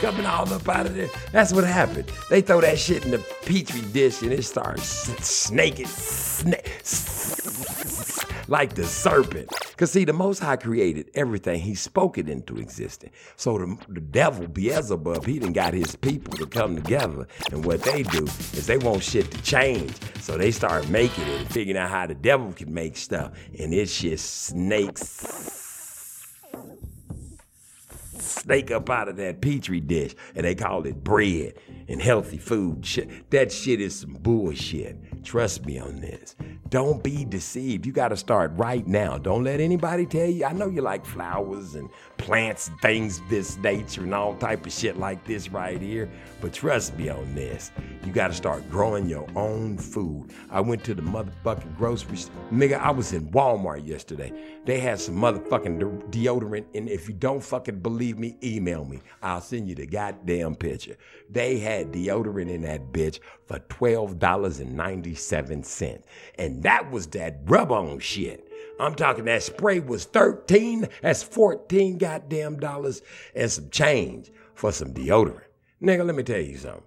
coming 0.00 0.26
all 0.26 0.52
up 0.52 0.68
out 0.68 0.86
of 0.86 0.94
there. 0.94 1.08
That's 1.30 1.52
what 1.52 1.64
happened. 1.64 2.10
They 2.30 2.40
throw 2.40 2.60
that 2.62 2.78
shit 2.78 3.04
in 3.04 3.10
the 3.10 3.18
petri 3.46 3.82
dish 3.92 4.22
and 4.22 4.32
it 4.32 4.44
starts 4.44 4.84
snaking, 5.24 5.86
snake, 5.86 6.66
like 8.52 8.74
the 8.74 8.84
serpent. 8.84 9.48
Because 9.70 9.90
see, 9.90 10.04
the 10.04 10.12
Most 10.12 10.38
High 10.38 10.56
created 10.56 11.10
everything. 11.14 11.58
He 11.58 11.74
spoke 11.74 12.18
it 12.18 12.28
into 12.28 12.58
existence. 12.58 13.14
So 13.36 13.56
the, 13.56 13.78
the 13.88 14.00
devil, 14.00 14.46
Beelzebub, 14.46 15.24
he 15.24 15.38
done 15.38 15.54
got 15.54 15.72
his 15.72 15.96
people 15.96 16.34
to 16.34 16.46
come 16.46 16.76
together. 16.76 17.26
And 17.50 17.64
what 17.64 17.80
they 17.82 18.02
do 18.02 18.24
is 18.24 18.66
they 18.66 18.76
want 18.76 19.02
shit 19.02 19.30
to 19.30 19.42
change. 19.42 19.94
So 20.20 20.36
they 20.36 20.50
start 20.50 20.86
making 20.90 21.26
it 21.28 21.40
and 21.40 21.50
figuring 21.50 21.78
out 21.78 21.88
how 21.88 22.06
the 22.06 22.14
devil 22.14 22.52
can 22.52 22.72
make 22.72 22.98
stuff. 22.98 23.32
And 23.58 23.72
it's 23.72 23.98
just 23.98 24.44
snakes 24.44 25.26
snake 28.18 28.70
up 28.70 28.88
out 28.88 29.08
of 29.08 29.16
that 29.16 29.40
petri 29.40 29.80
dish 29.80 30.14
and 30.34 30.44
they 30.44 30.54
call 30.54 30.86
it 30.86 31.02
bread 31.02 31.54
and 31.88 32.00
healthy 32.00 32.38
food. 32.38 32.84
That 33.30 33.50
shit 33.50 33.80
is 33.80 33.98
some 33.98 34.14
bullshit. 34.14 35.24
Trust 35.24 35.64
me 35.64 35.78
on 35.78 36.00
this. 36.00 36.36
Don't 36.72 37.02
be 37.02 37.24
deceived. 37.26 37.84
You 37.84 37.92
got 37.92 38.08
to 38.08 38.16
start 38.16 38.50
right 38.54 38.86
now. 38.86 39.18
Don't 39.18 39.44
let 39.44 39.60
anybody 39.60 40.06
tell 40.06 40.26
you. 40.26 40.46
I 40.46 40.54
know 40.54 40.68
you 40.68 40.80
like 40.80 41.04
flowers 41.04 41.74
and 41.74 41.90
plants, 42.16 42.70
things 42.80 43.20
this 43.28 43.58
nature, 43.58 44.04
and 44.04 44.14
all 44.14 44.34
type 44.36 44.64
of 44.64 44.72
shit 44.72 44.96
like 44.96 45.22
this 45.26 45.50
right 45.50 45.82
here. 45.82 46.08
But 46.40 46.54
trust 46.54 46.96
me 46.96 47.10
on 47.10 47.34
this. 47.34 47.72
You 48.06 48.12
got 48.12 48.28
to 48.28 48.34
start 48.34 48.70
growing 48.70 49.06
your 49.06 49.26
own 49.36 49.76
food. 49.76 50.30
I 50.50 50.62
went 50.62 50.82
to 50.84 50.94
the 50.94 51.02
motherfucking 51.02 51.76
grocery 51.76 52.16
store. 52.16 52.34
Nigga, 52.50 52.80
I 52.80 52.90
was 52.90 53.12
in 53.12 53.28
Walmart 53.32 53.86
yesterday. 53.86 54.32
They 54.64 54.80
had 54.80 54.98
some 54.98 55.16
motherfucking 55.16 56.10
deodorant, 56.10 56.64
and 56.74 56.88
if 56.88 57.06
you 57.06 57.12
don't 57.12 57.42
fucking 57.42 57.80
believe 57.80 58.18
me, 58.18 58.38
email 58.42 58.86
me. 58.86 59.00
I'll 59.22 59.42
send 59.42 59.68
you 59.68 59.74
the 59.74 59.86
goddamn 59.86 60.54
picture. 60.54 60.96
They 61.28 61.58
had 61.58 61.92
deodorant 61.92 62.48
in 62.48 62.62
that 62.62 62.92
bitch 62.92 63.18
for 63.46 63.58
$12.97. 63.58 66.02
And 66.38 66.61
that 66.62 66.90
was 66.90 67.06
that 67.08 67.40
rub 67.44 67.70
on 67.72 67.98
shit. 67.98 68.48
I'm 68.80 68.94
talking 68.94 69.24
that 69.26 69.42
spray 69.42 69.80
was 69.80 70.04
13, 70.04 70.88
that's 71.02 71.22
14 71.22 71.98
goddamn 71.98 72.58
dollars 72.58 73.02
and 73.34 73.50
some 73.50 73.70
change 73.70 74.30
for 74.54 74.72
some 74.72 74.92
deodorant. 74.92 75.42
Nigga, 75.82 76.04
let 76.04 76.14
me 76.14 76.22
tell 76.22 76.40
you 76.40 76.56
something. 76.56 76.82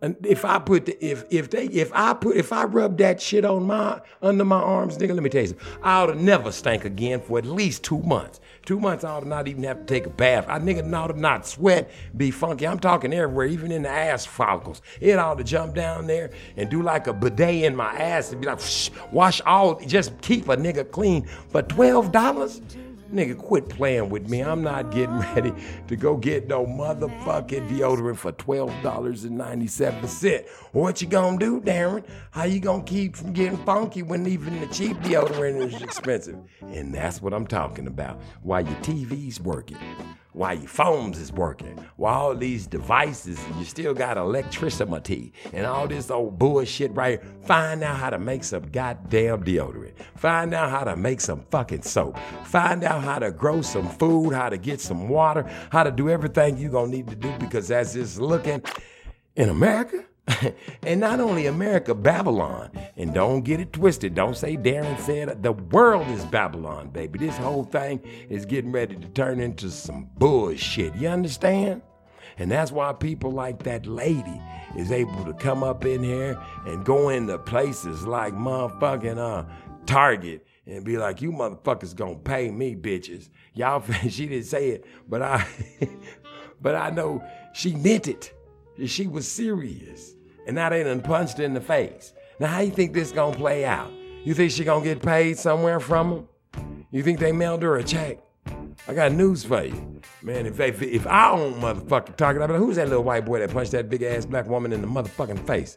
If 0.00 0.44
I 0.44 0.60
put 0.60 0.86
the, 0.86 1.04
if 1.04 1.24
if 1.28 1.50
they 1.50 1.64
if 1.66 1.90
I 1.92 2.14
put 2.14 2.36
if 2.36 2.52
I 2.52 2.64
rub 2.64 2.98
that 2.98 3.20
shit 3.20 3.44
on 3.44 3.64
my 3.64 4.00
under 4.22 4.44
my 4.44 4.60
arms, 4.60 4.96
nigga, 4.96 5.12
let 5.12 5.24
me 5.24 5.28
tell 5.28 5.42
you 5.42 5.48
something. 5.48 5.66
I 5.82 6.02
ought 6.02 6.06
to 6.06 6.14
never 6.14 6.52
stink 6.52 6.84
again 6.84 7.20
for 7.20 7.38
at 7.38 7.46
least 7.46 7.82
two 7.82 8.00
months. 8.02 8.38
Two 8.64 8.78
months 8.78 9.02
I 9.02 9.10
ought 9.10 9.20
to 9.20 9.28
not 9.28 9.48
even 9.48 9.64
have 9.64 9.80
to 9.80 9.84
take 9.86 10.06
a 10.06 10.10
bath. 10.10 10.46
I 10.48 10.60
nigga 10.60 10.94
ought 10.94 11.08
to 11.08 11.18
not 11.18 11.46
sweat, 11.48 11.90
be 12.16 12.30
funky. 12.30 12.64
I'm 12.66 12.78
talking 12.78 13.12
everywhere, 13.12 13.46
even 13.46 13.72
in 13.72 13.82
the 13.82 13.88
ass 13.88 14.24
follicles. 14.24 14.82
It 15.00 15.18
ought 15.18 15.38
to 15.38 15.44
jump 15.44 15.74
down 15.74 16.06
there 16.06 16.30
and 16.56 16.70
do 16.70 16.82
like 16.82 17.08
a 17.08 17.12
bidet 17.12 17.64
in 17.64 17.74
my 17.74 17.92
ass 17.94 18.30
and 18.30 18.40
be 18.40 18.46
like, 18.46 18.60
wash 19.10 19.40
all, 19.46 19.80
just 19.80 20.20
keep 20.20 20.48
a 20.48 20.56
nigga 20.56 20.88
clean 20.88 21.26
for 21.48 21.62
twelve 21.62 22.12
dollars. 22.12 22.60
Nigga, 23.12 23.36
quit 23.38 23.68
playing 23.70 24.10
with 24.10 24.28
me. 24.28 24.42
I'm 24.42 24.62
not 24.62 24.90
getting 24.90 25.18
ready 25.18 25.52
to 25.86 25.96
go 25.96 26.14
get 26.16 26.46
no 26.46 26.66
motherfucking 26.66 27.70
deodorant 27.70 28.18
for 28.18 28.32
$12.97. 28.32 30.46
What 30.72 31.00
you 31.00 31.08
gonna 31.08 31.38
do, 31.38 31.58
Darren? 31.60 32.04
How 32.32 32.44
you 32.44 32.60
gonna 32.60 32.82
keep 32.82 33.16
from 33.16 33.32
getting 33.32 33.56
funky 33.64 34.02
when 34.02 34.26
even 34.26 34.60
the 34.60 34.66
cheap 34.66 34.98
deodorant 34.98 35.74
is 35.74 35.80
expensive? 35.80 36.36
And 36.60 36.94
that's 36.94 37.22
what 37.22 37.32
I'm 37.32 37.46
talking 37.46 37.86
about. 37.86 38.20
While 38.42 38.66
your 38.66 38.76
TV's 38.76 39.40
working, 39.40 39.78
while 40.32 40.54
your 40.54 40.68
phones 40.68 41.18
is 41.18 41.32
working, 41.32 41.78
while 41.96 42.14
all 42.14 42.34
these 42.34 42.66
devices, 42.66 43.38
and 43.44 43.56
you 43.56 43.64
still 43.64 43.94
got 43.94 44.16
electricity 44.16 45.32
and 45.52 45.66
all 45.66 45.86
this 45.86 46.10
old 46.10 46.38
bullshit 46.38 46.92
right 46.94 47.20
here. 47.20 47.30
Find 47.42 47.82
out 47.82 47.96
how 47.96 48.10
to 48.10 48.18
make 48.18 48.44
some 48.44 48.62
goddamn 48.70 49.44
deodorant. 49.44 49.94
Find 50.16 50.52
out 50.54 50.70
how 50.70 50.84
to 50.84 50.96
make 50.96 51.20
some 51.20 51.44
fucking 51.50 51.82
soap. 51.82 52.18
Find 52.44 52.84
out 52.84 53.02
how 53.02 53.18
to 53.18 53.30
grow 53.30 53.62
some 53.62 53.88
food, 53.88 54.32
how 54.32 54.48
to 54.48 54.58
get 54.58 54.80
some 54.80 55.08
water, 55.08 55.48
how 55.70 55.82
to 55.82 55.90
do 55.90 56.08
everything 56.08 56.58
you're 56.58 56.70
gonna 56.70 56.90
need 56.90 57.08
to 57.08 57.16
do 57.16 57.32
because 57.38 57.70
as 57.70 57.96
it's 57.96 58.18
looking 58.18 58.62
in 59.36 59.48
America, 59.48 60.04
and 60.82 61.00
not 61.00 61.20
only 61.20 61.46
America, 61.46 61.94
Babylon. 61.94 62.70
And 62.96 63.14
don't 63.14 63.42
get 63.42 63.60
it 63.60 63.72
twisted. 63.72 64.14
Don't 64.14 64.36
say 64.36 64.56
Darren 64.56 64.98
said 65.00 65.42
the 65.42 65.52
world 65.52 66.08
is 66.08 66.24
Babylon, 66.26 66.90
baby. 66.90 67.18
This 67.18 67.36
whole 67.36 67.64
thing 67.64 68.00
is 68.28 68.44
getting 68.44 68.72
ready 68.72 68.96
to 68.96 69.08
turn 69.08 69.40
into 69.40 69.70
some 69.70 70.08
bullshit. 70.18 70.94
You 70.96 71.08
understand? 71.08 71.82
And 72.38 72.50
that's 72.50 72.70
why 72.70 72.92
people 72.92 73.32
like 73.32 73.64
that 73.64 73.86
lady 73.86 74.40
is 74.76 74.92
able 74.92 75.24
to 75.24 75.32
come 75.34 75.64
up 75.64 75.84
in 75.84 76.02
here 76.02 76.40
and 76.66 76.84
go 76.84 77.08
into 77.08 77.36
places 77.38 78.06
like 78.06 78.32
motherfucking 78.32 79.18
uh, 79.18 79.44
Target 79.86 80.46
and 80.66 80.84
be 80.84 80.98
like, 80.98 81.22
you 81.22 81.32
motherfuckers 81.32 81.96
gonna 81.96 82.14
pay 82.16 82.50
me, 82.50 82.76
bitches. 82.76 83.30
Y'all, 83.54 83.82
she 84.08 84.26
didn't 84.26 84.44
say 84.44 84.70
it, 84.70 84.84
but 85.08 85.22
I, 85.22 85.46
but 86.60 86.74
I 86.74 86.90
know 86.90 87.24
she 87.54 87.74
meant 87.74 88.06
it. 88.06 88.32
She 88.86 89.08
was 89.08 89.26
serious. 89.26 90.14
And 90.48 90.54
now 90.54 90.70
they 90.70 90.82
done 90.82 91.02
punched 91.02 91.40
in 91.40 91.52
the 91.52 91.60
face. 91.60 92.14
Now, 92.40 92.46
how 92.46 92.60
you 92.60 92.70
think 92.70 92.94
this 92.94 93.12
gonna 93.12 93.36
play 93.36 93.66
out? 93.66 93.92
You 94.24 94.32
think 94.32 94.50
she 94.50 94.64
gonna 94.64 94.82
get 94.82 95.02
paid 95.02 95.36
somewhere 95.36 95.78
from 95.78 96.26
them? 96.54 96.86
You 96.90 97.02
think 97.02 97.20
they 97.20 97.32
mailed 97.32 97.62
her 97.62 97.76
a 97.76 97.84
check? 97.84 98.18
I 98.88 98.94
got 98.94 99.12
news 99.12 99.44
for 99.44 99.64
you. 99.64 100.00
Man, 100.22 100.46
if 100.46 100.56
they, 100.56 100.70
if 100.70 101.06
I 101.06 101.30
own 101.32 101.60
motherfucking 101.60 102.16
Target, 102.16 102.40
I'd 102.40 102.46
be 102.46 102.54
like, 102.54 102.62
who's 102.62 102.76
that 102.76 102.88
little 102.88 103.04
white 103.04 103.26
boy 103.26 103.40
that 103.40 103.50
punched 103.50 103.72
that 103.72 103.90
big 103.90 104.02
ass 104.02 104.24
black 104.24 104.46
woman 104.46 104.72
in 104.72 104.80
the 104.80 104.88
motherfucking 104.88 105.46
face? 105.46 105.76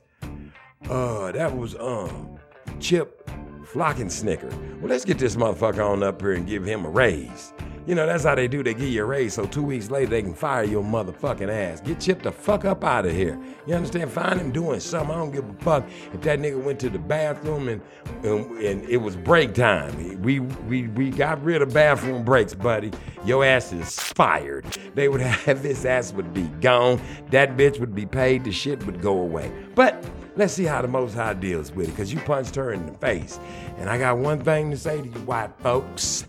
Uh, 0.90 1.34
that 1.34 1.54
was 1.56 1.76
um 1.76 2.40
Chip 2.80 3.30
Flocking 3.66 4.10
Snicker. 4.10 4.50
Well, 4.80 4.88
let's 4.90 5.04
get 5.04 5.20
this 5.20 5.36
motherfucker 5.36 5.86
on 5.86 6.02
up 6.02 6.22
here 6.22 6.32
and 6.32 6.48
give 6.48 6.64
him 6.64 6.86
a 6.86 6.90
raise. 6.90 7.52
You 7.88 7.96
know, 7.96 8.06
that's 8.06 8.24
how 8.24 8.36
they 8.36 8.48
do. 8.48 8.64
They 8.64 8.74
give 8.74 8.90
you 8.90 9.04
a 9.04 9.06
raise 9.06 9.34
so 9.34 9.46
two 9.46 9.64
weeks 9.64 9.90
later 9.90 10.12
they 10.12 10.22
can 10.22 10.34
fire 10.34 10.64
your 10.64 10.84
motherfucking 10.84 11.50
ass. 11.50 11.82
Get 11.82 12.00
chipped 12.00 12.24
the 12.24 12.32
fuck 12.32 12.66
up 12.66 12.84
out 12.84 13.06
of 13.06 13.14
here. 13.14 13.40
You 13.66 13.76
understand? 13.76 14.12
Find 14.12 14.40
him 14.40 14.52
doing 14.52 14.80
something. 14.80 15.12
I 15.12 15.18
don't 15.18 15.32
give 15.32 15.50
a 15.50 15.54
fuck 15.54 15.86
if 16.14 16.22
that 16.22 16.40
nigga 16.40 16.62
went 16.62 16.80
to 16.82 16.90
the 16.90 17.00
bathroom 17.00 17.68
and 17.70 17.82
and, 18.24 18.58
and 18.58 18.90
it 18.90 18.98
was 18.98 19.16
break 19.16 19.54
time. 19.54 20.22
We, 20.22 20.40
we, 20.40 20.88
we 20.90 21.10
got 21.10 21.44
rid 21.44 21.62
of 21.62 21.74
bathroom 21.74 22.24
breaks, 22.24 22.54
buddy. 22.54 22.92
Your 23.26 23.44
ass 23.44 23.74
is 23.74 24.00
fired. 24.00 24.66
They 24.94 25.08
would 25.08 25.22
have 25.22 25.64
this 25.64 25.86
ass 25.86 26.14
would 26.14 26.34
be 26.34 26.44
gone. 26.62 27.02
That 27.32 27.58
bitch 27.58 27.80
would 27.80 27.96
be 27.96 28.06
paid. 28.06 28.44
The 28.44 28.52
shit 28.52 28.86
would 28.86 29.02
go 29.02 29.20
away. 29.20 29.52
But 29.76 30.04
let's 30.36 30.54
see 30.54 30.66
how 30.66 30.82
the 30.82 30.88
Most 30.88 31.16
High 31.16 31.34
deals 31.34 31.72
with 31.72 31.88
it, 31.88 31.92
because 31.92 32.14
you 32.14 32.20
punched 32.20 32.56
her 32.56 32.74
in 32.74 32.86
the 32.86 32.94
face. 32.94 33.40
And 33.78 33.90
I 33.90 33.98
got 33.98 34.18
one 34.18 34.44
thing 34.44 34.72
to 34.72 34.78
say 34.78 35.02
to 35.02 35.08
you 35.08 35.20
white 35.26 35.52
folks. 35.60 36.26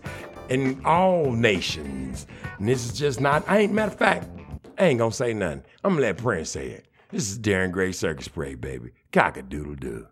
In 0.49 0.83
all 0.85 1.31
nations. 1.31 2.27
And 2.59 2.67
this 2.67 2.85
is 2.85 2.97
just 2.97 3.21
not, 3.21 3.43
I 3.47 3.59
ain't, 3.59 3.73
matter 3.73 3.91
of 3.91 3.97
fact, 3.97 4.27
I 4.77 4.85
ain't 4.85 4.99
gonna 4.99 5.11
say 5.11 5.33
nothing. 5.33 5.63
I'm 5.83 5.93
gonna 5.93 6.01
let 6.01 6.17
Prince 6.17 6.49
say 6.51 6.67
it. 6.67 6.85
This 7.09 7.29
is 7.29 7.39
Darren 7.39 7.71
Gray 7.71 7.91
Circus 7.91 8.27
Parade, 8.27 8.59
baby. 8.59 8.91
Cock 9.11 9.37
a 9.37 9.43
doodle 9.43 9.75
doo. 9.75 10.07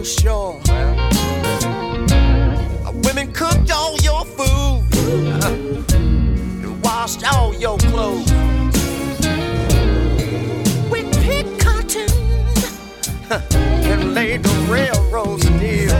To 0.00 0.06
shore. 0.06 0.60
Women 3.04 3.32
cooked 3.32 3.70
all 3.70 3.96
your 3.98 4.24
food 4.24 4.84
and 5.94 6.82
washed 6.82 7.24
all 7.30 7.54
your 7.54 7.76
clothes. 7.78 8.32
We 10.90 11.02
picked 11.20 11.60
cotton 11.60 12.08
and 13.30 14.14
laid 14.14 14.42
the 14.42 14.54
railroad 14.72 15.40
steel. 15.40 15.92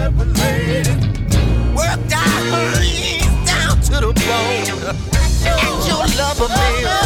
Worked 1.76 2.12
our 2.12 2.40
hands 2.52 3.50
down 3.50 3.80
to 3.82 3.96
the 4.06 4.12
bone. 4.26 4.66
And 5.44 5.86
your 5.88 6.06
lover 6.16 6.48
man, 6.48 6.82
tell 6.84 6.99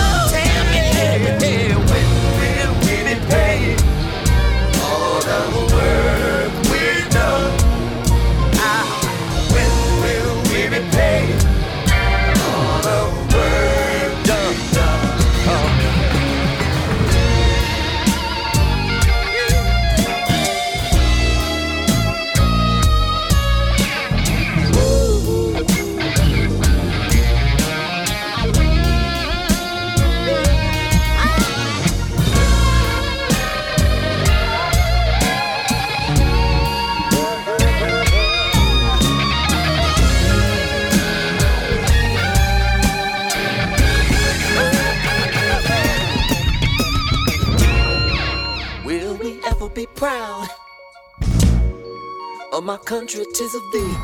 of 52.55 52.63
my 52.63 52.77
country, 52.77 53.25
tis 53.35 53.53
of 53.53 53.63
thee? 53.73 53.97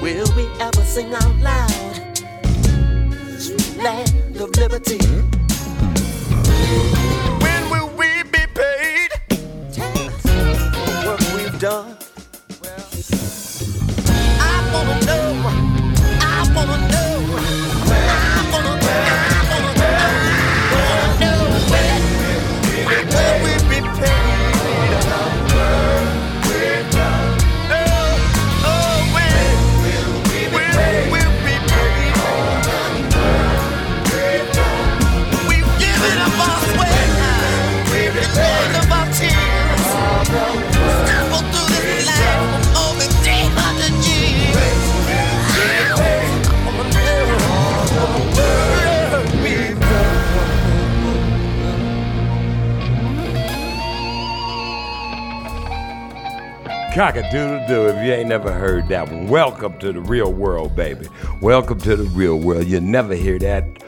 Will 0.00 0.26
we 0.34 0.46
ever 0.60 0.82
sing 0.82 1.12
out 1.12 1.36
loud, 1.42 2.20
land 3.76 4.36
of 4.40 4.56
liberty? 4.56 4.98
Cock 56.96 57.16
a 57.16 57.30
doodle 57.30 57.62
doo 57.68 57.88
if 57.88 58.06
you 58.06 58.10
ain't 58.10 58.30
never 58.30 58.50
heard 58.50 58.88
that 58.88 59.12
one. 59.12 59.28
Welcome 59.28 59.78
to 59.80 59.92
the 59.92 60.00
real 60.00 60.32
world, 60.32 60.74
baby. 60.74 61.06
Welcome 61.42 61.78
to 61.80 61.94
the 61.94 62.04
real 62.04 62.38
world. 62.38 62.66
You'll 62.66 62.80
never 62.80 63.14
hear 63.14 63.38
that 63.40 63.82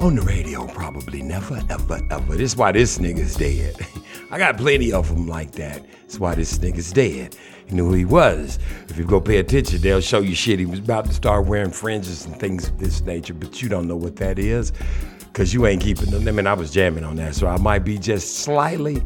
on 0.00 0.16
the 0.16 0.22
radio, 0.22 0.66
probably. 0.66 1.22
Never, 1.22 1.62
ever, 1.70 2.00
ever. 2.10 2.34
This 2.34 2.56
why 2.56 2.72
this 2.72 2.98
nigga's 2.98 3.36
dead. 3.36 3.76
I 4.32 4.38
got 4.38 4.56
plenty 4.56 4.92
of 4.92 5.08
them 5.08 5.28
like 5.28 5.52
that. 5.52 5.86
That's 6.00 6.18
why 6.18 6.34
this 6.34 6.58
nigga's 6.58 6.90
dead. 6.90 7.36
You 7.68 7.76
knew 7.76 7.84
who 7.84 7.94
he 7.94 8.04
was. 8.04 8.58
If 8.88 8.98
you 8.98 9.04
go 9.04 9.20
pay 9.20 9.36
attention, 9.36 9.80
they'll 9.80 10.00
show 10.00 10.18
you 10.18 10.34
shit. 10.34 10.58
He 10.58 10.66
was 10.66 10.80
about 10.80 11.04
to 11.04 11.12
start 11.12 11.46
wearing 11.46 11.70
fringes 11.70 12.26
and 12.26 12.34
things 12.40 12.66
of 12.66 12.80
this 12.80 13.00
nature, 13.02 13.34
but 13.34 13.62
you 13.62 13.68
don't 13.68 13.86
know 13.86 13.94
what 13.94 14.16
that 14.16 14.40
is 14.40 14.72
because 15.20 15.54
you 15.54 15.68
ain't 15.68 15.82
keeping 15.82 16.10
them. 16.10 16.26
I 16.26 16.32
mean, 16.32 16.48
I 16.48 16.54
was 16.54 16.72
jamming 16.72 17.04
on 17.04 17.14
that, 17.14 17.36
so 17.36 17.46
I 17.46 17.58
might 17.58 17.84
be 17.84 17.96
just 17.96 18.40
slightly 18.40 19.04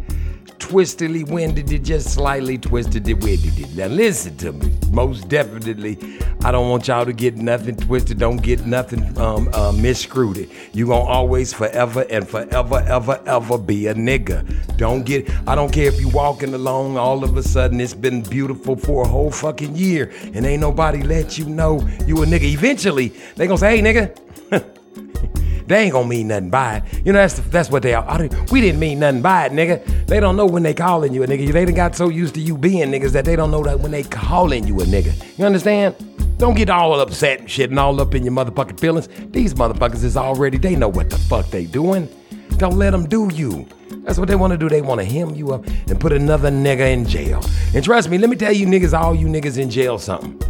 twistedly 0.62 1.28
winded 1.28 1.72
it, 1.72 1.80
just 1.80 2.10
slightly 2.10 2.56
twisted 2.56 3.06
it, 3.08 3.22
winded 3.22 3.58
it. 3.58 3.74
Now 3.74 3.86
listen 3.86 4.36
to 4.38 4.52
me. 4.52 4.72
Most 4.90 5.28
definitely, 5.28 5.98
I 6.44 6.52
don't 6.52 6.68
want 6.70 6.88
y'all 6.88 7.04
to 7.04 7.12
get 7.12 7.36
nothing 7.36 7.76
twisted. 7.76 8.18
Don't 8.18 8.42
get 8.42 8.64
nothing 8.66 9.02
um, 9.18 9.48
uh, 9.48 9.72
misscrewed. 9.72 10.36
It. 10.38 10.50
You 10.72 10.86
gonna 10.86 11.04
always, 11.04 11.52
forever 11.52 12.06
and 12.08 12.28
forever, 12.28 12.84
ever, 12.86 13.20
ever 13.26 13.58
be 13.58 13.88
a 13.88 13.94
nigga. 13.94 14.76
Don't 14.76 15.04
get. 15.04 15.28
I 15.46 15.54
don't 15.54 15.72
care 15.72 15.88
if 15.88 16.00
you 16.00 16.08
walking 16.08 16.54
along. 16.54 16.96
All 16.96 17.24
of 17.24 17.36
a 17.36 17.42
sudden, 17.42 17.80
it's 17.80 17.94
been 17.94 18.22
beautiful 18.22 18.76
for 18.76 19.04
a 19.04 19.08
whole 19.08 19.30
fucking 19.30 19.74
year, 19.76 20.12
and 20.34 20.46
ain't 20.46 20.60
nobody 20.60 21.02
let 21.02 21.38
you 21.38 21.46
know 21.46 21.80
you 22.06 22.22
a 22.22 22.26
nigga. 22.26 22.44
Eventually, 22.52 23.08
they 23.36 23.46
gonna 23.46 23.58
say, 23.58 23.76
"Hey, 23.76 23.82
nigga." 23.82 24.16
They 25.72 25.84
ain't 25.84 25.92
gonna 25.92 26.08
mean 26.08 26.28
nothing 26.28 26.50
by 26.50 26.76
it. 26.76 27.06
You 27.06 27.12
know, 27.12 27.18
that's 27.18 27.34
the, 27.34 27.42
that's 27.48 27.70
what 27.70 27.82
they 27.82 27.94
are. 27.94 28.04
Oh, 28.08 28.28
we 28.50 28.60
didn't 28.60 28.80
mean 28.80 29.00
nothing 29.00 29.22
by 29.22 29.46
it, 29.46 29.52
nigga. 29.52 30.06
They 30.06 30.20
don't 30.20 30.36
know 30.36 30.46
when 30.46 30.62
they 30.62 30.74
calling 30.74 31.12
you 31.12 31.22
a 31.22 31.26
nigga. 31.26 31.52
They 31.52 31.64
done 31.64 31.74
got 31.74 31.96
so 31.96 32.08
used 32.08 32.34
to 32.34 32.40
you 32.40 32.56
being 32.56 32.90
niggas 32.90 33.12
that 33.12 33.24
they 33.24 33.36
don't 33.36 33.50
know 33.50 33.62
that 33.64 33.80
when 33.80 33.90
they 33.90 34.02
calling 34.02 34.66
you 34.66 34.80
a 34.80 34.84
nigga. 34.84 35.38
You 35.38 35.44
understand? 35.44 35.96
Don't 36.38 36.56
get 36.56 36.70
all 36.70 36.98
upset 37.00 37.40
and 37.40 37.50
shit 37.50 37.70
and 37.70 37.78
all 37.78 38.00
up 38.00 38.14
in 38.14 38.24
your 38.24 38.34
motherfucking 38.34 38.80
feelings. 38.80 39.08
These 39.30 39.54
motherfuckers 39.54 40.02
is 40.02 40.16
already, 40.16 40.58
they 40.58 40.74
know 40.76 40.88
what 40.88 41.08
the 41.08 41.16
fuck 41.16 41.48
they 41.50 41.66
doing. 41.66 42.08
Don't 42.56 42.76
let 42.76 42.90
them 42.90 43.06
do 43.06 43.30
you. 43.32 43.66
That's 44.04 44.18
what 44.18 44.28
they 44.28 44.34
want 44.34 44.50
to 44.52 44.58
do. 44.58 44.68
They 44.68 44.82
want 44.82 45.00
to 45.00 45.04
hem 45.04 45.34
you 45.34 45.52
up 45.52 45.66
and 45.66 46.00
put 46.00 46.12
another 46.12 46.50
nigga 46.50 46.92
in 46.92 47.06
jail. 47.06 47.42
And 47.74 47.84
trust 47.84 48.10
me, 48.10 48.18
let 48.18 48.28
me 48.28 48.36
tell 48.36 48.52
you 48.52 48.66
niggas, 48.66 48.98
all 48.98 49.14
you 49.14 49.26
niggas 49.26 49.58
in 49.58 49.70
jail 49.70 49.98
something. 49.98 50.40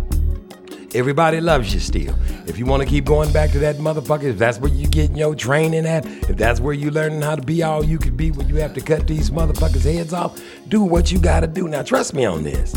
Everybody 0.95 1.41
loves 1.41 1.73
you 1.73 1.81
still. 1.81 2.15
If 2.47 2.59
you 2.59 2.67
want 2.67 2.83
to 2.83 2.89
keep 2.89 3.07
going 3.07 3.33
back 3.33 3.51
to 3.53 3.59
that 3.61 3.77
motherfucker, 3.77 4.25
if 4.25 4.39
that's 4.39 4.59
where 4.59 4.71
you 4.71 4.87
getting 4.87 5.17
your 5.17 5.35
training 5.35 5.87
at, 5.87 6.05
if 6.05 6.37
that's 6.37 6.61
where 6.61 6.75
you 6.75 6.91
learning 6.91 7.23
how 7.23 7.35
to 7.35 7.41
be 7.41 7.63
all 7.63 7.83
you 7.83 7.99
could 7.99 8.15
be 8.15 8.31
when 8.31 8.47
you 8.47 8.57
have 8.57 8.75
to 8.75 8.83
cut 8.83 9.07
these 9.07 9.31
motherfuckers' 9.31 9.91
heads 9.91 10.13
off, 10.13 10.39
do 10.69 10.83
what 10.83 11.11
you 11.11 11.19
gotta 11.19 11.47
do. 11.47 11.67
Now 11.67 11.83
trust 11.83 12.13
me 12.13 12.27
on 12.27 12.43
this. 12.43 12.75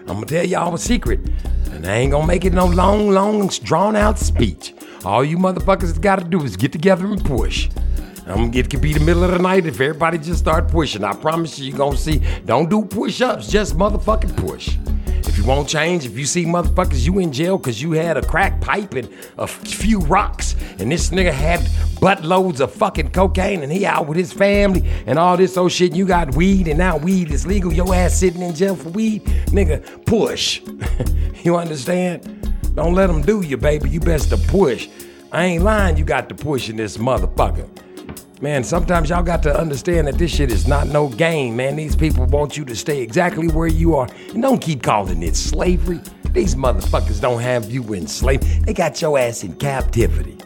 I'm 0.00 0.14
gonna 0.14 0.26
tell 0.26 0.46
y'all 0.46 0.74
a 0.74 0.78
secret, 0.78 1.18
and 1.72 1.84
I 1.84 1.96
ain't 1.96 2.12
gonna 2.12 2.26
make 2.26 2.44
it 2.44 2.52
no 2.52 2.66
long, 2.66 3.10
long, 3.10 3.48
drawn 3.48 3.96
out 3.96 4.20
speech. 4.20 4.72
All 5.04 5.24
you 5.24 5.36
motherfuckers 5.36 6.00
gotta 6.00 6.24
do 6.24 6.44
is 6.44 6.56
get 6.56 6.70
together 6.70 7.06
and 7.06 7.24
push. 7.24 7.68
I'm 8.28 8.50
get 8.52 8.70
could 8.70 8.80
be 8.80 8.92
the 8.92 9.00
middle 9.00 9.24
of 9.24 9.32
the 9.32 9.38
night 9.40 9.66
if 9.66 9.80
everybody 9.80 10.18
just 10.18 10.38
start 10.38 10.68
pushing. 10.68 11.02
I 11.02 11.14
promise 11.14 11.58
you, 11.58 11.70
you're 11.70 11.78
gonna 11.78 11.96
see. 11.96 12.22
Don't 12.44 12.70
do 12.70 12.84
push-ups, 12.84 13.48
just 13.48 13.76
motherfucking 13.76 14.36
push. 14.36 14.76
If 15.36 15.42
you 15.42 15.48
won't 15.48 15.68
change, 15.68 16.06
if 16.06 16.16
you 16.16 16.24
see 16.24 16.46
motherfuckers, 16.46 17.04
you 17.04 17.18
in 17.18 17.30
jail 17.30 17.58
because 17.58 17.82
you 17.82 17.92
had 17.92 18.16
a 18.16 18.22
crack 18.22 18.58
pipe 18.58 18.94
and 18.94 19.06
a 19.36 19.46
few 19.46 19.98
rocks, 19.98 20.56
and 20.78 20.90
this 20.90 21.10
nigga 21.10 21.30
had 21.30 21.60
buttloads 22.00 22.60
of 22.60 22.72
fucking 22.72 23.10
cocaine, 23.10 23.62
and 23.62 23.70
he 23.70 23.84
out 23.84 24.06
with 24.06 24.16
his 24.16 24.32
family 24.32 24.88
and 25.04 25.18
all 25.18 25.36
this 25.36 25.58
old 25.58 25.72
shit. 25.72 25.90
And 25.90 25.98
you 25.98 26.06
got 26.06 26.34
weed, 26.34 26.68
and 26.68 26.78
now 26.78 26.96
weed 26.96 27.30
is 27.30 27.46
legal. 27.46 27.70
Your 27.70 27.94
ass 27.94 28.14
sitting 28.18 28.40
in 28.40 28.54
jail 28.54 28.76
for 28.76 28.88
weed, 28.88 29.24
nigga. 29.48 30.06
Push. 30.06 30.62
you 31.44 31.58
understand? 31.58 32.58
Don't 32.74 32.94
let 32.94 33.08
them 33.08 33.20
do 33.20 33.42
you, 33.42 33.58
baby. 33.58 33.90
You 33.90 34.00
best 34.00 34.30
to 34.30 34.38
push. 34.38 34.88
I 35.32 35.44
ain't 35.44 35.64
lying. 35.64 35.98
You 35.98 36.06
got 36.06 36.30
to 36.30 36.34
push 36.34 36.70
in 36.70 36.76
this 36.76 36.96
motherfucker. 36.96 37.68
Man, 38.42 38.64
sometimes 38.64 39.08
y'all 39.08 39.22
got 39.22 39.42
to 39.44 39.58
understand 39.58 40.06
that 40.08 40.18
this 40.18 40.30
shit 40.30 40.52
is 40.52 40.68
not 40.68 40.88
no 40.88 41.08
game, 41.08 41.56
man. 41.56 41.74
These 41.74 41.96
people 41.96 42.26
want 42.26 42.54
you 42.54 42.66
to 42.66 42.76
stay 42.76 43.00
exactly 43.00 43.48
where 43.48 43.66
you 43.66 43.94
are. 43.94 44.08
And 44.34 44.42
don't 44.42 44.60
keep 44.60 44.82
calling 44.82 45.22
it 45.22 45.34
slavery. 45.34 46.00
These 46.32 46.54
motherfuckers 46.54 47.18
don't 47.18 47.40
have 47.40 47.70
you 47.70 47.82
enslaved. 47.94 48.66
They 48.66 48.74
got 48.74 49.00
your 49.00 49.18
ass 49.18 49.42
in 49.42 49.54
captivity. 49.54 50.36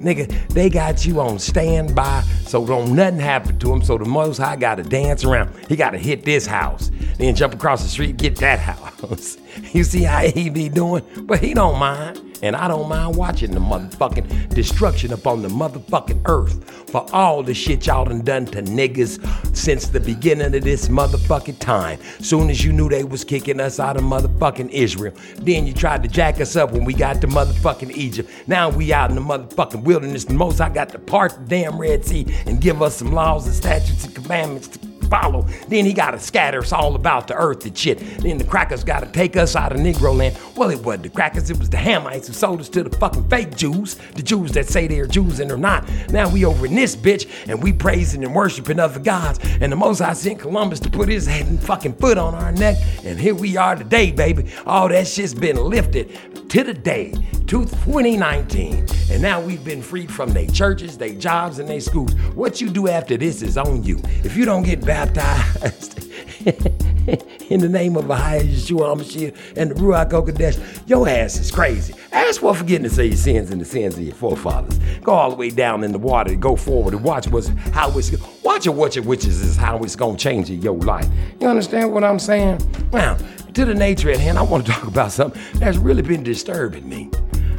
Nigga, 0.00 0.48
they 0.48 0.70
got 0.70 1.04
you 1.04 1.20
on 1.20 1.38
standby, 1.38 2.22
so 2.46 2.64
don't 2.64 2.94
nothing 2.94 3.18
happen 3.18 3.58
to 3.58 3.72
him. 3.74 3.82
So 3.82 3.98
the 3.98 4.06
Most 4.06 4.38
High 4.38 4.56
got 4.56 4.76
to 4.76 4.82
dance 4.82 5.22
around. 5.22 5.54
He 5.68 5.76
got 5.76 5.90
to 5.90 5.98
hit 5.98 6.24
this 6.24 6.46
house, 6.46 6.90
then 7.18 7.34
jump 7.34 7.52
across 7.52 7.82
the 7.82 7.88
street, 7.90 8.16
get 8.16 8.36
that 8.36 8.58
house. 9.00 9.36
you 9.72 9.84
see 9.84 10.02
how 10.02 10.20
he 10.20 10.50
be 10.50 10.68
doing? 10.68 11.04
But 11.22 11.40
he 11.40 11.54
don't 11.54 11.78
mind. 11.78 12.28
And 12.42 12.54
I 12.54 12.68
don't 12.68 12.88
mind 12.88 13.16
watching 13.16 13.50
the 13.50 13.60
motherfucking 13.60 14.54
destruction 14.54 15.12
upon 15.12 15.42
the 15.42 15.48
motherfucking 15.48 16.22
earth 16.26 16.88
for 16.90 17.04
all 17.12 17.42
the 17.42 17.52
shit 17.52 17.86
y'all 17.86 18.04
done 18.04 18.22
done 18.22 18.46
to 18.46 18.62
niggas 18.62 19.56
since 19.56 19.88
the 19.88 20.00
beginning 20.00 20.54
of 20.54 20.62
this 20.62 20.88
motherfucking 20.88 21.58
time. 21.58 21.98
Soon 22.20 22.48
as 22.48 22.64
you 22.64 22.72
knew 22.72 22.88
they 22.88 23.04
was 23.04 23.24
kicking 23.24 23.60
us 23.60 23.80
out 23.80 23.96
of 23.96 24.04
motherfucking 24.04 24.70
Israel, 24.70 25.14
then 25.38 25.66
you 25.66 25.72
tried 25.72 26.02
to 26.04 26.08
jack 26.08 26.40
us 26.40 26.54
up 26.54 26.72
when 26.72 26.84
we 26.84 26.94
got 26.94 27.20
to 27.20 27.26
motherfucking 27.26 27.90
Egypt. 27.92 28.30
Now 28.46 28.70
we 28.70 28.92
out 28.92 29.10
in 29.10 29.16
the 29.16 29.22
motherfucking 29.22 29.82
wilderness. 29.82 30.24
The 30.24 30.34
most 30.34 30.60
I 30.60 30.68
got 30.68 30.90
to 30.90 30.98
part 30.98 31.32
the 31.32 31.44
damn 31.44 31.78
Red 31.78 32.04
Sea 32.04 32.26
and 32.46 32.60
give 32.60 32.82
us 32.82 32.96
some 32.96 33.12
laws 33.12 33.46
and 33.46 33.54
statutes 33.54 34.04
and 34.04 34.14
commandments 34.14 34.68
to 34.68 34.87
follow. 35.08 35.42
Then 35.68 35.84
he 35.84 35.92
gotta 35.92 36.18
scatter 36.18 36.60
us 36.60 36.72
all 36.72 36.94
about 36.94 37.28
the 37.28 37.34
earth 37.34 37.64
and 37.64 37.76
shit. 37.76 37.98
Then 38.20 38.38
the 38.38 38.44
crackers 38.44 38.84
gotta 38.84 39.06
take 39.06 39.36
us 39.36 39.56
out 39.56 39.72
of 39.72 39.78
Negro 39.78 40.16
land. 40.16 40.36
Well, 40.56 40.70
it 40.70 40.80
wasn't 40.84 41.04
the 41.04 41.08
crackers, 41.10 41.50
it 41.50 41.58
was 41.58 41.70
the 41.70 41.76
Hamites 41.76 42.26
who 42.26 42.32
sold 42.32 42.60
us 42.60 42.68
to 42.70 42.82
the 42.82 42.96
fucking 42.96 43.28
fake 43.28 43.56
Jews, 43.56 43.96
the 44.14 44.22
Jews 44.22 44.52
that 44.52 44.66
say 44.66 44.86
they're 44.86 45.06
Jews 45.06 45.40
and 45.40 45.50
they're 45.50 45.56
not. 45.56 45.88
Now 46.10 46.28
we 46.28 46.44
over 46.44 46.66
in 46.66 46.74
this 46.74 46.96
bitch 46.96 47.28
and 47.48 47.62
we 47.62 47.72
praising 47.72 48.24
and 48.24 48.34
worshiping 48.34 48.78
other 48.78 49.00
gods. 49.00 49.40
And 49.60 49.72
the 49.72 49.76
Most 49.76 50.00
High 50.00 50.12
sent 50.12 50.38
Columbus 50.40 50.80
to 50.80 50.90
put 50.90 51.08
his 51.08 51.26
head 51.26 51.46
and 51.46 51.62
fucking 51.62 51.94
foot 51.94 52.18
on 52.18 52.34
our 52.34 52.52
neck. 52.52 52.76
And 53.04 53.18
here 53.18 53.34
we 53.34 53.56
are 53.56 53.76
today, 53.76 54.12
baby. 54.12 54.50
All 54.66 54.88
that 54.88 55.06
shit's 55.06 55.34
been 55.34 55.56
lifted 55.56 56.16
to 56.50 56.64
the 56.64 56.74
day, 56.74 57.12
to 57.46 57.64
2019. 57.66 58.86
And 59.10 59.22
now 59.22 59.40
we've 59.40 59.64
been 59.64 59.82
freed 59.82 60.10
from 60.10 60.30
their 60.30 60.46
churches, 60.46 60.96
their 60.96 61.14
jobs, 61.14 61.58
and 61.58 61.68
their 61.68 61.80
schools. 61.80 62.14
What 62.34 62.60
you 62.60 62.70
do 62.70 62.88
after 62.88 63.16
this 63.16 63.42
is 63.42 63.58
on 63.58 63.82
you. 63.82 64.00
If 64.24 64.36
you 64.36 64.44
don't 64.44 64.62
get 64.62 64.84
baptized 65.06 65.98
in 67.50 67.60
the 67.60 67.68
name 67.68 67.96
of 67.96 68.06
Ahia 68.06 68.42
Yeshua 68.42 68.96
HaMashiach 68.96 69.56
and 69.56 69.70
the 69.70 69.74
Ruach 69.76 70.10
HaKodesh, 70.10 70.88
your 70.88 71.08
ass 71.08 71.38
is 71.38 71.52
crazy. 71.52 71.94
Ask 72.10 72.40
for 72.40 72.52
forgiveness 72.52 72.98
of 72.98 73.06
your 73.06 73.16
sins 73.16 73.52
and 73.52 73.60
the 73.60 73.64
sins 73.64 73.96
of 73.96 74.02
your 74.02 74.14
forefathers. 74.14 74.78
Go 75.02 75.12
all 75.12 75.30
the 75.30 75.36
way 75.36 75.50
down 75.50 75.84
in 75.84 75.92
the 75.92 75.98
water 75.98 76.34
go 76.34 76.56
forward 76.56 76.94
and 76.94 77.04
watch 77.04 77.28
what's 77.28 77.48
how 77.72 77.96
it's 77.96 78.10
watch 78.42 78.66
it, 78.66 78.70
watch 78.70 78.96
it, 78.96 79.04
which 79.04 79.24
is, 79.24 79.40
is 79.40 79.56
how 79.56 79.78
it's 79.78 79.94
gonna 79.94 80.18
change 80.18 80.50
in 80.50 80.60
your 80.62 80.76
life. 80.78 81.08
You 81.40 81.46
understand 81.46 81.92
what 81.92 82.02
I'm 82.02 82.18
saying? 82.18 82.60
Now, 82.92 83.16
to 83.54 83.64
the 83.64 83.74
nature 83.74 84.10
at 84.10 84.18
hand, 84.18 84.36
I 84.36 84.42
want 84.42 84.66
to 84.66 84.72
talk 84.72 84.84
about 84.88 85.12
something 85.12 85.40
that's 85.60 85.76
really 85.76 86.02
been 86.02 86.24
disturbing 86.24 86.88
me. 86.88 87.10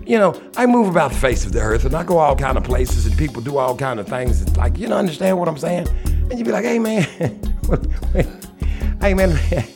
You 0.09 0.17
know, 0.17 0.33
I 0.57 0.65
move 0.65 0.87
about 0.87 1.11
the 1.11 1.17
face 1.19 1.45
of 1.45 1.53
the 1.53 1.59
earth 1.59 1.85
and 1.85 1.93
I 1.93 2.03
go 2.03 2.17
all 2.17 2.35
kind 2.35 2.57
of 2.57 2.63
places 2.63 3.05
and 3.05 3.15
people 3.15 3.43
do 3.43 3.59
all 3.59 3.77
kind 3.77 3.99
of 3.99 4.07
things. 4.07 4.41
It's 4.41 4.57
like, 4.57 4.79
you 4.79 4.87
know, 4.87 4.97
understand 4.97 5.37
what 5.37 5.47
I'm 5.47 5.59
saying? 5.59 5.87
And 6.07 6.33
you'd 6.33 6.45
be 6.45 6.51
like, 6.51 6.65
hey 6.65 6.79
man, 6.79 7.03
hey 9.01 9.13
man, 9.13 9.29
hey, 9.29 9.67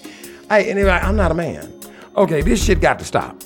and 0.50 0.80
they're 0.80 0.88
like, 0.88 1.04
I'm 1.04 1.16
not 1.16 1.30
a 1.30 1.36
man. 1.36 1.72
Okay, 2.18 2.42
this 2.42 2.66
shit 2.66 2.82
got 2.82 2.98
to 2.98 3.06
stop. 3.06 3.40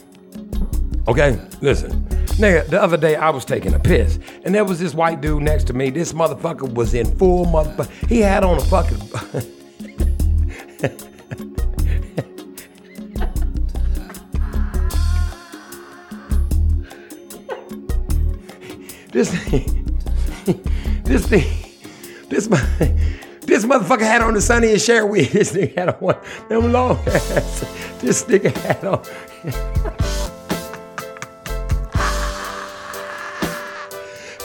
Okay, 1.09 1.37
listen. 1.59 1.91
Nigga, 2.37 2.65
the 2.67 2.81
other 2.81 2.95
day 2.95 3.17
I 3.17 3.31
was 3.31 3.43
taking 3.43 3.73
a 3.73 3.79
piss, 3.79 4.17
and 4.45 4.55
there 4.55 4.63
was 4.63 4.79
this 4.79 4.93
white 4.93 5.19
dude 5.19 5.43
next 5.43 5.65
to 5.65 5.73
me. 5.73 5.89
This 5.89 6.13
motherfucker 6.13 6.73
was 6.73 6.93
in 6.93 7.17
full 7.17 7.45
motherfucker. 7.47 8.07
He 8.07 8.21
had 8.21 8.45
on 8.45 8.59
a 8.59 8.61
fucking. 8.61 9.01
this 19.17 19.31
thing, 19.31 19.97
this 21.03 21.25
thing, 21.25 21.47
this 22.29 22.47
this 23.47 23.65
motherfucker 23.65 24.01
had 24.01 24.21
on 24.21 24.35
the 24.35 24.41
Sonny 24.41 24.73
and 24.73 24.79
Cher 24.79 25.07
wig. 25.07 25.29
This 25.31 25.53
nigga 25.53 25.75
had 25.75 25.89
on 25.89 26.21
them 26.49 26.71
long 26.71 26.97
ass. 27.07 27.65
This 27.99 28.23
nigga 28.25 28.55
had 28.55 28.85
on. 28.85 29.03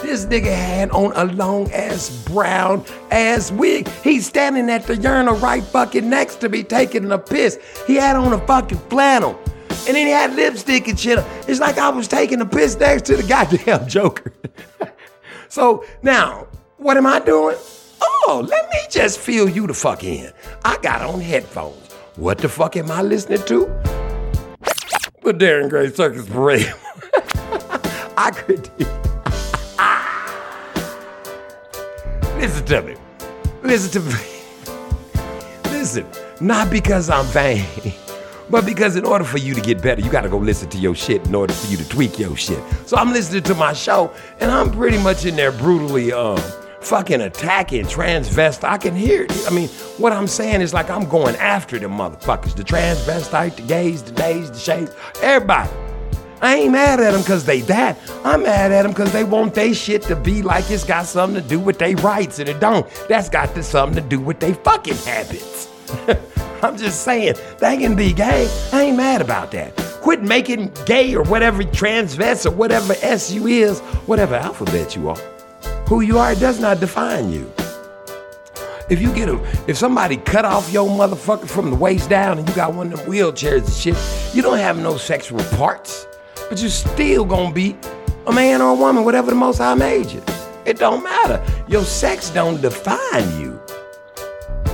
This 0.03 0.25
nigga 0.25 0.55
had 0.55 0.91
on 0.93 1.13
a 1.17 1.31
long 1.35 1.71
ass 1.73 2.09
brown 2.25 2.83
ass 3.11 3.53
wig. 3.53 3.89
He's 4.03 4.27
standing 4.27 4.71
at 4.71 4.87
the 4.87 4.97
urinal 4.97 5.37
right 5.37 5.63
fucking 5.63 6.09
next 6.09 6.37
to 6.37 6.49
me 6.49 6.63
taking 6.63 7.13
a 7.13 7.19
piss. 7.19 7.59
He 7.87 7.97
had 7.97 8.17
on 8.17 8.33
a 8.33 8.47
fucking 8.47 8.79
flannel. 8.89 9.39
And 9.87 9.97
then 9.97 10.07
he 10.07 10.13
had 10.13 10.35
lipstick 10.35 10.87
and 10.89 10.99
shit. 10.99 11.19
It's 11.49 11.61
like 11.61 11.79
I 11.79 11.89
was 11.89 12.07
taking 12.07 12.41
a 12.41 12.47
piss 12.47 12.77
next 12.79 13.07
to 13.07 13.17
the 13.17 13.23
goddamn 13.25 13.89
Joker. 13.89 14.33
so 15.49 15.85
now, 16.03 16.47
what 16.77 16.97
am 16.97 17.07
I 17.07 17.19
doing? 17.19 17.57
Oh, 18.01 18.47
let 18.49 18.71
me 18.71 18.79
just 18.91 19.19
fill 19.19 19.49
you 19.49 19.67
the 19.67 19.75
fuck 19.75 20.05
in. 20.05 20.33
I 20.65 20.79
got 20.83 21.03
on 21.03 21.21
headphones. 21.21 21.93
What 22.17 22.39
the 22.39 22.49
fuck 22.49 22.77
am 22.77 22.91
I 22.91 23.03
listening 23.03 23.43
to? 23.47 23.67
The 25.23 25.33
Darren 25.33 25.69
Gray 25.69 25.91
Circus 25.91 26.29
Parade. 26.29 26.73
I 28.17 28.31
could. 28.31 28.71
Listen 32.37 32.65
to 32.67 32.83
me. 32.83 32.97
Listen 33.63 34.03
to 34.03 34.11
me. 34.11 34.43
Listen, 35.71 36.07
not 36.41 36.71
because 36.71 37.09
I'm 37.09 37.25
vain, 37.27 37.65
but 38.51 38.67
because 38.67 38.97
in 38.97 39.05
order 39.05 39.25
for 39.25 39.39
you 39.39 39.55
to 39.55 39.61
get 39.61 39.83
better, 39.83 40.01
you 40.01 40.11
gotta 40.11 40.29
go 40.29 40.39
listen 40.39 40.69
to 40.71 40.79
your 40.79 40.95
shit 40.95 41.27
in 41.27 41.35
order 41.35 41.53
for 41.53 41.71
you 41.71 41.77
to 41.77 41.89
tweak 41.89 42.19
your 42.19 42.37
shit. 42.37 42.63
So 42.87 42.97
I'm 42.97 43.13
listening 43.13 43.43
to 43.45 43.55
my 43.55 43.73
show, 43.73 44.13
and 44.41 44.51
I'm 44.51 44.71
pretty 44.71 44.99
much 44.99 45.25
in 45.25 45.37
there 45.37 45.53
brutally 45.53 46.13
um 46.13 46.41
fucking 46.83 47.21
attacking 47.21 47.85
transvest. 47.85 48.65
I 48.65 48.77
can 48.77 48.95
hear 48.95 49.25
it. 49.25 49.33
I 49.47 49.51
mean, 49.51 49.69
what 49.99 50.13
I'm 50.13 50.27
saying 50.27 50.61
is 50.61 50.75
like 50.75 50.91
I'm 50.91 51.09
going 51.09 51.37
after 51.37 51.79
them 51.79 51.93
motherfuckers. 51.93 52.55
The 52.55 52.65
transvestite, 52.65 53.57
the 53.57 53.63
gays, 53.63 54.03
the 54.03 54.13
days, 54.13 54.51
the 54.51 54.59
shades, 54.59 54.93
everybody. 55.23 55.71
I 56.41 56.57
ain't 56.57 56.73
mad 56.73 56.99
at 56.99 57.13
them 57.13 57.21
because 57.21 57.45
they 57.47 57.61
that. 57.63 57.97
I'm 58.25 58.43
mad 58.43 58.73
at 58.73 58.83
them 58.83 58.91
because 58.91 59.13
they 59.13 59.23
want 59.23 59.55
their 59.55 59.73
shit 59.73 60.03
to 60.03 60.17
be 60.17 60.43
like 60.43 60.69
it's 60.73 60.83
got 60.83 61.07
something 61.07 61.41
to 61.41 61.49
do 61.49 61.61
with 61.61 61.79
their 61.79 61.95
rights 61.97 62.41
and 62.41 62.49
it 62.49 62.59
don't. 62.59 62.85
That's 63.09 63.29
got 63.29 63.55
to 63.55 63.63
something 63.63 64.03
to 64.03 64.09
do 64.09 64.19
with 64.19 64.41
their 64.41 64.55
fucking 64.55 64.97
habits. 64.97 65.69
I'm 66.65 66.77
just 66.77 67.03
saying, 67.03 67.35
they 67.59 67.77
can 67.77 67.97
be 67.97 68.13
gay. 68.13 68.49
I 68.73 68.83
ain't 68.83 68.97
mad 68.97 69.21
about 69.21 69.51
that. 69.51 69.77
Quit 70.01 70.23
making 70.23 70.73
gay 70.87 71.15
or 71.15 71.25
whatever 71.25 71.65
transvest 71.65 72.47
or 72.47 72.53
whatever 72.53 72.95
S 73.03 73.33
you 73.33 73.49
is, 73.49 73.81
whatever 74.07 74.37
alphabet 74.37 74.95
you 74.95 75.09
are. 75.09 75.17
Who 75.89 76.03
you 76.03 76.19
are 76.19 76.37
does 76.37 76.61
not 76.61 76.79
define 76.79 77.33
you. 77.33 77.53
If 78.89 79.01
you 79.03 79.13
get 79.13 79.29
a, 79.29 79.41
if 79.67 79.77
somebody 79.77 80.19
cut 80.19 80.45
off 80.45 80.73
your 80.73 80.89
motherfucker 80.89 81.49
from 81.49 81.71
the 81.71 81.77
waist 81.77 82.09
down 82.09 82.39
and 82.39 82.49
you 82.49 82.55
got 82.55 82.75
one 82.75 82.93
of 82.93 83.01
them 83.01 83.11
wheelchairs 83.11 83.65
and 83.65 83.73
shit, 83.73 84.35
you 84.35 84.43
don't 84.43 84.59
have 84.59 84.79
no 84.79 84.97
sexual 84.97 85.43
parts, 85.57 86.07
but 86.49 86.63
you 86.63 86.69
still 86.69 87.25
gonna 87.25 87.53
be 87.53 87.77
a 88.27 88.33
man 88.33 88.63
or 88.63 88.71
a 88.71 88.75
woman, 88.75 89.05
whatever 89.05 89.31
the 89.31 89.37
most 89.37 89.59
high 89.59 89.75
made 89.75 90.11
you. 90.11 90.23
It 90.65 90.79
don't 90.79 91.03
matter. 91.03 91.45
Your 91.67 91.83
sex 91.83 92.31
don't 92.31 92.61
define 92.61 93.41
you. 93.41 93.61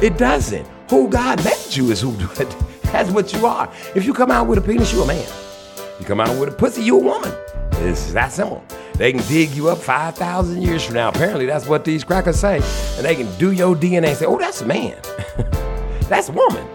It 0.03 0.19
doesn't. 0.19 0.69
Who 0.91 1.09
God 1.09 1.45
made 1.45 1.77
you 1.77 1.91
is 1.91 2.01
who 2.01 2.13
that's 2.83 3.11
what 3.11 3.33
you 3.33 3.47
are. 3.47 3.71
If 3.95 4.07
you 4.07 4.15
come 4.15 4.31
out 4.31 4.47
with 4.47 4.59
a 4.59 4.63
penis, 4.63 4.93
you 4.93 5.03
a 5.03 5.07
man. 5.07 5.29
You 6.01 6.07
come 6.07 6.21
out 6.21 6.39
with 6.41 6.49
a 6.49 6.53
pussy, 6.53 6.83
you 6.83 6.97
a 6.99 7.03
woman. 7.03 7.33
It's 7.73 8.13
that 8.13 8.33
simple. 8.33 8.65
They 8.95 9.13
can 9.13 9.23
dig 9.29 9.51
you 9.51 9.69
up 9.69 9.79
5,000 9.79 10.63
years 10.63 10.85
from 10.85 10.95
now. 10.95 11.11
Apparently, 11.11 11.47
that's 11.47 11.67
what 11.67 11.85
these 11.85 12.05
crackers 12.05 12.41
say. 12.41 12.57
And 12.97 13.05
they 13.05 13.15
can 13.15 13.33
do 13.39 13.53
your 13.53 13.77
DNA 13.77 14.09
and 14.09 14.17
say, 14.17 14.27
oh, 14.27 14.39
that's 14.39 14.63
a 14.63 14.67
man. 14.67 14.99
that's 16.09 16.31
a 16.31 16.33
woman. 16.33 16.67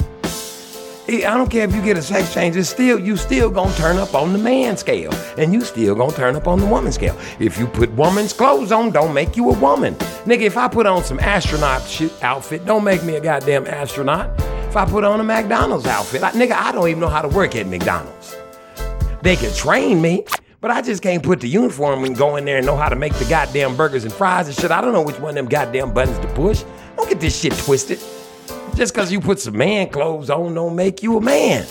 I 1.06 1.36
don't 1.36 1.52
care 1.52 1.68
if 1.68 1.76
you 1.76 1.82
get 1.82 1.98
a 1.98 2.02
sex 2.02 2.34
change, 2.34 2.56
it's 2.56 2.70
still 2.70 2.98
you 2.98 3.18
still 3.18 3.50
gonna 3.50 3.76
turn 3.76 3.98
up 3.98 4.16
on 4.16 4.32
the 4.32 4.40
man 4.40 4.78
scale, 4.78 5.14
and 5.38 5.54
you 5.54 5.60
still 5.62 5.96
gonna 5.96 6.16
turn 6.16 6.38
up 6.38 6.48
on 6.48 6.60
the 6.60 6.66
woman 6.66 6.94
scale. 6.94 7.18
If 7.40 7.58
you 7.60 7.68
put 7.68 7.92
woman's 7.92 8.32
clothes 8.32 8.72
on, 8.72 8.92
don't 8.92 9.14
make 9.14 9.36
you 9.36 9.50
a 9.50 9.60
woman, 9.60 9.96
nigga. 10.26 10.42
If 10.44 10.56
I 10.56 10.70
put 10.70 10.86
on 10.86 11.04
some 11.04 11.20
astronaut 11.20 11.86
shit 11.88 12.12
outfit, 12.24 12.66
don't 12.66 12.86
make 12.86 13.04
me 13.04 13.16
a 13.16 13.20
goddamn 13.20 13.68
astronaut. 13.68 14.30
If 14.70 14.78
I 14.78 14.86
put 14.86 15.04
on 15.04 15.20
a 15.20 15.24
McDonald's 15.24 15.88
outfit, 15.88 16.24
I, 16.24 16.32
nigga, 16.32 16.54
I 16.54 16.72
don't 16.72 16.88
even 16.88 17.02
know 17.02 17.10
how 17.10 17.22
to 17.22 17.28
work 17.28 17.54
at 17.58 17.68
McDonald's. 17.68 18.36
They 19.22 19.36
can 19.36 19.54
train 19.54 20.02
me, 20.02 20.24
but 20.62 20.72
I 20.72 20.82
just 20.82 21.04
can't 21.04 21.22
put 21.22 21.42
the 21.42 21.50
uniform 21.50 22.06
and 22.06 22.16
go 22.18 22.38
in 22.38 22.46
there 22.46 22.58
and 22.58 22.66
know 22.66 22.78
how 22.78 22.88
to 22.88 22.96
make 22.96 23.14
the 23.16 23.26
goddamn 23.26 23.76
burgers 23.76 24.06
and 24.06 24.14
fries 24.14 24.48
and 24.48 24.56
shit. 24.56 24.72
I 24.72 24.80
don't 24.80 24.94
know 24.94 25.02
which 25.02 25.20
one 25.20 25.32
of 25.32 25.36
them 25.36 25.48
goddamn 25.48 25.94
buttons 25.94 26.18
to 26.20 26.28
push. 26.34 26.64
Don't 26.96 27.10
get 27.10 27.20
this 27.20 27.38
shit 27.38 27.52
twisted. 27.58 28.00
Just 28.76 28.94
because 28.94 29.12
you 29.12 29.22
put 29.22 29.40
some 29.40 29.58
man 29.58 29.90
clothes 29.90 30.30
on 30.30 30.54
don't 30.54 30.76
make 30.76 31.04
you 31.04 31.18
a 31.18 31.22
man. 31.22 31.66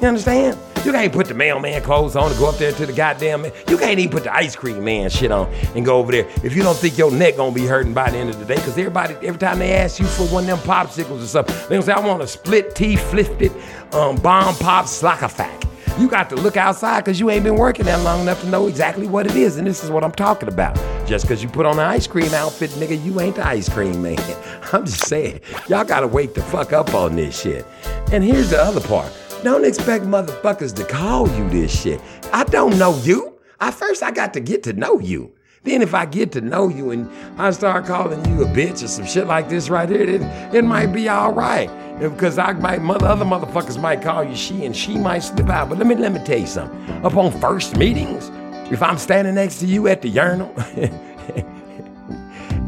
You 0.00 0.08
understand? 0.08 0.58
You 0.84 0.92
can't 0.92 1.12
put 1.12 1.28
the 1.28 1.34
mailman 1.34 1.80
clothes 1.80 2.14
on 2.16 2.30
to 2.30 2.38
go 2.38 2.48
up 2.48 2.58
there 2.58 2.72
to 2.72 2.84
the 2.86 2.92
goddamn 2.92 3.42
man. 3.42 3.52
You 3.68 3.78
can't 3.78 3.98
even 3.98 4.10
put 4.10 4.24
the 4.24 4.34
ice 4.34 4.54
cream 4.54 4.84
man 4.84 5.08
shit 5.08 5.30
on 5.30 5.50
and 5.74 5.84
go 5.84 5.98
over 5.98 6.12
there 6.12 6.28
if 6.42 6.54
you 6.54 6.62
don't 6.62 6.76
think 6.76 6.98
your 6.98 7.10
neck 7.10 7.36
gonna 7.36 7.54
be 7.54 7.66
hurting 7.66 7.94
by 7.94 8.10
the 8.10 8.18
end 8.18 8.30
of 8.30 8.38
the 8.38 8.44
day. 8.44 8.56
Cause 8.56 8.76
everybody, 8.76 9.14
every 9.26 9.38
time 9.38 9.60
they 9.60 9.72
ask 9.74 9.98
you 10.00 10.06
for 10.06 10.24
one 10.26 10.42
of 10.42 10.48
them 10.48 10.58
popsicles 10.58 11.22
or 11.22 11.26
something, 11.26 11.54
they 11.68 11.76
gonna 11.76 11.82
say, 11.82 11.92
I 11.92 12.00
want 12.00 12.22
a 12.22 12.26
split 12.26 12.74
tea, 12.74 12.96
flifted, 12.96 13.52
um, 13.92 14.16
bomb 14.16 14.54
pop 14.56 14.86
slockafack. 14.86 15.64
You 15.96 16.08
got 16.08 16.28
to 16.30 16.36
look 16.36 16.56
outside 16.56 17.04
because 17.04 17.20
you 17.20 17.30
ain't 17.30 17.44
been 17.44 17.54
working 17.54 17.84
that 17.86 18.02
long 18.02 18.20
enough 18.20 18.40
to 18.40 18.48
know 18.48 18.66
exactly 18.66 19.06
what 19.06 19.26
it 19.26 19.36
is. 19.36 19.58
And 19.58 19.66
this 19.66 19.84
is 19.84 19.90
what 19.90 20.02
I'm 20.02 20.12
talking 20.12 20.48
about. 20.48 20.74
Just 21.06 21.24
because 21.24 21.40
you 21.40 21.48
put 21.48 21.66
on 21.66 21.74
an 21.74 21.84
ice 21.84 22.08
cream 22.08 22.34
outfit, 22.34 22.70
nigga, 22.70 23.02
you 23.04 23.20
ain't 23.20 23.36
the 23.36 23.46
ice 23.46 23.68
cream 23.68 24.02
man. 24.02 24.18
I'm 24.72 24.84
just 24.86 25.06
saying, 25.06 25.40
y'all 25.68 25.84
got 25.84 26.00
to 26.00 26.08
wake 26.08 26.34
the 26.34 26.42
fuck 26.42 26.72
up 26.72 26.94
on 26.94 27.14
this 27.14 27.40
shit. 27.40 27.64
And 28.10 28.24
here's 28.24 28.50
the 28.50 28.60
other 28.60 28.80
part. 28.80 29.12
Don't 29.44 29.64
expect 29.64 30.04
motherfuckers 30.04 30.74
to 30.76 30.84
call 30.84 31.28
you 31.36 31.48
this 31.50 31.80
shit. 31.80 32.00
I 32.32 32.44
don't 32.44 32.78
know 32.78 32.96
you. 32.98 33.38
I 33.60 33.70
first 33.70 34.02
I 34.02 34.10
got 34.10 34.32
to 34.34 34.40
get 34.40 34.62
to 34.64 34.72
know 34.72 34.98
you. 34.98 35.33
Then 35.64 35.80
if 35.80 35.94
I 35.94 36.04
get 36.04 36.30
to 36.32 36.42
know 36.42 36.68
you 36.68 36.90
and 36.90 37.10
I 37.38 37.50
start 37.50 37.86
calling 37.86 38.22
you 38.26 38.42
a 38.42 38.46
bitch 38.46 38.84
or 38.84 38.88
some 38.88 39.06
shit 39.06 39.26
like 39.26 39.48
this 39.48 39.70
right 39.70 39.88
here, 39.88 40.02
it, 40.02 40.20
it 40.54 40.62
might 40.62 40.88
be 40.88 41.08
all 41.08 41.32
right. 41.32 41.70
Because 41.98 42.38
I 42.38 42.52
might 42.52 42.82
mother 42.82 43.06
other 43.06 43.24
motherfuckers 43.24 43.80
might 43.80 44.02
call 44.02 44.22
you 44.24 44.36
she 44.36 44.66
and 44.66 44.76
she 44.76 44.98
might 44.98 45.20
slip 45.20 45.48
out. 45.48 45.70
But 45.70 45.78
let 45.78 45.86
me 45.86 45.94
let 45.94 46.12
me 46.12 46.22
tell 46.22 46.38
you 46.38 46.46
something. 46.46 47.04
Upon 47.04 47.32
first 47.40 47.76
meetings, 47.78 48.30
if 48.70 48.82
I'm 48.82 48.98
standing 48.98 49.36
next 49.36 49.60
to 49.60 49.66
you 49.66 49.88
at 49.88 50.02
the 50.02 50.08
urinal 50.08 50.52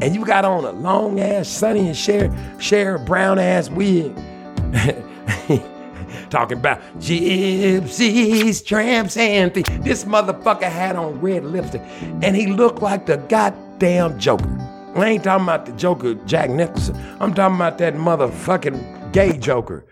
and 0.00 0.14
you 0.14 0.24
got 0.24 0.46
on 0.46 0.64
a 0.64 0.72
long 0.72 1.20
ass 1.20 1.48
sunny 1.48 1.88
and 1.88 1.96
share 1.96 2.30
Cher 2.58 2.98
brown 2.98 3.38
ass 3.38 3.68
wig. 3.68 4.16
talking 6.30 6.58
about 6.58 6.80
gypsies, 6.98 8.64
tramps, 8.64 9.16
and 9.16 9.52
thieves. 9.52 9.68
This 9.80 10.04
motherfucker 10.04 10.70
had 10.70 10.96
on 10.96 11.20
red 11.20 11.44
lipstick, 11.44 11.82
and 12.22 12.36
he 12.36 12.46
looked 12.46 12.82
like 12.82 13.06
the 13.06 13.16
goddamn 13.16 14.18
Joker. 14.18 14.48
I 14.94 15.06
ain't 15.06 15.24
talking 15.24 15.44
about 15.44 15.66
the 15.66 15.72
Joker, 15.72 16.14
Jack 16.26 16.48
Nicholson. 16.50 16.96
I'm 17.20 17.34
talking 17.34 17.56
about 17.56 17.78
that 17.78 17.94
motherfucking 17.94 19.12
gay 19.12 19.36
Joker. 19.36 19.84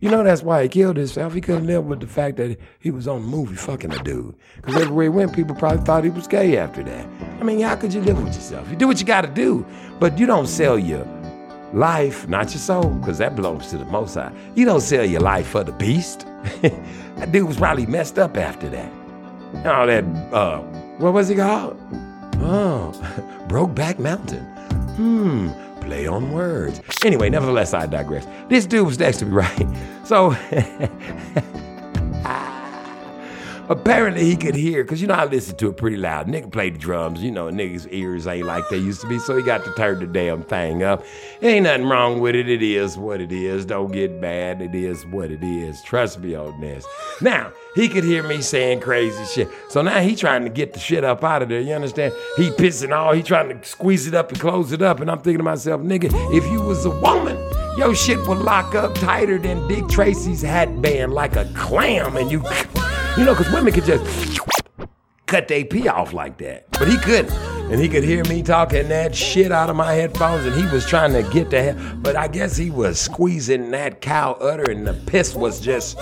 You 0.00 0.10
know 0.10 0.22
that's 0.22 0.44
why 0.44 0.62
he 0.62 0.68
killed 0.68 0.96
himself. 0.96 1.34
He 1.34 1.40
couldn't 1.40 1.66
live 1.66 1.84
with 1.84 1.98
the 1.98 2.06
fact 2.06 2.36
that 2.36 2.56
he 2.78 2.92
was 2.92 3.08
on 3.08 3.22
the 3.22 3.26
movie 3.26 3.56
fucking 3.56 3.92
a 3.92 4.02
dude. 4.04 4.34
Because 4.56 4.76
everywhere 4.76 5.04
he 5.04 5.08
went, 5.08 5.34
people 5.34 5.56
probably 5.56 5.84
thought 5.84 6.04
he 6.04 6.10
was 6.10 6.28
gay 6.28 6.56
after 6.56 6.84
that. 6.84 7.06
I 7.40 7.42
mean, 7.42 7.58
how 7.60 7.74
could 7.74 7.92
you 7.92 8.00
live 8.00 8.22
with 8.22 8.32
yourself? 8.32 8.70
You 8.70 8.76
do 8.76 8.86
what 8.86 9.00
you 9.00 9.06
got 9.06 9.22
to 9.22 9.28
do, 9.28 9.66
but 9.98 10.16
you 10.16 10.26
don't 10.26 10.46
sell 10.46 10.78
your 10.78 11.04
life, 11.72 12.28
not 12.28 12.50
your 12.50 12.60
soul, 12.60 12.90
because 12.90 13.18
that 13.18 13.36
belongs 13.36 13.68
to 13.70 13.78
the 13.78 13.84
Most 13.86 14.14
High. 14.14 14.32
You 14.54 14.64
don't 14.64 14.80
sell 14.80 15.04
your 15.04 15.20
life 15.20 15.48
for 15.48 15.64
the 15.64 15.72
beast. 15.72 16.26
that 16.62 17.32
dude 17.32 17.46
was 17.46 17.56
probably 17.56 17.86
messed 17.86 18.18
up 18.18 18.36
after 18.36 18.68
that. 18.70 18.92
All 19.66 19.86
that, 19.86 20.04
uh, 20.32 20.58
what 20.98 21.12
was 21.12 21.28
he 21.28 21.36
called? 21.36 21.78
Oh, 22.36 22.92
Brokeback 23.48 23.98
Mountain. 23.98 24.44
Hmm, 24.96 25.50
play 25.80 26.06
on 26.06 26.32
words. 26.32 26.80
Anyway, 27.04 27.30
nevertheless, 27.30 27.74
I 27.74 27.86
digress. 27.86 28.26
This 28.48 28.66
dude 28.66 28.86
was 28.86 28.98
next 28.98 29.18
to 29.18 29.26
me, 29.26 29.32
right? 29.34 29.66
So, 30.04 30.30
apparently 33.68 34.24
he 34.24 34.36
could 34.36 34.54
hear, 34.54 34.82
because 34.82 35.00
you 35.00 35.06
know 35.06 35.14
I 35.14 35.24
listened 35.24 35.58
to 35.58 35.68
it 35.68 35.76
pretty 35.76 35.96
loud. 35.96 36.26
Nigga 36.26 36.50
played 36.50 36.74
the 36.74 36.78
drums, 36.78 37.22
you 37.22 37.30
know, 37.30 37.46
niggas' 37.46 37.86
ears 37.90 38.26
ain't 38.26 38.46
like 38.46 38.68
they 38.68 38.78
used 38.78 39.00
to 39.02 39.08
be, 39.08 39.18
so 39.18 39.36
he 39.36 39.42
got 39.42 39.64
to 39.64 39.72
turn 39.74 40.00
the 40.00 40.06
damn 40.06 40.42
thing 40.42 40.82
up. 40.82 41.04
Ain't 41.42 41.64
nothing 41.64 41.88
wrong 41.88 42.20
with 42.20 42.34
it. 42.34 42.48
It 42.48 42.62
is 42.62 42.96
what 42.96 43.20
it 43.20 43.32
is. 43.32 43.64
Don't 43.64 43.92
get 43.92 44.12
mad. 44.12 44.60
It 44.60 44.74
is 44.74 45.04
what 45.06 45.30
it 45.30 45.42
is. 45.42 45.82
Trust 45.82 46.20
me 46.20 46.34
on 46.34 46.60
this. 46.60 46.84
Now, 47.20 47.52
he 47.74 47.88
could 47.88 48.04
hear 48.04 48.22
me 48.22 48.40
saying 48.40 48.80
crazy 48.80 49.24
shit. 49.26 49.48
So 49.68 49.82
now 49.82 50.00
he 50.00 50.16
trying 50.16 50.42
to 50.44 50.50
get 50.50 50.72
the 50.72 50.80
shit 50.80 51.04
up 51.04 51.22
out 51.22 51.42
of 51.42 51.48
there. 51.48 51.60
You 51.60 51.74
understand? 51.74 52.12
He 52.36 52.50
pissing 52.50 52.96
all. 52.96 53.12
He 53.12 53.22
trying 53.22 53.48
to 53.48 53.64
squeeze 53.68 54.06
it 54.06 54.14
up 54.14 54.30
and 54.30 54.40
close 54.40 54.72
it 54.72 54.82
up. 54.82 55.00
And 55.00 55.10
I'm 55.10 55.18
thinking 55.18 55.38
to 55.38 55.44
myself, 55.44 55.80
nigga, 55.82 56.10
if 56.34 56.44
you 56.50 56.60
was 56.60 56.84
a 56.84 56.90
woman, 56.90 57.36
your 57.76 57.94
shit 57.94 58.18
would 58.26 58.38
lock 58.38 58.74
up 58.74 58.94
tighter 58.96 59.38
than 59.38 59.68
Dick 59.68 59.86
Tracy's 59.88 60.42
hat 60.42 60.82
band 60.82 61.12
like 61.12 61.36
a 61.36 61.44
clam. 61.54 62.16
And 62.16 62.32
you, 62.32 62.42
you 63.16 63.24
know, 63.24 63.34
because 63.34 63.52
women 63.52 63.72
could 63.72 63.84
just 63.84 64.40
cut 65.26 65.46
their 65.46 65.64
pee 65.64 65.86
off 65.88 66.12
like 66.12 66.38
that. 66.38 66.70
But 66.72 66.88
he 66.88 66.96
couldn't. 66.98 67.32
And 67.70 67.78
he 67.80 67.88
could 67.88 68.02
hear 68.02 68.24
me 68.24 68.42
talking 68.42 68.88
that 68.88 69.14
shit 69.14 69.52
out 69.52 69.68
of 69.68 69.76
my 69.76 69.92
headphones, 69.92 70.46
and 70.46 70.54
he 70.56 70.66
was 70.72 70.86
trying 70.86 71.12
to 71.12 71.22
get 71.30 71.50
the 71.50 71.62
hell. 71.62 71.96
But 71.96 72.16
I 72.16 72.26
guess 72.26 72.56
he 72.56 72.70
was 72.70 72.98
squeezing 72.98 73.70
that 73.72 74.00
cow 74.00 74.32
udder, 74.40 74.70
and 74.70 74.86
the 74.86 74.94
piss 74.94 75.34
was 75.34 75.60
just. 75.60 75.98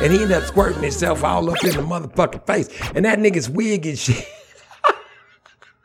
And 0.00 0.12
he 0.12 0.22
ended 0.22 0.32
up 0.32 0.44
squirting 0.44 0.80
himself 0.82 1.24
all 1.24 1.50
up 1.50 1.64
in 1.64 1.70
the 1.70 1.82
motherfucking 1.82 2.46
face. 2.46 2.68
And 2.94 3.04
that 3.04 3.18
nigga's 3.18 3.50
wig 3.50 3.84
and 3.86 3.98
shit. 3.98 4.28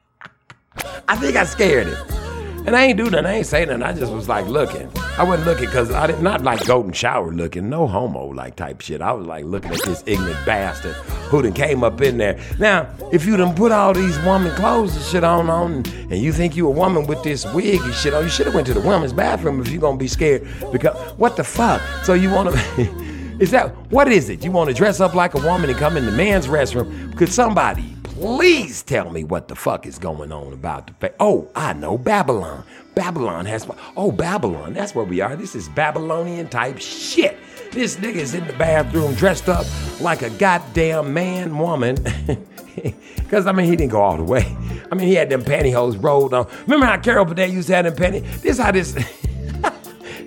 I 1.09 1.17
think 1.17 1.37
I 1.37 1.45
scared 1.45 1.87
him. 1.87 2.22
And 2.65 2.77
I 2.77 2.85
ain't 2.85 2.97
do 2.97 3.11
nothing. 3.11 3.27
I 3.27 3.33
ain't 3.35 3.47
say 3.47 3.65
nothing. 3.65 3.83
I 3.83 3.93
just 3.93 4.13
was 4.13 4.29
like 4.29 4.47
looking. 4.47 4.89
I 5.19 5.25
wasn't 5.25 5.49
looking 5.49 5.67
because 5.67 5.91
I 5.91 6.07
did 6.07 6.23
not 6.23 6.43
like 6.43 6.65
golden 6.65 6.93
shower 6.93 7.33
looking. 7.33 7.69
No 7.69 7.89
homo 7.89 8.27
like 8.27 8.55
type 8.55 8.81
shit. 8.81 9.03
I 9.03 9.13
was 9.13 9.27
like 9.27 9.45
looking 9.45 9.73
at 9.73 9.83
this 9.83 10.05
ignorant 10.07 10.39
bastard 10.47 10.95
who 10.95 11.43
done 11.43 11.55
came 11.55 11.83
up 11.83 12.01
in 12.01 12.19
there. 12.19 12.41
Now, 12.61 12.89
if 13.13 13.27
you 13.27 13.37
done 13.37 13.55
put 13.57 13.73
all 13.73 13.93
these 13.93 14.17
woman 14.21 14.55
clothes 14.55 14.95
and 14.95 15.05
shit 15.05 15.25
on 15.25 15.51
on 15.51 15.85
and, 16.11 16.19
you 16.19 16.33
think 16.33 16.55
you 16.55 16.69
a 16.69 16.71
woman 16.71 17.07
with 17.07 17.23
this 17.25 17.45
wig 17.53 17.81
and 17.81 17.95
shit 17.95 18.15
on, 18.15 18.23
you 18.23 18.31
should 18.31 18.47
have 18.47 18.55
went 18.55 18.69
to 18.69 18.75
the 18.75 18.81
women's 18.81 19.13
bathroom 19.13 19.61
if 19.61 19.69
you 19.69 19.81
gonna 19.81 19.97
be 19.97 20.09
scared. 20.09 20.47
Because 20.71 20.97
what 21.19 21.37
the 21.37 21.45
fuck? 21.45 21.83
So 22.05 22.15
you 22.15 22.31
wanna 22.31 22.53
Is 23.41 23.51
that 23.51 23.75
what 23.91 24.07
is 24.13 24.29
it? 24.29 24.45
You 24.45 24.53
want 24.53 24.71
to 24.71 24.75
dress 24.75 25.01
up 25.01 25.15
like 25.15 25.35
a 25.35 25.41
woman 25.41 25.69
and 25.69 25.79
come 25.79 25.97
in 25.97 26.07
the 26.07 26.13
man's 26.13 26.47
restroom? 26.47 27.17
Could 27.17 27.33
somebody 27.33 27.97
please 28.23 28.85
tell 28.85 29.11
me 29.11 29.25
what 29.25 29.49
the 29.49 29.57
fuck 29.57 29.85
is 29.85 29.99
going 29.99 30.31
on 30.31 30.53
about 30.53 30.87
the 30.87 30.93
fa- 30.95 31.15
Oh, 31.19 31.49
I 31.57 31.73
know 31.73 31.99
Babylon. 31.99 32.63
Babylon 32.95 33.47
has 33.47 33.67
oh 33.97 34.13
Babylon. 34.13 34.75
That's 34.75 34.95
where 34.95 35.05
we 35.05 35.21
are. 35.21 35.35
This 35.35 35.57
is 35.57 35.69
Babylonian 35.71 36.49
type 36.49 36.79
shit. 36.79 37.37
This 37.73 37.97
nigga's 37.97 38.33
in 38.35 38.47
the 38.47 38.53
bathroom 38.53 39.15
dressed 39.15 39.49
up 39.49 39.67
like 40.01 40.23
a 40.23 40.31
goddamn 40.31 41.13
man 41.13 41.59
woman. 41.59 41.97
Cause 43.29 43.49
I 43.49 43.53
mean 43.53 43.67
he 43.67 43.75
didn't 43.75 43.91
go 43.91 44.01
all 44.01 44.17
the 44.17 44.23
way. 44.23 44.57
I 44.93 44.95
mean 44.95 45.09
he 45.09 45.15
had 45.15 45.29
them 45.29 45.43
pantyhose 45.43 46.01
rolled 46.01 46.33
on. 46.33 46.47
Remember 46.63 46.87
how 46.87 46.99
Carol 46.99 47.25
Burnett 47.25 47.51
used 47.51 47.69
to 47.69 47.75
have 47.75 47.85
them 47.87 47.97
panty? 47.97 48.25
This 48.41 48.59
how 48.59 48.71
this 48.71 48.95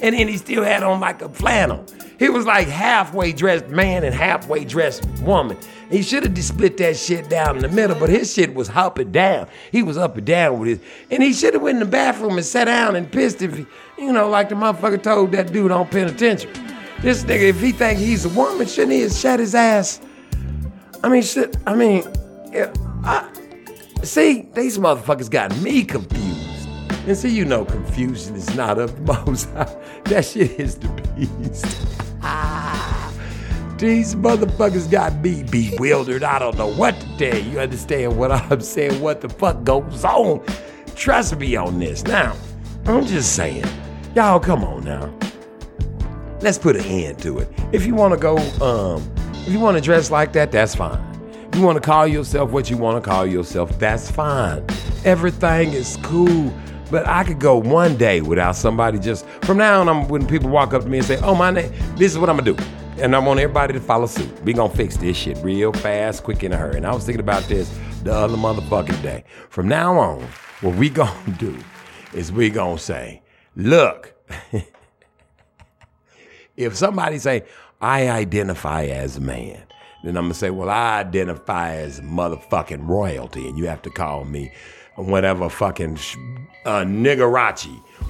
and 0.01 0.13
then 0.13 0.27
he 0.27 0.35
still 0.35 0.65
had 0.65 0.83
on 0.83 0.99
like 0.99 1.21
a 1.21 1.29
flannel. 1.29 1.85
He 2.17 2.29
was 2.29 2.45
like 2.45 2.67
halfway 2.67 3.31
dressed 3.31 3.67
man 3.67 4.03
and 4.03 4.13
halfway 4.13 4.65
dressed 4.65 5.07
woman. 5.21 5.57
He 5.89 6.01
should 6.01 6.23
have 6.23 6.43
split 6.43 6.77
that 6.77 6.97
shit 6.97 7.29
down 7.29 7.57
in 7.57 7.61
the 7.61 7.69
middle, 7.69 7.97
but 7.99 8.09
his 8.09 8.33
shit 8.33 8.53
was 8.53 8.69
up 8.69 8.97
and 8.97 9.11
down. 9.11 9.47
He 9.71 9.83
was 9.83 9.97
up 9.97 10.17
and 10.17 10.25
down 10.25 10.59
with 10.59 10.69
his, 10.69 10.79
and 11.11 11.21
he 11.21 11.33
should 11.33 11.53
have 11.53 11.63
went 11.63 11.75
in 11.75 11.79
the 11.79 11.89
bathroom 11.91 12.37
and 12.37 12.45
sat 12.45 12.65
down 12.65 12.95
and 12.95 13.11
pissed 13.11 13.41
if, 13.41 13.55
he, 13.57 13.65
you 13.97 14.11
know, 14.11 14.29
like 14.29 14.49
the 14.49 14.55
motherfucker 14.55 15.01
told 15.01 15.31
that 15.33 15.51
dude 15.51 15.71
on 15.71 15.87
penitentiary. 15.87 16.53
This 17.01 17.23
nigga, 17.23 17.49
if 17.49 17.61
he 17.61 17.71
think 17.71 17.99
he's 17.99 18.25
a 18.25 18.29
woman, 18.29 18.65
shouldn't 18.65 18.93
he 18.93 19.01
have 19.01 19.13
shut 19.13 19.39
his 19.39 19.53
ass? 19.53 19.99
I 21.03 21.09
mean, 21.09 21.21
shit. 21.21 21.57
I 21.67 21.75
mean, 21.75 22.03
I, 23.03 23.29
See, 24.05 24.47
these 24.53 24.77
motherfuckers 24.77 25.31
got 25.31 25.55
me 25.61 25.83
confused. 25.83 26.69
And 27.07 27.17
see, 27.17 27.29
you 27.29 27.43
know, 27.43 27.65
confusion 27.65 28.35
is 28.35 28.53
not 28.55 28.77
of 28.77 28.99
most. 29.25 29.51
That 30.05 30.25
shit 30.25 30.59
is 30.59 30.75
the 30.75 30.89
beast. 31.15 31.94
These 33.77 34.15
motherfuckers 34.15 34.89
got 34.89 35.15
me 35.19 35.43
bewildered. 35.43 36.23
I 36.23 36.39
don't 36.39 36.57
know 36.57 36.73
what 36.73 36.99
to 36.99 37.17
tell 37.17 37.37
you. 37.37 37.59
Understand 37.59 38.17
what 38.17 38.31
I'm 38.31 38.61
saying? 38.61 39.01
What 39.01 39.21
the 39.21 39.29
fuck 39.29 39.63
goes 39.63 40.05
on? 40.05 40.41
Trust 40.95 41.37
me 41.37 41.55
on 41.55 41.79
this. 41.79 42.03
Now, 42.05 42.35
I'm 42.85 43.05
just 43.05 43.35
saying, 43.35 43.65
y'all, 44.15 44.39
come 44.39 44.63
on 44.63 44.85
now. 44.85 45.13
Let's 46.39 46.57
put 46.57 46.75
an 46.77 46.85
end 46.85 47.19
to 47.19 47.39
it. 47.39 47.49
If 47.73 47.85
you 47.85 47.95
want 47.95 48.13
to 48.13 48.19
go, 48.19 48.37
um, 48.63 49.11
if 49.33 49.49
you 49.49 49.59
want 49.59 49.77
to 49.77 49.81
dress 49.81 50.09
like 50.09 50.31
that, 50.33 50.51
that's 50.51 50.73
fine. 50.73 51.01
If 51.51 51.59
you 51.59 51.65
want 51.65 51.75
to 51.75 51.81
call 51.81 52.07
yourself 52.07 52.51
what 52.51 52.69
you 52.69 52.77
want 52.77 53.03
to 53.03 53.09
call 53.09 53.25
yourself, 53.25 53.77
that's 53.77 54.09
fine. 54.09 54.65
Everything 55.03 55.73
is 55.73 55.97
cool. 56.01 56.53
But 56.91 57.07
I 57.07 57.23
could 57.23 57.39
go 57.39 57.57
one 57.57 57.97
day 57.97 58.21
without 58.21 58.55
somebody 58.55 58.99
just 58.99 59.25
from 59.43 59.57
now 59.57 59.81
on. 59.81 59.89
I'm 59.89 60.07
when 60.07 60.25
people 60.27 60.49
walk 60.49 60.73
up 60.73 60.83
to 60.83 60.89
me 60.89 60.99
and 60.99 61.07
say, 61.07 61.17
"Oh, 61.21 61.35
my 61.35 61.51
name. 61.51 61.71
This 61.95 62.11
is 62.11 62.17
what 62.17 62.29
I'm 62.29 62.37
gonna 62.37 62.53
do," 62.53 62.63
and 63.01 63.15
I 63.15 63.19
want 63.19 63.39
everybody 63.39 63.73
to 63.73 63.79
follow 63.79 64.05
suit. 64.05 64.29
We 64.43 64.53
gonna 64.53 64.73
fix 64.73 64.97
this 64.97 65.17
shit 65.17 65.37
real 65.39 65.73
fast, 65.73 66.23
quick, 66.23 66.43
in 66.43 66.53
a 66.53 66.57
hurry. 66.57 66.77
And 66.77 66.85
I 66.85 66.93
was 66.93 67.05
thinking 67.05 67.21
about 67.21 67.43
this 67.43 67.75
the 68.03 68.13
other 68.13 68.37
motherfucking 68.37 69.01
day. 69.01 69.23
From 69.49 69.67
now 69.67 69.97
on, 69.97 70.27
what 70.61 70.75
we 70.75 70.89
gonna 71.01 71.11
do 71.37 71.57
is 72.13 72.31
we 72.31 72.49
gonna 72.49 72.77
say, 72.77 73.21
"Look." 73.55 74.13
if 76.57 76.75
somebody 76.75 77.19
say 77.19 77.43
I 77.81 78.09
identify 78.09 78.85
as 78.85 79.19
man, 79.19 79.63
then 80.03 80.17
I'm 80.17 80.25
gonna 80.25 80.33
say, 80.33 80.49
well, 80.49 80.69
I 80.69 80.99
identify 80.99 81.75
as 81.75 81.99
motherfucking 82.01 82.87
royalty, 82.87 83.47
and 83.47 83.57
you 83.57 83.65
have 83.67 83.81
to 83.83 83.89
call 83.89 84.25
me 84.25 84.51
whatever 84.95 85.49
fucking 85.49 85.95
sh- 85.95 86.17
uh, 86.65 86.83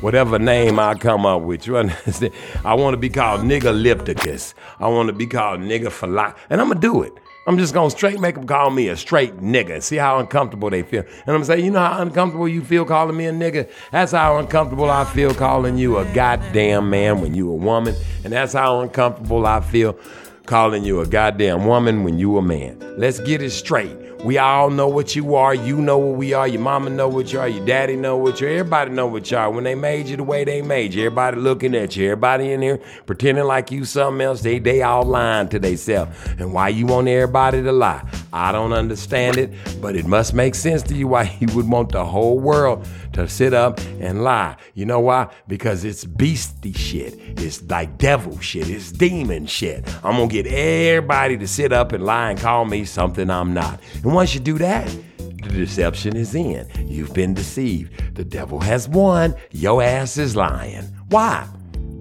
whatever 0.01 0.39
name 0.39 0.79
I 0.79 0.95
come 0.95 1.25
up 1.25 1.41
with. 1.41 1.67
You 1.67 1.77
understand? 1.77 2.33
I 2.63 2.73
want 2.75 2.93
to 2.93 2.97
be 2.97 3.09
called 3.09 3.41
nigga 3.41 3.73
lipticus. 3.73 4.53
I 4.79 4.87
want 4.87 5.07
to 5.07 5.13
be 5.13 5.27
called 5.27 5.59
nigga 5.61 5.91
for 5.91 6.07
and 6.49 6.61
I'm 6.61 6.67
gonna 6.69 6.79
do 6.79 7.03
it. 7.03 7.13
I'm 7.47 7.59
just 7.59 7.73
gonna 7.73 7.91
straight 7.91 8.19
make 8.19 8.35
them 8.35 8.47
call 8.47 8.71
me 8.71 8.87
a 8.87 8.97
straight 8.97 9.37
nigga. 9.37 9.81
See 9.83 9.97
how 9.97 10.17
uncomfortable 10.19 10.69
they 10.69 10.81
feel. 10.81 11.01
And 11.01 11.27
I'm 11.27 11.35
gonna 11.35 11.45
say, 11.45 11.59
you 11.61 11.69
know 11.69 11.79
how 11.79 12.01
uncomfortable 12.01 12.47
you 12.47 12.63
feel 12.63 12.85
calling 12.85 13.15
me 13.15 13.25
a 13.25 13.31
nigga? 13.31 13.69
That's 13.91 14.13
how 14.13 14.37
uncomfortable 14.37 14.89
I 14.89 15.05
feel 15.05 15.33
calling 15.33 15.77
you 15.77 15.97
a 15.97 16.05
goddamn 16.13 16.89
man 16.89 17.21
when 17.21 17.35
you 17.35 17.51
a 17.51 17.55
woman. 17.55 17.95
And 18.23 18.33
that's 18.33 18.53
how 18.53 18.79
uncomfortable 18.81 19.45
I 19.45 19.61
feel 19.61 19.97
calling 20.45 20.83
you 20.83 21.01
a 21.01 21.05
goddamn 21.05 21.65
woman 21.65 22.03
when 22.03 22.17
you 22.17 22.37
a 22.37 22.41
man. 22.41 22.79
Let's 22.97 23.19
get 23.19 23.41
it 23.41 23.51
straight. 23.51 24.04
We 24.25 24.39
all 24.39 24.71
know 24.71 24.87
what 24.87 25.15
you 25.15 25.35
are. 25.35 25.53
You 25.53 25.77
know 25.77 25.99
what 25.99 26.17
we 26.17 26.33
are. 26.33 26.47
Your 26.47 26.59
mama 26.59 26.89
know 26.89 27.07
what 27.07 27.31
you 27.31 27.39
are. 27.39 27.47
Your 27.47 27.63
daddy 27.63 27.95
know 27.95 28.17
what 28.17 28.41
you 28.41 28.47
are. 28.47 28.49
Everybody 28.49 28.89
know 28.89 29.05
what 29.05 29.29
you 29.29 29.37
are. 29.37 29.51
When 29.51 29.65
they 29.65 29.75
made 29.75 30.07
you 30.07 30.17
the 30.17 30.23
way 30.23 30.43
they 30.43 30.63
made 30.63 30.95
you, 30.95 31.05
everybody 31.05 31.37
looking 31.37 31.75
at 31.75 31.95
you. 31.95 32.05
Everybody 32.05 32.51
in 32.51 32.63
here 32.63 32.79
pretending 33.05 33.43
like 33.43 33.69
you 33.69 33.85
something 33.85 34.21
else. 34.21 34.41
They 34.41 34.57
they 34.57 34.81
all 34.81 35.03
lying 35.03 35.49
to 35.49 35.59
themselves. 35.59 36.17
And 36.39 36.53
why 36.53 36.69
you 36.69 36.87
want 36.87 37.07
everybody 37.07 37.61
to 37.61 37.71
lie? 37.71 38.03
I 38.33 38.51
don't 38.51 38.73
understand 38.73 39.37
it, 39.37 39.53
but 39.79 39.95
it 39.95 40.07
must 40.07 40.33
make 40.33 40.55
sense 40.55 40.81
to 40.83 40.95
you 40.95 41.07
why 41.07 41.37
you 41.39 41.55
would 41.55 41.69
want 41.69 41.91
the 41.91 42.03
whole 42.03 42.39
world 42.39 42.83
to 43.15 43.29
sit 43.29 43.53
up 43.53 43.79
and 44.01 44.23
lie. 44.23 44.57
You 44.73 44.85
know 44.85 44.99
why? 44.99 45.29
Because 45.47 45.85
it's 45.85 46.03
beastie 46.03 46.73
shit. 46.73 47.15
It's 47.37 47.63
like 47.63 47.97
devil 47.97 48.37
shit. 48.41 48.69
It's 48.69 48.91
demon 48.91 49.45
shit. 49.45 49.87
I'm 50.03 50.17
gonna 50.17 50.27
get 50.27 50.47
everybody 50.47 51.37
to 51.37 51.47
sit 51.47 51.71
up 51.71 51.93
and 51.93 52.03
lie 52.03 52.31
and 52.31 52.39
call 52.39 52.65
me 52.65 52.83
something 52.83 53.29
I'm 53.29 53.53
not. 53.53 53.79
And 54.03 54.13
once 54.13 54.33
you 54.33 54.41
do 54.41 54.57
that, 54.57 54.87
the 55.17 55.49
deception 55.49 56.17
is 56.17 56.35
in. 56.35 56.67
You've 56.87 57.13
been 57.13 57.33
deceived. 57.33 58.15
The 58.15 58.25
devil 58.25 58.59
has 58.59 58.89
won. 58.89 59.33
Your 59.51 59.81
ass 59.81 60.17
is 60.17 60.35
lying. 60.35 60.83
Why? 61.07 61.47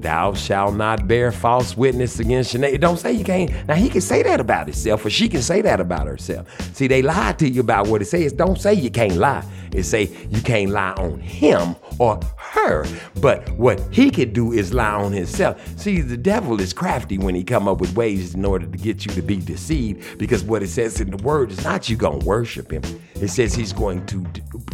Thou 0.05 0.35
shalt 0.35 0.75
not 0.75 1.09
bear 1.09 1.33
false 1.33 1.79
witness 1.79 2.21
against 2.21 2.53
your 2.53 2.61
neighbor. 2.61 2.77
Don't 2.77 2.99
say 2.99 3.15
you 3.15 3.25
can't. 3.25 3.51
Now 3.67 3.75
he 3.75 3.89
can 3.89 4.03
say 4.03 4.23
that 4.23 4.39
about 4.39 4.67
himself, 4.67 5.03
or 5.07 5.09
she 5.09 5.31
can 5.31 5.41
say 5.41 5.63
that 5.63 5.81
about 5.81 6.07
herself. 6.07 6.47
See, 6.77 6.87
they 6.89 7.01
lie 7.01 7.33
to 7.39 7.49
you 7.49 7.63
about 7.63 7.89
what 7.89 8.03
it 8.03 8.05
says. 8.05 8.35
Don't 8.35 8.61
say 8.61 8.75
you 8.75 8.91
can't 8.91 9.17
lie. 9.17 9.43
It 9.73 9.85
say 9.85 10.11
you 10.29 10.43
can't 10.43 10.73
lie 10.73 10.93
on 10.93 11.21
him 11.21 11.75
or 11.99 12.21
her. 12.37 12.87
But 13.21 13.49
what 13.59 13.81
he 13.91 14.11
could 14.11 14.33
do 14.33 14.53
is 14.53 14.73
lie 14.73 14.93
on 14.93 15.13
himself. 15.13 15.67
See, 15.79 16.01
the 16.01 16.17
devil 16.17 16.61
is 16.61 16.73
crafty 16.73 17.19
when 17.19 17.35
he 17.35 17.45
come 17.45 17.69
up 17.69 17.81
with 17.81 17.95
ways 17.95 18.35
in 18.35 18.45
order 18.45 18.67
to 18.67 18.79
get 18.79 19.05
you 19.05 19.13
to 19.13 19.23
be 19.23 19.37
deceived. 19.37 20.19
Because 20.19 20.43
what 20.45 20.63
it 20.63 20.69
says 20.69 21.01
in 21.01 21.11
the 21.11 21.23
word 21.23 21.51
is 21.51 21.63
not 21.65 21.89
you 21.89 21.97
gonna 21.97 22.25
worship 22.25 22.71
him. 22.71 22.83
It 23.17 23.29
says 23.29 23.55
he's 23.55 23.73
going 23.73 24.05
to, 24.07 24.27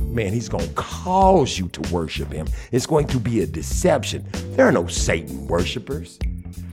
man, 0.02 0.32
he's 0.32 0.48
gonna 0.48 0.66
cause 0.74 1.58
you 1.58 1.68
to 1.68 1.92
worship 1.92 2.32
him. 2.32 2.46
It's 2.72 2.86
going 2.86 3.06
to 3.08 3.20
be 3.20 3.40
a 3.40 3.46
deception. 3.46 4.26
There 4.56 4.66
are 4.66 4.72
no 4.72 4.86
Satan 4.86 5.46
worshipers. 5.46 6.18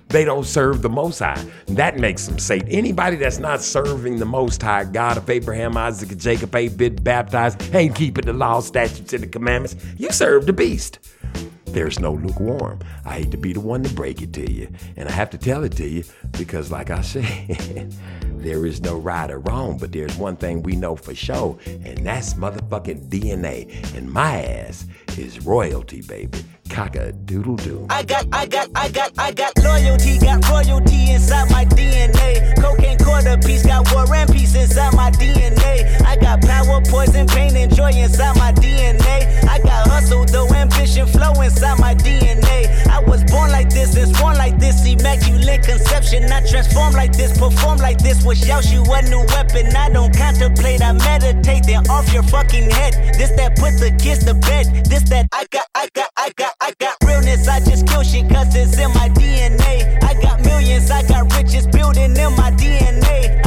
They 0.09 0.23
don't 0.23 0.45
serve 0.45 0.81
the 0.81 0.89
Most 0.89 1.19
High. 1.19 1.43
That 1.67 1.97
makes 1.97 2.27
them 2.27 2.39
Satan. 2.39 2.69
Anybody 2.69 3.17
that's 3.17 3.39
not 3.39 3.61
serving 3.61 4.19
the 4.19 4.25
Most 4.25 4.61
High, 4.61 4.85
God 4.85 5.17
of 5.17 5.29
Abraham, 5.29 5.75
Isaac, 5.75 6.11
and 6.11 6.21
Jacob, 6.21 6.55
ain't 6.55 6.77
been 6.77 6.95
baptized, 6.95 7.73
ain't 7.75 7.95
keeping 7.95 8.25
the 8.25 8.33
law, 8.33 8.61
statutes, 8.61 9.13
and 9.13 9.23
the 9.23 9.27
commandments, 9.27 9.75
you 9.97 10.11
serve 10.11 10.45
the 10.45 10.53
beast. 10.53 10.99
There's 11.65 11.99
no 11.99 12.13
lukewarm. 12.13 12.79
I 13.05 13.19
hate 13.19 13.31
to 13.31 13.37
be 13.37 13.51
the 13.51 13.59
one 13.59 13.83
to 13.83 13.93
break 13.93 14.21
it 14.21 14.31
to 14.33 14.51
you. 14.51 14.69
And 14.95 15.09
I 15.09 15.11
have 15.11 15.29
to 15.31 15.37
tell 15.37 15.63
it 15.65 15.73
to 15.73 15.87
you 15.87 16.05
because, 16.37 16.71
like 16.71 16.89
I 16.89 17.01
said, 17.03 17.93
there 18.37 18.65
is 18.65 18.81
no 18.81 18.97
right 18.97 19.29
or 19.29 19.39
wrong, 19.39 19.77
but 19.77 19.91
there's 19.91 20.15
one 20.15 20.37
thing 20.37 20.63
we 20.63 20.75
know 20.75 20.95
for 20.95 21.13
sure, 21.13 21.57
and 21.65 22.05
that's 22.05 22.33
motherfucking 22.35 23.09
DNA. 23.09 23.95
And 23.95 24.09
my 24.09 24.43
ass 24.43 24.85
is 25.17 25.45
royalty, 25.45 26.01
baby. 26.01 26.39
Cock 26.69 26.95
a 26.95 27.11
doodle 27.11 27.55
doo. 27.55 27.85
I 27.89 28.03
got, 28.03 28.27
I 28.31 28.45
got, 28.45 28.69
I 28.75 28.89
got, 28.89 29.11
I 29.17 29.31
got 29.31 29.51
loyalty, 29.63 30.19
got 30.19 30.47
royalty 30.49 31.11
inside 31.11 31.49
my 31.49 31.65
DNA. 31.65 32.55
Cocaine 32.61 32.97
quarter 32.99 33.37
piece, 33.37 33.65
got 33.65 33.91
war 33.93 34.05
and 34.13 34.31
peace 34.31 34.55
inside 34.55 34.93
my 34.93 35.11
DNA. 35.11 36.01
I 36.05 36.15
got 36.17 36.41
power, 36.41 36.81
poison, 36.89 37.27
pain, 37.27 37.55
and 37.55 37.73
joy 37.73 37.91
inside 37.91 38.35
my 38.37 38.51
DNA. 38.51 39.43
I 39.47 39.59
got 39.59 39.87
hustle, 39.87 40.25
though, 40.25 40.47
ambition, 40.53 41.07
flow 41.07 41.33
inside 41.41 41.79
my 41.79 41.95
DNA. 41.95 42.87
I 42.87 42.99
was 42.99 43.23
born 43.25 43.51
like 43.51 43.69
this 43.69 43.95
and 43.95 44.13
born 44.17 44.37
like 44.37 44.59
this, 44.59 44.85
immaculate 44.85 45.63
conception. 45.63 46.31
I 46.31 46.45
transform 46.45 46.93
like 46.93 47.13
this, 47.13 47.37
perform 47.37 47.77
like 47.77 47.99
this, 47.99 48.23
wish 48.25 48.49
out 48.49 48.65
you 48.71 48.83
a 48.83 49.01
new 49.03 49.25
weapon. 49.27 49.75
I 49.75 49.89
don't 49.89 50.15
contemplate, 50.15 50.81
I 50.81 50.93
meditate, 50.93 51.65
then 51.65 51.87
off 51.89 52.11
your 52.13 52.23
fucking 52.23 52.69
head. 52.69 52.93
This 53.17 53.31
that 53.37 53.55
put 53.57 53.79
the 53.79 53.95
kids 54.01 54.25
to 54.25 54.33
bed. 54.33 54.85
This 54.85 55.03
that 55.09 55.27
I 55.31 55.45
got, 55.51 55.65
I 55.75 55.89
got, 55.93 56.09
I 56.17 56.31
got, 56.35 56.53
I 56.59 56.73
got 56.79 56.97
realness. 57.05 57.47
I 57.47 57.59
just 57.59 57.87
kill 57.87 58.03
shit 58.03 58.29
cause 58.29 58.55
it's 58.55 58.77
in 58.79 58.89
my 58.93 59.09
DNA. 59.09 60.03
I 60.03 60.19
got 60.21 60.43
millions, 60.43 60.89
I 60.89 61.03
got 61.07 61.31
riches 61.35 61.67
building 61.67 62.17
in 62.17 62.31
my 62.35 62.51
DNA. 62.51 63.46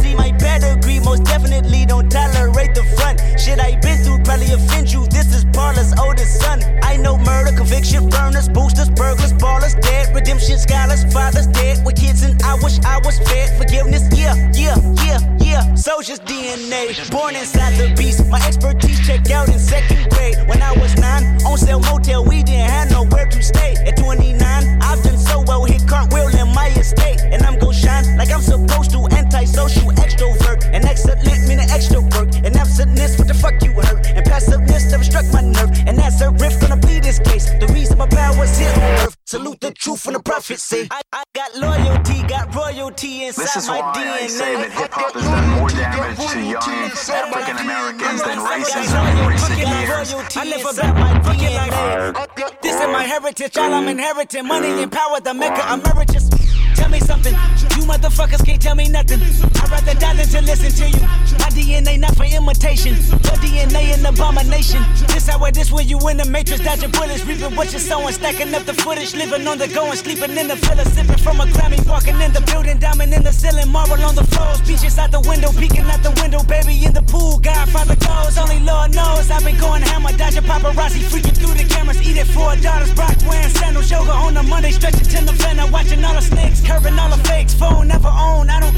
My 0.77 0.99
most 0.99 1.23
definitely 1.23 1.85
don't 1.85 2.09
tolerate 2.09 2.73
the 2.75 2.83
front. 2.95 3.19
Shit 3.39 3.59
I 3.59 3.79
been 3.79 3.97
through 4.03 4.23
probably 4.23 4.51
offend 4.51 4.91
you. 4.91 5.05
This 5.07 5.33
is 5.35 5.45
Parlor's 5.53 5.93
oldest 5.99 6.41
son. 6.41 6.61
I 6.83 6.97
know 6.97 7.17
murder, 7.17 7.55
conviction, 7.55 8.09
burners, 8.09 8.47
boosters, 8.47 8.89
burglars, 8.89 9.33
ballers, 9.33 9.79
dead, 9.81 10.13
redemption, 10.15 10.57
scholars, 10.57 11.03
fathers 11.13 11.47
dead 11.47 11.85
with 11.85 11.95
kids, 11.95 12.23
and 12.23 12.41
I 12.43 12.55
wish 12.55 12.79
I 12.85 12.99
was 13.03 13.19
fed. 13.19 13.57
Forgiveness, 13.57 14.03
yeah, 14.11 14.35
yeah, 14.53 14.75
yeah, 15.05 15.19
yeah. 15.39 15.75
Soldier's 15.75 16.19
DNA, 16.19 17.09
born 17.11 17.35
inside 17.35 17.73
the 17.75 17.93
beast. 17.95 18.27
My 18.27 18.39
expertise 18.45 18.99
checked 19.05 19.31
out 19.31 19.49
in 19.49 19.59
second 19.59 20.09
grade. 20.11 20.35
When 20.47 20.61
I 20.61 20.71
was 20.73 20.95
nine, 20.97 21.23
on 21.45 21.57
sale 21.57 21.79
motel, 21.79 22.23
we 22.23 22.43
didn't 22.43 22.69
have 22.69 22.91
nowhere 22.91 23.27
to 23.27 23.41
stay. 23.41 23.75
At 23.85 23.97
29, 23.97 24.39
I've 24.81 25.03
done 25.03 25.17
so 25.17 25.43
well, 25.47 25.63
hit 25.65 25.87
cartwheel 25.87 26.27
in 26.27 26.53
my 26.53 26.67
estate, 26.77 27.21
and 27.21 27.41
I'm 27.43 27.57
gon' 27.59 27.73
shine 27.73 28.17
like 28.17 28.31
I'm 28.31 28.41
supposed 28.41 28.91
to. 28.91 29.07
Antisocial 29.11 29.91
extrovert, 29.93 30.60
and 30.65 30.85
excellent 30.85 31.21
meaning 31.47 31.69
extra 31.69 32.01
work, 32.01 32.29
and 32.45 32.55
absentness, 32.55 33.17
what 33.17 33.27
the 33.27 33.33
fuck 33.33 33.61
you 33.63 33.71
hurt, 33.73 34.05
and 34.07 34.25
passiveness 34.25 34.91
never 34.91 35.03
struck 35.03 35.25
my 35.33 35.41
nerve, 35.41 35.71
and 35.87 35.97
that's 35.97 36.21
a 36.21 36.31
riff 36.31 36.59
gonna 36.61 36.77
be 36.77 36.99
this 36.99 37.19
case. 37.19 37.49
The 37.59 37.67
reason 37.73 37.97
my 37.97 38.07
powers 38.07 38.57
here 38.57 38.71
on 38.71 38.81
earth. 39.03 39.17
Salute 39.25 39.59
the 39.59 39.71
truth 39.71 40.01
from 40.01 40.13
the 40.13 40.19
prophecy. 40.19 40.87
I, 40.91 41.01
I 41.13 41.23
got 41.33 41.55
loyalty, 41.55 42.23
got 42.27 42.53
royalty 42.55 43.25
inside 43.25 43.43
This 43.43 43.55
is 43.55 43.67
my 43.67 43.79
why 43.79 43.93
DNA. 43.95 44.23
I 44.23 44.27
say 44.27 44.55
that 44.55 44.71
hip 44.71 44.91
hop 44.91 45.13
has 45.13 45.23
done 45.23 45.49
more 45.59 45.69
damage 45.69 46.31
to 46.31 46.39
young 46.39 46.91
African 47.23 47.57
Americans 47.57 48.21
than 48.23 48.37
racism 48.39 49.03
in 49.11 49.27
recent 49.27 49.59
years. 49.59 50.37
I 50.37 50.43
live 50.45 50.65
about 50.73 50.95
my 50.95 51.11
DNA. 51.33 52.61
This 52.61 52.75
is 52.75 52.87
my 52.87 53.03
heritage, 53.03 53.57
all 53.57 53.73
I'm 53.73 53.87
inheriting. 53.87 54.47
Money 54.47 54.83
and 54.83 54.91
power, 54.91 55.19
the 55.19 55.33
maker 55.33 55.63
emeritus. 55.73 56.29
Tell 56.75 56.89
me 56.89 56.99
something, 56.99 57.35
you 57.81 57.87
motherfuckers 57.87 58.45
can't 58.45 58.61
tell 58.61 58.75
me 58.75 58.87
nothing. 58.87 59.21
I'd 59.21 59.71
rather 59.71 59.93
die 59.97 60.13
than 60.13 60.27
to 60.27 60.41
listen 60.41 60.71
to 60.71 60.85
you. 60.89 61.03
My 61.41 61.49
DNA 61.49 61.99
not 61.99 62.15
for 62.15 62.25
imitation, 62.25 62.93
your 62.93 63.37
DNA 63.41 63.93
an 63.97 64.05
abomination. 64.05 64.81
This 65.07 65.27
how 65.27 65.43
it 65.45 65.57
is 65.57 65.71
when 65.71 65.87
you 65.87 65.97
in 66.09 66.17
the 66.17 66.25
matrix, 66.25 66.63
dodging 66.63 66.91
bullets, 66.91 67.25
reaping 67.25 67.55
what 67.55 67.71
you're 67.71 67.81
sowing, 67.81 68.13
stacking 68.13 68.53
up 68.53 68.63
the 68.65 68.73
footage, 68.73 69.15
living 69.15 69.47
on 69.47 69.57
the 69.57 69.67
go 69.67 69.85
and 69.85 69.97
sleeping 69.97 70.37
in 70.37 70.47
the 70.47 70.55
villa, 70.55 70.85
sipping 70.85 71.17
from 71.17 71.41
a 71.41 71.45
Grammy, 71.45 71.79
walking 71.87 72.19
in 72.21 72.31
the 72.33 72.41
building, 72.41 72.77
diamond 72.79 73.13
in 73.13 73.23
the 73.23 73.31
ceiling, 73.31 73.69
marble 73.69 74.01
on 74.03 74.15
the 74.15 74.23
floors, 74.23 74.61
beaches 74.61 74.97
out 74.97 75.11
the 75.11 75.21
window, 75.21 75.51
peeking 75.57 75.85
out 75.89 76.03
the 76.03 76.11
window, 76.21 76.43
baby 76.43 76.85
in 76.85 76.93
the 76.93 77.01
pool, 77.03 77.39
Godfather 77.39 77.95
goes, 77.95 78.37
only 78.37 78.59
Lord 78.61 78.93
knows. 78.93 79.31
I've 79.31 79.43
been 79.43 79.57
going 79.57 79.81
hammer, 79.81 80.11
dodging 80.17 80.43
paparazzi, 80.43 81.01
freaking 81.09 81.37
through 81.37 81.55
the 81.55 81.65
cameras, 81.65 82.01
eating 82.01 82.25
four 82.25 82.55
daughters, 82.57 82.93
Brock 82.93 83.17
wearing 83.25 83.49
sandals, 83.49 83.89
yoga 83.89 84.11
on 84.11 84.37
a 84.37 84.43
Monday, 84.43 84.71
stretching 84.71 85.07
to 85.07 85.21
November, 85.25 85.65
watching 85.71 86.03
all 86.05 86.15
the 86.15 86.21
snakes, 86.21 86.61
curving 86.61 86.97
all 86.99 87.09
the 87.09 87.21
fakes, 87.23 87.53
phone 87.53 87.80
never 87.83 88.09
own, 88.09 88.49
I 88.49 88.59
don't 88.59 88.71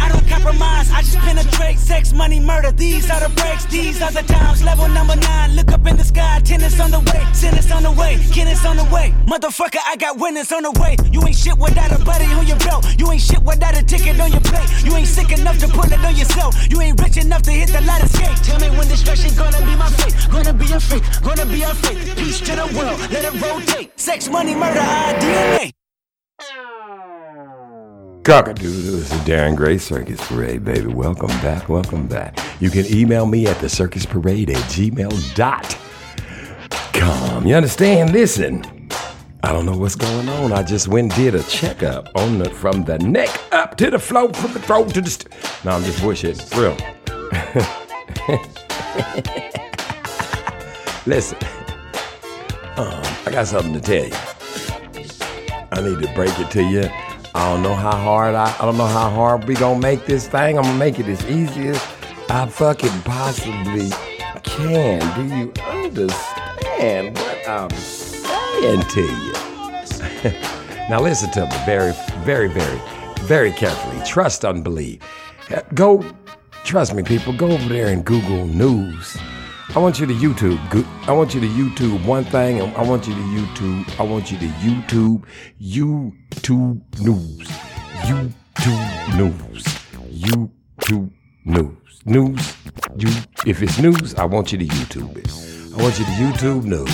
I 0.00 0.08
don't 0.08 0.26
compromise, 0.28 0.90
I 0.90 1.02
just 1.02 1.18
penetrate, 1.18 1.78
sex, 1.78 2.12
money, 2.12 2.40
murder, 2.40 2.72
these 2.72 3.10
are 3.10 3.20
the 3.20 3.28
breaks, 3.34 3.66
these 3.66 4.00
are 4.00 4.10
the 4.10 4.22
times, 4.22 4.62
level 4.62 4.88
number 4.88 5.14
nine, 5.16 5.54
look 5.56 5.72
up 5.72 5.86
in 5.86 5.96
the 5.96 6.04
sky, 6.04 6.40
tennis 6.42 6.80
on 6.80 6.90
the 6.90 7.00
way, 7.00 7.22
tennis 7.38 7.70
on 7.70 7.82
the 7.82 7.92
way, 7.92 8.16
tennis 8.32 8.64
on 8.64 8.76
the 8.76 8.84
way, 8.84 9.12
motherfucker, 9.26 9.78
I 9.86 9.96
got 9.96 10.18
winners 10.18 10.52
on 10.52 10.62
the 10.62 10.72
way, 10.80 10.96
you 11.12 11.20
ain't 11.26 11.36
shit 11.36 11.58
without 11.58 11.92
a 11.92 12.02
buddy 12.04 12.26
on 12.32 12.46
your 12.46 12.58
belt, 12.58 12.86
you 12.98 13.10
ain't 13.10 13.20
shit 13.20 13.42
without 13.42 13.76
a 13.76 13.82
ticket 13.84 14.18
on 14.20 14.32
your 14.32 14.40
plate, 14.40 14.68
you 14.84 14.96
ain't 14.96 15.08
sick 15.08 15.32
enough 15.32 15.58
to 15.58 15.68
put 15.68 15.92
it 15.92 16.00
on 16.00 16.16
yourself, 16.16 16.54
you 16.70 16.80
ain't 16.80 17.00
rich 17.00 17.16
enough 17.18 17.42
to 17.42 17.50
hit 17.50 17.68
the 17.68 17.80
ladder 17.82 18.08
skate, 18.08 18.36
tell 18.42 18.58
me 18.60 18.70
when 18.76 18.88
destruction 18.88 19.34
gonna 19.36 19.60
be 19.66 19.76
my 19.76 19.90
fate, 20.00 20.14
gonna 20.30 20.54
be 20.54 20.70
a 20.72 20.80
fate, 20.80 21.04
gonna 21.22 21.46
be 21.46 21.62
a 21.62 21.74
fate, 21.74 22.16
peace 22.16 22.40
to 22.40 22.56
the 22.56 22.66
world, 22.78 22.98
let 23.12 23.24
it 23.24 23.34
rotate, 23.42 23.98
sex, 23.98 24.28
money, 24.28 24.54
murder, 24.54 24.80
our 24.80 25.14
DNA. 25.14 25.79
Cockadoo, 28.30 28.60
this 28.60 29.12
is 29.12 29.20
Darren 29.22 29.56
Gray, 29.56 29.76
Circus 29.76 30.24
Parade, 30.28 30.64
baby. 30.64 30.86
Welcome 30.86 31.30
back, 31.40 31.68
welcome 31.68 32.06
back. 32.06 32.38
You 32.60 32.70
can 32.70 32.86
email 32.86 33.26
me 33.26 33.48
at 33.48 33.58
the 33.58 33.68
circus 33.68 34.06
parade 34.06 34.50
at 34.50 34.62
gmail.com. 34.70 35.74
You 37.44 37.56
understand? 37.56 38.12
Listen, 38.12 38.64
I 39.42 39.50
don't 39.50 39.66
know 39.66 39.76
what's 39.76 39.96
going 39.96 40.28
on. 40.28 40.52
I 40.52 40.62
just 40.62 40.86
went 40.86 41.12
and 41.12 41.20
did 41.20 41.34
a 41.34 41.42
checkup 41.42 42.08
on 42.14 42.38
the 42.38 42.48
from 42.50 42.84
the 42.84 43.00
neck 43.00 43.30
up 43.50 43.76
to 43.78 43.90
the 43.90 43.98
floor, 43.98 44.32
from 44.32 44.52
the 44.52 44.60
throat 44.60 44.94
to 44.94 45.00
the. 45.00 45.10
St- 45.10 45.28
no, 45.64 45.72
I'm 45.72 45.82
just 45.82 46.00
bullshit. 46.00 46.38
Real. 46.54 46.70
Listen, 51.04 51.36
um, 52.76 53.02
I 53.26 53.30
got 53.32 53.48
something 53.48 53.72
to 53.72 53.80
tell 53.80 54.06
you. 54.06 54.14
I 55.72 55.80
need 55.80 55.98
to 56.06 56.14
break 56.14 56.38
it 56.38 56.48
to 56.52 56.62
you. 56.62 56.88
I 57.34 57.52
don't 57.52 57.62
know 57.62 57.74
how 57.74 57.92
hard 57.96 58.34
I, 58.34 58.54
I 58.58 58.64
don't 58.64 58.76
know 58.76 58.86
how 58.86 59.10
hard 59.10 59.44
we 59.46 59.54
gonna 59.54 59.78
make 59.80 60.06
this 60.06 60.26
thing. 60.26 60.58
I'm 60.58 60.64
gonna 60.64 60.78
make 60.78 60.98
it 60.98 61.06
as 61.06 61.24
easy 61.26 61.68
as 61.68 61.76
I 62.28 62.46
fucking 62.46 63.02
possibly 63.02 63.90
can. 64.42 65.00
Do 65.16 65.34
you 65.36 65.52
understand 65.70 67.16
what 67.16 67.48
I'm 67.48 67.70
saying 67.70 68.82
to 68.82 69.00
you? 69.00 70.32
now 70.90 71.00
listen 71.00 71.30
to 71.32 71.44
me 71.46 71.56
very, 71.64 71.92
very, 72.24 72.48
very, 72.48 72.80
very 73.20 73.52
carefully. 73.52 74.04
Trust 74.04 74.44
unbelief. 74.44 75.00
Uh, 75.50 75.60
Go, 75.74 76.04
trust 76.64 76.94
me, 76.94 77.02
people. 77.02 77.32
Go 77.32 77.52
over 77.52 77.68
there 77.68 77.88
and 77.88 78.04
Google 78.04 78.46
News. 78.46 79.16
I 79.72 79.78
want 79.78 80.00
you 80.00 80.06
to 80.06 80.12
YouTube. 80.12 80.58
I 81.06 81.12
want 81.12 81.32
you 81.32 81.40
to 81.40 81.46
YouTube 81.46 82.04
one 82.04 82.24
thing, 82.24 82.60
and 82.60 82.74
I 82.74 82.82
want 82.82 83.06
you 83.06 83.14
to 83.14 83.20
YouTube. 83.20 84.00
I 84.00 84.02
want 84.02 84.32
you 84.32 84.36
to 84.38 84.46
YouTube 84.46 85.24
YouTube 85.62 86.82
news. 87.00 87.48
YouTube 88.02 89.16
news. 89.16 89.64
YouTube 90.10 91.12
news. 91.44 92.04
News. 92.04 92.56
You. 92.96 93.10
If 93.46 93.62
it's 93.62 93.78
news, 93.78 94.16
I 94.16 94.24
want 94.24 94.50
you 94.50 94.58
to 94.58 94.64
YouTube 94.64 95.16
it. 95.16 95.78
I 95.78 95.80
want 95.80 96.00
you 96.00 96.04
to 96.04 96.10
YouTube 96.10 96.64
news, 96.64 96.92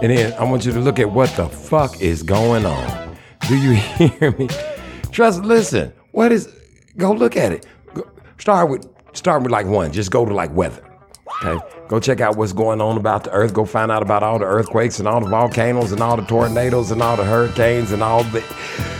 and 0.00 0.16
then 0.16 0.32
I 0.34 0.44
want 0.44 0.64
you 0.64 0.70
to 0.70 0.78
look 0.78 1.00
at 1.00 1.10
what 1.10 1.30
the 1.30 1.48
fuck 1.48 2.00
is 2.00 2.22
going 2.22 2.66
on. 2.66 3.16
Do 3.48 3.56
you 3.58 3.72
hear 3.74 4.30
me? 4.38 4.48
Trust. 5.10 5.42
Listen. 5.42 5.92
What 6.12 6.30
is? 6.30 6.46
Go 6.96 7.10
look 7.10 7.36
at 7.36 7.50
it. 7.50 7.66
Start 8.38 8.70
with. 8.70 8.86
Start 9.12 9.42
with 9.42 9.50
like 9.50 9.66
one. 9.66 9.90
Just 9.92 10.12
go 10.12 10.24
to 10.24 10.32
like 10.32 10.54
weather. 10.54 10.84
Okay. 11.42 11.66
Go 11.88 11.98
check 11.98 12.20
out 12.20 12.36
what's 12.36 12.52
going 12.52 12.80
on 12.80 12.98
about 12.98 13.24
the 13.24 13.30
earth. 13.30 13.54
Go 13.54 13.64
find 13.64 13.90
out 13.90 14.02
about 14.02 14.22
all 14.22 14.38
the 14.38 14.44
earthquakes 14.44 14.98
and 14.98 15.08
all 15.08 15.20
the 15.20 15.28
volcanoes 15.28 15.90
and 15.90 16.02
all 16.02 16.16
the 16.16 16.24
tornadoes 16.24 16.90
and 16.90 17.02
all 17.02 17.16
the 17.16 17.24
hurricanes 17.24 17.92
and 17.92 18.02
all 18.02 18.22
the 18.24 18.40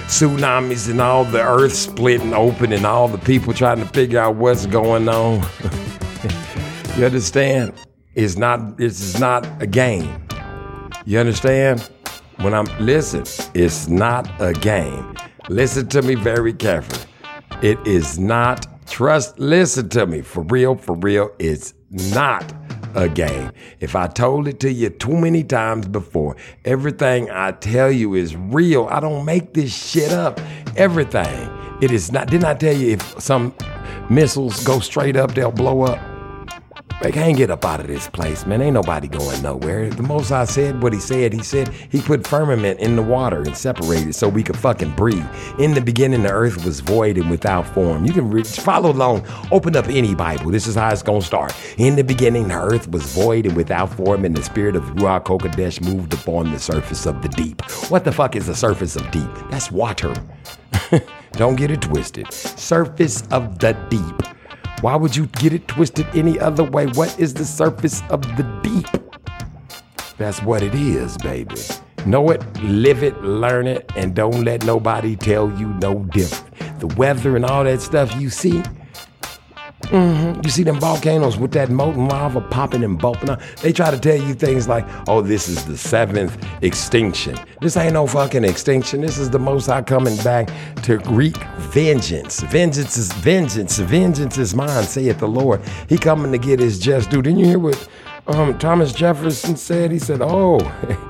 tsunamis 0.07 0.91
and 0.91 1.01
all 1.01 1.25
the 1.25 1.43
earth 1.43 1.75
splitting 1.75 2.33
open 2.33 2.73
and 2.73 2.87
all 2.87 3.09
the 3.09 3.19
people 3.19 3.53
trying 3.53 3.79
to 3.79 3.87
figure 3.87 4.19
out 4.19 4.37
what's 4.37 4.65
going 4.67 5.09
on. 5.09 5.35
you 6.97 7.05
understand? 7.05 7.75
It's 8.15 8.37
not 8.37 8.79
this 8.79 9.01
is 9.01 9.21
not 9.21 9.47
a 9.63 9.67
game. 9.67 10.27
You 11.05 11.19
understand? 11.19 11.89
When 12.39 12.55
I'm 12.55 12.67
listen, 12.81 13.25
it's 13.53 13.87
not 13.87 14.31
a 14.41 14.55
game. 14.55 15.15
Listen 15.51 15.87
to 15.89 16.01
me 16.01 16.15
very 16.15 16.55
carefully. 16.55 17.07
It 17.61 17.79
is 17.87 18.19
not 18.19 18.67
trust 18.89 19.39
listen 19.39 19.89
to 19.91 20.05
me 20.07 20.21
for 20.21 20.43
real 20.45 20.75
for 20.75 20.97
real 20.97 21.31
it's 21.39 21.75
not 21.91 22.53
a 22.95 23.09
game. 23.09 23.53
If 23.81 23.95
I 23.97 24.07
told 24.07 24.49
it 24.49 24.61
to 24.61 24.73
you 24.73 24.91
too 24.91 25.17
many 25.17 25.45
times 25.45 25.89
before, 25.89 26.37
everything 26.65 27.31
I 27.31 27.53
tell 27.53 27.91
you 27.91 28.15
is 28.15 28.37
real. 28.37 28.87
I 28.91 29.01
don't 29.01 29.25
make 29.25 29.55
this 29.55 29.75
shit 29.75 30.13
up. 30.13 30.41
Everything. 30.77 31.51
It 31.81 31.91
is 31.91 32.13
not 32.13 32.29
didn't 32.29 32.45
I 32.45 32.55
tell 32.55 32.75
you 32.75 32.91
if 32.93 33.21
some 33.21 33.55
missiles 34.09 34.63
go 34.65 34.81
straight 34.81 35.17
up, 35.17 35.35
they'll 35.35 35.51
blow 35.51 35.83
up? 35.83 35.99
They 37.01 37.11
can't 37.11 37.35
get 37.35 37.51
up 37.51 37.65
out 37.65 37.81
of 37.81 37.87
this 37.87 38.09
place, 38.09 38.45
man. 38.45 38.61
Ain't 38.61 38.75
nobody 38.75 39.09
going 39.09 39.41
nowhere. 39.41 39.89
The 39.89 40.03
most 40.03 40.31
I 40.31 40.45
said 40.45 40.83
what 40.83 40.93
he 40.93 41.01
said, 41.01 41.33
he 41.33 41.43
said 41.43 41.69
he 41.69 42.03
put 42.03 42.27
firmament 42.27 42.79
in 42.79 42.95
the 42.95 43.03
water 43.03 43.41
and 43.41 43.57
separated 43.57 44.15
so 44.15 44.29
we 44.29 44.43
could 44.43 44.59
fucking 44.59 44.95
breathe. 44.97 45.25
In 45.59 45.73
the 45.73 45.81
beginning, 45.81 46.25
the 46.25 46.31
earth 46.31 46.63
was 46.63 46.81
void 46.81 47.17
and 47.17 47.31
without 47.31 47.67
form. 47.73 48.05
You 48.05 48.13
can 48.13 48.31
read, 48.31 48.47
follow 48.47 48.93
along, 48.93 49.27
open 49.51 49.77
up 49.77 49.87
any 49.89 50.15
Bible. 50.15 50.51
This 50.51 50.67
is 50.67 50.75
how 50.75 50.91
it's 50.91 51.03
gonna 51.03 51.23
start. 51.23 51.55
In 51.79 51.97
the 51.97 52.05
beginning, 52.05 52.49
the 52.49 52.55
earth 52.61 52.91
was 52.91 53.03
void 53.15 53.47
and 53.47 53.57
without 53.57 53.95
form, 53.95 54.27
and 54.27 54.37
the 54.37 54.43
spirit 54.43 54.77
of 54.77 54.83
Ruach 54.97 55.25
Kodesh 55.25 55.81
moved 55.81 56.13
upon 56.13 56.53
the 56.53 56.59
surface 56.59 57.07
of 57.07 57.23
the 57.23 57.29
deep. 57.31 57.63
What 57.91 58.05
the 58.05 58.13
fuck 58.13 58.37
is 58.37 58.47
the 58.47 58.55
surface 58.55 58.97
of 58.97 59.11
deep? 59.11 59.31
That's 59.51 59.73
water. 59.73 60.13
Don't 61.33 61.57
get 61.57 61.71
it 61.71 61.81
twisted. 61.81 62.31
Surface 62.31 63.23
of 63.31 63.59
the 63.59 63.73
deep. 63.89 64.40
Why 64.81 64.97
would 64.97 65.15
you 65.15 65.27
get 65.27 65.53
it 65.53 65.69
twisted 65.69 66.07
any 66.15 66.39
other 66.39 66.65
way? 66.65 66.87
What 66.87 67.19
is 67.21 67.35
the 67.35 67.45
surface 67.45 68.03
of 68.09 68.23
the 68.39 68.45
deep? 68.63 68.87
That's 70.17 70.43
what 70.43 70.63
it 70.63 70.75
is, 70.75 71.19
baby. 71.19 71.57
Know 72.07 72.31
it, 72.31 72.43
live 72.63 73.03
it, 73.03 73.23
learn 73.23 73.67
it, 73.67 73.93
and 73.95 74.15
don't 74.15 74.43
let 74.43 74.65
nobody 74.65 75.17
tell 75.17 75.51
you 75.59 75.69
no 75.83 75.99
different. 76.05 76.81
The 76.81 76.87
weather 76.87 77.37
and 77.37 77.45
all 77.45 77.65
that 77.65 77.83
stuff 77.83 78.19
you 78.19 78.31
see, 78.31 78.63
mhm, 79.91 80.45
you 80.45 80.51
see 80.51 80.63
them 80.63 80.79
volcanoes 80.81 81.37
with 81.37 81.53
that 81.53 81.71
molten 81.71 82.09
lava 82.09 82.41
popping 82.41 82.83
and 82.85 82.99
bumping 82.99 83.31
up. 83.31 83.41
They 83.63 83.73
try 83.73 83.91
to 83.91 83.99
tell 83.99 84.17
you 84.17 84.35
things 84.35 84.69
like, 84.69 84.87
oh, 85.09 85.21
this 85.21 85.49
is 85.49 85.65
the 85.65 85.77
seventh 85.77 86.37
extinction. 86.63 87.37
This 87.61 87.77
ain't 87.77 87.95
no 87.95 88.07
fucking 88.07 88.45
extinction. 88.45 89.01
This 89.01 89.19
is 89.19 89.31
the 89.31 89.39
most 89.39 89.67
high 89.67 89.83
coming 89.83 90.17
back 90.19 90.49
to 90.83 90.99
wreak 91.11 91.37
vengeance. 91.59 92.41
Vengeance 92.41 92.97
is 92.97 93.13
vengeance. 93.13 93.79
Vengeance 93.79 94.39
is 94.39 94.55
mine, 94.55 94.85
saith 94.85 95.19
the 95.19 95.29
Lord. 95.29 95.61
He 95.89 95.99
coming 95.99 96.33
to 96.33 96.39
get 96.39 96.61
his 96.61 96.79
just 96.79 97.11
due. 97.11 97.23
Didn't 97.23 97.39
you 97.39 97.47
hear 97.47 97.59
what 97.59 97.89
um, 98.29 98.59
Thomas 98.59 98.93
Jefferson 98.93 99.57
said? 99.57 99.91
He 99.91 99.99
said, 99.99 100.21
oh, 100.23 100.59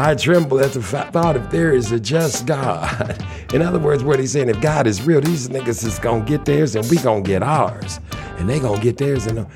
I 0.00 0.14
tremble 0.14 0.60
at 0.60 0.74
the 0.74 0.80
thought 0.80 1.34
if 1.34 1.50
there 1.50 1.72
is 1.72 1.90
a 1.90 1.98
just 1.98 2.46
God. 2.46 3.20
In 3.52 3.62
other 3.62 3.80
words, 3.80 4.04
what 4.04 4.20
he's 4.20 4.30
saying, 4.30 4.48
if 4.48 4.60
God 4.60 4.86
is 4.86 5.02
real, 5.02 5.20
these 5.20 5.48
niggas 5.48 5.84
is 5.84 5.98
gonna 5.98 6.24
get 6.24 6.44
theirs 6.44 6.76
and 6.76 6.88
we 6.88 6.98
gonna 6.98 7.20
get 7.20 7.42
ours. 7.42 7.98
And 8.38 8.48
they 8.48 8.60
gonna 8.60 8.80
get 8.80 8.96
theirs 8.96 9.26
and 9.26 9.40
uh, 9.40 9.46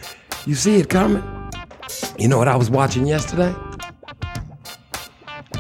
you 0.45 0.57
see 0.57 0.81
it 0.81 0.89
coming. 0.89 1.23
You 2.19 2.27
know 2.27 2.39
what 2.39 2.49
I 2.49 2.57
was 2.57 2.71
watching 2.71 3.07
yesterday? 3.07 3.55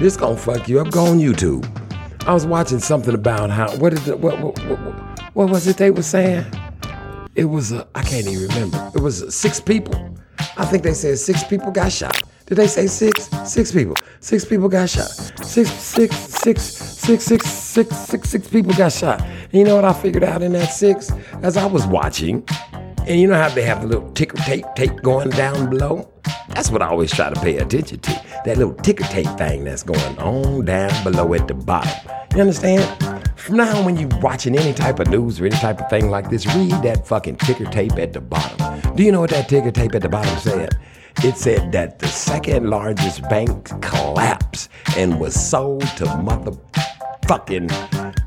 This 0.00 0.16
gonna 0.16 0.36
fuck 0.36 0.68
you 0.68 0.80
up. 0.80 0.90
Go 0.90 1.04
on 1.04 1.20
YouTube. 1.20 1.64
I 2.26 2.34
was 2.34 2.44
watching 2.44 2.80
something 2.80 3.14
about 3.14 3.50
how 3.50 3.70
what 3.76 3.92
is 3.92 4.08
it 4.08 4.18
what 4.18 4.40
what, 4.40 4.58
what, 4.64 4.78
what 5.36 5.48
was 5.48 5.68
it 5.68 5.76
they 5.76 5.92
were 5.92 6.02
saying? 6.02 6.44
It 7.36 7.44
was 7.44 7.72
uh, 7.72 7.86
I 7.94 8.02
can't 8.02 8.26
even 8.26 8.48
remember. 8.48 8.90
It 8.96 9.00
was 9.00 9.32
six 9.32 9.60
people. 9.60 10.18
I 10.56 10.64
think 10.64 10.82
they 10.82 10.94
said 10.94 11.20
six 11.20 11.44
people 11.44 11.70
got 11.70 11.92
shot. 11.92 12.20
Did 12.46 12.56
they 12.56 12.66
say 12.66 12.86
six? 12.86 13.28
Six 13.44 13.72
people. 13.72 13.96
Six 14.20 14.44
people 14.44 14.68
got 14.68 14.90
shot. 14.90 15.08
Six 15.44 15.70
six 15.70 16.32
six, 16.42 16.60
six, 16.60 17.24
six, 17.24 17.46
six, 17.48 17.96
six, 17.96 18.28
six 18.28 18.48
people 18.48 18.72
got 18.74 18.92
shot. 18.92 19.20
And 19.20 19.52
you 19.54 19.62
know 19.62 19.76
what 19.76 19.84
I 19.84 19.92
figured 19.92 20.24
out 20.24 20.42
in 20.42 20.52
that 20.54 20.72
six? 20.72 21.12
As 21.42 21.56
I 21.56 21.66
was 21.66 21.86
watching, 21.86 22.44
and 23.06 23.20
you 23.20 23.28
know 23.28 23.34
how 23.34 23.48
they 23.48 23.62
have 23.62 23.82
the 23.82 23.86
little 23.86 24.10
ticker 24.12 24.36
tape 24.38 24.64
tape 24.74 25.02
going 25.02 25.30
down 25.30 25.70
below? 25.70 26.10
That's 26.48 26.70
what 26.70 26.82
I 26.82 26.88
always 26.88 27.12
try 27.12 27.30
to 27.30 27.40
pay 27.40 27.58
attention 27.58 28.00
to. 28.00 28.10
That 28.44 28.58
little 28.58 28.74
ticker 28.74 29.04
tape 29.04 29.28
thing 29.38 29.62
that's 29.62 29.84
going 29.84 30.18
on 30.18 30.64
down 30.64 31.04
below 31.04 31.32
at 31.34 31.46
the 31.46 31.54
bottom. 31.54 31.92
You 32.34 32.40
understand? 32.40 32.82
From 33.36 33.56
now 33.56 33.76
on, 33.76 33.84
when 33.84 33.96
you're 33.96 34.20
watching 34.20 34.58
any 34.58 34.72
type 34.72 34.98
of 34.98 35.08
news 35.08 35.40
or 35.40 35.46
any 35.46 35.56
type 35.56 35.80
of 35.80 35.88
thing 35.90 36.10
like 36.10 36.28
this, 36.28 36.44
read 36.54 36.72
that 36.82 37.06
fucking 37.06 37.36
ticker 37.36 37.66
tape 37.66 37.92
at 37.98 38.12
the 38.12 38.20
bottom. 38.20 38.96
Do 38.96 39.04
you 39.04 39.12
know 39.12 39.20
what 39.20 39.30
that 39.30 39.48
ticker 39.48 39.70
tape 39.70 39.94
at 39.94 40.02
the 40.02 40.08
bottom 40.08 40.36
said? 40.38 40.74
It 41.18 41.36
said 41.36 41.72
that 41.72 41.98
the 41.98 42.08
second 42.08 42.70
largest 42.70 43.22
bank 43.28 43.70
collapsed 43.82 44.68
and 44.96 45.20
was 45.20 45.34
sold 45.34 45.82
to 45.98 46.04
motherfucking 46.04 47.70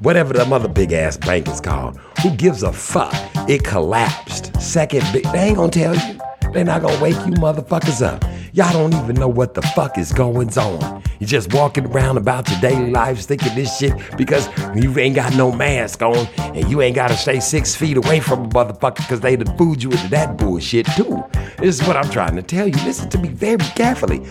whatever 0.01 0.33
the 0.33 0.45
mother 0.45 0.67
big 0.67 0.93
ass 0.93 1.17
bank 1.17 1.47
is 1.47 1.59
called. 1.59 1.99
Who 2.21 2.31
gives 2.31 2.63
a 2.63 2.71
fuck? 2.71 3.13
It 3.49 3.63
collapsed. 3.63 4.61
Second 4.61 5.05
big. 5.11 5.23
They 5.31 5.49
ain't 5.49 5.57
gonna 5.57 5.71
tell 5.71 5.95
you. 5.95 6.19
They 6.53 6.63
not 6.63 6.81
gonna 6.81 7.01
wake 7.01 7.15
you 7.25 7.33
motherfuckers 7.33 8.05
up. 8.05 8.23
Y'all 8.53 8.71
don't 8.71 8.93
even 9.03 9.15
know 9.15 9.27
what 9.27 9.53
the 9.53 9.61
fuck 9.61 9.97
is 9.97 10.13
going 10.13 10.57
on. 10.57 11.03
You're 11.19 11.27
just 11.27 11.53
walking 11.53 11.85
around 11.87 12.17
about 12.17 12.49
your 12.49 12.59
daily 12.61 12.91
lives 12.91 13.25
thinking 13.25 13.53
this 13.55 13.77
shit 13.77 13.93
because 14.17 14.47
you 14.75 14.97
ain't 14.97 15.15
got 15.15 15.35
no 15.35 15.51
mask 15.51 16.01
on 16.01 16.27
and 16.37 16.69
you 16.69 16.81
ain't 16.81 16.95
gotta 16.95 17.17
stay 17.17 17.39
six 17.39 17.75
feet 17.75 17.97
away 17.97 18.19
from 18.19 18.45
a 18.45 18.47
motherfucker 18.49 18.97
because 18.97 19.19
they 19.19 19.35
done 19.35 19.57
fooled 19.57 19.83
you 19.83 19.91
into 19.91 20.07
that 20.09 20.37
bullshit 20.37 20.85
too. 20.95 21.23
This 21.57 21.81
is 21.81 21.87
what 21.87 21.97
I'm 21.97 22.09
trying 22.09 22.35
to 22.35 22.41
tell 22.41 22.67
you. 22.67 22.75
Listen 22.85 23.09
to 23.09 23.17
me 23.17 23.29
very 23.29 23.57
carefully. 23.75 24.25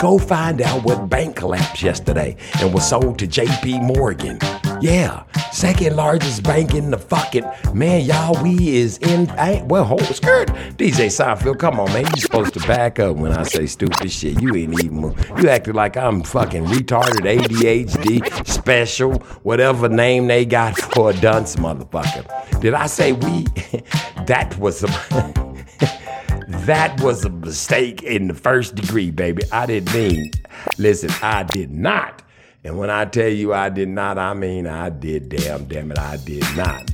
Go 0.00 0.18
find 0.18 0.60
out 0.62 0.82
what 0.82 1.08
bank 1.08 1.36
collapsed 1.36 1.82
yesterday 1.82 2.36
and 2.60 2.72
was 2.72 2.88
sold 2.88 3.18
to 3.18 3.26
JP 3.26 3.82
Morgan. 3.82 4.38
Yeah, 4.80 5.24
second 5.52 5.94
largest 5.94 6.42
bank 6.42 6.74
in 6.74 6.90
the 6.90 6.96
fucking 6.96 7.44
man, 7.74 8.00
y'all. 8.00 8.42
We 8.42 8.76
is 8.76 8.96
in 8.98 9.30
ain't 9.38 9.66
well 9.66 9.84
hold 9.84 10.02
skirt. 10.04 10.48
DJ 10.78 11.08
Seinfeld, 11.08 11.58
come 11.58 11.78
on, 11.78 11.92
man. 11.92 12.06
You 12.14 12.22
supposed 12.22 12.54
to 12.54 12.60
back 12.60 12.98
up 12.98 13.16
when 13.16 13.32
I 13.32 13.42
say 13.42 13.66
stupid 13.66 14.10
shit. 14.10 14.40
You 14.40 14.54
ain't 14.56 14.82
even 14.82 15.14
you 15.36 15.48
acting 15.50 15.74
like 15.74 15.98
I'm 15.98 16.22
fucking 16.22 16.64
retarded, 16.64 17.26
ADHD, 17.26 18.46
special, 18.46 19.18
whatever 19.42 19.86
name 19.88 20.28
they 20.28 20.46
got 20.46 20.78
for 20.94 21.10
a 21.10 21.14
dunce 21.14 21.56
motherfucker. 21.56 22.60
Did 22.60 22.72
I 22.72 22.86
say 22.86 23.12
we? 23.12 23.44
that 24.26 24.56
was 24.58 24.82
a 24.82 24.86
that 26.48 26.98
was 27.02 27.26
a 27.26 27.30
mistake 27.30 28.02
in 28.02 28.28
the 28.28 28.34
first 28.34 28.76
degree, 28.76 29.10
baby. 29.10 29.42
I 29.52 29.66
didn't 29.66 29.92
mean. 29.92 30.30
Listen, 30.78 31.10
I 31.22 31.42
did 31.42 31.70
not. 31.70 32.22
And 32.62 32.76
when 32.78 32.90
I 32.90 33.06
tell 33.06 33.28
you 33.28 33.54
I 33.54 33.70
did 33.70 33.88
not, 33.88 34.18
I 34.18 34.34
mean 34.34 34.66
I 34.66 34.90
did. 34.90 35.30
Damn, 35.30 35.64
damn 35.64 35.90
it, 35.92 35.98
I 35.98 36.18
did 36.18 36.44
not. 36.56 36.90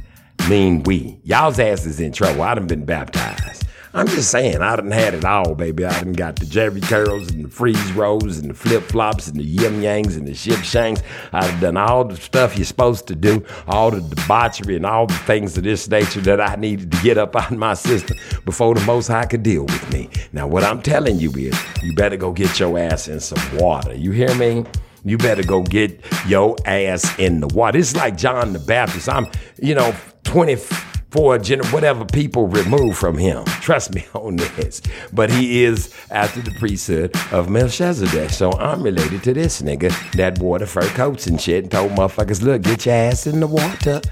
Mean 0.48 0.84
we. 0.84 1.18
Y'all's 1.24 1.58
ass 1.58 1.86
is 1.86 1.98
in 1.98 2.12
trouble. 2.12 2.42
I 2.42 2.54
done 2.54 2.68
been 2.68 2.84
baptized. 2.84 3.64
I'm 3.92 4.06
just 4.08 4.30
saying, 4.30 4.60
I 4.60 4.76
done 4.76 4.90
had 4.90 5.14
it 5.14 5.24
all, 5.24 5.54
baby. 5.54 5.86
I 5.86 6.02
done 6.02 6.12
got 6.12 6.36
the 6.36 6.44
Jerry 6.44 6.82
curls 6.82 7.30
and 7.30 7.46
the 7.46 7.48
freeze 7.48 7.92
rolls 7.92 8.36
and 8.36 8.50
the 8.50 8.54
flip 8.54 8.82
flops 8.82 9.26
and 9.26 9.40
the 9.40 9.42
yim 9.42 9.80
yangs 9.80 10.18
and 10.18 10.28
the 10.28 10.34
ship 10.34 10.58
shanks. 10.58 11.02
I've 11.32 11.60
done 11.62 11.78
all 11.78 12.04
the 12.04 12.16
stuff 12.16 12.58
you're 12.58 12.66
supposed 12.66 13.06
to 13.08 13.16
do, 13.16 13.42
all 13.66 13.90
the 13.90 14.02
debauchery 14.02 14.76
and 14.76 14.84
all 14.84 15.06
the 15.06 15.14
things 15.14 15.56
of 15.56 15.64
this 15.64 15.88
nature 15.88 16.20
that 16.20 16.42
I 16.42 16.56
needed 16.56 16.92
to 16.92 17.02
get 17.02 17.16
up 17.16 17.34
out 17.34 17.50
of 17.50 17.58
my 17.58 17.72
system 17.72 18.18
before 18.44 18.74
the 18.74 18.84
Most 18.84 19.08
High 19.08 19.24
could 19.24 19.42
deal 19.42 19.64
with 19.64 19.92
me. 19.92 20.10
Now, 20.30 20.46
what 20.46 20.62
I'm 20.62 20.82
telling 20.82 21.18
you 21.18 21.32
is, 21.32 21.58
you 21.82 21.94
better 21.94 22.18
go 22.18 22.32
get 22.32 22.60
your 22.60 22.78
ass 22.78 23.08
in 23.08 23.18
some 23.18 23.56
water. 23.56 23.94
You 23.94 24.10
hear 24.12 24.34
me? 24.34 24.66
You 25.06 25.16
better 25.18 25.44
go 25.44 25.62
get 25.62 26.00
your 26.26 26.56
ass 26.64 27.16
in 27.16 27.38
the 27.38 27.46
water. 27.46 27.78
It's 27.78 27.94
like 27.94 28.16
John 28.16 28.52
the 28.52 28.58
Baptist. 28.58 29.08
I'm, 29.08 29.28
you 29.62 29.72
know, 29.72 29.94
24 30.24 31.38
gen- 31.38 31.64
whatever 31.66 32.04
people 32.04 32.48
remove 32.48 32.98
from 32.98 33.16
him. 33.16 33.44
Trust 33.44 33.94
me 33.94 34.04
on 34.14 34.34
this. 34.34 34.82
But 35.12 35.30
he 35.30 35.62
is 35.62 35.94
after 36.10 36.40
the 36.40 36.50
priesthood 36.58 37.14
of 37.30 37.48
Melchizedek. 37.48 38.30
So 38.30 38.50
I'm 38.54 38.82
related 38.82 39.22
to 39.22 39.32
this 39.32 39.62
nigga 39.62 39.92
that 40.14 40.40
wore 40.40 40.58
the 40.58 40.66
fur 40.66 40.88
coats 40.88 41.28
and 41.28 41.40
shit 41.40 41.62
and 41.62 41.70
told 41.70 41.92
motherfuckers, 41.92 42.42
look, 42.42 42.62
get 42.62 42.84
your 42.84 42.96
ass 42.96 43.28
in 43.28 43.38
the 43.40 43.46
water. 43.46 44.00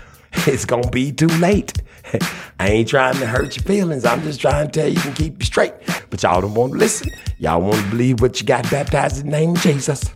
It's 0.48 0.64
gonna 0.64 0.90
be 0.90 1.12
too 1.12 1.28
late. 1.28 1.72
I 2.58 2.68
ain't 2.68 2.88
trying 2.88 3.14
to 3.18 3.26
hurt 3.26 3.56
your 3.56 3.62
feelings. 3.64 4.04
I'm 4.04 4.20
just 4.22 4.40
trying 4.40 4.68
to 4.68 4.80
tell 4.80 4.88
you 4.88 5.00
and 5.04 5.14
keep 5.14 5.38
you 5.38 5.44
straight. 5.44 5.74
But 6.10 6.24
y'all 6.24 6.40
don't 6.40 6.54
want 6.54 6.72
to 6.72 6.78
listen. 6.78 7.10
Y'all 7.38 7.62
want 7.62 7.76
to 7.76 7.88
believe 7.90 8.20
what 8.20 8.40
you 8.40 8.46
got 8.46 8.68
baptized 8.68 9.24
in 9.24 9.30
the 9.30 9.38
name 9.38 9.50
of 9.50 9.60
Jesus. 9.60 10.12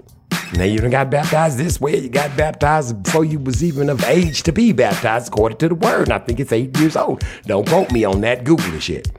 Now 0.54 0.64
you 0.64 0.78
done 0.78 0.90
got 0.90 1.10
baptized 1.10 1.58
this 1.58 1.80
way. 1.80 1.98
You 1.98 2.08
got 2.08 2.36
baptized 2.36 3.02
before 3.02 3.24
you 3.24 3.38
was 3.38 3.62
even 3.62 3.90
of 3.90 4.02
age 4.04 4.42
to 4.44 4.52
be 4.52 4.72
baptized 4.72 5.28
according 5.28 5.58
to 5.58 5.68
the 5.68 5.74
word. 5.74 6.04
And 6.04 6.12
I 6.12 6.18
think 6.18 6.40
it's 6.40 6.52
eight 6.52 6.76
years 6.78 6.96
old. 6.96 7.22
Don't 7.44 7.68
quote 7.68 7.92
me 7.92 8.04
on 8.04 8.22
that. 8.22 8.44
Google 8.44 8.78
shit. 8.80 9.10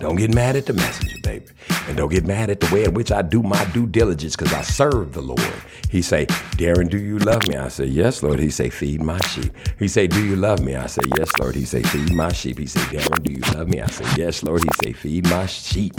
Don't 0.00 0.16
get 0.16 0.34
mad 0.34 0.56
at 0.56 0.66
the 0.66 0.74
messenger, 0.74 1.16
baby. 1.22 1.46
And 1.88 1.96
don't 1.96 2.10
get 2.10 2.26
mad 2.26 2.50
at 2.50 2.60
the 2.60 2.74
way 2.74 2.84
in 2.84 2.94
which 2.94 3.12
I 3.12 3.22
do 3.22 3.42
my 3.42 3.64
due 3.66 3.86
diligence 3.86 4.36
because 4.36 4.52
I 4.52 4.62
serve 4.62 5.12
the 5.14 5.22
Lord. 5.22 5.40
He 5.90 6.02
say, 6.02 6.26
Darren, 6.56 6.90
do 6.90 6.98
you 6.98 7.18
love 7.18 7.46
me? 7.48 7.56
I 7.56 7.68
say, 7.68 7.86
yes, 7.86 8.22
Lord. 8.22 8.40
He 8.40 8.50
say, 8.50 8.70
feed 8.70 9.02
my 9.02 9.18
sheep. 9.20 9.52
He 9.78 9.88
say, 9.88 10.06
do 10.06 10.24
you 10.24 10.36
love 10.36 10.60
me? 10.62 10.74
I 10.76 10.86
say, 10.86 11.02
yes, 11.16 11.32
Lord. 11.40 11.54
He 11.54 11.64
say, 11.64 11.82
feed 11.82 12.14
my 12.14 12.32
sheep. 12.32 12.58
He 12.58 12.66
say, 12.66 12.80
Darren, 12.82 13.22
do 13.22 13.32
you 13.32 13.40
love 13.56 13.68
me? 13.68 13.80
I 13.80 13.86
say, 13.88 14.06
yes, 14.16 14.42
Lord. 14.42 14.62
He 14.64 14.70
say, 14.84 14.92
feed 14.92 15.28
my 15.30 15.46
sheep. 15.46 15.94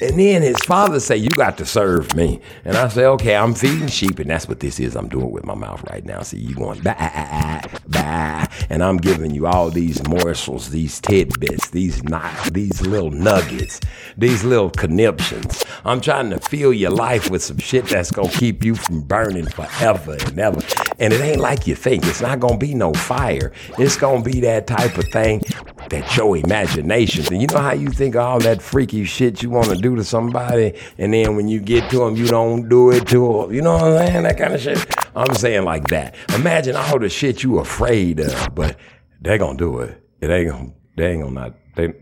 And 0.00 0.18
then 0.18 0.42
his 0.42 0.58
father 0.64 1.00
say, 1.00 1.16
you 1.16 1.30
got 1.30 1.58
to 1.58 1.66
serve 1.66 2.14
me. 2.16 2.40
And 2.64 2.76
I 2.76 2.88
say, 2.88 3.04
okay, 3.06 3.36
I'm 3.36 3.54
feeding 3.54 3.88
sheep. 3.88 4.18
And 4.18 4.30
that's 4.30 4.48
what 4.48 4.60
this 4.60 4.80
is 4.80 4.96
I'm 4.96 5.08
doing 5.08 5.30
with 5.30 5.44
my 5.44 5.54
mouth 5.54 5.82
right 5.90 6.04
now. 6.04 6.22
See, 6.22 6.38
you 6.38 6.54
going, 6.54 6.80
bah, 6.82 6.94
ah, 6.98 7.12
ah, 7.14 7.60
ah, 7.64 7.77
bah. 7.88 8.46
And 8.70 8.82
I'm 8.82 8.96
giving 8.96 9.30
you 9.30 9.46
all 9.46 9.70
these 9.70 10.06
morsels, 10.06 10.70
these 10.70 11.00
tidbits, 11.00 11.70
these 11.70 12.02
not, 12.04 12.32
these 12.52 12.80
little 12.82 13.10
nuggets, 13.10 13.80
these 14.16 14.44
little 14.44 14.70
conniptions. 14.70 15.64
I'm 15.84 16.00
trying 16.00 16.30
to 16.30 16.38
fill 16.38 16.72
your 16.72 16.90
life 16.90 17.30
with 17.30 17.42
some 17.42 17.58
shit 17.58 17.86
that's 17.86 18.10
gonna 18.10 18.28
keep 18.28 18.64
you 18.64 18.74
from 18.74 19.02
burning 19.02 19.46
forever 19.46 20.16
and 20.26 20.38
ever. 20.38 20.60
And 20.98 21.12
it 21.12 21.20
ain't 21.20 21.40
like 21.40 21.66
you 21.66 21.74
think. 21.74 22.04
It's 22.06 22.20
not 22.20 22.40
gonna 22.40 22.58
be 22.58 22.74
no 22.74 22.92
fire. 22.92 23.52
It's 23.78 23.96
gonna 23.96 24.22
be 24.22 24.40
that 24.40 24.66
type 24.66 24.98
of 24.98 25.04
thing 25.12 25.42
that 25.90 26.16
your 26.16 26.36
imagination. 26.36 27.24
And 27.32 27.40
you 27.40 27.48
know 27.48 27.60
how 27.60 27.72
you 27.72 27.88
think 27.88 28.16
all 28.16 28.38
that 28.40 28.60
freaky 28.60 29.04
shit 29.04 29.42
you 29.42 29.50
want 29.50 29.68
to 29.68 29.76
do 29.76 29.96
to 29.96 30.04
somebody, 30.04 30.74
and 30.98 31.12
then 31.14 31.36
when 31.36 31.48
you 31.48 31.60
get 31.60 31.90
to 31.90 31.98
them, 31.98 32.16
you 32.16 32.26
don't 32.26 32.68
do 32.68 32.90
it 32.90 33.06
to 33.08 33.42
them. 33.42 33.54
You 33.54 33.62
know 33.62 33.74
what 33.74 33.84
I'm 33.84 34.06
saying? 34.06 34.22
That 34.24 34.38
kind 34.38 34.54
of 34.54 34.60
shit. 34.60 34.84
I'm 35.18 35.34
saying 35.34 35.64
like 35.64 35.88
that. 35.88 36.14
Imagine 36.34 36.76
all 36.76 36.98
the 36.98 37.08
shit 37.08 37.42
you 37.42 37.58
afraid 37.58 38.20
of, 38.20 38.54
but 38.54 38.76
they 39.20 39.36
gonna 39.36 39.58
do 39.58 39.80
it. 39.80 40.00
It 40.20 40.30
ain't 40.30 40.50
gonna. 40.50 40.72
They 40.96 41.12
ain't 41.12 41.22
gonna 41.22 41.34
not. 41.34 41.54
They. 41.74 41.92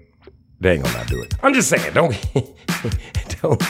They 0.61 0.75
ain't 0.75 0.85
gonna 0.85 0.99
not 0.99 1.07
do 1.07 1.23
it. 1.23 1.35
I'm 1.43 1.55
just 1.55 1.69
saying. 1.69 1.95
Don't. 1.95 2.15
don't. 3.43 3.63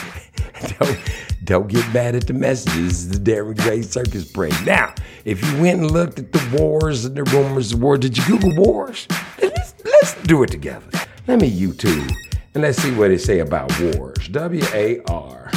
Don't. 0.79 0.99
Don't 1.43 1.69
get 1.69 1.93
mad 1.93 2.13
at 2.13 2.27
the 2.27 2.33
messages. 2.33 3.07
The 3.07 3.19
Darren 3.19 3.55
Gray 3.57 3.81
Circus 3.81 4.29
break. 4.29 4.53
Now, 4.65 4.93
if 5.23 5.41
you 5.41 5.61
went 5.61 5.79
and 5.79 5.91
looked 5.91 6.19
at 6.19 6.33
the 6.33 6.57
wars 6.59 7.05
and 7.05 7.15
the 7.15 7.23
rumors 7.23 7.71
of 7.71 7.81
war, 7.81 7.97
did 7.97 8.17
you 8.17 8.25
Google 8.25 8.53
wars? 8.61 9.07
Let's, 9.41 9.73
let's 9.85 10.21
do 10.23 10.43
it 10.43 10.51
together. 10.51 10.89
Let 11.25 11.39
me 11.39 11.49
YouTube 11.49 12.11
and 12.53 12.63
let's 12.63 12.81
see 12.81 12.93
what 12.93 13.11
it 13.11 13.21
say 13.21 13.39
about 13.39 13.71
wars. 13.79 14.27
W 14.27 14.63
A 14.73 14.99
R. 15.03 15.49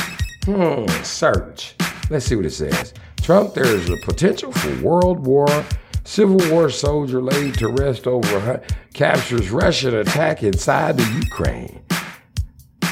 Hmm. 0.45 0.87
Search. 1.03 1.75
Let's 2.09 2.27
see 2.27 2.37
what 2.37 2.47
it 2.47 2.51
says. 2.51 2.95
Trump, 3.31 3.55
there 3.55 3.65
is 3.65 3.89
a 3.89 3.97
potential 3.99 4.51
for 4.51 4.83
world 4.83 5.25
war. 5.25 5.47
Civil 6.03 6.41
War 6.51 6.69
soldier 6.69 7.23
laid 7.23 7.55
to 7.59 7.69
rest 7.69 8.09
over 8.09 8.61
captures 8.93 9.53
Russian 9.53 9.95
attack 9.95 10.43
inside 10.43 10.97
the 10.97 11.23
Ukraine. 11.23 11.81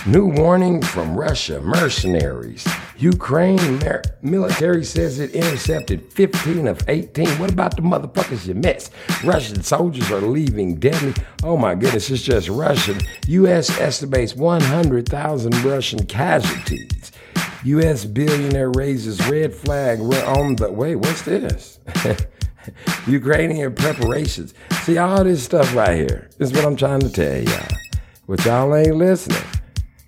New 0.06 0.26
warning 0.26 0.80
from 0.80 1.18
Russia 1.18 1.60
mercenaries. 1.60 2.64
Ukraine 2.98 3.80
mer- 3.80 4.04
military 4.22 4.84
says 4.84 5.18
it 5.18 5.32
intercepted 5.32 6.12
15 6.12 6.68
of 6.68 6.88
18. 6.88 7.26
What 7.40 7.50
about 7.50 7.74
the 7.74 7.82
motherfuckers 7.82 8.46
you 8.46 8.54
missed? 8.54 8.92
Russian 9.24 9.64
soldiers 9.64 10.08
are 10.12 10.20
leaving 10.20 10.76
deadly. 10.76 11.14
Oh 11.42 11.56
my 11.56 11.74
goodness, 11.74 12.10
it's 12.10 12.22
just 12.22 12.48
Russian. 12.48 13.00
U.S. 13.26 13.76
estimates 13.80 14.36
100,000 14.36 15.64
Russian 15.64 16.06
casualties. 16.06 17.10
U.S. 17.64 18.04
billionaire 18.04 18.70
raises 18.70 19.26
red 19.28 19.54
flag 19.54 19.98
We're 19.98 20.24
on 20.24 20.56
the. 20.56 20.70
Wait, 20.70 20.96
what's 20.96 21.22
this? 21.22 21.80
Ukrainian 23.06 23.74
preparations. 23.74 24.54
See, 24.82 24.98
all 24.98 25.24
this 25.24 25.42
stuff 25.42 25.74
right 25.74 25.96
here. 25.96 26.28
This 26.38 26.50
is 26.50 26.56
what 26.56 26.64
I'm 26.64 26.76
trying 26.76 27.00
to 27.00 27.10
tell 27.10 27.42
y'all. 27.42 27.78
But 28.28 28.44
y'all 28.44 28.74
ain't 28.76 28.96
listening. 28.96 29.42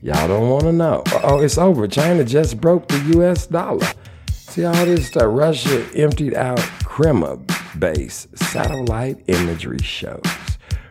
Y'all 0.03 0.29
don't 0.29 0.49
want 0.49 0.65
to 0.65 0.73
know. 0.73 1.03
Oh, 1.23 1.41
it's 1.41 1.59
over. 1.59 1.87
China 1.89 2.25
just 2.25 2.61
broke 2.61 2.89
the 2.89 2.99
U.S. 3.15 3.47
dollar. 3.47 3.87
See 4.31 4.65
all 4.65 4.75
this 4.85 5.09
stuff. 5.09 5.25
Russia 5.27 5.87
emptied 5.95 6.35
out 6.35 6.59
Crimea 6.85 7.39
base. 7.79 8.27
Satellite 8.35 9.23
imagery 9.27 9.83
shows. 9.83 10.23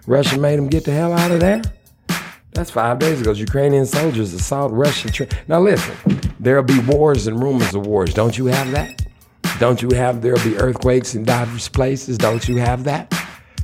Russia 0.07 0.37
made 0.37 0.57
them 0.57 0.67
get 0.67 0.85
the 0.85 0.91
hell 0.91 1.13
out 1.13 1.31
of 1.31 1.39
there. 1.39 1.61
That's 2.53 2.71
five 2.71 2.99
days 2.99 3.21
ago. 3.21 3.31
Ukrainian 3.31 3.85
soldiers 3.85 4.33
assault 4.33 4.71
Russian. 4.71 5.11
Tra- 5.11 5.27
now 5.47 5.61
listen, 5.61 5.95
there'll 6.39 6.63
be 6.63 6.79
wars 6.79 7.27
and 7.27 7.41
rumors 7.41 7.75
of 7.75 7.85
wars. 7.85 8.13
Don't 8.13 8.37
you 8.37 8.47
have 8.47 8.71
that? 8.71 9.05
Don't 9.59 9.81
you 9.81 9.89
have 9.91 10.21
there'll 10.21 10.43
be 10.43 10.57
earthquakes 10.57 11.15
in 11.15 11.23
diverse 11.23 11.67
places? 11.67 12.17
Don't 12.17 12.47
you 12.47 12.57
have 12.57 12.85
that? 12.85 13.13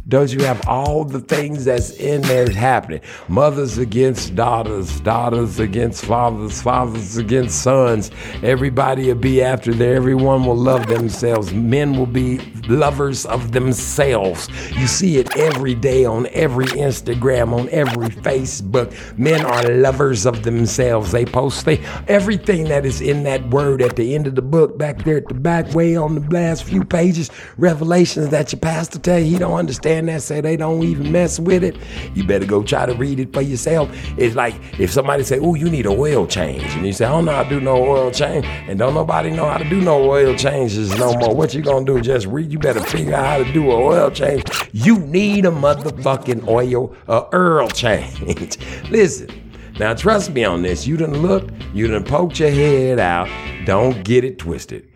Don't 0.08 0.32
you 0.32 0.44
have 0.46 0.68
all 0.68 1.04
the 1.04 1.20
things 1.20 1.66
that's 1.66 1.90
in 1.90 2.22
there 2.22 2.48
happening? 2.48 3.02
Mothers 3.28 3.80
against 3.80 4.36
daughters, 4.36 5.00
daughters 5.00 5.58
against 5.58 6.06
fathers, 6.06 6.62
fathers 6.62 7.18
against 7.18 7.64
sons. 7.64 8.12
Everybody 8.44 9.08
will 9.08 9.16
be 9.16 9.42
after 9.42 9.74
there. 9.74 9.96
Everyone 9.96 10.46
will 10.46 10.58
love 10.58 10.86
themselves. 10.86 11.52
Men 11.54 11.98
will 11.98 12.06
be 12.06 12.38
lovers 12.68 13.26
of 13.26 13.52
themselves. 13.52 14.48
You 14.78 14.86
see 14.86 15.18
it 15.18 15.36
every 15.38 15.74
day 15.74 16.06
on 16.06 16.28
every 16.34 16.68
Instagram, 16.68 17.52
on 17.52 17.68
every 17.70 18.10
Facebook. 18.10 18.94
Men 19.18 19.44
are 19.44 19.64
lovers 19.64 20.28
of 20.28 20.44
themselves. 20.44 21.14
They 21.14 21.26
post 21.26 21.66
they, 21.66 21.80
everything 22.08 22.66
that 22.66 22.86
is 22.86 23.02
in 23.02 23.24
that 23.24 23.50
word 23.50 23.82
at 23.82 23.96
the 23.96 24.14
end 24.14 24.28
of 24.28 24.36
the 24.36 24.44
book, 24.44 24.78
back 24.78 25.04
there 25.04 25.18
at 25.18 25.28
the 25.30 25.34
back, 25.34 25.74
way 25.74 25.96
on 25.96 26.14
the 26.14 26.30
last 26.30 26.64
few 26.64 26.84
pages, 26.84 27.32
revelations 27.58 28.30
that 28.30 28.52
your 28.52 28.60
pastor 28.60 29.00
tell 29.00 29.18
you 29.18 29.26
he 29.26 29.40
don't 29.40 29.58
understand 29.58 29.95
that, 30.06 30.22
say 30.22 30.42
they 30.42 30.58
don't 30.58 30.84
even 30.84 31.12
mess 31.12 31.40
with 31.40 31.64
it. 31.64 31.78
You 32.14 32.26
better 32.26 32.46
go 32.46 32.64
try 32.64 32.86
to 32.86 32.94
read 32.94 33.20
it 33.20 33.34
for 33.34 33.42
yourself. 33.42 33.90
It's 34.18 34.36
like 34.36 34.56
if 34.80 34.92
somebody 34.92 35.24
say, 35.24 35.40
"Oh, 35.40 35.56
you 35.56 35.70
need 35.70 35.86
an 35.86 35.96
oil 35.98 36.28
change," 36.28 36.64
and 36.76 36.86
you 36.86 36.94
say, 36.94 37.06
"I 37.06 37.12
don't 37.12 37.26
know 37.26 37.32
how 37.32 37.44
to 37.44 37.50
do 37.50 37.62
no 37.62 37.76
oil 37.78 38.12
change," 38.12 38.46
and 38.68 38.78
don't 38.78 38.94
nobody 38.94 39.32
know 39.32 39.46
how 39.50 39.58
to 39.58 39.70
do 39.70 39.80
no 39.82 40.04
oil 40.04 40.36
changes 40.36 40.98
no 40.98 41.14
more. 41.16 41.34
What 41.34 41.54
you 41.54 41.62
gonna 41.62 41.86
do? 41.86 42.02
Just 42.02 42.28
read? 42.28 42.52
You 42.52 42.60
better 42.60 42.82
figure 42.82 43.16
out 43.16 43.26
how 43.26 43.38
to 43.44 43.54
do 43.54 43.64
an 43.64 43.82
oil 43.82 44.12
change. 44.12 44.44
You 44.74 45.00
need 45.00 45.46
a 45.46 45.52
motherfucking 45.52 46.48
oil, 46.48 46.96
uh, 47.08 47.24
oil 47.34 47.70
change. 47.70 48.58
Listen. 48.90 49.30
Now 49.78 49.94
trust 49.94 50.32
me 50.32 50.46
on 50.46 50.62
this. 50.62 50.88
You 50.88 50.96
done 50.96 51.22
look, 51.22 51.50
you 51.74 51.88
done 51.88 52.06
poked 52.06 52.40
your 52.40 52.50
head 52.50 52.98
out. 52.98 53.28
Don't 53.66 54.06
get 54.06 54.24
it 54.24 54.40
twisted. 54.40 54.88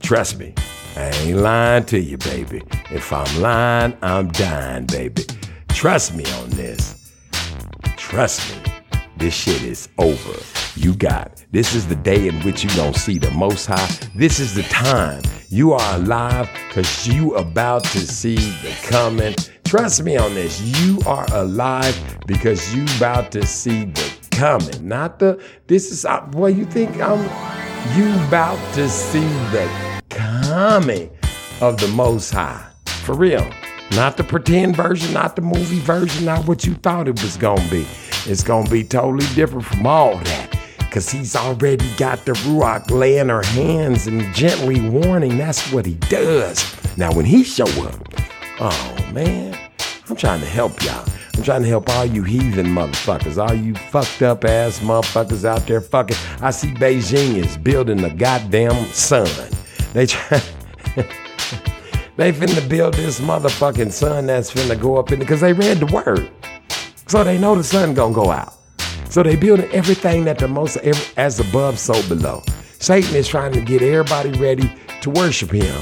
Trust 0.00 0.38
me. 0.38 0.54
I 0.98 1.10
ain't 1.10 1.38
lying 1.38 1.84
to 1.84 2.00
you, 2.00 2.18
baby. 2.18 2.60
If 2.90 3.12
I'm 3.12 3.40
lying, 3.40 3.96
I'm 4.02 4.32
dying, 4.32 4.84
baby. 4.86 5.24
Trust 5.68 6.12
me 6.12 6.24
on 6.40 6.50
this. 6.50 7.12
Trust 7.96 8.50
me. 8.50 8.72
This 9.16 9.32
shit 9.32 9.62
is 9.62 9.88
over. 9.98 10.42
You 10.74 10.96
got. 10.96 11.44
This 11.52 11.76
is 11.76 11.86
the 11.86 11.94
day 11.94 12.26
in 12.26 12.34
which 12.40 12.64
you 12.64 12.70
gonna 12.70 12.94
see 12.94 13.16
the 13.16 13.30
most 13.30 13.66
high. 13.66 13.88
This 14.16 14.40
is 14.40 14.56
the 14.56 14.64
time. 14.64 15.22
You 15.50 15.72
are 15.72 15.94
alive 15.94 16.50
because 16.68 17.06
you 17.06 17.36
about 17.36 17.84
to 17.84 18.00
see 18.00 18.34
the 18.34 18.74
coming. 18.88 19.36
Trust 19.64 20.02
me 20.02 20.16
on 20.16 20.34
this. 20.34 20.60
You 20.82 20.98
are 21.06 21.26
alive 21.32 21.96
because 22.26 22.74
you 22.74 22.84
about 22.96 23.30
to 23.32 23.46
see 23.46 23.84
the 23.84 24.28
coming. 24.32 24.88
Not 24.88 25.20
the 25.20 25.40
this 25.68 25.92
is 25.92 26.04
uh, 26.04 26.22
boy, 26.22 26.48
you 26.48 26.64
think 26.64 27.00
I'm 27.00 27.22
you 27.96 28.12
about 28.26 28.58
to 28.74 28.88
see 28.88 29.28
the 29.52 29.97
coming 30.58 31.08
of 31.60 31.78
the 31.78 31.86
most 31.86 32.32
high. 32.32 32.66
For 33.04 33.14
real. 33.14 33.48
Not 33.92 34.16
the 34.16 34.24
pretend 34.24 34.74
version, 34.74 35.14
not 35.14 35.36
the 35.36 35.42
movie 35.42 35.78
version, 35.78 36.24
not 36.24 36.48
what 36.48 36.66
you 36.66 36.74
thought 36.74 37.06
it 37.06 37.22
was 37.22 37.36
gonna 37.36 37.70
be. 37.70 37.86
It's 38.26 38.42
gonna 38.42 38.68
be 38.68 38.82
totally 38.82 39.24
different 39.36 39.66
from 39.66 39.86
all 39.86 40.16
that. 40.16 40.58
Cause 40.90 41.08
he's 41.08 41.36
already 41.36 41.88
got 41.96 42.24
the 42.24 42.32
Ruach 42.32 42.90
laying 42.90 43.28
her 43.28 43.44
hands 43.44 44.08
and 44.08 44.34
gently 44.34 44.80
warning. 44.88 45.38
That's 45.38 45.72
what 45.72 45.86
he 45.86 45.94
does. 45.94 46.58
Now 46.96 47.12
when 47.12 47.24
he 47.24 47.44
show 47.44 47.68
up, 47.84 47.94
oh 48.58 48.96
man, 49.12 49.56
I'm 50.10 50.16
trying 50.16 50.40
to 50.40 50.46
help 50.46 50.82
y'all. 50.82 51.08
I'm 51.36 51.44
trying 51.44 51.62
to 51.62 51.68
help 51.68 51.88
all 51.88 52.04
you 52.04 52.24
heathen 52.24 52.66
motherfuckers, 52.66 53.38
all 53.40 53.54
you 53.54 53.76
fucked 53.76 54.22
up 54.22 54.44
ass 54.44 54.80
motherfuckers 54.80 55.44
out 55.44 55.68
there 55.68 55.80
fucking. 55.80 56.16
I 56.40 56.50
see 56.50 56.72
Beijing 56.72 57.36
is 57.36 57.56
building 57.56 58.02
a 58.02 58.12
goddamn 58.12 58.86
sun. 58.86 59.28
They 59.92 60.06
try. 60.06 60.42
They 62.18 62.32
finna 62.32 62.68
build 62.68 62.94
this 62.94 63.20
motherfucking 63.20 63.92
sun 63.92 64.26
that's 64.26 64.52
finna 64.52 64.78
go 64.78 64.96
up 64.96 65.12
in 65.12 65.20
because 65.20 65.40
they 65.40 65.52
read 65.52 65.78
the 65.78 65.86
word. 65.86 66.28
So 67.06 67.22
they 67.22 67.38
know 67.38 67.54
the 67.54 67.62
sun 67.62 67.94
gonna 67.94 68.12
go 68.12 68.32
out. 68.32 68.54
So 69.08 69.22
they 69.22 69.36
building 69.36 69.70
everything 69.70 70.24
that 70.24 70.40
the 70.40 70.48
most 70.48 70.78
every, 70.78 71.00
as 71.16 71.38
above, 71.38 71.78
so 71.78 71.94
below. 72.08 72.42
Satan 72.80 73.14
is 73.14 73.28
trying 73.28 73.52
to 73.52 73.60
get 73.60 73.82
everybody 73.82 74.32
ready 74.32 74.68
to 75.02 75.10
worship 75.10 75.52
him. 75.52 75.80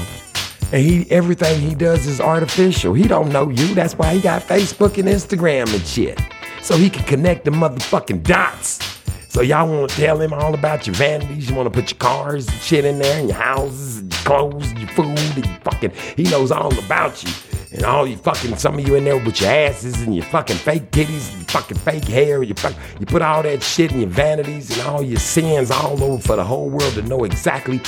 And 0.71 0.83
he 0.83 1.09
everything 1.09 1.59
he 1.59 1.73
does 1.73 2.05
is 2.05 2.21
artificial. 2.21 2.93
He 2.93 3.07
don't 3.07 3.31
know 3.31 3.49
you. 3.49 3.73
That's 3.73 3.95
why 3.95 4.13
he 4.13 4.21
got 4.21 4.43
Facebook 4.43 4.99
and 4.99 5.07
Instagram 5.07 5.73
and 5.73 5.83
shit. 5.87 6.21
So 6.61 6.77
he 6.77 6.91
can 6.91 7.03
connect 7.05 7.45
the 7.45 7.51
motherfucking 7.51 8.21
dots. 8.21 8.96
So 9.37 9.43
y'all 9.43 9.69
want 9.69 9.91
to 9.91 9.95
tell 9.95 10.19
him 10.19 10.33
all 10.33 10.55
about 10.55 10.87
your 10.87 10.95
vanities. 10.95 11.47
You 11.47 11.55
want 11.55 11.71
to 11.71 11.79
put 11.79 11.91
your 11.91 11.99
cars 11.99 12.47
and 12.47 12.57
shit 12.59 12.85
in 12.85 12.97
there, 12.97 13.19
and 13.19 13.29
your 13.29 13.37
houses, 13.37 13.99
and 13.99 14.11
your 14.11 14.21
clothes, 14.23 14.71
and 14.71 14.79
your 14.79 14.87
food, 14.87 15.15
and 15.15 15.45
your 15.45 15.59
fucking. 15.59 15.91
He 16.15 16.23
knows 16.23 16.51
all 16.51 16.75
about 16.79 17.23
you, 17.23 17.31
and 17.71 17.83
all 17.83 18.07
you 18.07 18.17
fucking. 18.17 18.57
Some 18.57 18.79
of 18.79 18.87
you 18.87 18.95
in 18.95 19.03
there 19.03 19.23
with 19.23 19.39
your 19.39 19.51
asses 19.51 20.01
and 20.01 20.15
your 20.15 20.25
fucking 20.25 20.55
fake 20.55 20.89
titties, 20.89 21.29
and 21.29 21.41
your 21.41 21.49
fucking 21.49 21.77
fake 21.77 22.05
hair. 22.05 22.41
You 22.41 22.55
fuck, 22.55 22.73
you 22.99 23.05
put 23.05 23.21
all 23.21 23.43
that 23.43 23.61
shit 23.61 23.91
in 23.91 23.99
your 23.99 24.09
vanities 24.09 24.75
and 24.75 24.87
all 24.87 25.03
your 25.03 25.19
sins 25.19 25.69
all 25.69 26.03
over 26.03 26.19
for 26.19 26.35
the 26.35 26.43
whole 26.43 26.71
world 26.71 26.95
to 26.95 27.03
know 27.03 27.23
exactly 27.23 27.79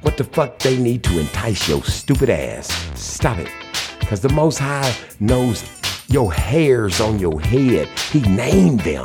what 0.00 0.16
the 0.16 0.24
fuck 0.24 0.58
they 0.60 0.78
need 0.78 1.04
to 1.04 1.20
entice 1.20 1.68
your 1.68 1.84
stupid 1.84 2.30
ass. 2.30 2.68
Stop 2.98 3.36
it, 3.40 3.50
cause 4.06 4.22
the 4.22 4.30
Most 4.30 4.58
High 4.58 4.96
knows 5.20 5.64
your 6.08 6.32
hairs 6.32 6.98
on 7.02 7.18
your 7.18 7.42
head. 7.42 7.88
He 8.10 8.22
named 8.22 8.80
them. 8.80 9.04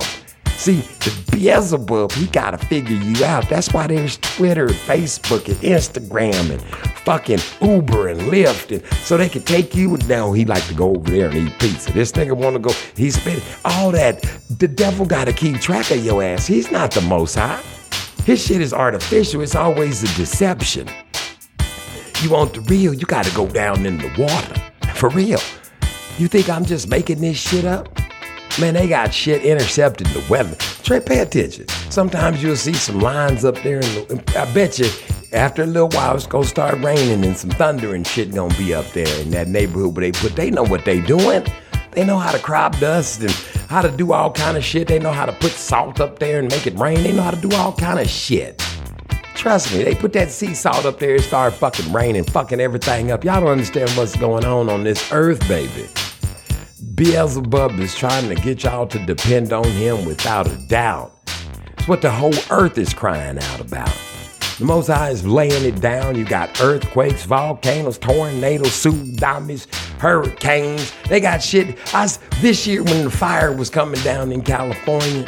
See, 0.59 0.81
the 0.81 1.31
Beelzebub, 1.31 2.11
he 2.11 2.27
gotta 2.27 2.57
figure 2.57 2.97
you 2.97 3.23
out. 3.23 3.47
That's 3.47 3.73
why 3.73 3.87
there's 3.87 4.17
Twitter, 4.17 4.65
and 4.65 4.75
Facebook, 4.75 5.47
and 5.47 5.55
Instagram, 5.59 6.51
and 6.51 6.61
fucking 7.05 7.39
Uber 7.61 8.09
and 8.09 8.19
Lyft, 8.23 8.73
and 8.73 8.85
so 9.05 9.15
they 9.15 9.29
can 9.29 9.43
take 9.43 9.73
you 9.73 9.95
down. 9.95 10.35
He 10.35 10.43
like 10.43 10.67
to 10.67 10.73
go 10.73 10.97
over 10.97 11.09
there 11.09 11.29
and 11.29 11.47
eat 11.47 11.59
pizza. 11.59 11.93
This 11.93 12.11
nigga 12.11 12.33
wanna 12.33 12.59
go, 12.59 12.73
he's 12.93 13.15
spending 13.21 13.41
all 13.63 13.91
that. 13.91 14.21
The 14.59 14.67
devil 14.67 15.05
gotta 15.05 15.31
keep 15.31 15.61
track 15.61 15.91
of 15.91 16.03
your 16.03 16.21
ass. 16.21 16.45
He's 16.45 16.69
not 16.69 16.91
the 16.91 17.01
most 17.03 17.35
high. 17.35 17.63
His 18.25 18.45
shit 18.45 18.59
is 18.59 18.73
artificial. 18.73 19.39
It's 19.39 19.55
always 19.55 20.03
a 20.03 20.13
deception. 20.17 20.89
You 22.21 22.31
want 22.31 22.53
the 22.53 22.61
real, 22.67 22.93
you 22.93 23.05
gotta 23.05 23.33
go 23.33 23.47
down 23.47 23.85
in 23.85 23.97
the 23.97 24.09
water. 24.17 24.61
For 24.93 25.07
real. 25.07 25.39
You 26.17 26.27
think 26.27 26.49
I'm 26.49 26.65
just 26.65 26.89
making 26.89 27.21
this 27.21 27.37
shit 27.37 27.63
up? 27.63 27.87
Man, 28.59 28.73
they 28.73 28.89
got 28.89 29.13
shit 29.13 29.43
intercepted 29.43 30.07
in 30.07 30.13
the 30.13 30.25
weather. 30.29 30.55
Trey, 30.83 30.99
pay 30.99 31.19
attention. 31.19 31.65
Sometimes 31.89 32.43
you'll 32.43 32.57
see 32.57 32.73
some 32.73 32.99
lines 32.99 33.45
up 33.45 33.55
there, 33.63 33.79
and 33.79 34.29
I 34.35 34.51
bet 34.53 34.77
you 34.77 34.89
after 35.31 35.63
a 35.63 35.65
little 35.65 35.87
while 35.89 36.15
it's 36.15 36.27
gonna 36.27 36.45
start 36.45 36.77
raining 36.79 37.23
and 37.23 37.37
some 37.37 37.51
thunder 37.51 37.95
and 37.95 38.05
shit 38.05 38.33
gonna 38.33 38.53
be 38.57 38.73
up 38.73 38.85
there 38.87 39.21
in 39.21 39.31
that 39.31 39.47
neighborhood 39.47 39.95
where 39.95 40.01
they 40.01 40.11
put. 40.11 40.35
They 40.35 40.51
know 40.51 40.63
what 40.63 40.83
they 40.83 40.99
doing. 40.99 41.45
They 41.91 42.03
know 42.03 42.17
how 42.17 42.33
to 42.33 42.39
crop 42.39 42.77
dust 42.79 43.21
and 43.21 43.31
how 43.69 43.81
to 43.81 43.91
do 43.91 44.11
all 44.11 44.31
kind 44.31 44.57
of 44.57 44.63
shit. 44.63 44.89
They 44.89 44.99
know 44.99 45.13
how 45.13 45.25
to 45.25 45.33
put 45.33 45.51
salt 45.51 46.01
up 46.01 46.19
there 46.19 46.39
and 46.39 46.49
make 46.49 46.67
it 46.67 46.77
rain. 46.77 47.01
They 47.01 47.13
know 47.13 47.23
how 47.23 47.31
to 47.31 47.39
do 47.39 47.55
all 47.55 47.71
kind 47.71 47.97
of 47.97 48.09
shit. 48.09 48.61
Trust 49.35 49.73
me, 49.73 49.83
they 49.85 49.95
put 49.95 50.11
that 50.13 50.31
sea 50.31 50.53
salt 50.53 50.83
up 50.83 50.99
there, 50.99 51.15
it 51.15 51.21
started 51.21 51.55
fucking 51.55 51.93
raining, 51.93 52.25
fucking 52.25 52.59
everything 52.59 53.09
up. 53.09 53.23
Y'all 53.23 53.39
don't 53.39 53.51
understand 53.51 53.89
what's 53.91 54.17
going 54.17 54.43
on 54.43 54.69
on 54.69 54.83
this 54.83 55.13
earth, 55.13 55.39
baby. 55.47 55.87
Beelzebub 56.79 57.79
is 57.79 57.93
trying 57.95 58.29
to 58.29 58.35
get 58.35 58.63
y'all 58.63 58.87
to 58.87 58.99
depend 59.05 59.51
on 59.51 59.65
him 59.65 60.05
without 60.05 60.47
a 60.47 60.55
doubt. 60.67 61.13
It's 61.77 61.87
what 61.87 62.01
the 62.01 62.11
whole 62.11 62.33
earth 62.49 62.77
is 62.77 62.93
crying 62.93 63.37
out 63.37 63.59
about. 63.59 63.93
The 64.59 64.65
Most 64.65 64.87
High 64.87 65.09
is 65.09 65.25
laying 65.25 65.63
it 65.63 65.79
down. 65.81 66.17
You 66.17 66.25
got 66.25 66.61
earthquakes, 66.61 67.23
volcanoes, 67.23 67.97
tornadoes, 67.97 68.71
tsunamis, 68.71 69.73
hurricanes. 69.99 70.93
They 71.07 71.19
got 71.19 71.41
shit. 71.41 71.77
I, 71.93 72.07
this 72.41 72.67
year, 72.67 72.83
when 72.83 73.05
the 73.05 73.11
fire 73.11 73.53
was 73.53 73.69
coming 73.69 74.01
down 74.01 74.31
in 74.31 74.41
California, 74.41 75.25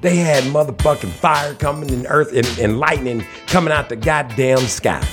they 0.00 0.16
had 0.16 0.44
motherfucking 0.44 1.10
fire 1.10 1.54
coming 1.54 1.88
in 1.88 2.06
earth 2.06 2.34
and, 2.34 2.46
and 2.58 2.78
lightning 2.78 3.24
coming 3.46 3.72
out 3.72 3.88
the 3.88 3.96
goddamn 3.96 4.58
sky. 4.58 5.06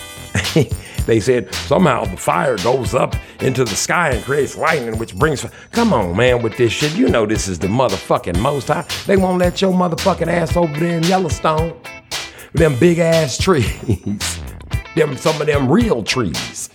they 1.06 1.20
said 1.20 1.54
somehow 1.54 2.06
the 2.06 2.18
fire 2.18 2.58
goes 2.58 2.94
up 2.94 3.16
into 3.42 3.64
the 3.64 3.76
sky 3.76 4.12
and 4.12 4.24
creates 4.24 4.56
lightning, 4.56 4.98
which 4.98 5.16
brings. 5.16 5.46
Come 5.72 5.94
on, 5.94 6.16
man, 6.16 6.42
with 6.42 6.58
this 6.58 6.72
shit. 6.72 6.96
You 6.96 7.10
know 7.10 7.26
this 7.26 7.48
is 7.48 7.60
the 7.60 7.68
motherfucking 7.68 8.40
most 8.40 8.68
high. 8.68 8.86
They 9.08 9.18
won't 9.18 9.40
let 9.40 9.62
your 9.62 9.74
motherfucking 9.74 10.28
ass 10.28 10.56
over 10.56 10.78
there 10.80 10.98
in 10.98 11.04
Yellowstone 11.04 11.80
them 12.54 12.78
big 12.80 13.00
ass 13.00 13.38
trees. 13.42 14.40
them 14.96 15.16
some 15.18 15.40
of 15.42 15.48
them 15.48 15.72
real 15.72 16.04
trees. 16.04 16.70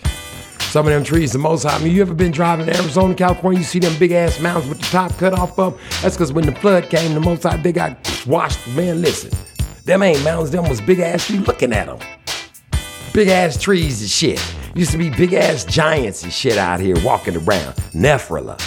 Some 0.60 0.86
of 0.86 0.92
them 0.92 1.04
trees, 1.04 1.32
the 1.32 1.38
most 1.38 1.62
high. 1.62 1.76
I 1.76 1.78
mean, 1.82 1.94
you 1.94 2.02
ever 2.02 2.12
been 2.12 2.32
driving 2.32 2.68
in 2.68 2.76
Arizona, 2.76 3.14
California? 3.14 3.60
You 3.60 3.64
see 3.64 3.78
them 3.78 3.96
big 3.98 4.12
ass 4.12 4.40
mountains 4.40 4.68
with 4.68 4.78
the 4.80 4.86
top 4.86 5.16
cut 5.16 5.38
off 5.38 5.58
of? 5.58 5.80
That's 6.02 6.16
because 6.16 6.32
when 6.32 6.44
the 6.44 6.52
flood 6.52 6.90
came, 6.90 7.14
the 7.14 7.20
most 7.20 7.44
high, 7.44 7.56
they 7.56 7.72
got 7.72 7.96
washed. 8.26 8.66
Man, 8.68 9.00
listen, 9.00 9.30
them 9.84 10.02
ain't 10.02 10.22
mountains. 10.24 10.50
Them 10.50 10.68
was 10.68 10.80
big 10.80 10.98
ass 10.98 11.26
trees. 11.26 11.46
Looking 11.46 11.72
at 11.72 11.86
them, 11.86 11.98
big 13.16 13.28
ass 13.28 13.56
trees 13.56 14.02
and 14.02 14.10
shit. 14.10 14.54
Used 14.74 14.90
to 14.90 14.98
be 14.98 15.08
big 15.08 15.32
ass 15.32 15.64
giants 15.64 16.22
and 16.22 16.30
shit 16.30 16.58
out 16.58 16.80
here 16.80 16.96
walking 17.02 17.34
around. 17.34 17.74
Nephilim, 17.94 18.60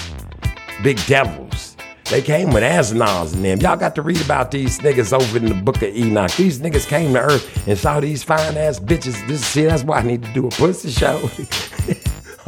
big 0.81 0.97
devils. 1.05 1.77
They 2.09 2.23
came 2.23 2.51
with 2.51 2.63
Asnars 2.63 3.35
and 3.35 3.45
them. 3.45 3.59
Y'all 3.59 3.77
got 3.77 3.93
to 3.93 4.01
read 4.01 4.19
about 4.21 4.49
these 4.49 4.79
niggas 4.79 5.13
over 5.13 5.37
in 5.37 5.45
the 5.45 5.53
book 5.53 5.83
of 5.83 5.95
Enoch. 5.95 6.31
These 6.31 6.61
niggas 6.61 6.87
came 6.87 7.13
to 7.13 7.19
earth 7.19 7.67
and 7.67 7.77
saw 7.77 7.99
these 7.99 8.23
fine 8.23 8.57
ass 8.57 8.79
bitches. 8.79 9.27
This 9.27 9.45
see, 9.45 9.65
that's 9.65 9.83
why 9.83 9.99
I 9.99 10.01
need 10.01 10.23
to 10.23 10.33
do 10.33 10.47
a 10.47 10.49
pussy 10.49 10.89
show. 10.89 11.19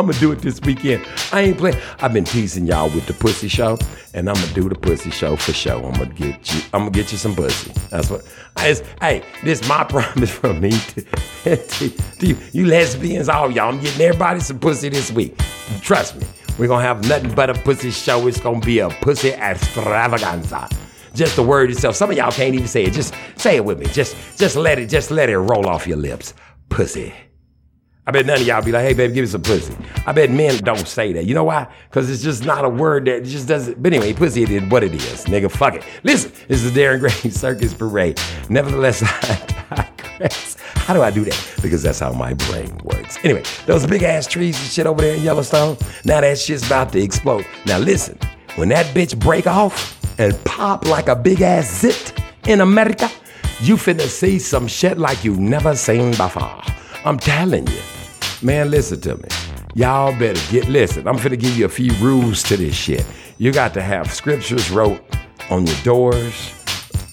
I'm 0.02 0.08
gonna 0.08 0.20
do 0.20 0.32
it 0.32 0.40
this 0.40 0.60
weekend. 0.62 1.06
I 1.32 1.42
ain't 1.42 1.60
playing. 1.60 1.78
I've 2.00 2.12
been 2.12 2.24
teasing 2.24 2.66
y'all 2.66 2.90
with 2.90 3.06
the 3.06 3.14
pussy 3.14 3.48
show, 3.48 3.78
and 4.16 4.28
I'm 4.28 4.34
gonna 4.34 4.52
do 4.54 4.68
the 4.68 4.74
pussy 4.74 5.12
show 5.12 5.36
for 5.36 5.54
show. 5.54 5.86
I'm 5.86 5.94
gonna 5.94 6.08
get 6.08 6.52
you. 6.52 6.62
I'm 6.74 6.82
gonna 6.82 6.90
get 6.90 7.12
you 7.12 7.20
some 7.20 7.36
pussy. 7.36 7.72
That's 7.92 8.10
what. 8.10 8.26
It's, 8.58 8.82
hey, 9.00 9.22
this 9.44 9.62
is 9.62 9.70
my 9.70 9.84
promise 9.90 10.32
from 10.32 10.60
me 10.60 10.72
to, 10.72 11.56
to, 11.56 11.90
to 12.18 12.28
you, 12.28 12.36
you 12.52 12.66
lesbians, 12.66 13.30
all 13.30 13.52
y'all. 13.52 13.72
I'm 13.72 13.80
getting 13.80 14.02
everybody 14.02 14.40
some 14.40 14.58
pussy 14.58 14.90
this 14.90 15.12
week. 15.12 15.38
Trust 15.82 16.16
me. 16.16 16.26
We're 16.58 16.68
gonna 16.68 16.82
have 16.82 17.08
nothing 17.08 17.36
but 17.36 17.52
a 17.52 17.54
pussy 17.54 17.92
show. 17.92 18.26
It's 18.26 18.40
gonna 18.40 18.60
be 18.60 18.80
a 18.80 18.90
pussy 18.90 19.34
extravaganza. 19.34 20.68
Just 21.14 21.36
the 21.36 21.44
word 21.44 21.70
itself. 21.70 21.96
Some 21.96 22.10
of 22.10 22.18
y'all 22.18 22.32
can't 22.32 22.56
even 22.56 22.68
say 22.68 22.86
it. 22.86 22.94
Just 22.94 23.14
say 23.36 23.56
it 23.58 23.64
with 23.64 23.78
me. 23.78 23.86
Just 23.86 24.16
just 24.40 24.56
let 24.56 24.80
it 24.80 24.90
just 24.90 25.12
let 25.12 25.30
it 25.30 25.38
roll 25.38 25.68
off 25.68 25.86
your 25.86 25.98
lips. 25.98 26.34
Pussy. 26.70 27.14
I 28.12 28.14
bet 28.14 28.26
none 28.26 28.42
of 28.42 28.46
y'all 28.46 28.62
be 28.62 28.74
like, 28.74 28.84
hey, 28.84 28.92
baby, 28.92 29.14
give 29.14 29.24
me 29.24 29.28
some 29.28 29.42
pussy. 29.42 29.74
I 30.06 30.12
bet 30.12 30.30
men 30.30 30.62
don't 30.66 30.86
say 30.86 31.14
that. 31.14 31.24
You 31.24 31.34
know 31.34 31.46
why? 31.46 31.66
Because 31.90 32.10
it's 32.10 32.22
just 32.22 32.44
not 32.44 32.66
a 32.66 32.70
word 32.70 33.06
that 33.06 33.24
just 33.24 33.48
doesn't. 33.48 33.82
But 33.82 33.94
anyway, 33.94 34.12
pussy 34.12 34.44
it 34.44 34.50
is 34.50 34.64
what 34.64 34.84
it 34.84 34.94
is. 34.94 35.24
Nigga, 35.28 35.50
fuck 35.50 35.76
it. 35.76 35.86
Listen, 36.04 36.34
this 36.50 36.62
is 36.62 36.74
the 36.74 36.78
Darren 36.78 37.00
Gray 37.00 37.10
Circus 37.32 37.74
Parade. 37.74 38.20
Nevertheless, 38.50 39.02
I 39.72 39.88
digress. 39.96 40.58
How 40.76 40.94
do 40.94 41.02
I 41.02 41.10
do 41.10 41.24
that? 41.24 41.56
Because 41.62 41.84
that's 41.84 42.00
how 42.00 42.12
my 42.12 42.34
brain 42.34 42.78
works. 42.84 43.18
Anyway, 43.24 43.44
those 43.66 43.88
big 43.88 44.04
ass 44.04 44.28
trees 44.28 44.60
and 44.60 44.70
shit 44.70 44.86
over 44.86 45.02
there 45.02 45.16
in 45.16 45.24
Yellowstone, 45.24 45.78
now 46.04 46.20
that 46.20 46.38
shit's 46.38 46.66
about 46.66 46.92
to 46.92 47.02
explode. 47.02 47.46
Now 47.66 47.78
listen, 47.78 48.20
when 48.58 48.68
that 48.70 48.88
bitch 48.88 49.18
break 49.18 49.48
off 49.48 49.98
and 50.20 50.38
pop 50.44 50.86
like 50.86 51.08
a 51.08 51.16
big 51.16 51.40
ass 51.40 51.80
zit 51.80 52.14
in 52.46 52.60
America, 52.60 53.10
you 53.62 53.78
finna 53.78 54.02
see 54.02 54.38
some 54.38 54.68
shit 54.68 54.98
like 54.98 55.24
you've 55.24 55.40
never 55.40 55.78
seen 55.78 56.12
before. 56.12 56.62
I'm 57.06 57.18
telling 57.18 57.68
you. 57.68 57.82
Man, 58.44 58.72
listen 58.72 59.00
to 59.02 59.18
me. 59.18 59.28
Y'all 59.76 60.18
better 60.18 60.42
get, 60.52 60.68
listen, 60.68 61.08
I'm 61.08 61.18
finna 61.18 61.40
give 61.40 61.56
you 61.56 61.66
a 61.66 61.70
few 61.70 61.94
rules 61.96 62.42
to 62.44 62.58
this 62.58 62.76
shit. 62.76 63.06
You 63.38 63.52
got 63.52 63.74
to 63.76 63.82
have 63.84 64.12
scriptures 64.12 64.72
wrote 64.72 65.00
on 65.52 65.68
your 65.68 65.76
doors. 65.84 66.54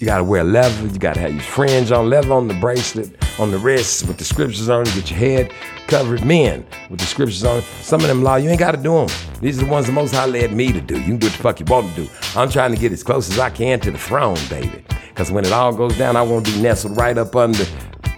You 0.00 0.06
gotta 0.06 0.24
wear 0.24 0.42
leather. 0.42 0.86
You 0.86 0.98
gotta 0.98 1.20
have 1.20 1.32
your 1.32 1.42
fringe 1.42 1.92
on, 1.92 2.09
leather 2.09 2.32
on 2.32 2.48
the 2.48 2.55
bracelet, 2.55 3.10
on 3.38 3.50
the 3.50 3.59
wrists 3.59 4.05
with 4.05 4.16
the 4.16 4.24
scriptures 4.24 4.70
on. 4.70 4.84
Get 4.84 5.10
your 5.10 5.18
head 5.18 5.52
covered. 5.86 6.24
Men 6.24 6.64
with 6.88 7.00
the 7.00 7.06
scriptures 7.06 7.44
on. 7.44 7.62
Some 7.82 8.00
of 8.00 8.06
them 8.06 8.22
law 8.22 8.36
you 8.36 8.48
ain't 8.48 8.60
gotta 8.60 8.78
do 8.78 8.94
them. 8.94 9.09
These 9.40 9.60
are 9.60 9.66
the 9.66 9.70
ones 9.70 9.86
the 9.86 9.92
Most 9.92 10.14
High 10.14 10.26
led 10.26 10.52
me 10.52 10.72
to 10.72 10.80
do. 10.80 10.98
You 10.98 11.06
can 11.06 11.16
do 11.18 11.26
what 11.26 11.36
the 11.36 11.42
fuck 11.42 11.60
you 11.60 11.66
want 11.66 11.94
to 11.94 12.05
do. 12.05 12.10
I'm 12.36 12.48
trying 12.48 12.72
to 12.72 12.80
get 12.80 12.92
as 12.92 13.02
close 13.02 13.30
as 13.30 13.38
I 13.38 13.50
can 13.50 13.80
to 13.80 13.90
the 13.90 13.98
throne, 13.98 14.38
baby. 14.48 14.84
Cause 15.14 15.30
when 15.30 15.44
it 15.44 15.52
all 15.52 15.74
goes 15.74 15.98
down, 15.98 16.16
I 16.16 16.22
want 16.22 16.46
to 16.46 16.52
be 16.52 16.62
nestled 16.62 16.96
right 16.96 17.18
up 17.18 17.34
under 17.34 17.64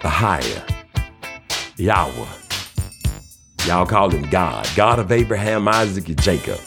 the 0.01 0.09
higher 0.09 0.63
Yahweh. 1.77 2.40
Y'all 3.67 3.85
call 3.85 4.09
him 4.09 4.27
God, 4.31 4.67
God 4.75 4.97
of 4.97 5.11
Abraham, 5.11 5.67
Isaac, 5.67 6.07
and 6.07 6.19
Jacob. 6.21 6.59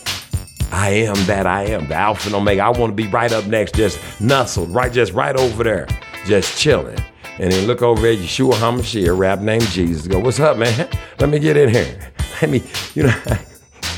I 0.70 0.90
am 0.90 1.16
that 1.26 1.44
I 1.44 1.64
am, 1.64 1.88
the 1.88 1.94
Alpha 1.94 2.28
and 2.28 2.36
Omega. 2.36 2.62
I 2.62 2.68
want 2.68 2.92
to 2.92 2.94
be 2.94 3.08
right 3.08 3.32
up 3.32 3.46
next, 3.46 3.74
just 3.74 3.98
nestled, 4.20 4.70
right, 4.70 4.92
just 4.92 5.12
right 5.12 5.34
over 5.34 5.64
there, 5.64 5.88
just 6.24 6.56
chilling. 6.56 6.98
And 7.38 7.50
then 7.50 7.66
look 7.66 7.82
over 7.82 8.06
at 8.06 8.18
Yeshua 8.18 8.52
HaMashiach, 8.52 9.18
rap 9.18 9.40
named 9.40 9.66
Jesus. 9.68 10.06
Go, 10.06 10.20
what's 10.20 10.38
up, 10.38 10.56
man? 10.56 10.88
Let 11.18 11.30
me 11.30 11.40
get 11.40 11.56
in 11.56 11.68
here. 11.68 12.12
Let 12.40 12.50
me, 12.50 12.62
you 12.94 13.02
know, 13.02 13.22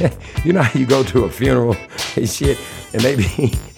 you 0.44 0.54
know 0.54 0.62
how 0.62 0.78
you 0.78 0.86
go 0.86 1.02
to 1.02 1.24
a 1.24 1.30
funeral 1.30 1.76
and 2.16 2.28
shit, 2.28 2.58
and 2.94 3.02
they 3.02 3.16
be, 3.16 3.52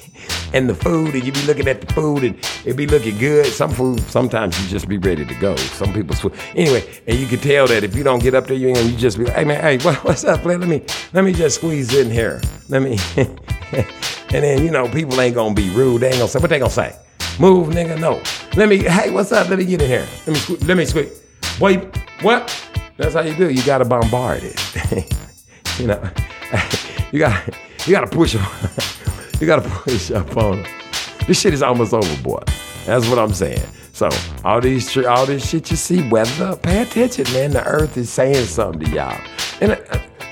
and 0.53 0.69
the 0.69 0.75
food, 0.75 1.15
and 1.15 1.25
you 1.25 1.33
be 1.33 1.43
looking 1.43 1.69
at 1.69 1.81
the 1.81 1.93
food, 1.93 2.25
and 2.25 2.39
it 2.65 2.77
be 2.77 2.87
looking 2.87 3.19
good. 3.19 3.47
Some 3.47 3.70
food, 3.70 4.01
sometimes 4.09 4.61
you 4.62 4.69
just 4.69 4.89
be 4.89 4.99
ready 4.99 5.25
to 5.25 5.35
go. 5.35 5.57
Some 5.57 5.93
people's 5.93 6.20
food, 6.20 6.35
anyway, 6.55 6.85
and 7.07 7.19
you 7.19 7.27
can 7.27 7.39
tell 7.39 7.66
that 7.69 7.85
if 7.85 7.95
you 7.95 8.03
don't 8.03 8.23
get 8.23 8.35
up 8.35 8.47
there, 8.47 8.57
you 8.57 8.69
ain't 8.69 8.91
you 8.91 8.97
just 8.97 9.19
be 9.19 9.25
like, 9.25 9.35
hey 9.35 9.45
man, 9.45 9.61
hey, 9.61 9.79
what, 9.79 9.97
what's 10.05 10.25
up? 10.25 10.45
Let 10.45 10.61
me, 10.61 10.85
let 11.12 11.25
me 11.25 11.33
just 11.33 11.57
squeeze 11.57 11.95
in 11.95 12.11
here. 12.11 12.41
Let 12.69 12.83
me, 12.83 12.99
and 13.16 13.87
then 14.31 14.65
you 14.65 14.70
know, 14.70 14.89
people 14.89 15.20
ain't 15.20 15.35
gonna 15.35 15.55
be 15.55 15.70
rude. 15.70 16.03
They 16.03 16.09
ain't 16.09 16.19
gonna 16.19 16.29
say 16.29 16.39
what 16.39 16.51
they 16.51 16.59
gonna 16.59 16.70
say. 16.70 16.97
Move, 17.39 17.69
nigga. 17.69 17.99
No. 18.01 18.20
Let 18.57 18.69
me. 18.69 18.79
Hey, 18.79 19.11
what's 19.11 19.31
up? 19.31 19.49
Let 19.49 19.61
me 19.61 19.65
get 19.65 19.81
in 19.81 19.89
here. 19.89 20.07
Let 20.27 20.51
me. 20.51 20.57
Let 20.66 20.77
me 20.77 20.85
squeak. 20.85 21.12
Wait. 21.61 21.97
What? 22.20 22.53
That's 22.97 23.15
how 23.15 23.20
you 23.20 23.35
do. 23.37 23.49
it. 23.49 23.55
You 23.55 23.65
gotta 23.65 23.85
bombard 23.85 24.41
it. 24.43 25.15
you 25.79 25.87
know. 25.87 26.11
You 27.12 27.20
got. 27.20 27.55
You 27.87 27.93
gotta 27.93 28.09
push. 28.09 28.35
You 29.40 29.47
gotta 29.47 29.69
push 29.69 30.10
up 30.10 30.36
on. 30.36 30.60
'em. 30.60 30.66
This 31.27 31.40
shit 31.40 31.55
is 31.55 31.62
almost 31.62 31.93
over, 31.93 32.23
boy. 32.23 32.43
That's 32.86 33.09
what 33.09 33.19
I'm 33.19 33.35
saying. 33.35 33.62
So 33.93 34.09
all 34.44 34.60
these, 34.60 34.97
all 34.98 35.27
this 35.27 35.48
shit 35.48 35.70
you 35.70 35.77
see, 35.77 36.09
weather. 36.09 36.56
Pay 36.56 36.82
attention, 36.82 37.24
man. 37.35 37.51
The 37.51 37.65
Earth 37.66 37.97
is 37.97 38.10
saying 38.10 38.47
something 38.47 38.81
to 38.85 38.90
y'all. 38.90 39.20
And 39.60 39.73
uh, 39.73 39.77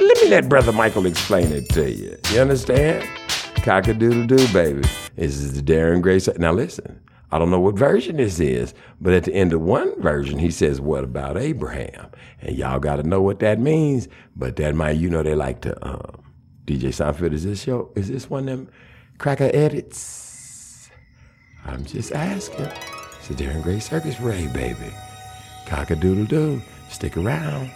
let 0.00 0.22
me 0.22 0.28
let 0.28 0.48
Brother 0.48 0.72
Michael 0.72 1.06
explain 1.06 1.52
it 1.52 1.68
to 1.70 1.90
you. 1.90 2.16
You 2.32 2.40
understand? 2.40 3.08
Cock-a-doodle-doo, 3.56 4.48
baby. 4.52 4.82
This 5.16 5.36
is 5.36 5.60
the 5.60 5.62
Darren 5.62 6.00
Gray. 6.00 6.20
Now 6.38 6.52
listen, 6.52 7.00
I 7.32 7.38
don't 7.38 7.50
know 7.50 7.60
what 7.60 7.76
version 7.76 8.16
this 8.16 8.38
is, 8.40 8.72
but 9.00 9.12
at 9.12 9.24
the 9.24 9.34
end 9.34 9.52
of 9.52 9.60
one 9.60 10.00
version, 10.00 10.38
he 10.38 10.50
says, 10.50 10.80
"What 10.80 11.04
about 11.04 11.36
Abraham?" 11.36 12.08
And 12.40 12.56
y'all 12.56 12.78
got 12.78 12.96
to 12.96 13.02
know 13.02 13.20
what 13.20 13.40
that 13.40 13.58
means. 13.60 14.08
But 14.36 14.56
that 14.56 14.74
might, 14.76 14.96
you 14.96 15.10
know, 15.10 15.22
they 15.22 15.34
like 15.34 15.60
to. 15.62 15.86
Um, 15.86 16.22
DJ 16.66 16.88
Seinfeld, 16.90 17.32
is 17.32 17.44
this 17.44 17.66
your? 17.66 17.90
Is 17.96 18.08
this 18.08 18.30
one 18.30 18.48
of 18.48 18.58
them 18.58 18.68
cracker 19.18 19.50
edits? 19.52 20.90
I'm 21.64 21.84
just 21.84 22.12
asking. 22.12 22.66
It's 23.18 23.28
the 23.28 23.34
Darren 23.34 23.62
Gray 23.62 23.80
Circus 23.80 24.20
Ray, 24.20 24.46
baby. 24.48 24.92
Cock-a-doodle-doo. 25.66 26.62
Stick 26.88 27.16
around. 27.16 27.70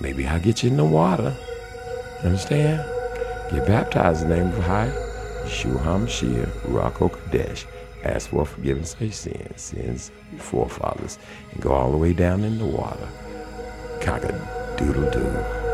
Maybe 0.00 0.26
I'll 0.26 0.40
get 0.40 0.62
you 0.62 0.70
in 0.70 0.76
the 0.76 0.84
water. 0.84 1.34
Understand? 2.22 2.84
Get 3.50 3.66
baptized 3.66 4.22
in 4.22 4.28
the 4.28 4.36
name 4.36 4.48
of 4.48 4.58
High 4.64 4.92
Yeshua 5.44 5.78
HaMashiach, 5.82 6.50
Ruach 6.62 6.94
HaKodesh. 6.94 7.64
Ask 8.04 8.30
for 8.30 8.44
forgiveness 8.44 8.94
of 8.94 9.02
your 9.02 9.12
sins, 9.12 9.60
sins 9.60 10.10
of 10.10 10.32
your 10.32 10.42
forefathers, 10.42 11.18
and 11.52 11.62
go 11.62 11.72
all 11.72 11.90
the 11.90 11.96
way 11.96 12.12
down 12.12 12.44
in 12.44 12.58
the 12.58 12.66
water. 12.66 13.08
Cock-a-doodle-doo. 14.00 15.20
What 15.20 15.65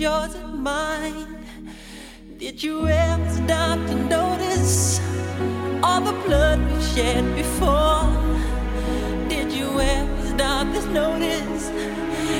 yours 0.00 0.34
and 0.34 0.62
mine? 0.62 1.44
Did 2.38 2.62
you 2.62 2.88
ever 2.88 3.28
stop 3.28 3.78
to 3.86 3.94
notice 4.08 4.98
all 5.82 6.00
the 6.00 6.14
blood 6.24 6.58
we 6.72 6.82
shed 6.94 7.22
before? 7.36 8.08
Did 9.28 9.52
you 9.52 9.68
ever 9.78 10.26
stop 10.34 10.72
to 10.72 10.90
notice 10.92 11.68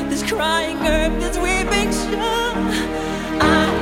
this 0.08 0.22
crying 0.22 0.78
earth, 0.86 1.20
this 1.20 1.36
weeping 1.36 1.92
shore? 1.92 2.56
What 3.44 3.79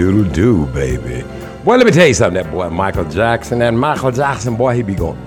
doodle 0.00 0.32
doo, 0.32 0.64
baby. 0.72 1.22
Boy, 1.62 1.76
let 1.76 1.84
me 1.84 1.92
tell 1.92 2.06
you 2.06 2.14
something. 2.14 2.42
That 2.42 2.50
boy 2.50 2.70
Michael 2.70 3.04
Jackson, 3.04 3.58
that 3.58 3.74
Michael 3.74 4.10
Jackson 4.10 4.56
boy, 4.56 4.74
he 4.74 4.82
be 4.82 4.94
going. 4.94 5.20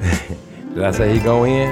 did 0.74 0.82
I 0.82 0.90
say 0.90 1.14
he 1.14 1.20
go 1.20 1.44
in? 1.44 1.68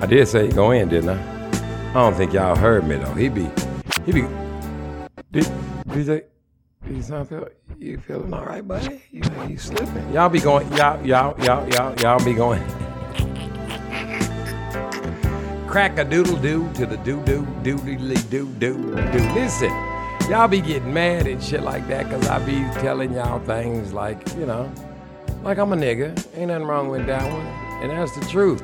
I 0.00 0.06
did 0.08 0.26
say 0.26 0.46
he 0.46 0.52
go 0.54 0.70
in, 0.70 0.88
didn't 0.88 1.10
I? 1.10 1.90
I 1.90 1.92
don't 1.92 2.14
think 2.14 2.32
y'all 2.32 2.56
heard 2.56 2.88
me 2.88 2.96
though. 2.96 3.12
He 3.12 3.28
be, 3.28 3.46
he 4.06 4.12
be. 4.12 4.22
Did, 5.32 5.52
did 5.92 6.06
they? 6.06 6.22
You 6.88 7.02
sound 7.02 7.28
feel 7.28 7.46
you 7.78 7.98
feeling 7.98 8.32
all 8.32 8.46
right, 8.46 8.66
buddy? 8.66 9.02
You 9.10 9.20
you 9.46 9.58
slipping? 9.58 10.14
Y'all 10.14 10.30
be 10.30 10.40
going, 10.40 10.66
y'all 10.72 11.04
y'all 11.04 11.38
y'all 11.44 11.68
y'all 11.68 11.94
y'all 12.00 12.24
be 12.24 12.32
going. 12.32 12.62
Crack 15.68 15.98
a 15.98 16.04
doodle 16.04 16.36
doo 16.36 16.72
to 16.72 16.86
the 16.86 16.96
doo 16.96 17.22
doo 17.26 17.46
doodly 17.62 18.30
doo 18.30 18.46
doo 18.54 18.94
doo. 18.94 19.34
Listen 19.34 19.89
y'all 20.30 20.46
be 20.46 20.60
getting 20.60 20.94
mad 20.94 21.26
and 21.26 21.42
shit 21.42 21.60
like 21.60 21.88
that 21.88 22.04
because 22.04 22.28
I 22.28 22.38
be 22.46 22.60
telling 22.80 23.12
y'all 23.12 23.40
things 23.40 23.92
like, 23.92 24.16
you 24.36 24.46
know, 24.46 24.72
like 25.42 25.58
I'm 25.58 25.72
a 25.72 25.76
nigga. 25.76 26.16
Ain't 26.36 26.48
nothing 26.48 26.68
wrong 26.68 26.88
with 26.88 27.04
that 27.06 27.24
one. 27.32 27.44
And 27.82 27.90
that's 27.90 28.14
the 28.16 28.24
truth. 28.26 28.62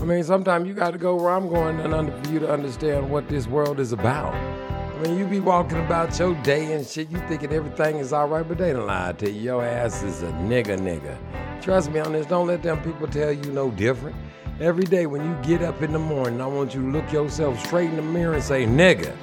I 0.00 0.04
mean, 0.04 0.24
sometimes 0.24 0.66
you 0.66 0.74
got 0.74 0.90
to 0.90 0.98
go 0.98 1.14
where 1.14 1.30
I'm 1.30 1.48
going 1.48 1.78
and 1.78 1.94
under, 1.94 2.10
for 2.10 2.32
you 2.32 2.40
to 2.40 2.50
understand 2.50 3.08
what 3.08 3.28
this 3.28 3.46
world 3.46 3.78
is 3.78 3.92
about. 3.92 4.34
I 4.34 4.98
mean, 5.02 5.16
you 5.16 5.26
be 5.26 5.38
walking 5.38 5.78
about 5.78 6.18
your 6.18 6.34
day 6.42 6.72
and 6.72 6.84
shit, 6.84 7.08
you 7.08 7.18
thinking 7.28 7.52
everything 7.52 7.98
is 7.98 8.12
all 8.12 8.26
right, 8.26 8.46
but 8.46 8.58
they 8.58 8.72
don't 8.72 8.88
lie 8.88 9.12
to 9.12 9.30
you. 9.30 9.42
Your 9.42 9.64
ass 9.64 10.02
is 10.02 10.24
a 10.24 10.32
nigga 10.32 10.76
nigga. 10.76 11.16
Trust 11.62 11.92
me 11.92 12.00
on 12.00 12.14
this, 12.14 12.26
don't 12.26 12.48
let 12.48 12.64
them 12.64 12.82
people 12.82 13.06
tell 13.06 13.30
you 13.30 13.52
no 13.52 13.70
different. 13.70 14.16
Every 14.58 14.84
day 14.84 15.06
when 15.06 15.24
you 15.24 15.36
get 15.44 15.62
up 15.62 15.82
in 15.82 15.92
the 15.92 16.00
morning, 16.00 16.40
I 16.40 16.46
want 16.46 16.74
you 16.74 16.80
to 16.82 16.88
look 16.88 17.12
yourself 17.12 17.64
straight 17.64 17.90
in 17.90 17.96
the 17.96 18.02
mirror 18.02 18.34
and 18.34 18.42
say, 18.42 18.66
nigga. 18.66 19.16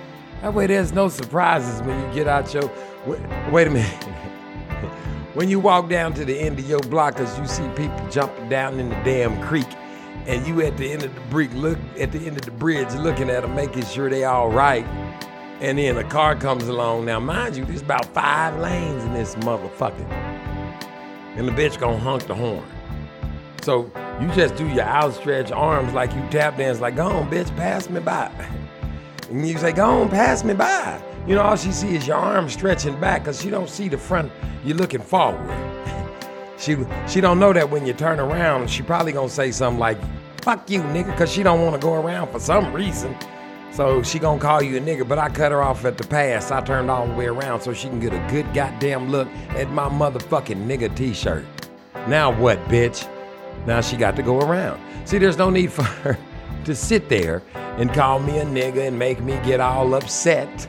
That 0.43 0.53
way 0.53 0.67
there's 0.67 0.91
no 0.91 1.07
surprises 1.07 1.81
when 1.83 1.97
you 2.01 2.13
get 2.13 2.27
out 2.27 2.53
your. 2.53 2.69
Wait, 3.05 3.21
wait 3.49 3.65
a 3.65 3.69
minute. 3.69 4.03
when 5.35 5.47
you 5.47 5.57
walk 5.57 5.87
down 5.87 6.13
to 6.15 6.25
the 6.25 6.37
end 6.37 6.59
of 6.59 6.67
your 6.67 6.81
block, 6.81 7.17
you 7.17 7.47
see 7.47 7.65
people 7.77 8.05
jumping 8.09 8.49
down 8.49 8.77
in 8.77 8.89
the 8.89 8.95
damn 9.05 9.41
creek, 9.41 9.69
and 10.27 10.45
you 10.45 10.61
at 10.61 10.75
the 10.75 10.91
end 10.91 11.01
of 11.03 11.15
the 11.15 11.21
brick, 11.29 11.49
look 11.53 11.77
at 11.97 12.11
the 12.11 12.19
end 12.27 12.35
of 12.35 12.41
the 12.41 12.51
bridge, 12.51 12.93
looking 12.95 13.29
at 13.29 13.43
them, 13.43 13.55
making 13.55 13.85
sure 13.85 14.09
they 14.09 14.25
all 14.25 14.49
right. 14.49 14.85
And 15.61 15.77
then 15.77 15.97
a 15.97 16.03
car 16.03 16.35
comes 16.35 16.67
along. 16.67 17.05
Now, 17.05 17.21
mind 17.21 17.55
you, 17.55 17.63
there's 17.63 17.81
about 17.81 18.05
five 18.07 18.59
lanes 18.59 19.01
in 19.05 19.13
this 19.13 19.35
motherfucker. 19.35 20.11
And 21.37 21.47
the 21.47 21.53
bitch 21.53 21.79
gonna 21.79 21.97
honk 21.97 22.27
the 22.27 22.35
horn. 22.35 22.65
So 23.61 23.89
you 24.19 24.27
just 24.33 24.57
do 24.57 24.67
your 24.67 24.83
outstretched 24.83 25.53
arms 25.53 25.93
like 25.93 26.13
you 26.13 26.21
tap 26.29 26.57
dance, 26.57 26.81
like, 26.81 26.97
go 26.97 27.07
on, 27.07 27.31
bitch, 27.31 27.55
pass 27.55 27.89
me 27.89 28.01
by. 28.01 28.29
And 29.33 29.47
you 29.47 29.57
say, 29.57 29.71
go 29.71 30.01
on, 30.01 30.09
pass 30.09 30.43
me 30.43 30.53
by. 30.53 31.01
You 31.25 31.33
know, 31.33 31.41
all 31.41 31.55
she 31.55 31.71
see 31.71 31.95
is 31.95 32.05
your 32.05 32.17
arm 32.17 32.47
stretching 32.49 32.99
back 32.99 33.23
because 33.23 33.41
she 33.41 33.49
don't 33.49 33.67
see 33.67 33.89
the 33.89 33.97
front. 33.97 34.31
You're 34.63 34.77
looking 34.77 35.01
forward. 35.01 35.49
she 36.59 36.77
she 37.07 37.19
don't 37.19 37.39
know 37.39 37.51
that 37.51 37.67
when 37.67 37.83
you 37.87 37.93
turn 37.93 38.19
around, 38.19 38.69
she 38.69 38.83
probably 38.83 39.11
gonna 39.11 39.29
say 39.29 39.49
something 39.49 39.79
like, 39.79 39.97
fuck 40.43 40.69
you, 40.69 40.81
nigga, 40.81 41.07
because 41.07 41.31
she 41.31 41.41
don't 41.41 41.61
want 41.61 41.73
to 41.73 41.81
go 41.81 41.95
around 41.95 42.31
for 42.31 42.39
some 42.39 42.71
reason. 42.71 43.17
So 43.71 44.03
she 44.03 44.19
gonna 44.19 44.39
call 44.39 44.61
you 44.61 44.77
a 44.77 44.79
nigga, 44.79 45.07
but 45.07 45.17
I 45.17 45.29
cut 45.29 45.51
her 45.51 45.63
off 45.63 45.83
at 45.83 45.97
the 45.97 46.03
pass. 46.03 46.51
I 46.51 46.61
turned 46.61 46.91
all 46.91 47.07
the 47.07 47.15
way 47.15 47.25
around 47.25 47.61
so 47.61 47.73
she 47.73 47.87
can 47.87 47.99
get 47.99 48.13
a 48.13 48.23
good 48.29 48.53
goddamn 48.53 49.09
look 49.09 49.27
at 49.55 49.71
my 49.71 49.89
motherfucking 49.89 50.67
nigga 50.67 50.95
t-shirt. 50.95 51.43
Now 52.07 52.39
what, 52.39 52.63
bitch? 52.65 53.09
Now 53.65 53.81
she 53.81 53.97
got 53.97 54.15
to 54.17 54.21
go 54.21 54.41
around. 54.41 54.79
See, 55.07 55.17
there's 55.17 55.39
no 55.39 55.49
need 55.49 55.71
for 55.71 55.81
her 56.03 56.19
to 56.65 56.75
sit 56.75 57.09
there 57.09 57.41
and 57.53 57.93
call 57.93 58.19
me 58.19 58.37
a 58.37 58.45
nigga 58.45 58.87
and 58.87 58.97
make 58.97 59.21
me 59.21 59.33
get 59.43 59.59
all 59.59 59.93
upset. 59.93 60.67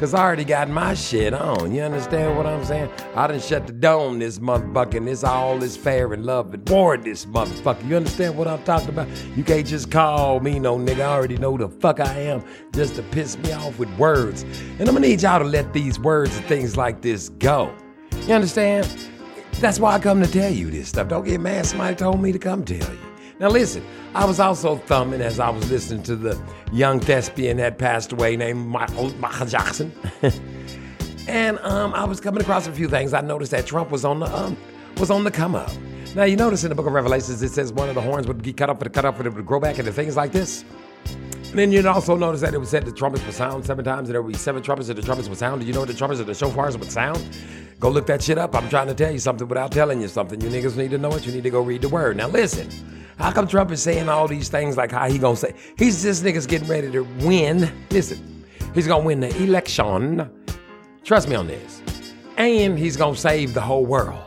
Cause 0.00 0.14
I 0.14 0.20
already 0.22 0.44
got 0.44 0.70
my 0.70 0.94
shit 0.94 1.34
on. 1.34 1.74
You 1.74 1.82
understand 1.82 2.34
what 2.34 2.46
I'm 2.46 2.64
saying? 2.64 2.88
I 3.14 3.26
done 3.26 3.38
shut 3.38 3.66
the 3.66 3.74
dome 3.74 4.18
this 4.18 4.38
motherfucker 4.38 4.94
and 4.94 5.06
this 5.06 5.22
all 5.22 5.62
is 5.62 5.76
fair 5.76 6.10
and 6.14 6.24
love 6.24 6.54
and 6.54 6.66
war 6.70 6.96
this 6.96 7.26
motherfucker. 7.26 7.86
You 7.86 7.96
understand 7.96 8.34
what 8.34 8.48
I'm 8.48 8.62
talking 8.62 8.88
about? 8.88 9.08
You 9.36 9.44
can't 9.44 9.66
just 9.66 9.90
call 9.90 10.40
me 10.40 10.58
no 10.58 10.78
nigga. 10.78 11.00
I 11.00 11.14
already 11.14 11.36
know 11.36 11.58
the 11.58 11.68
fuck 11.68 12.00
I 12.00 12.18
am 12.18 12.42
just 12.72 12.96
to 12.96 13.02
piss 13.02 13.36
me 13.36 13.52
off 13.52 13.78
with 13.78 13.90
words. 13.98 14.42
And 14.78 14.88
I'm 14.88 14.94
gonna 14.94 15.00
need 15.00 15.20
y'all 15.20 15.38
to 15.38 15.44
let 15.44 15.74
these 15.74 16.00
words 16.00 16.34
and 16.34 16.46
things 16.46 16.78
like 16.78 17.02
this 17.02 17.28
go. 17.28 17.70
You 18.26 18.32
understand? 18.32 18.88
That's 19.60 19.78
why 19.78 19.96
I 19.96 19.98
come 19.98 20.22
to 20.22 20.32
tell 20.32 20.50
you 20.50 20.70
this 20.70 20.88
stuff. 20.88 21.08
Don't 21.08 21.26
get 21.26 21.42
mad. 21.42 21.66
Somebody 21.66 21.96
told 21.96 22.22
me 22.22 22.32
to 22.32 22.38
come 22.38 22.64
tell 22.64 22.78
you. 22.78 23.09
Now 23.40 23.48
listen, 23.48 23.82
I 24.14 24.26
was 24.26 24.38
also 24.38 24.76
thumbing 24.76 25.22
as 25.22 25.40
I 25.40 25.48
was 25.48 25.70
listening 25.70 26.02
to 26.02 26.14
the 26.14 26.38
young 26.72 27.00
thespian 27.00 27.56
that 27.56 27.78
passed 27.78 28.12
away 28.12 28.36
named 28.36 28.66
Michael, 28.66 29.14
Michael 29.14 29.46
Jackson. 29.46 29.90
and 31.26 31.58
um, 31.60 31.94
I 31.94 32.04
was 32.04 32.20
coming 32.20 32.42
across 32.42 32.66
a 32.66 32.72
few 32.72 32.86
things. 32.86 33.14
I 33.14 33.22
noticed 33.22 33.52
that 33.52 33.64
Trump 33.64 33.90
was 33.90 34.04
on 34.04 34.20
the 34.20 34.26
um, 34.26 34.58
was 34.98 35.10
on 35.10 35.24
the 35.24 35.30
come 35.30 35.54
up. 35.54 35.72
Now 36.14 36.24
you 36.24 36.36
notice 36.36 36.64
in 36.64 36.68
the 36.68 36.74
book 36.74 36.86
of 36.86 36.92
Revelations 36.92 37.42
it 37.42 37.48
says 37.48 37.72
one 37.72 37.88
of 37.88 37.94
the 37.94 38.02
horns 38.02 38.28
would 38.28 38.42
get 38.42 38.58
cut 38.58 38.68
off 38.68 38.82
and 38.82 38.92
cut 38.92 39.06
off 39.06 39.16
and 39.16 39.26
it 39.26 39.32
would 39.32 39.46
grow 39.46 39.58
back 39.58 39.78
into 39.78 39.90
things 39.90 40.18
like 40.18 40.32
this. 40.32 40.62
And 41.06 41.58
then 41.58 41.72
you'd 41.72 41.86
also 41.86 42.16
notice 42.16 42.42
that 42.42 42.52
it 42.52 42.58
was 42.58 42.68
said 42.68 42.84
the 42.84 42.92
trumpets 42.92 43.24
would 43.24 43.34
sound 43.34 43.64
seven 43.64 43.86
times, 43.86 44.10
and 44.10 44.14
there 44.14 44.20
would 44.20 44.32
be 44.32 44.38
seven 44.38 44.62
trumpets, 44.62 44.90
and 44.90 44.98
the 44.98 45.02
trumpets 45.02 45.30
would 45.30 45.38
sound. 45.38 45.62
Do 45.62 45.66
you 45.66 45.72
know 45.72 45.80
what 45.80 45.88
the 45.88 45.94
trumpets 45.94 46.20
and 46.20 46.28
the 46.28 46.34
shofars 46.34 46.78
would 46.78 46.92
sound? 46.92 47.26
Go 47.80 47.88
look 47.88 48.06
that 48.06 48.22
shit 48.22 48.36
up. 48.36 48.54
I'm 48.54 48.68
trying 48.68 48.88
to 48.88 48.94
tell 48.94 49.10
you 49.10 49.18
something 49.18 49.48
without 49.48 49.72
telling 49.72 50.02
you 50.02 50.08
something. 50.08 50.38
You 50.42 50.50
niggas 50.50 50.76
need 50.76 50.90
to 50.90 50.98
know 50.98 51.12
it. 51.12 51.24
You 51.24 51.32
need 51.32 51.44
to 51.44 51.50
go 51.50 51.62
read 51.62 51.80
the 51.80 51.88
word. 51.88 52.18
Now 52.18 52.28
listen. 52.28 52.68
How 53.20 53.30
come 53.30 53.46
Trump 53.46 53.70
is 53.70 53.82
saying 53.82 54.08
all 54.08 54.26
these 54.26 54.48
things 54.48 54.78
like 54.78 54.90
how 54.90 55.06
he 55.06 55.18
gonna 55.18 55.36
say 55.36 55.54
he's 55.76 56.02
this 56.02 56.22
nigga's 56.22 56.46
getting 56.46 56.66
ready 56.66 56.90
to 56.90 57.02
win? 57.20 57.70
Listen, 57.90 58.46
he's 58.72 58.86
gonna 58.86 59.04
win 59.04 59.20
the 59.20 59.28
election. 59.42 60.30
Trust 61.04 61.28
me 61.28 61.34
on 61.36 61.46
this. 61.46 61.82
And 62.38 62.78
he's 62.78 62.96
gonna 62.96 63.14
save 63.14 63.52
the 63.52 63.60
whole 63.60 63.84
world. 63.84 64.24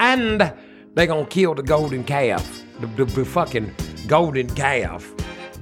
And 0.00 0.50
they 0.94 1.06
gonna 1.06 1.26
kill 1.26 1.54
the 1.54 1.62
golden 1.62 2.04
calf. 2.04 2.62
The, 2.80 2.86
the, 2.86 3.04
the 3.04 3.24
fucking 3.26 3.70
golden 4.06 4.48
calf. 4.54 5.12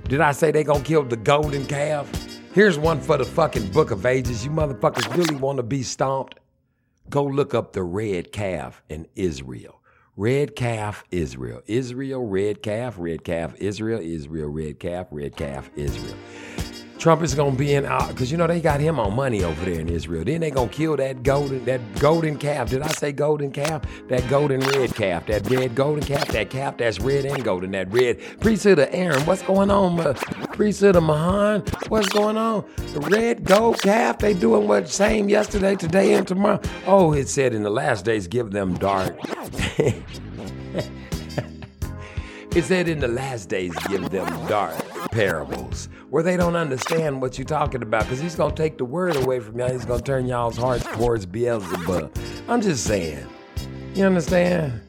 Did 0.04 0.20
I 0.20 0.30
say 0.30 0.52
they 0.52 0.62
gonna 0.62 0.84
kill 0.84 1.02
the 1.02 1.16
golden 1.16 1.66
calf? 1.66 2.08
Here's 2.54 2.78
one 2.78 3.00
for 3.00 3.16
the 3.16 3.24
fucking 3.24 3.72
book 3.72 3.90
of 3.90 4.06
ages. 4.06 4.44
You 4.44 4.52
motherfuckers 4.52 5.12
really 5.16 5.34
wanna 5.34 5.64
be 5.64 5.82
stomped? 5.82 6.38
Go 7.08 7.24
look 7.24 7.52
up 7.52 7.72
the 7.72 7.82
red 7.82 8.30
calf 8.30 8.80
in 8.88 9.08
Israel. 9.16 9.79
Red 10.16 10.56
calf, 10.56 11.04
Israel. 11.10 11.62
Israel, 11.66 12.26
red 12.26 12.62
calf, 12.62 12.96
red 12.98 13.24
calf, 13.24 13.54
Israel, 13.58 14.00
Israel, 14.00 14.48
red 14.48 14.78
calf, 14.78 15.06
red 15.10 15.36
calf, 15.36 15.70
Israel. 15.76 16.16
Trump 17.00 17.22
is 17.22 17.34
gonna 17.34 17.56
be 17.56 17.72
in 17.72 17.84
because 18.08 18.30
you 18.30 18.36
know 18.36 18.46
they 18.46 18.60
got 18.60 18.78
him 18.78 19.00
on 19.00 19.16
money 19.16 19.42
over 19.42 19.64
there 19.64 19.80
in 19.80 19.88
Israel. 19.88 20.22
Then 20.22 20.42
they 20.42 20.50
gonna 20.50 20.68
kill 20.68 20.98
that 20.98 21.22
golden 21.22 21.64
that 21.64 21.80
golden 21.98 22.36
calf. 22.36 22.68
Did 22.68 22.82
I 22.82 22.88
say 22.88 23.10
golden 23.10 23.50
calf? 23.52 23.82
That 24.08 24.28
golden 24.28 24.60
red 24.60 24.94
calf. 24.94 25.24
That 25.24 25.48
red 25.48 25.74
golden 25.74 26.04
calf. 26.04 26.28
That 26.28 26.50
calf 26.50 26.76
that's 26.76 27.00
red 27.00 27.24
and 27.24 27.42
golden. 27.42 27.70
That 27.70 27.90
red 27.90 28.20
priesthood 28.40 28.80
of 28.80 28.90
Aaron. 28.92 29.24
What's 29.24 29.40
going 29.40 29.70
on? 29.70 29.98
Uh, 29.98 30.12
priesthood 30.52 30.94
of 30.94 31.04
Mahan. 31.04 31.62
What's 31.88 32.08
going 32.10 32.36
on? 32.36 32.66
The 32.92 33.00
red 33.00 33.44
gold 33.44 33.80
calf. 33.80 34.18
They 34.18 34.34
doing 34.34 34.68
what 34.68 34.86
same 34.90 35.30
yesterday, 35.30 35.76
today, 35.76 36.12
and 36.12 36.28
tomorrow. 36.28 36.60
Oh, 36.86 37.14
it 37.14 37.28
said 37.28 37.54
in 37.54 37.62
the 37.62 37.70
last 37.70 38.04
days, 38.04 38.28
give 38.28 38.50
them 38.50 38.74
dark. 38.74 39.16
It 42.52 42.64
said 42.64 42.88
in 42.88 42.98
the 42.98 43.06
last 43.06 43.48
days, 43.48 43.72
give 43.88 44.10
them 44.10 44.26
dark 44.48 44.74
parables 45.12 45.88
where 46.10 46.24
they 46.24 46.36
don't 46.36 46.56
understand 46.56 47.22
what 47.22 47.38
you're 47.38 47.46
talking 47.46 47.80
about 47.80 48.02
because 48.02 48.18
he's 48.18 48.34
going 48.34 48.52
to 48.52 48.60
take 48.60 48.76
the 48.76 48.84
word 48.84 49.14
away 49.14 49.38
from 49.38 49.56
y'all. 49.56 49.70
He's 49.70 49.84
going 49.84 50.00
to 50.00 50.04
turn 50.04 50.26
y'all's 50.26 50.56
hearts 50.56 50.84
towards 50.84 51.26
Beelzebub. 51.26 52.12
I'm 52.48 52.60
just 52.60 52.82
saying. 52.84 53.24
You 53.94 54.04
understand? 54.04 54.80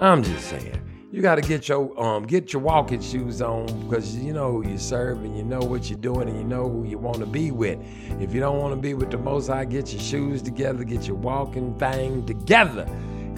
I'm 0.00 0.22
just 0.22 0.50
saying. 0.50 0.78
You 1.10 1.22
got 1.22 1.36
to 1.36 1.40
get 1.40 1.66
your 1.66 1.98
um 1.98 2.26
get 2.26 2.52
your 2.52 2.60
walking 2.60 3.00
shoes 3.00 3.40
on 3.40 3.66
because 3.88 4.14
you 4.14 4.34
know 4.34 4.52
who 4.52 4.68
you 4.68 4.76
serve 4.76 5.24
and 5.24 5.34
you 5.34 5.42
know 5.42 5.60
what 5.60 5.88
you're 5.88 5.98
doing 5.98 6.28
and 6.28 6.36
you 6.36 6.44
know 6.44 6.68
who 6.68 6.84
you 6.84 6.98
want 6.98 7.18
to 7.20 7.26
be 7.26 7.50
with. 7.50 7.78
If 8.20 8.34
you 8.34 8.40
don't 8.40 8.58
want 8.58 8.74
to 8.74 8.80
be 8.80 8.92
with 8.92 9.10
the 9.10 9.16
Most 9.16 9.46
High, 9.46 9.64
get 9.64 9.90
your 9.94 10.02
shoes 10.02 10.42
together, 10.42 10.84
get 10.84 11.06
your 11.06 11.16
walking 11.16 11.74
thing 11.78 12.26
together. 12.26 12.86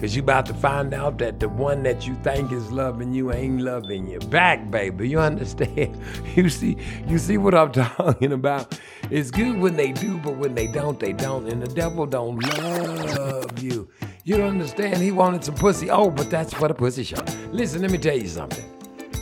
Cause 0.01 0.15
you 0.15 0.23
about 0.23 0.47
to 0.47 0.55
find 0.55 0.95
out 0.95 1.19
that 1.19 1.39
the 1.39 1.47
one 1.47 1.83
that 1.83 2.07
you 2.07 2.15
think 2.23 2.51
is 2.51 2.71
loving 2.71 3.13
you 3.13 3.31
ain't 3.31 3.61
loving 3.61 4.07
you 4.07 4.17
back, 4.17 4.71
baby. 4.71 5.07
You 5.07 5.19
understand? 5.19 5.95
You 6.35 6.49
see, 6.49 6.75
you 7.07 7.19
see 7.19 7.37
what 7.37 7.53
I'm 7.53 7.71
talking 7.97 8.31
about? 8.33 8.79
It's 9.11 9.29
good 9.29 9.59
when 9.59 9.75
they 9.75 9.91
do, 9.91 10.17
but 10.17 10.37
when 10.37 10.55
they 10.55 10.65
don't, 10.65 10.99
they 10.99 11.13
don't. 11.13 11.47
And 11.47 11.61
the 11.61 11.67
devil 11.67 12.07
don't 12.07 12.39
love 12.39 13.61
you. 13.61 13.89
You 14.23 14.41
understand? 14.41 14.97
He 14.97 15.11
wanted 15.11 15.43
some 15.43 15.53
pussy. 15.53 15.91
Oh, 15.91 16.09
but 16.09 16.31
that's 16.31 16.51
for 16.51 16.67
the 16.67 16.73
pussy 16.73 17.03
show. 17.03 17.23
Listen, 17.51 17.83
let 17.83 17.91
me 17.91 17.99
tell 17.99 18.17
you 18.17 18.27
something. 18.27 18.80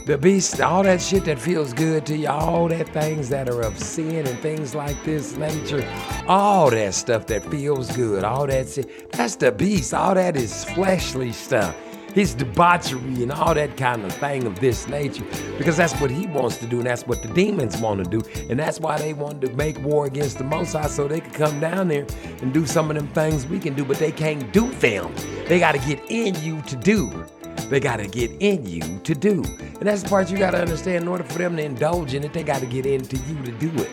The 0.10 0.18
beast, 0.18 0.60
all 0.60 0.82
that 0.82 1.04
shit 1.04 1.26
that 1.26 1.38
feels 1.38 1.72
good 1.72 2.04
to 2.08 2.18
you, 2.18 2.30
all 2.30 2.68
that 2.70 2.90
things 2.90 3.30
that 3.30 3.48
are 3.48 3.62
of 3.62 3.78
sin 3.78 4.26
and 4.26 4.40
things 4.40 4.74
like 4.74 5.04
this 5.04 5.38
nature, 5.38 5.88
all 6.28 6.72
that 6.72 6.96
stuff 6.96 7.28
that 7.28 7.46
feels 7.52 7.92
good, 7.96 8.24
all 8.24 8.48
that 8.48 8.88
that's 9.12 9.36
the 9.36 9.52
beast. 9.52 9.94
All 9.94 10.16
that 10.16 10.36
is 10.36 10.66
fleshly 10.66 11.32
stuff. 11.32 11.76
His 12.14 12.34
debauchery 12.34 13.24
and 13.24 13.32
all 13.32 13.54
that 13.54 13.78
kind 13.78 14.04
of 14.04 14.12
thing 14.14 14.46
of 14.46 14.60
this 14.60 14.88
nature. 14.88 15.24
Because 15.58 15.78
that's 15.78 15.94
what 16.02 16.12
he 16.12 16.28
wants 16.28 16.58
to 16.58 16.68
do, 16.68 16.78
and 16.78 16.88
that's 16.88 17.06
what 17.06 17.22
the 17.22 17.28
demons 17.30 17.78
want 17.78 18.04
to 18.04 18.10
do. 18.10 18.22
And 18.50 18.60
that's 18.60 18.80
why 18.80 18.98
they 18.98 19.14
wanted 19.14 19.42
to 19.50 19.56
make 19.56 19.80
war 19.84 20.06
against 20.06 20.38
the 20.38 20.44
Most 20.44 20.74
High 20.74 20.88
so 20.88 21.08
they 21.08 21.22
could 21.22 21.34
come 21.34 21.60
down 21.60 21.88
there 21.88 22.06
and 22.42 22.54
do 22.54 22.66
some 22.66 22.90
of 22.90 22.98
them 22.98 23.08
things 23.10 23.46
we 23.48 23.60
can 23.60 23.74
do, 23.74 23.86
but 23.86 23.98
they 23.98 24.12
can't 24.12 24.52
do 24.52 24.70
them. 24.74 25.14
They 25.48 25.60
got 25.60 25.74
to 25.74 25.80
get 25.80 26.00
in 26.10 26.36
you 26.44 26.62
to 26.64 26.76
do 26.76 27.26
they 27.70 27.80
got 27.80 27.98
to 27.98 28.08
get 28.08 28.32
in 28.40 28.66
you 28.66 29.00
to 29.04 29.14
do. 29.14 29.44
And 29.44 29.84
that's 29.84 30.02
the 30.02 30.10
part 30.10 30.32
you 30.32 30.38
got 30.38 30.52
to 30.52 30.62
understand. 30.62 31.04
In 31.04 31.08
order 31.08 31.24
for 31.24 31.38
them 31.38 31.56
to 31.58 31.64
indulge 31.64 32.16
in 32.16 32.24
it, 32.24 32.34
they 32.34 32.44
got 32.44 32.62
to 32.62 32.66
get 32.66 32.86
into 32.86 33.18
you 33.18 33.44
to 33.44 33.52
do 33.52 33.70
it. 33.82 33.90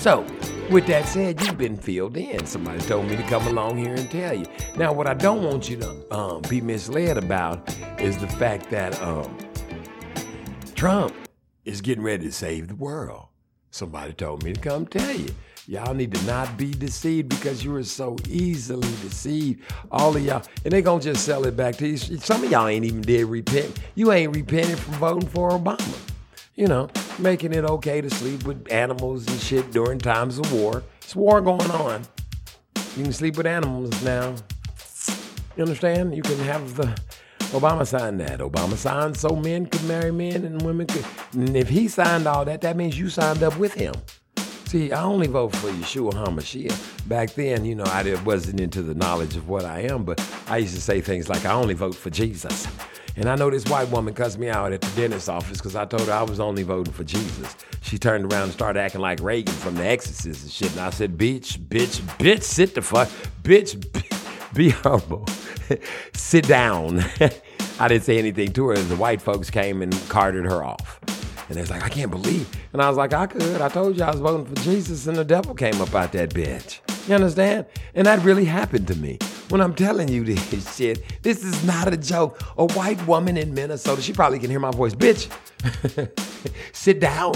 So, 0.00 0.24
with 0.70 0.86
that 0.86 1.04
said, 1.04 1.42
you've 1.42 1.58
been 1.58 1.76
filled 1.76 2.16
in. 2.16 2.46
Somebody 2.46 2.80
told 2.80 3.06
me 3.06 3.16
to 3.16 3.22
come 3.24 3.46
along 3.46 3.76
here 3.76 3.94
and 3.94 4.10
tell 4.10 4.32
you. 4.32 4.46
Now, 4.74 4.94
what 4.94 5.06
I 5.06 5.12
don't 5.12 5.42
want 5.42 5.68
you 5.68 5.76
to 5.76 6.16
um, 6.16 6.40
be 6.48 6.62
misled 6.62 7.18
about 7.18 7.68
is 8.00 8.16
the 8.16 8.26
fact 8.26 8.70
that 8.70 8.98
um, 9.02 9.36
Trump 10.74 11.14
is 11.66 11.82
getting 11.82 12.02
ready 12.02 12.24
to 12.24 12.32
save 12.32 12.68
the 12.68 12.76
world. 12.76 13.26
Somebody 13.72 14.14
told 14.14 14.42
me 14.42 14.54
to 14.54 14.60
come 14.60 14.86
tell 14.86 15.14
you. 15.14 15.28
Y'all 15.66 15.92
need 15.92 16.14
to 16.14 16.24
not 16.24 16.56
be 16.56 16.70
deceived 16.70 17.28
because 17.28 17.62
you 17.62 17.76
are 17.76 17.84
so 17.84 18.16
easily 18.26 18.88
deceived. 19.02 19.60
All 19.90 20.16
of 20.16 20.24
y'all, 20.24 20.42
and 20.64 20.72
they 20.72 20.80
gonna 20.80 21.02
just 21.02 21.26
sell 21.26 21.44
it 21.44 21.58
back 21.58 21.76
to 21.76 21.86
you. 21.86 21.98
Some 21.98 22.42
of 22.42 22.50
y'all 22.50 22.68
ain't 22.68 22.86
even 22.86 23.02
did 23.02 23.26
repent. 23.26 23.78
You 23.96 24.12
ain't 24.12 24.34
repented 24.34 24.78
from 24.78 24.94
voting 24.94 25.28
for 25.28 25.50
Obama. 25.50 26.10
You 26.56 26.66
know, 26.66 26.90
making 27.18 27.52
it 27.52 27.64
okay 27.64 28.00
to 28.00 28.10
sleep 28.10 28.44
with 28.44 28.70
animals 28.70 29.26
and 29.28 29.40
shit 29.40 29.70
during 29.70 29.98
times 29.98 30.38
of 30.38 30.52
war. 30.52 30.82
It's 30.98 31.16
war 31.16 31.40
going 31.40 31.70
on. 31.70 32.02
You 32.96 33.04
can 33.04 33.12
sleep 33.12 33.36
with 33.36 33.46
animals 33.46 34.02
now. 34.02 34.34
You 35.56 35.62
understand? 35.62 36.14
You 36.14 36.22
can 36.22 36.38
have 36.38 36.74
the 36.74 36.86
Obama 37.52 37.86
signed 37.86 38.20
that. 38.20 38.40
Obama 38.40 38.76
signed 38.76 39.16
so 39.16 39.34
men 39.34 39.66
could 39.66 39.84
marry 39.84 40.12
men 40.12 40.44
and 40.44 40.62
women 40.62 40.86
could. 40.86 41.04
And 41.32 41.56
if 41.56 41.68
he 41.68 41.88
signed 41.88 42.26
all 42.26 42.44
that, 42.44 42.60
that 42.60 42.76
means 42.76 42.98
you 42.98 43.08
signed 43.08 43.42
up 43.42 43.56
with 43.58 43.74
him. 43.74 43.94
See, 44.66 44.92
I 44.92 45.02
only 45.02 45.26
vote 45.26 45.54
for 45.56 45.68
Yeshua 45.68 46.12
HaMashiach. 46.12 47.08
Back 47.08 47.34
then, 47.34 47.64
you 47.64 47.74
know, 47.74 47.82
I 47.84 48.14
wasn't 48.24 48.60
into 48.60 48.82
the 48.82 48.94
knowledge 48.94 49.34
of 49.34 49.48
what 49.48 49.64
I 49.64 49.80
am, 49.80 50.04
but 50.04 50.24
I 50.46 50.58
used 50.58 50.76
to 50.76 50.80
say 50.80 51.00
things 51.00 51.28
like, 51.28 51.44
I 51.44 51.52
only 51.52 51.74
vote 51.74 51.96
for 51.96 52.10
Jesus. 52.10 52.68
And 53.16 53.28
I 53.28 53.36
know 53.36 53.50
this 53.50 53.64
white 53.66 53.88
woman 53.88 54.14
cussed 54.14 54.38
me 54.38 54.48
out 54.48 54.72
at 54.72 54.80
the 54.80 55.00
dentist's 55.00 55.28
office 55.28 55.58
because 55.58 55.76
I 55.76 55.84
told 55.84 56.06
her 56.06 56.12
I 56.12 56.22
was 56.22 56.40
only 56.40 56.62
voting 56.62 56.92
for 56.92 57.04
Jesus. 57.04 57.56
She 57.82 57.98
turned 57.98 58.32
around 58.32 58.44
and 58.44 58.52
started 58.52 58.80
acting 58.80 59.00
like 59.00 59.20
Regan 59.20 59.54
from 59.54 59.74
The 59.74 59.86
Exorcist 59.86 60.42
and 60.42 60.50
shit. 60.50 60.70
And 60.72 60.80
I 60.80 60.90
said, 60.90 61.18
bitch, 61.18 61.58
bitch, 61.58 62.00
bitch, 62.18 62.42
sit 62.42 62.74
the 62.74 62.82
fuck, 62.82 63.08
bitch, 63.42 63.74
be 64.54 64.70
humble. 64.70 65.26
sit 66.14 66.46
down. 66.46 67.00
I 67.80 67.88
didn't 67.88 68.04
say 68.04 68.18
anything 68.18 68.52
to 68.52 68.68
her. 68.68 68.76
The 68.76 68.96
white 68.96 69.22
folks 69.22 69.50
came 69.50 69.82
and 69.82 69.92
carted 70.08 70.44
her 70.44 70.62
off. 70.62 71.00
And 71.48 71.56
they 71.56 71.62
was 71.62 71.70
like, 71.70 71.82
I 71.82 71.88
can't 71.88 72.10
believe. 72.10 72.48
And 72.72 72.80
I 72.80 72.88
was 72.88 72.96
like, 72.96 73.12
I 73.12 73.26
could. 73.26 73.60
I 73.60 73.68
told 73.68 73.96
you 73.96 74.04
I 74.04 74.10
was 74.12 74.20
voting 74.20 74.46
for 74.46 74.62
Jesus, 74.62 75.08
and 75.08 75.16
the 75.16 75.24
devil 75.24 75.52
came 75.54 75.80
up 75.82 75.92
out 75.94 76.12
that 76.12 76.30
bitch. 76.30 76.78
You 77.08 77.16
understand? 77.16 77.66
And 77.94 78.06
that 78.06 78.22
really 78.22 78.44
happened 78.44 78.86
to 78.86 78.94
me. 78.94 79.18
When 79.50 79.60
I'm 79.60 79.74
telling 79.74 80.06
you 80.06 80.22
this 80.22 80.76
shit, 80.76 81.02
this 81.22 81.44
is 81.44 81.64
not 81.64 81.92
a 81.92 81.96
joke. 81.96 82.40
A 82.56 82.66
white 82.66 83.04
woman 83.06 83.36
in 83.36 83.52
Minnesota, 83.52 84.00
she 84.00 84.12
probably 84.12 84.38
can 84.38 84.48
hear 84.48 84.60
my 84.60 84.70
voice. 84.70 84.94
Bitch, 84.94 85.28
sit 86.72 87.00
down. 87.00 87.34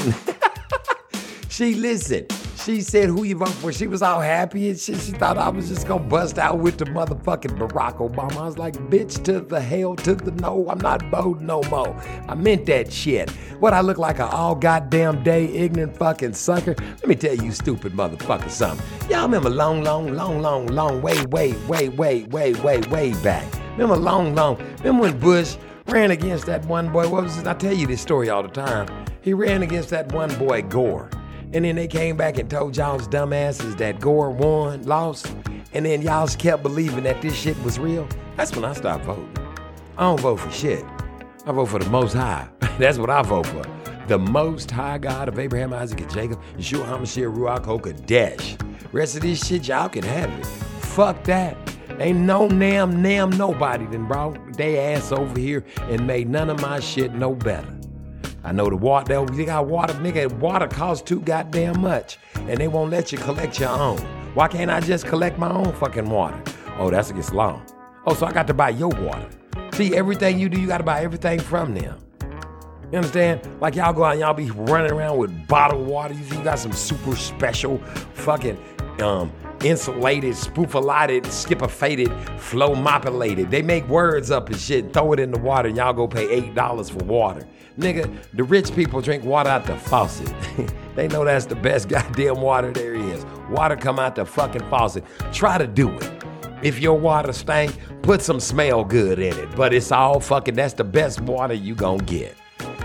she 1.49 1.75
listened. 1.75 2.33
She 2.65 2.81
said 2.81 3.11
who 3.11 3.25
you 3.25 3.37
vote 3.37 3.51
for. 3.51 3.75
She 3.75 3.87
was 3.87 4.01
all 4.01 4.23
happy 4.23 4.71
and 4.71 4.79
shit. 4.79 4.99
She 4.99 5.13
thought 5.13 5.37
I 5.37 5.51
was 5.51 5.69
just 5.69 5.87
gonna 5.87 6.03
bust 6.03 6.39
out 6.39 6.61
with 6.61 6.79
the 6.79 6.87
motherfucking 6.87 7.59
Barack 7.59 7.99
Obama. 7.99 8.39
I 8.39 8.47
was 8.47 8.57
like, 8.57 8.75
bitch, 8.89 9.23
to 9.25 9.41
the 9.41 9.61
hell, 9.61 9.95
to 9.97 10.15
the 10.15 10.31
no. 10.31 10.67
I'm 10.71 10.79
not 10.79 11.03
voting 11.11 11.45
no 11.45 11.63
more. 11.65 11.95
I 12.27 12.35
meant 12.35 12.65
that 12.65 12.91
shit. 12.91 13.29
What 13.61 13.75
I 13.75 13.83
look 13.83 13.99
like 13.99 14.19
a 14.19 14.25
all 14.29 14.55
goddamn 14.55 15.23
day 15.23 15.45
ignorant 15.45 15.95
fucking 15.95 16.33
sucker? 16.33 16.75
Let 16.79 17.07
me 17.07 17.15
tell 17.17 17.35
you, 17.35 17.53
stupid 17.53 17.93
motherfucker, 17.93 18.49
something. 18.49 19.11
Y'all 19.11 19.25
remember 19.25 19.51
long, 19.51 19.85
long, 19.85 20.15
long, 20.15 20.41
long, 20.41 20.67
long, 20.69 21.03
way, 21.03 21.23
way, 21.27 21.53
way, 21.69 21.91
way, 21.91 22.25
way, 22.25 22.55
way, 22.55 22.81
way 22.81 23.13
back. 23.23 23.45
Remember 23.73 23.97
long, 23.97 24.35
long. 24.35 24.57
Remember 24.79 25.03
when 25.03 25.21
Bush 25.21 25.59
ran 25.89 26.13
against 26.13 26.47
that 26.47 26.65
one 26.65 26.91
boy? 26.91 27.11
What 27.11 27.25
was 27.25 27.37
it? 27.37 27.47
I 27.47 27.53
tell 27.53 27.75
you 27.75 27.87
this 27.87 28.01
story 28.01 28.31
all 28.31 28.43
the 28.43 28.49
time. 28.49 28.89
He 29.21 29.35
ran 29.35 29.63
against 29.63 29.91
that 29.91 30.11
one 30.13 30.35
boy, 30.39 30.63
Gore. 30.63 31.11
And 31.55 31.65
then 31.65 31.77
they 31.77 31.87
came 31.87 32.17
back 32.17 32.37
and 32.39 32.51
told 32.51 32.77
y'all's 32.77 33.07
dumbasses 33.07 33.79
that 33.79 34.01
Gore 34.01 34.31
won, 34.31 34.83
lost, 34.83 35.33
and 35.73 35.87
then 35.87 36.03
y'all 36.03 36.27
kept 36.27 36.65
believing 36.65 37.05
that 37.05 37.23
this 37.23 37.35
shit 37.35 37.57
was 37.63 37.79
real. 37.79 38.09
That's 38.37 38.55
when 38.57 38.65
I 38.65 38.73
stopped 38.73 39.05
voting. 39.05 39.33
I 39.97 40.03
don't 40.03 40.19
vote 40.19 40.41
for 40.41 40.51
shit. 40.51 40.85
I 41.47 41.53
vote 41.53 41.67
for 41.67 41.79
the 41.79 41.89
Most 41.89 42.15
High. 42.15 42.49
That's 42.79 42.99
what 42.99 43.09
I 43.09 43.23
vote 43.23 43.47
for. 43.47 43.65
The 44.09 44.19
Most 44.19 44.69
High 44.69 44.99
God 44.99 45.29
of 45.29 45.39
Abraham, 45.39 45.73
Isaac, 45.73 46.01
and 46.01 46.13
Jacob, 46.13 46.43
Yeshua 46.57 46.85
HaMashiach, 46.87 47.33
Ruach 47.33 47.65
HaKodesh. 47.65 48.93
Rest 48.93 49.15
of 49.15 49.23
this 49.23 49.47
shit, 49.47 49.69
y'all 49.69 49.89
can 49.89 50.03
have 50.03 50.31
it. 50.31 50.47
Fuck 50.47 51.23
that. 51.25 51.57
Ain't 52.01 52.19
no 52.19 52.49
nam 52.49 53.01
nam 53.01 53.31
nobody 53.31 53.87
then 53.87 54.07
brought 54.07 54.57
they 54.57 54.79
ass 54.79 55.13
over 55.13 55.39
here 55.39 55.65
and 55.83 56.05
made 56.05 56.29
none 56.29 56.51
of 56.51 56.61
my 56.61 56.81
shit 56.81 57.15
no 57.15 57.33
better. 57.33 57.73
I 58.45 58.53
know 58.53 58.69
the 58.69 58.77
water, 58.77 59.25
they 59.25 59.45
got 59.47 59.67
water, 59.67 59.95
nigga, 59.95 60.31
water 60.35 60.69
costs 60.69 61.03
too 61.03 61.21
goddamn 61.21 61.81
much. 61.81 62.19
And 62.35 62.59
they 62.59 62.69
won't 62.69 62.91
let 62.91 63.11
you 63.11 63.19
collect 63.19 63.59
your 63.59 63.71
own. 63.71 63.99
Why 64.35 64.49
can't 64.49 64.71
I 64.71 64.81
just 64.81 65.07
collect 65.07 65.39
my 65.39 65.51
own 65.51 65.73
fucking 65.73 66.11
water? 66.11 66.41
Oh, 66.77 66.91
that's 66.91 67.11
against 67.11 67.33
law. 67.33 67.63
Oh, 68.07 68.13
so 68.13 68.27
I 68.27 68.33
got 68.33 68.47
to 68.49 68.55
buy 68.55 68.69
your 68.69 68.91
water. 68.91 69.29
See, 69.73 69.97
everything 69.97 70.39
you 70.39 70.51
do, 70.51 70.61
you 70.61 70.67
got 70.67 70.79
to 70.79 70.85
buy 70.85 71.03
everything 71.03 71.41
from 71.41 71.75
them. 71.75 71.99
You 72.93 72.99
understand? 72.99 73.41
Like 73.61 73.75
y'all 73.77 73.93
go 73.93 74.05
out 74.05 74.13
and 74.13 74.21
y'all 74.21 74.35
be 74.35 74.51
running 74.51 74.93
around 74.93 75.17
with 75.17 75.49
bottled 75.49 75.87
water. 75.87 76.15
You 76.15 76.45
got 76.45 76.59
some 76.59 76.73
super 76.73 77.17
special 77.17 77.79
fucking 78.13 78.59
um 79.01 79.33
insulated, 79.65 80.35
spoofalated, 80.35 81.27
skipper 81.27 81.69
faded, 81.69 82.13
flow 82.39 82.75
mopilated. 82.75 83.51
They 83.51 83.63
make 83.63 83.89
words 83.89 84.31
up 84.31 84.49
and 84.49 84.59
shit, 84.59 84.93
throw 84.93 85.13
it 85.13 85.21
in 85.21 85.31
the 85.31 85.39
water, 85.39 85.69
and 85.69 85.77
y'all 85.77 85.93
go 85.93 86.07
pay 86.07 86.29
eight 86.31 86.55
dollars 86.55 86.91
for 86.91 87.05
water. 87.05 87.47
Nigga, 87.79 88.15
the 88.35 88.45
rich 88.45 88.75
people 88.75 89.01
drink 89.01 89.25
water 89.25 89.51
out 89.51 89.67
the 89.67 89.77
faucet. 89.77 90.33
they 90.95 91.09
know 91.09 91.25
that's 91.25 91.47
the 91.47 91.57
best 91.57 91.89
goddamn 91.89 92.41
water 92.41 92.71
there 92.71 92.95
is. 92.95 93.25
Water 93.51 93.77
come 93.77 93.99
out 93.99 94.15
the 94.15 94.25
fucking 94.25 94.69
faucet. 94.69 95.05
Try 95.33 95.59
to 95.59 95.67
do 95.67 95.91
it. 95.91 96.11
If 96.63 96.79
your 96.79 96.99
water 96.99 97.33
stank, 97.33 97.77
put 98.03 98.23
some 98.23 98.41
smell 98.41 98.85
good 98.85 99.19
in 99.19 99.37
it. 99.37 99.57
But 99.57 99.75
it's 99.75 99.91
all 99.91 100.21
fucking, 100.21 100.55
that's 100.55 100.75
the 100.75 100.85
best 100.85 101.21
water 101.21 101.55
you 101.55 101.75
gonna 101.75 102.03
get. 102.05 102.37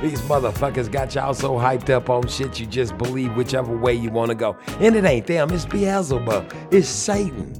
These 0.01 0.21
motherfuckers 0.21 0.89
got 0.89 1.13
y'all 1.13 1.33
so 1.33 1.55
hyped 1.55 1.89
up 1.89 2.09
on 2.09 2.25
shit 2.27 2.57
you 2.57 2.65
just 2.65 2.97
believe 2.97 3.35
whichever 3.35 3.75
way 3.75 3.93
you 3.93 4.09
wanna 4.09 4.35
go. 4.35 4.55
And 4.79 4.95
it 4.95 5.03
ain't 5.03 5.27
them, 5.27 5.51
it's 5.51 5.65
Beelzebub. 5.65 6.53
It's 6.71 6.87
Satan. 6.87 7.53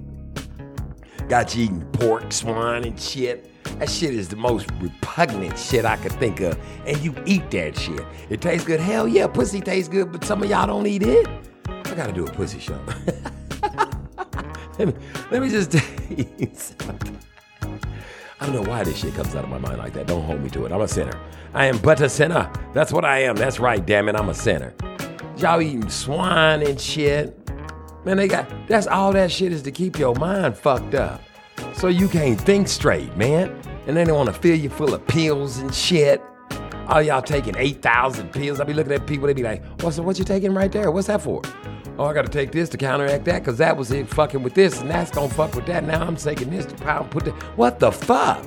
Got 1.27 1.53
you 1.55 1.65
eating 1.65 1.85
pork, 1.91 2.31
swine, 2.31 2.85
and 2.85 2.99
shit. 2.99 3.51
That 3.77 3.89
shit 3.89 4.13
is 4.13 4.29
the 4.29 4.37
most 4.37 4.71
repugnant 4.79 5.59
shit 5.59 5.83
I 5.83 5.97
could 5.97 6.13
think 6.13 6.39
of. 6.39 6.57
And 6.85 6.97
you 6.99 7.13
eat 7.25 7.51
that 7.51 7.77
shit. 7.77 8.01
It 8.29 8.39
tastes 8.39 8.65
good. 8.65 8.79
Hell 8.79 9.07
yeah, 9.07 9.27
pussy 9.27 9.59
tastes 9.59 9.89
good, 9.89 10.11
but 10.11 10.23
some 10.23 10.41
of 10.41 10.49
y'all 10.49 10.65
don't 10.65 10.87
eat 10.87 11.03
it. 11.03 11.27
I 11.67 11.93
gotta 11.93 12.13
do 12.13 12.25
a 12.25 12.31
pussy 12.31 12.59
show. 12.59 12.79
let, 14.79 14.87
me, 14.87 14.93
let 15.29 15.41
me 15.41 15.49
just 15.49 15.71
tell 15.73 15.81
you 16.17 16.49
something. 16.53 17.19
I 18.41 18.45
don't 18.45 18.55
know 18.55 18.69
why 18.69 18.83
this 18.83 18.97
shit 18.97 19.13
comes 19.15 19.35
out 19.35 19.43
of 19.43 19.49
my 19.49 19.57
mind 19.57 19.79
like 19.79 19.93
that. 19.93 20.07
Don't 20.07 20.23
hold 20.23 20.41
me 20.41 20.49
to 20.51 20.65
it. 20.65 20.71
I'm 20.71 20.79
a 20.79 20.87
sinner. 20.87 21.19
I 21.53 21.65
am 21.65 21.77
but 21.79 21.99
a 21.99 22.07
sinner. 22.07 22.49
That's 22.73 22.93
what 22.93 23.03
I 23.03 23.19
am. 23.23 23.35
That's 23.35 23.59
right, 23.59 23.85
damn 23.85 24.07
it. 24.07 24.15
I'm 24.15 24.29
a 24.29 24.33
sinner. 24.33 24.73
Y'all 25.37 25.61
eating 25.61 25.89
swine 25.89 26.65
and 26.65 26.79
shit. 26.79 27.35
Man, 28.05 28.15
they 28.15 28.29
got 28.29 28.49
that's 28.67 28.87
all 28.87 29.11
that 29.13 29.29
shit 29.29 29.51
is 29.51 29.61
to 29.63 29.71
keep 29.71 29.99
your 29.99 30.15
mind 30.15 30.57
fucked 30.57 30.95
up. 30.95 31.21
So 31.73 31.87
you 31.87 32.07
can't 32.07 32.39
think 32.39 32.69
straight, 32.69 33.15
man. 33.17 33.59
And 33.87 33.97
then 33.97 34.07
they 34.07 34.13
want 34.13 34.27
to 34.27 34.33
fill 34.33 34.55
you 34.55 34.69
full 34.69 34.93
of 34.93 35.05
pills 35.07 35.57
and 35.57 35.73
shit. 35.73 36.21
All 36.87 37.01
y'all 37.01 37.21
taking 37.21 37.55
8,000 37.57 38.31
pills. 38.31 38.59
I 38.59 38.63
be 38.63 38.73
looking 38.73 38.93
at 38.93 39.05
people, 39.05 39.27
they 39.27 39.33
be 39.33 39.43
like, 39.43 39.63
what's 39.81 39.99
what 39.99 40.17
you 40.17 40.25
taking 40.25 40.53
right 40.53 40.71
there? 40.71 40.91
What's 40.91 41.07
that 41.07 41.21
for? 41.21 41.41
Oh, 41.99 42.05
I 42.05 42.13
gotta 42.13 42.29
take 42.29 42.53
this 42.53 42.69
to 42.69 42.77
counteract 42.77 43.25
that, 43.25 43.43
cause 43.43 43.57
that 43.57 43.75
was 43.75 43.91
it 43.91 44.07
fucking 44.07 44.41
with 44.41 44.53
this, 44.53 44.79
and 44.79 44.89
that's 44.89 45.11
gonna 45.11 45.27
fuck 45.27 45.53
with 45.53 45.65
that. 45.65 45.83
Now 45.83 46.01
I'm 46.01 46.15
taking 46.15 46.49
this 46.49 46.65
to 46.67 46.75
pound 46.75 47.11
put 47.11 47.25
that. 47.25 47.33
What 47.57 47.77
the 47.77 47.91
fuck? 47.91 48.41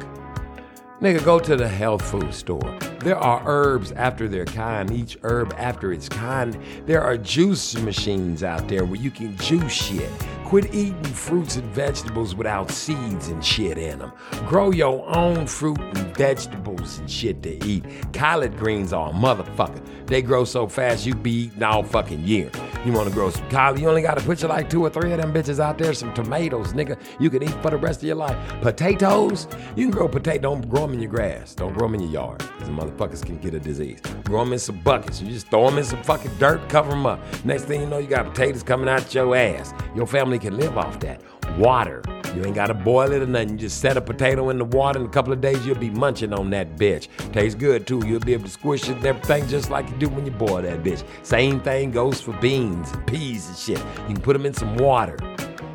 Nigga, 1.02 1.22
go 1.22 1.38
to 1.38 1.54
the 1.54 1.68
health 1.68 2.00
food 2.00 2.32
store. 2.32 2.78
There 3.00 3.18
are 3.18 3.42
herbs 3.44 3.92
after 3.92 4.26
their 4.26 4.46
kind, 4.46 4.90
each 4.90 5.18
herb 5.22 5.52
after 5.58 5.92
its 5.92 6.08
kind. 6.08 6.56
There 6.86 7.02
are 7.02 7.18
juice 7.18 7.76
machines 7.76 8.42
out 8.42 8.68
there 8.68 8.86
where 8.86 8.98
you 8.98 9.10
can 9.10 9.36
juice 9.36 9.70
shit. 9.70 10.10
Quit 10.52 10.74
eating 10.74 11.02
fruits 11.04 11.56
and 11.56 11.64
vegetables 11.72 12.34
without 12.34 12.70
seeds 12.70 13.28
and 13.28 13.42
shit 13.42 13.78
in 13.78 14.00
them. 14.00 14.12
Grow 14.46 14.70
your 14.70 15.02
own 15.16 15.46
fruit 15.46 15.80
and 15.80 16.14
vegetables 16.14 16.98
and 16.98 17.10
shit 17.10 17.42
to 17.44 17.66
eat. 17.66 17.86
Collard 18.12 18.58
greens 18.58 18.92
are 18.92 19.08
a 19.08 19.12
motherfucker. 19.14 19.82
They 20.08 20.20
grow 20.20 20.44
so 20.44 20.66
fast 20.66 21.06
you 21.06 21.14
be 21.14 21.44
eating 21.44 21.62
all 21.62 21.82
fucking 21.82 22.22
year. 22.22 22.50
You 22.84 22.92
wanna 22.92 23.08
grow 23.10 23.30
some 23.30 23.48
collard, 23.48 23.80
you 23.80 23.88
only 23.88 24.02
gotta 24.02 24.20
put 24.20 24.42
you 24.42 24.48
like 24.48 24.68
two 24.68 24.84
or 24.84 24.90
three 24.90 25.10
of 25.12 25.22
them 25.22 25.32
bitches 25.32 25.58
out 25.58 25.78
there, 25.78 25.94
some 25.94 26.12
tomatoes, 26.12 26.74
nigga. 26.74 26.98
You 27.18 27.30
can 27.30 27.42
eat 27.42 27.54
for 27.62 27.70
the 27.70 27.78
rest 27.78 28.00
of 28.00 28.08
your 28.08 28.16
life. 28.16 28.36
Potatoes, 28.60 29.48
you 29.74 29.84
can 29.84 29.90
grow 29.90 30.06
potato, 30.06 30.42
don't 30.42 30.68
grow 30.68 30.82
them 30.82 30.92
in 30.92 31.00
your 31.00 31.10
grass. 31.10 31.54
Don't 31.54 31.72
grow 31.72 31.88
them 31.88 31.94
in 31.94 32.02
your 32.02 32.10
yard, 32.10 32.40
because 32.40 32.68
the 32.68 32.74
motherfuckers 32.74 33.24
can 33.24 33.38
get 33.38 33.54
a 33.54 33.60
disease. 33.60 34.00
Grow 34.24 34.44
them 34.44 34.52
in 34.52 34.58
some 34.58 34.80
buckets. 34.80 35.22
You 35.22 35.30
just 35.30 35.48
throw 35.48 35.70
them 35.70 35.78
in 35.78 35.84
some 35.84 36.02
fucking 36.02 36.32
dirt, 36.38 36.68
cover 36.68 36.90
them 36.90 37.06
up. 37.06 37.20
Next 37.46 37.64
thing 37.64 37.80
you 37.80 37.86
know, 37.86 37.98
you 37.98 38.08
got 38.08 38.26
potatoes 38.26 38.62
coming 38.62 38.88
out 38.88 39.14
your 39.14 39.34
ass. 39.34 39.72
Your 39.94 40.06
family 40.06 40.40
can 40.42 40.56
live 40.56 40.76
off 40.76 41.00
that. 41.00 41.22
Water. 41.56 42.02
You 42.34 42.44
ain't 42.44 42.54
gotta 42.54 42.74
boil 42.74 43.12
it 43.12 43.22
or 43.22 43.26
nothing. 43.26 43.50
You 43.50 43.56
just 43.56 43.80
set 43.80 43.96
a 43.96 44.00
potato 44.00 44.50
in 44.50 44.58
the 44.58 44.64
water 44.64 44.98
in 44.98 45.06
a 45.06 45.08
couple 45.08 45.32
of 45.32 45.40
days, 45.40 45.64
you'll 45.66 45.76
be 45.76 45.90
munching 45.90 46.32
on 46.32 46.50
that 46.50 46.76
bitch. 46.76 47.08
Tastes 47.32 47.54
good 47.54 47.86
too. 47.86 48.02
You'll 48.06 48.20
be 48.20 48.32
able 48.32 48.44
to 48.44 48.50
squish 48.50 48.88
it 48.88 48.96
and 48.96 49.06
everything 49.06 49.46
just 49.48 49.70
like 49.70 49.88
you 49.88 49.96
do 49.96 50.08
when 50.08 50.26
you 50.26 50.32
boil 50.32 50.62
that 50.62 50.82
bitch. 50.82 51.04
Same 51.22 51.60
thing 51.60 51.90
goes 51.90 52.20
for 52.20 52.32
beans 52.34 52.90
and 52.92 53.06
peas 53.06 53.48
and 53.48 53.56
shit. 53.56 53.78
You 54.08 54.14
can 54.14 54.20
put 54.20 54.32
them 54.32 54.46
in 54.46 54.54
some 54.54 54.76
water. 54.76 55.16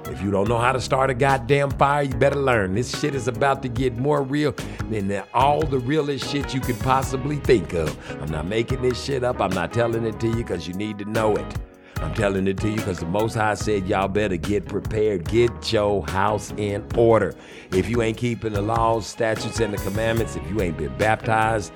If 0.06 0.22
you 0.24 0.32
don't 0.32 0.50
know 0.50 0.58
how 0.58 0.72
to 0.72 0.82
start 0.82 1.12
a 1.12 1.14
goddamn 1.14 1.70
fire, 1.72 2.04
you 2.04 2.14
better 2.16 2.40
learn. 2.40 2.74
This 2.74 3.00
shit 3.00 3.14
is 3.14 3.28
about 3.28 3.62
to 3.62 3.70
get 3.70 3.98
more 3.98 4.24
real 4.24 4.54
than 4.90 5.24
all 5.34 5.62
the 5.62 5.80
realest 5.80 6.28
shit 6.28 6.56
you 6.56 6.60
could 6.60 6.80
possibly 6.80 7.38
think 7.38 7.74
of. 7.74 7.96
I'm 8.20 8.32
not 8.32 8.48
making 8.48 8.82
this 8.82 9.02
shit 9.02 9.24
up. 9.24 9.40
I'm 9.40 9.52
not 9.52 9.72
telling 9.72 10.06
it 10.06 10.20
to 10.22 10.28
you 10.28 10.38
because 10.38 10.68
you 10.68 10.74
need 10.74 10.98
to 11.00 11.06
know 11.06 11.36
it. 11.36 11.46
I'm 12.02 12.14
telling 12.14 12.48
it 12.48 12.58
to 12.58 12.70
you 12.70 12.76
because 12.76 13.00
the 13.00 13.06
Most 13.06 13.34
High 13.34 13.56
said 13.56 13.88
y'all 13.88 14.08
better 14.08 14.38
get 14.38 14.68
prepared. 14.68 15.28
Get 15.28 15.74
your 15.74 16.06
house 16.08 16.54
in 16.58 16.86
order. 16.96 17.34
If 17.72 17.90
you 17.90 18.02
ain't 18.02 18.18
keeping 18.18 18.54
the 18.54 18.62
laws, 18.62 19.08
statutes, 19.08 19.60
and 19.60 19.74
the 19.74 19.78
commandments, 19.78 20.36
if 20.36 20.48
you 20.50 20.62
ain't 20.62 20.78
been 20.78 20.96
baptized 20.98 21.72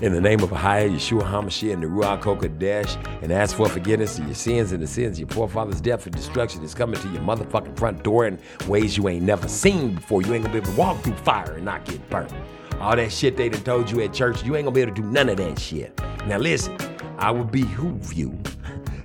in 0.00 0.12
the 0.12 0.20
name 0.20 0.40
of 0.40 0.50
Ahia, 0.50 0.90
Yeshua 0.90 1.22
HaMashiach, 1.22 1.74
and 1.74 1.82
the 1.82 1.86
Ruach 1.86 2.22
HaKodesh, 2.22 3.22
and 3.22 3.30
ask 3.30 3.56
for 3.56 3.68
forgiveness 3.68 4.18
of 4.18 4.24
your 4.26 4.34
sins 4.34 4.72
and 4.72 4.82
the 4.82 4.86
sins 4.86 5.16
of 5.16 5.20
your 5.20 5.28
forefathers' 5.28 5.80
death 5.80 6.06
and 6.06 6.16
destruction 6.16 6.62
is 6.64 6.74
coming 6.74 6.98
to 7.00 7.08
your 7.08 7.22
motherfucking 7.22 7.78
front 7.78 8.02
door 8.02 8.26
in 8.26 8.38
ways 8.66 8.96
you 8.96 9.08
ain't 9.08 9.24
never 9.24 9.46
seen 9.46 9.94
before. 9.94 10.22
You 10.22 10.34
ain't 10.34 10.44
gonna 10.44 10.54
be 10.54 10.58
able 10.58 10.72
to 10.72 10.78
walk 10.78 11.02
through 11.02 11.14
fire 11.16 11.54
and 11.54 11.64
not 11.64 11.84
get 11.84 12.08
burnt. 12.10 12.32
All 12.80 12.96
that 12.96 13.12
shit 13.12 13.36
they 13.36 13.50
done 13.50 13.62
told 13.62 13.90
you 13.90 14.00
at 14.00 14.14
church, 14.14 14.42
you 14.42 14.56
ain't 14.56 14.64
gonna 14.64 14.74
be 14.74 14.80
able 14.80 14.94
to 14.94 15.02
do 15.02 15.06
none 15.06 15.28
of 15.28 15.36
that 15.36 15.58
shit. 15.58 16.00
Now 16.26 16.38
listen, 16.38 16.76
I 17.18 17.30
would 17.30 17.52
behoove 17.52 18.14
you 18.14 18.36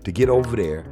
to 0.05 0.11
get 0.11 0.29
over 0.29 0.55
there 0.55 0.85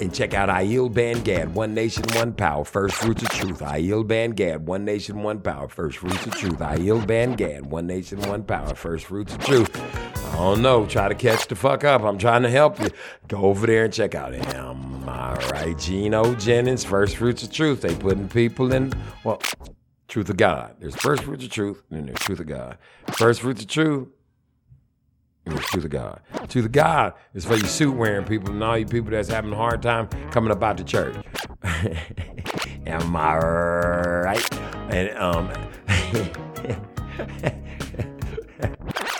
and 0.00 0.14
check 0.14 0.34
out 0.34 0.48
Aiel 0.48 0.92
Ben 0.92 1.22
Gad, 1.22 1.54
One 1.54 1.74
Nation, 1.74 2.04
One 2.14 2.32
Power, 2.32 2.64
First 2.64 2.96
Fruits 2.96 3.22
of 3.22 3.28
Truth. 3.30 3.60
Aiel 3.60 4.06
Ben 4.06 4.30
Gad, 4.30 4.66
One 4.66 4.84
Nation, 4.84 5.22
One 5.22 5.40
Power, 5.40 5.68
First 5.68 5.98
Fruits 5.98 6.26
of 6.26 6.34
Truth. 6.34 6.58
Aiel 6.58 7.06
Ben 7.06 7.34
Gad, 7.34 7.66
One 7.66 7.86
Nation, 7.86 8.20
One 8.22 8.42
Power, 8.42 8.74
First 8.74 9.06
Fruits 9.06 9.34
of 9.34 9.44
Truth. 9.44 9.76
I 10.32 10.36
don't 10.36 10.62
know. 10.62 10.86
Try 10.86 11.08
to 11.08 11.14
catch 11.14 11.48
the 11.48 11.54
fuck 11.54 11.84
up. 11.84 12.02
I'm 12.02 12.18
trying 12.18 12.42
to 12.42 12.50
help 12.50 12.80
you. 12.80 12.88
Go 13.28 13.42
over 13.42 13.66
there 13.66 13.84
and 13.84 13.92
check 13.92 14.14
out 14.14 14.32
him. 14.32 15.08
All 15.08 15.34
right, 15.34 15.52
right? 15.52 15.78
Gino 15.78 16.34
Jennings, 16.36 16.82
First 16.82 17.16
Fruits 17.16 17.42
of 17.42 17.52
Truth. 17.52 17.82
They 17.82 17.94
putting 17.94 18.28
people 18.28 18.72
in, 18.72 18.92
well, 19.22 19.42
Truth 20.08 20.30
of 20.30 20.36
God. 20.38 20.76
There's 20.80 20.96
First 20.96 21.24
Fruits 21.24 21.44
of 21.44 21.50
Truth, 21.50 21.82
and 21.90 21.98
then 21.98 22.06
there's 22.06 22.18
Truth 22.20 22.40
of 22.40 22.46
God. 22.46 22.78
First 23.12 23.42
Fruits 23.42 23.62
of 23.62 23.68
Truth, 23.68 24.08
Truth 25.58 25.84
of 25.84 25.90
God. 25.90 26.20
To 26.48 26.62
the 26.62 26.68
God 26.68 27.14
is 27.34 27.44
for 27.44 27.56
you 27.56 27.66
suit 27.66 27.92
wearing 27.92 28.24
people 28.24 28.50
and 28.52 28.62
all 28.62 28.78
you 28.78 28.86
people 28.86 29.10
that's 29.10 29.28
having 29.28 29.52
a 29.52 29.56
hard 29.56 29.82
time 29.82 30.08
coming 30.30 30.50
up 30.50 30.62
out 30.62 30.76
the 30.76 30.84
church. 30.84 31.16
Am 32.86 33.16
I 33.16 33.36
right? 33.36 34.54
And 34.90 35.16
um 35.18 35.52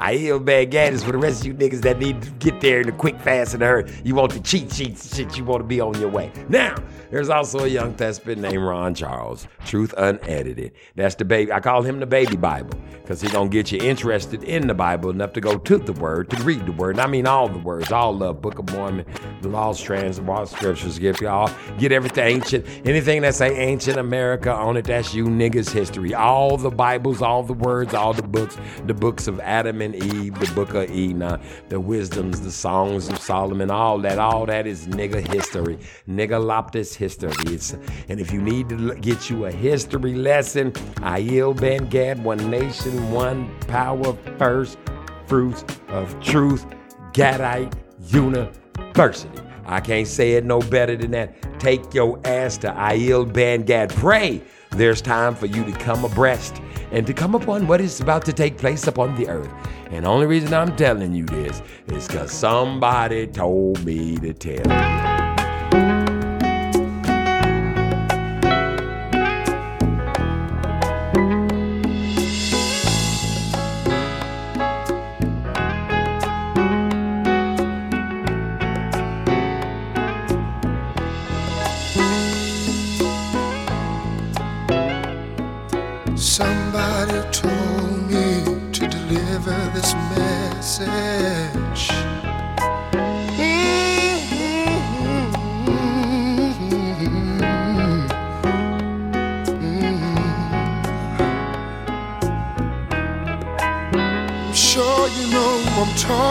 I 0.00 0.14
heal 0.14 0.38
bad 0.38 0.70
gadgets 0.70 1.02
for 1.02 1.12
the 1.12 1.18
rest 1.18 1.40
of 1.40 1.46
you 1.46 1.54
niggas 1.54 1.82
that 1.82 1.98
need 1.98 2.22
to 2.22 2.30
get 2.32 2.60
there 2.60 2.80
in 2.80 2.88
a 2.88 2.92
quick, 2.92 3.18
fast, 3.20 3.54
and 3.54 3.62
hurry. 3.62 3.90
You 4.04 4.14
want 4.14 4.32
the 4.32 4.40
cheat 4.40 4.72
sheets, 4.72 5.16
shit. 5.16 5.36
You 5.36 5.44
want 5.44 5.60
to 5.60 5.66
be 5.66 5.80
on 5.80 5.98
your 6.00 6.08
way. 6.08 6.32
Now, 6.48 6.76
there's 7.10 7.28
also 7.28 7.60
a 7.60 7.68
young 7.68 7.94
thespian 7.94 8.40
named 8.40 8.62
Ron 8.62 8.94
Charles, 8.94 9.48
Truth 9.64 9.94
Unedited. 9.96 10.72
That's 10.94 11.14
the 11.14 11.24
baby. 11.24 11.52
I 11.52 11.60
call 11.60 11.82
him 11.82 12.00
the 12.00 12.06
baby 12.06 12.36
Bible 12.36 12.78
because 13.00 13.20
he 13.20 13.28
gonna 13.28 13.48
get 13.48 13.72
you 13.72 13.80
interested 13.80 14.44
in 14.44 14.66
the 14.66 14.74
Bible 14.74 15.10
enough 15.10 15.32
to 15.32 15.40
go 15.40 15.56
to 15.56 15.78
the 15.78 15.94
Word, 15.94 16.30
to 16.30 16.42
read 16.42 16.66
the 16.66 16.72
Word. 16.72 16.90
And 16.90 17.00
I 17.00 17.06
mean 17.06 17.26
all 17.26 17.48
the 17.48 17.58
words, 17.58 17.90
all 17.90 18.14
the 18.14 18.34
Book 18.34 18.58
of 18.58 18.70
Mormon, 18.72 19.06
the 19.40 19.48
Lost 19.48 19.82
Trans, 19.82 20.16
the 20.16 20.22
Lost 20.22 20.52
Scriptures. 20.52 20.98
Get 20.98 21.20
y'all 21.20 21.50
get 21.78 21.92
everything 21.92 22.36
ancient, 22.36 22.66
anything 22.84 23.22
that 23.22 23.34
say 23.34 23.56
ancient 23.56 23.96
America 23.98 24.52
on 24.52 24.76
it. 24.76 24.84
That's 24.84 25.14
you 25.14 25.24
niggas' 25.24 25.70
history. 25.70 26.14
All 26.14 26.56
the 26.56 26.70
Bibles, 26.70 27.22
all 27.22 27.42
the 27.42 27.54
words, 27.54 27.94
all 27.94 28.12
the 28.12 28.22
books, 28.22 28.58
the 28.86 28.94
books 28.94 29.26
of 29.26 29.40
Adam 29.40 29.80
and 29.80 29.87
Eve, 29.94 30.38
the 30.38 30.50
Book 30.54 30.74
of 30.74 30.90
Enoch, 30.90 31.40
the 31.68 31.78
wisdoms, 31.78 32.40
the 32.40 32.50
songs 32.50 33.08
of 33.08 33.18
Solomon, 33.18 33.70
all 33.70 33.98
that, 33.98 34.18
all 34.18 34.46
that 34.46 34.66
is 34.66 34.86
nigga 34.88 35.26
history, 35.26 35.78
nigga 36.08 36.40
loptis 36.40 36.94
history. 36.94 37.32
It's, 37.46 37.76
and 38.08 38.20
if 38.20 38.32
you 38.32 38.40
need 38.40 38.68
to 38.70 38.94
get 38.96 39.30
you 39.30 39.46
a 39.46 39.50
history 39.50 40.14
lesson, 40.14 40.72
Aiel 41.02 41.58
Ben 41.58 41.88
Gad, 41.88 42.22
One 42.22 42.50
Nation, 42.50 43.12
One 43.12 43.48
Power, 43.60 44.14
First 44.38 44.78
Fruits 45.26 45.64
of 45.88 46.18
Truth, 46.22 46.66
Gadite 47.12 47.72
University. 48.10 49.42
I 49.66 49.80
can't 49.80 50.08
say 50.08 50.32
it 50.32 50.44
no 50.44 50.60
better 50.60 50.96
than 50.96 51.10
that. 51.10 51.60
Take 51.60 51.92
your 51.92 52.20
ass 52.24 52.56
to 52.58 52.68
Aiel 52.68 53.30
Ben 53.30 53.62
Gad. 53.62 53.90
Pray 53.90 54.42
there's 54.70 55.02
time 55.02 55.34
for 55.34 55.46
you 55.46 55.64
to 55.64 55.72
come 55.72 56.04
abreast 56.04 56.60
and 56.90 57.06
to 57.06 57.12
come 57.12 57.34
upon 57.34 57.66
what 57.66 57.80
is 57.80 58.00
about 58.00 58.24
to 58.26 58.32
take 58.32 58.58
place 58.58 58.86
upon 58.86 59.14
the 59.16 59.28
earth. 59.28 59.50
And 59.90 60.04
the 60.04 60.08
only 60.08 60.26
reason 60.26 60.54
I'm 60.54 60.76
telling 60.76 61.14
you 61.14 61.24
this 61.24 61.62
is 61.88 62.06
because 62.06 62.32
somebody 62.32 63.26
told 63.26 63.84
me 63.84 64.16
to 64.16 64.32
tell 64.32 65.12
you. 65.12 65.17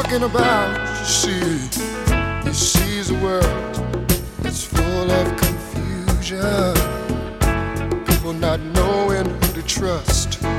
Talking 0.07 0.23
about. 0.23 1.05
See, 1.05 1.59
he 2.47 2.53
sees 2.53 3.09
a 3.09 3.13
world 3.15 3.43
that's 4.39 4.63
full 4.63 5.11
of 5.11 5.37
confusion 5.37 6.73
people 8.05 8.33
not 8.33 8.59
knowing 8.59 9.25
who 9.25 9.53
to 9.53 9.63
trust. 9.63 10.41
No, 10.41 10.49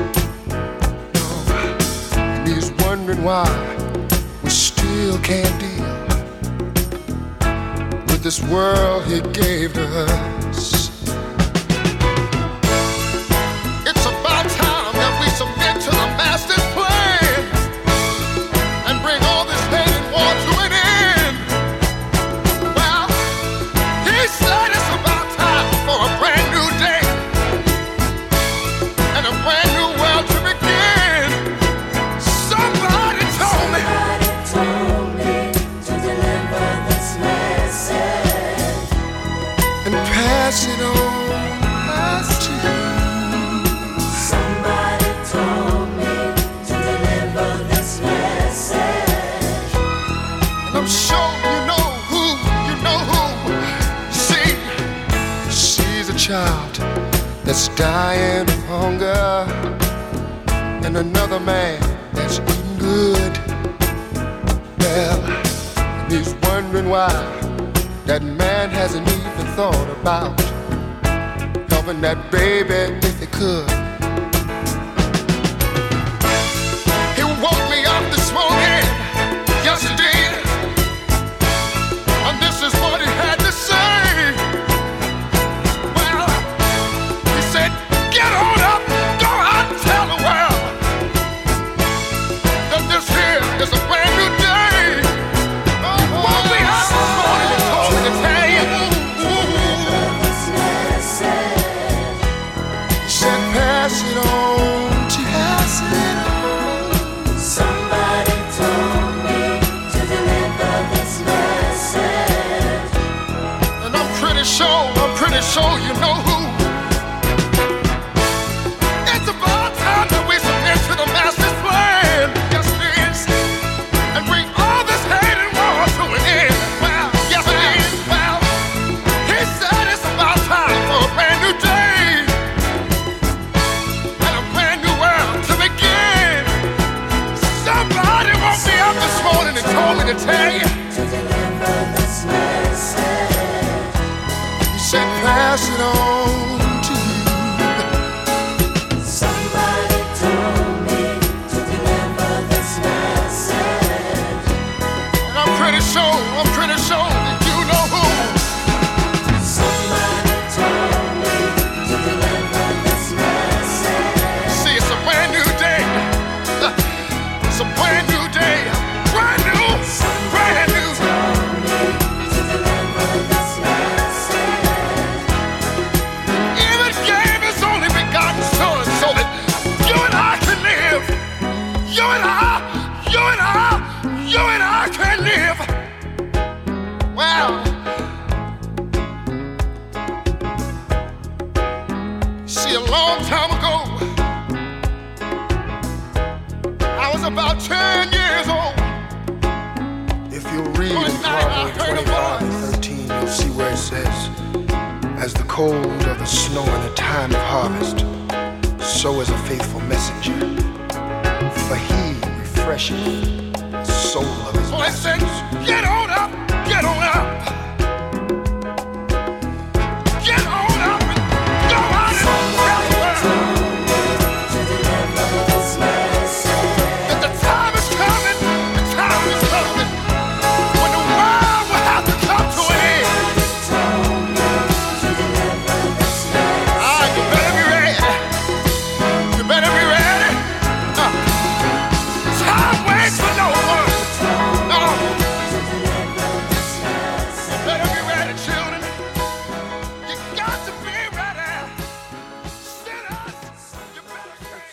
and 2.16 2.48
he's 2.48 2.72
wondering 2.84 3.22
why 3.22 3.46
we 4.42 4.50
still 4.50 5.18
can't 5.20 5.60
deal 5.60 5.94
with 8.06 8.22
this 8.22 8.42
world 8.44 9.04
he 9.04 9.20
gave 9.32 9.72
to 9.74 9.86
us. 9.86 10.47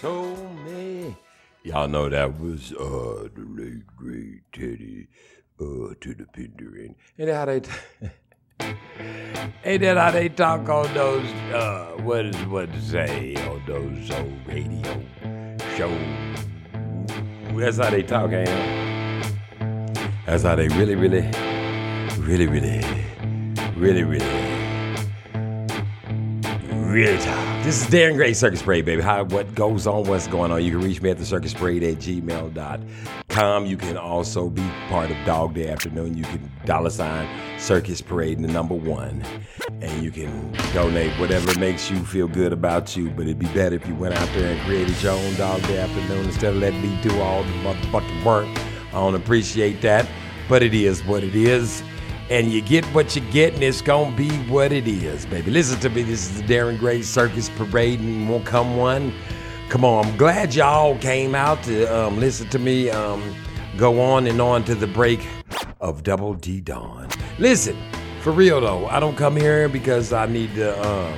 So 0.06 0.36
me. 0.64 1.18
Y'all 1.64 1.88
know 1.88 2.07
that 2.10 2.40
was 2.40 2.72
uh 2.73 3.27
the 3.34 3.44
late 3.57 3.88
great 3.98 4.41
Teddy 4.53 5.07
uh 5.60 5.95
to 5.99 6.14
the 6.14 6.26
Pinderin. 6.32 6.94
And 7.18 7.32
how 7.32 7.45
they 7.45 7.61
Ain't 9.65 9.82
that 9.82 9.98
how 9.98 10.11
they 10.11 10.30
talk 10.30 10.69
on 10.69 10.94
those 10.94 11.26
uh 11.56 11.94
what 12.03 12.23
is 12.23 12.36
what 12.45 12.72
to 12.72 12.82
say 12.84 13.36
on 13.48 13.64
those 13.65 14.11
old 14.11 14.45
radio 14.45 15.03
shows? 15.76 16.38
That's 17.56 17.77
how 17.77 17.90
they 17.90 18.03
talk, 18.03 18.32
ain't 18.32 18.48
it? 18.48 19.34
That's 20.27 20.44
how 20.44 20.53
they 20.53 20.68
really, 20.68 20.94
really, 20.94 21.27
really, 22.19 22.45
really, 22.45 22.80
really, 23.76 24.03
really 24.03 24.23
Real 26.94 27.18
talk. 27.18 27.55
This 27.65 27.81
is 27.81 27.87
Darren 27.87 28.15
Gray, 28.15 28.33
Circus 28.33 28.61
Parade, 28.61 28.85
baby. 28.85 29.01
How 29.01 29.23
what 29.23 29.55
goes 29.55 29.87
on, 29.87 30.03
what's 30.03 30.27
going 30.27 30.51
on. 30.51 30.63
You 30.63 30.69
can 30.69 30.81
reach 30.81 31.01
me 31.01 31.09
at 31.09 31.17
the 31.17 31.25
circus 31.25 31.51
parade 31.51 31.81
at 31.81 31.95
gmail.com. 31.95 33.65
You 33.65 33.75
can 33.75 33.97
also 33.97 34.51
be 34.51 34.61
part 34.87 35.09
of 35.09 35.17
Dog 35.25 35.55
Day 35.55 35.69
Afternoon. 35.69 36.15
You 36.15 36.25
can 36.25 36.51
dollar 36.65 36.91
sign 36.91 37.27
Circus 37.57 38.01
Parade 38.01 38.39
the 38.39 38.47
number 38.47 38.75
one. 38.75 39.23
And 39.81 40.03
you 40.03 40.11
can 40.11 40.51
donate 40.75 41.19
whatever 41.19 41.57
makes 41.57 41.89
you 41.89 42.05
feel 42.05 42.27
good 42.27 42.53
about 42.53 42.95
you. 42.95 43.09
But 43.09 43.23
it'd 43.23 43.39
be 43.39 43.47
better 43.47 43.77
if 43.77 43.87
you 43.87 43.95
went 43.95 44.13
out 44.13 44.29
there 44.35 44.51
and 44.51 44.61
created 44.61 45.01
your 45.01 45.13
own 45.13 45.33
Dog 45.33 45.59
Day 45.63 45.79
Afternoon 45.79 46.25
instead 46.25 46.53
of 46.53 46.57
letting 46.57 46.83
me 46.83 46.95
do 47.01 47.19
all 47.19 47.41
the 47.41 47.49
motherfucking 47.63 48.23
work. 48.23 48.47
I 48.89 48.91
don't 48.91 49.15
appreciate 49.15 49.81
that. 49.81 50.07
But 50.47 50.61
it 50.61 50.75
is 50.75 51.03
what 51.03 51.23
it 51.23 51.35
is 51.35 51.81
and 52.30 52.52
you 52.52 52.61
get 52.61 52.85
what 52.85 53.15
you 53.15 53.22
get, 53.31 53.53
and 53.53 53.64
it's 53.64 53.81
gonna 53.81 54.15
be 54.15 54.30
what 54.47 54.72
it 54.72 54.88
is, 54.88 55.26
baby. 55.26 55.52
Listen 55.52 55.80
to 55.81 55.89
me. 55.89 56.03
This 56.03 56.30
is 56.30 56.41
the 56.41 56.43
Darren 56.43 56.80
Gray 56.80 57.02
Circus 57.02 57.49
Parade, 57.49 57.99
and 57.99 58.30
won't 58.30 58.45
come 58.45 58.77
one. 58.77 59.14
Come 59.69 59.84
on, 59.84 60.06
I'm 60.06 60.18
glad 60.18 60.53
y'all 60.53 60.97
came 60.99 61.35
out 61.35 61.61
to 61.64 61.85
um, 61.85 62.19
listen 62.19 62.47
to 62.49 62.60
me 62.60 62.89
um, 62.89 63.35
go 63.77 64.02
on 64.02 64.27
and 64.27 64.39
on 64.39 64.64
to 64.65 64.76
the 64.76 64.88
break 64.88 65.26
of 65.81 66.03
Double 66.03 66.34
D 66.34 66.61
Dawn. 66.61 67.10
Listen, 67.39 67.76
for 68.22 68.31
real 68.31 68.61
though, 68.61 68.88
I 68.88 68.99
don't 68.99 69.15
come 69.15 69.35
here 69.35 69.68
because 69.68 70.14
I 70.14 70.26
need 70.26 70.53
to 70.56 70.88
um, 70.88 71.18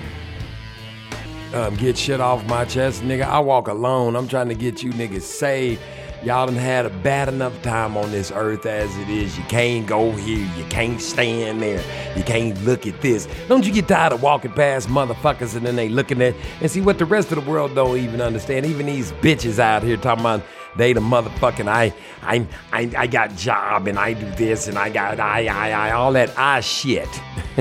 um, 1.53 1.75
get 1.75 1.97
shit 1.97 2.19
off 2.19 2.45
my 2.47 2.65
chest, 2.65 3.03
nigga. 3.03 3.23
I 3.23 3.39
walk 3.39 3.67
alone. 3.67 4.15
I'm 4.15 4.27
trying 4.27 4.49
to 4.49 4.55
get 4.55 4.83
you 4.83 4.91
niggas 4.91 5.21
saved. 5.21 5.81
Y'all 6.23 6.47
done 6.47 6.55
had 6.55 6.85
a 6.85 6.89
bad 6.89 7.29
enough 7.29 7.61
time 7.61 7.95
on 7.95 8.11
this 8.11 8.31
earth 8.31 8.65
as 8.65 8.95
it 8.97 9.07
is. 9.07 9.37
You 9.37 9.43
can't 9.43 9.85
go 9.85 10.11
here. 10.11 10.49
You 10.57 10.65
can't 10.65 10.99
stand 10.99 11.61
there. 11.61 11.83
You 12.17 12.23
can't 12.23 12.59
look 12.63 12.87
at 12.87 12.99
this. 13.01 13.27
Don't 13.47 13.65
you 13.65 13.71
get 13.71 13.87
tired 13.87 14.13
of 14.13 14.23
walking 14.23 14.51
past 14.51 14.89
motherfuckers 14.89 15.55
and 15.55 15.63
then 15.65 15.75
they 15.75 15.89
looking 15.89 16.21
at 16.23 16.33
and 16.59 16.71
see 16.71 16.81
what 16.81 16.97
the 16.97 17.05
rest 17.05 17.31
of 17.31 17.43
the 17.43 17.49
world 17.49 17.75
don't 17.75 17.97
even 17.97 18.19
understand. 18.19 18.65
Even 18.65 18.87
these 18.87 19.11
bitches 19.13 19.59
out 19.59 19.83
here 19.83 19.95
talking 19.95 20.21
about 20.21 20.43
they 20.75 20.91
the 20.91 20.99
motherfucking 21.01 21.67
I 21.67 21.93
I 22.23 22.47
I, 22.73 22.91
I 22.97 23.07
got 23.07 23.35
job 23.35 23.87
and 23.87 23.99
I 23.99 24.13
do 24.13 24.29
this 24.31 24.67
and 24.67 24.77
I 24.77 24.89
got 24.89 25.19
I 25.19 25.45
I 25.47 25.71
I 25.71 25.91
all 25.91 26.13
that 26.13 26.35
I 26.37 26.61
shit. 26.61 27.09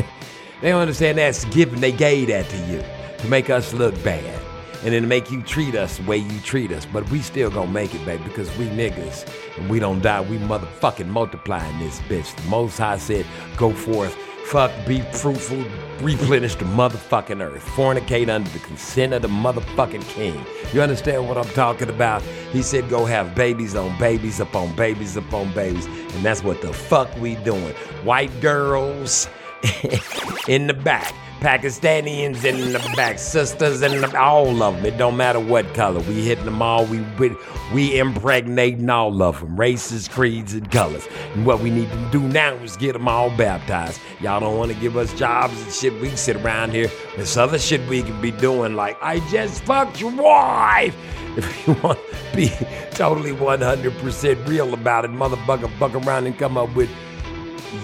they 0.62 0.70
don't 0.70 0.80
understand 0.80 1.18
that's 1.18 1.44
giving 1.46 1.80
They 1.80 1.92
gave 1.92 2.28
that 2.28 2.48
to 2.48 2.56
you 2.68 2.82
to 3.18 3.28
make 3.28 3.50
us 3.50 3.74
look 3.74 3.94
bad 4.02 4.45
and 4.86 5.02
to 5.02 5.08
make 5.08 5.32
you 5.32 5.42
treat 5.42 5.74
us 5.74 5.98
the 5.98 6.04
way 6.04 6.16
you 6.16 6.40
treat 6.40 6.70
us. 6.70 6.86
But 6.86 7.10
we 7.10 7.20
still 7.20 7.50
gonna 7.50 7.70
make 7.70 7.92
it, 7.92 8.04
baby, 8.06 8.22
because 8.22 8.56
we 8.56 8.66
niggas 8.66 9.28
and 9.58 9.68
we 9.68 9.80
don't 9.80 10.00
die. 10.00 10.20
We 10.20 10.38
motherfucking 10.38 11.08
multiplying 11.08 11.78
this 11.80 11.98
bitch. 12.02 12.34
The 12.36 12.48
Most 12.48 12.78
High 12.78 12.98
said, 12.98 13.26
go 13.56 13.72
forth, 13.72 14.14
fuck, 14.44 14.70
be 14.86 15.00
fruitful, 15.00 15.64
replenish 16.00 16.54
the 16.54 16.66
motherfucking 16.66 17.42
earth, 17.42 17.64
fornicate 17.64 18.28
under 18.28 18.48
the 18.50 18.60
consent 18.60 19.12
of 19.12 19.22
the 19.22 19.28
motherfucking 19.28 20.06
king. 20.10 20.40
You 20.72 20.82
understand 20.82 21.26
what 21.26 21.36
I'm 21.36 21.52
talking 21.52 21.88
about? 21.88 22.22
He 22.52 22.62
said, 22.62 22.88
go 22.88 23.04
have 23.04 23.34
babies 23.34 23.74
on 23.74 23.98
babies 23.98 24.38
upon 24.38 24.76
babies 24.76 25.16
upon 25.16 25.52
babies. 25.52 25.86
And 25.86 26.24
that's 26.24 26.44
what 26.44 26.62
the 26.62 26.72
fuck 26.72 27.12
we 27.16 27.34
doing. 27.36 27.74
White 28.04 28.40
girls 28.40 29.28
in 30.48 30.66
the 30.66 30.74
back. 30.74 31.14
Pakistanians 31.40 32.44
in 32.44 32.72
the 32.72 32.92
back, 32.96 33.18
sisters 33.18 33.82
in 33.82 34.00
the 34.00 34.18
all 34.18 34.62
of 34.62 34.76
them. 34.76 34.86
It 34.86 34.96
don't 34.96 35.18
matter 35.18 35.38
what 35.38 35.72
color. 35.74 36.00
We 36.00 36.22
hitting 36.24 36.46
them 36.46 36.62
all. 36.62 36.86
We 36.86 37.00
we, 37.18 37.36
we 37.74 37.98
impregnating 37.98 38.88
all 38.88 39.22
of 39.22 39.40
them, 39.40 39.60
races, 39.60 40.08
creeds, 40.08 40.54
and 40.54 40.70
colors. 40.70 41.06
And 41.34 41.44
what 41.44 41.60
we 41.60 41.70
need 41.70 41.90
to 41.90 42.08
do 42.10 42.20
now 42.20 42.54
is 42.54 42.76
get 42.78 42.94
them 42.94 43.06
all 43.06 43.28
baptized. 43.36 44.00
Y'all 44.20 44.40
don't 44.40 44.56
want 44.56 44.72
to 44.72 44.78
give 44.80 44.96
us 44.96 45.12
jobs 45.12 45.60
and 45.62 45.72
shit. 45.72 46.00
We 46.00 46.08
sit 46.16 46.36
around 46.36 46.70
here. 46.70 46.90
There's 47.16 47.36
other 47.36 47.58
shit 47.58 47.86
we 47.86 48.02
can 48.02 48.20
be 48.22 48.30
doing, 48.30 48.74
like 48.74 48.96
I 49.02 49.20
just 49.28 49.62
fucked 49.64 50.00
your 50.00 50.12
wife. 50.12 50.96
If 51.36 51.66
you 51.66 51.74
want 51.82 51.98
to 51.98 52.36
be 52.36 52.48
totally 52.92 53.32
100% 53.32 54.48
real 54.48 54.72
about 54.72 55.04
it, 55.04 55.10
motherfucker, 55.10 55.70
fuck 55.78 55.94
around 55.94 56.24
and 56.24 56.38
come 56.38 56.56
up 56.56 56.74
with 56.74 56.88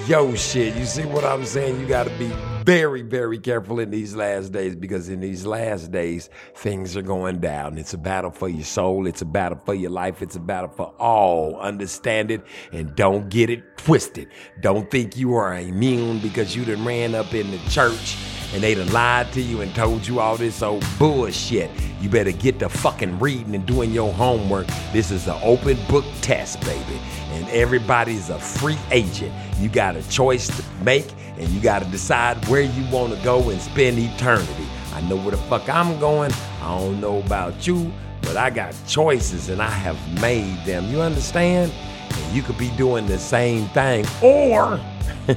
yo 0.07 0.35
shit. 0.35 0.75
You 0.77 0.85
see 0.85 1.05
what 1.05 1.25
I'm 1.25 1.45
saying? 1.45 1.81
You 1.81 1.87
got 1.87 2.05
to 2.05 2.19
be 2.19 2.33
very, 2.65 3.03
very 3.03 3.39
careful 3.39 3.81
in 3.81 3.91
these 3.91 4.15
last 4.15 4.53
days 4.53 4.77
because 4.77 5.09
in 5.09 5.21
these 5.21 5.45
last 5.47 5.91
days, 5.91 6.31
things 6.55 6.97
are 6.97 7.03
going 7.03 7.41
down. 7.41 7.79
It's 7.79 7.95
a 7.95 7.99
battle 7.99 8.31
for 8.31 8.49
your 8.49 8.65
soul. 8.65 9.07
It's 9.07 9.23
a 9.23 9.27
battle 9.27 9.61
for 9.65 9.75
your 9.75 9.91
life. 9.91 10.23
It's 10.23 10.37
a 10.37 10.41
battle 10.41 10.71
for 10.71 10.95
all. 10.99 11.57
Understand 11.57 12.31
it 12.31 12.43
and 12.73 12.95
don't 12.95 13.29
get 13.29 13.51
it 13.51 13.77
twisted. 13.77 14.29
Don't 14.61 14.91
think 14.91 15.17
you 15.17 15.35
are 15.35 15.55
immune 15.55 16.21
because 16.21 16.55
you 16.55 16.65
done 16.65 16.85
ran 16.85 17.15
up 17.15 17.35
in 17.35 17.51
the 17.51 17.59
church 17.71 18.17
and 18.53 18.63
they 18.63 18.75
done 18.75 18.93
lied 18.93 19.33
to 19.33 19.41
you 19.41 19.63
and 19.63 19.75
told 19.75 20.07
you 20.07 20.21
all 20.21 20.37
this 20.37 20.63
old 20.63 20.85
bullshit. 20.99 21.71
You 22.01 22.09
better 22.09 22.33
get 22.33 22.59
to 22.59 22.69
fucking 22.69 23.19
reading 23.19 23.55
and 23.55 23.65
doing 23.67 23.93
your 23.93 24.13
homework. 24.13 24.67
This 24.93 25.11
is 25.11 25.27
an 25.27 25.39
open 25.43 25.79
book 25.89 26.05
test, 26.21 26.61
baby. 26.61 27.01
And 27.33 27.49
everybody's 27.49 28.29
a 28.31 28.39
free 28.39 28.79
agent. 28.91 29.33
You 29.59 29.69
got 29.69 29.97
a 29.97 30.09
choice 30.11 30.47
to 30.49 30.65
make, 30.85 31.07
and 31.39 31.49
you 31.49 31.61
got 31.61 31.81
to 31.83 31.89
decide 31.89 32.37
where 32.49 32.63
you 32.63 32.85
want 32.91 33.17
to 33.17 33.25
go 33.25 33.51
and 33.51 33.61
spend 33.61 33.99
eternity. 33.99 34.67
I 34.93 35.01
know 35.03 35.17
where 35.17 35.31
the 35.31 35.39
fuck 35.39 35.69
I'm 35.69 35.99
going. 35.99 36.33
I 36.61 36.79
don't 36.79 37.01
know 37.01 37.21
about 37.21 37.67
you, 37.67 37.93
but 38.21 38.37
I 38.37 38.51
got 38.51 38.75
choices 38.87 39.49
and 39.49 39.63
I 39.63 39.71
have 39.71 39.99
made 40.21 40.65
them. 40.67 40.85
You 40.91 41.01
understand? 41.01 41.73
And 42.11 42.37
you 42.37 42.43
could 42.43 42.59
be 42.59 42.71
doing 42.77 43.07
the 43.07 43.19
same 43.19 43.67
thing, 43.69 44.05
or 44.23 44.79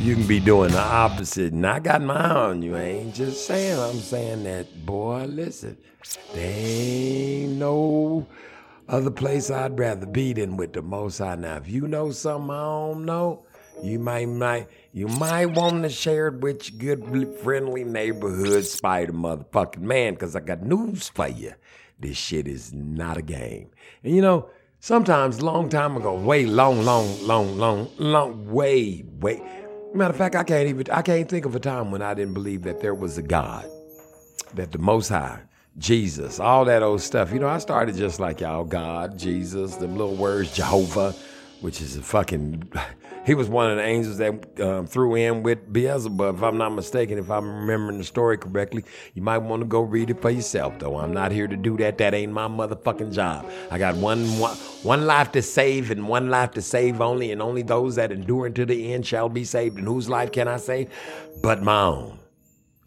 you 0.00 0.16
can 0.16 0.26
be 0.26 0.40
doing 0.40 0.72
the 0.72 0.80
opposite. 0.80 1.52
And 1.52 1.64
I 1.64 1.78
got 1.78 2.02
my 2.02 2.14
eye 2.16 2.30
on 2.30 2.62
you. 2.62 2.74
I 2.76 2.82
ain't 2.82 3.14
just 3.14 3.46
saying, 3.46 3.78
I'm 3.78 4.00
saying 4.00 4.42
that, 4.44 4.84
boy, 4.84 5.26
listen, 5.26 5.76
there 6.34 6.52
ain't 6.52 7.52
no 7.52 8.26
other 8.90 9.10
place 9.10 9.50
I'd 9.50 9.78
rather 9.78 10.06
be 10.06 10.32
than 10.32 10.56
with 10.56 10.72
the 10.72 10.82
Most 10.82 11.18
High. 11.18 11.36
Now, 11.36 11.56
if 11.56 11.68
you 11.68 11.86
know 11.86 12.10
something 12.10 12.50
I 12.50 12.62
don't 12.62 13.04
know, 13.04 13.46
you 13.82 13.98
might, 13.98 14.26
might, 14.26 14.68
you 14.92 15.06
might 15.06 15.46
want 15.46 15.84
to 15.84 15.88
share 15.88 16.28
it 16.28 16.40
with 16.40 16.70
your 16.72 16.96
good, 16.96 17.38
friendly 17.38 17.84
neighborhood 17.84 18.66
spider 18.66 19.12
motherfucking 19.12 19.78
man, 19.78 20.14
because 20.14 20.34
I 20.34 20.40
got 20.40 20.62
news 20.62 21.08
for 21.08 21.28
you. 21.28 21.54
This 21.98 22.16
shit 22.16 22.48
is 22.48 22.72
not 22.72 23.16
a 23.16 23.22
game. 23.22 23.70
And 24.02 24.14
you 24.14 24.22
know, 24.22 24.50
sometimes, 24.80 25.40
long 25.40 25.68
time 25.68 25.96
ago, 25.96 26.14
way 26.14 26.44
long, 26.44 26.84
long, 26.84 27.26
long, 27.26 27.56
long, 27.56 27.88
long, 27.98 28.50
way, 28.50 29.04
way. 29.20 29.40
Matter 29.94 30.10
of 30.10 30.16
fact, 30.16 30.34
I 30.34 30.44
can't 30.44 30.68
even, 30.68 30.90
I 30.90 31.02
can't 31.02 31.28
think 31.28 31.46
of 31.46 31.54
a 31.54 31.60
time 31.60 31.90
when 31.90 32.02
I 32.02 32.14
didn't 32.14 32.34
believe 32.34 32.62
that 32.62 32.80
there 32.80 32.94
was 32.94 33.18
a 33.18 33.22
God, 33.22 33.66
that 34.54 34.72
the 34.72 34.78
Most 34.78 35.08
High, 35.08 35.40
Jesus, 35.80 36.38
all 36.38 36.66
that 36.66 36.82
old 36.82 37.00
stuff. 37.00 37.32
You 37.32 37.38
know, 37.40 37.48
I 37.48 37.56
started 37.56 37.96
just 37.96 38.20
like 38.20 38.42
y'all, 38.42 38.64
God, 38.64 39.18
Jesus, 39.18 39.76
them 39.76 39.96
little 39.96 40.14
words, 40.14 40.54
Jehovah, 40.54 41.14
which 41.62 41.80
is 41.80 41.96
a 41.96 42.02
fucking. 42.02 42.70
He 43.26 43.34
was 43.34 43.50
one 43.50 43.70
of 43.70 43.76
the 43.76 43.82
angels 43.82 44.16
that 44.16 44.60
um, 44.60 44.86
threw 44.86 45.14
in 45.14 45.42
with 45.42 45.70
Beelzebub, 45.70 46.36
if 46.36 46.42
I'm 46.42 46.56
not 46.56 46.70
mistaken, 46.70 47.18
if 47.18 47.30
I'm 47.30 47.46
remembering 47.46 47.98
the 47.98 48.04
story 48.04 48.38
correctly. 48.38 48.82
You 49.12 49.20
might 49.20 49.38
want 49.38 49.60
to 49.60 49.66
go 49.66 49.82
read 49.82 50.08
it 50.08 50.22
for 50.22 50.30
yourself, 50.30 50.78
though. 50.78 50.96
I'm 50.96 51.12
not 51.12 51.30
here 51.30 51.46
to 51.46 51.56
do 51.56 51.76
that. 51.76 51.98
That 51.98 52.14
ain't 52.14 52.32
my 52.32 52.48
motherfucking 52.48 53.12
job. 53.12 53.48
I 53.70 53.76
got 53.76 53.94
one, 53.96 54.24
one, 54.38 54.56
one 54.82 55.06
life 55.06 55.32
to 55.32 55.42
save 55.42 55.90
and 55.90 56.08
one 56.08 56.30
life 56.30 56.52
to 56.52 56.62
save 56.62 57.02
only, 57.02 57.30
and 57.30 57.42
only 57.42 57.60
those 57.60 57.96
that 57.96 58.10
endure 58.10 58.46
unto 58.46 58.64
the 58.64 58.94
end 58.94 59.06
shall 59.06 59.28
be 59.28 59.44
saved. 59.44 59.76
And 59.76 59.86
whose 59.86 60.08
life 60.08 60.32
can 60.32 60.48
I 60.48 60.56
save? 60.56 60.88
But 61.42 61.62
my 61.62 61.82
own. 61.82 62.19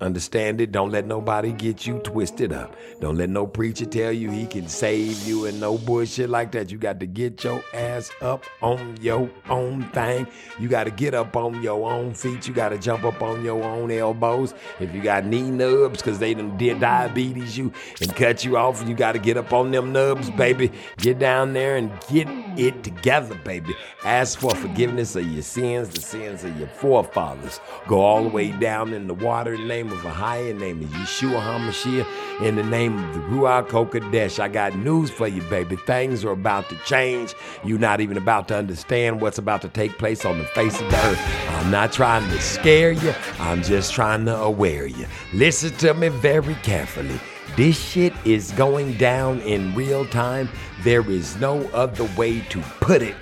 Understand 0.04 0.60
it. 0.60 0.74
Don't 0.74 0.92
let 0.92 1.06
nobody 1.06 1.54
get 1.54 1.88
you 1.88 2.00
twisted 2.00 2.52
up. 2.52 2.76
Don't 3.00 3.16
let 3.16 3.30
no 3.30 3.48
preacher 3.48 3.86
tell 3.86 4.12
you 4.12 4.30
he 4.30 4.46
can 4.46 4.68
save 4.68 5.26
you 5.26 5.46
and 5.46 5.62
no 5.62 5.78
bullshit 5.78 6.30
like 6.30 6.52
that. 6.52 6.70
You 6.70 6.78
got 6.78 7.00
to 7.00 7.08
get 7.08 7.42
your 7.46 7.64
ass 7.74 8.12
up 8.22 8.44
on 8.62 8.98
your 9.00 9.30
own 9.50 9.84
thing. 9.92 10.28
You 10.60 10.68
got 10.68 10.84
to 10.84 10.92
get 10.92 11.14
up 11.14 11.38
on 11.38 11.64
your 11.64 11.90
own 11.90 12.14
feet. 12.14 12.50
You 12.50 12.54
got 12.54 12.70
to 12.70 12.78
jump 12.78 13.06
up 13.06 13.22
on 13.22 13.46
your 13.46 13.64
own 13.64 13.92
elbows. 13.92 14.54
If 14.82 14.94
you 14.94 15.02
got 15.02 15.26
knee 15.26 15.50
nubs, 15.50 16.02
because 16.02 16.20
they 16.20 16.34
done 16.34 16.58
did 16.58 16.82
diabetes 16.82 17.58
you 17.58 17.72
and 18.02 18.14
cut 18.14 18.44
you 18.44 18.58
off, 18.58 18.86
you 18.86 18.96
got 18.96 19.14
to 19.14 19.20
get 19.20 19.38
up 19.38 19.54
on 19.54 19.72
them 19.72 19.94
nubs, 19.94 20.30
baby. 20.32 20.70
Get 20.98 21.18
down 21.18 21.54
there 21.54 21.78
and 21.78 21.90
get 22.12 22.28
it 22.60 22.84
together, 22.84 23.36
baby. 23.46 23.74
Ask 24.04 24.38
for 24.38 24.54
forgiveness 24.54 25.16
of 25.16 25.26
your 25.32 25.44
sins, 25.44 25.88
the 25.88 26.02
sins 26.02 26.44
of 26.44 26.60
your 26.60 26.68
forefathers. 26.68 27.62
Go 27.88 28.02
all 28.02 28.24
the 28.24 28.30
way 28.30 28.52
down 28.52 28.94
in 28.94 29.08
the 29.08 29.14
water 29.14 29.56
the 29.56 29.64
name 29.64 29.93
of 29.94 30.00
Ahia, 30.00 30.50
in 30.50 30.60
the 30.60 30.66
name 30.66 30.82
of 30.84 30.90
Yeshua 30.90 31.42
HaMashiach, 31.42 32.42
in 32.42 32.56
the 32.56 32.64
name 32.64 32.98
of 32.98 33.14
the 33.14 33.20
Ruach 33.22 33.70
HaKodesh. 33.70 34.40
I 34.40 34.50
got 34.50 34.76
news 34.76 35.10
for 35.10 35.28
you, 35.28 35.42
baby. 35.44 35.76
Things 35.76 36.26
are 36.26 36.32
about 36.32 36.68
to 36.70 36.76
change. 36.86 37.34
You're 37.64 37.80
not 37.80 38.02
even 38.02 38.18
about 38.18 38.48
to 38.50 38.58
understand 38.58 39.22
what's 39.22 39.38
about 39.38 39.62
to 39.62 39.70
take 39.70 39.98
place 39.98 40.26
on 40.26 40.38
the 40.40 40.46
face 40.46 40.80
of 40.82 40.92
the 40.92 40.98
earth. 41.06 41.22
I'm 41.50 41.72
not 41.72 41.94
trying 41.94 42.30
to 42.30 42.42
scare 42.42 42.92
you. 42.92 43.14
I'm 43.40 43.64
just 43.64 43.94
trying 43.94 44.26
to 44.26 44.36
aware 44.36 44.88
you. 44.88 45.06
Listen 45.34 45.72
to 45.78 45.94
me 45.94 46.10
very 46.10 46.56
carefully. 46.56 47.20
This 47.56 47.80
shit 47.80 48.14
is 48.26 48.52
going 48.52 48.98
down 48.98 49.40
in 49.42 49.76
real 49.76 50.06
time. 50.08 50.50
There 50.82 51.10
is 51.10 51.38
no 51.38 51.62
other 51.70 52.10
way 52.18 52.42
to 52.50 52.62
put 52.82 53.02
it. 53.02 53.16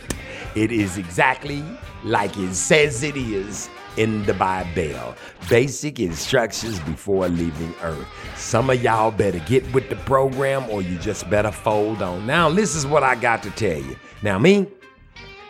It 0.56 0.72
is 0.72 0.98
exactly 0.98 1.64
like 2.04 2.38
it 2.38 2.56
says 2.56 3.04
it 3.04 3.16
is 3.16 3.70
in 3.98 4.26
the 4.26 4.34
Bible. 4.34 5.16
Basic 5.50 6.00
instructions 6.00 6.80
before 6.82 7.28
leaving 7.28 7.74
Earth. 7.82 8.08
Some 8.36 8.70
of 8.70 8.82
y'all 8.82 9.12
better 9.12 9.40
get 9.40 9.72
with 9.74 9.90
the 9.90 9.96
program 9.98 10.70
or 10.70 10.82
you 10.82 10.98
just 10.98 11.30
better 11.30 11.52
fold 11.52 12.02
on. 12.02 12.26
Now, 12.26 12.50
this 12.50 12.76
is 12.76 12.86
what 12.86 13.04
I 13.04 13.16
got 13.16 13.44
to 13.44 13.52
tell 13.52 13.78
you. 13.78 13.96
Now, 14.24 14.40
me, 14.40 14.68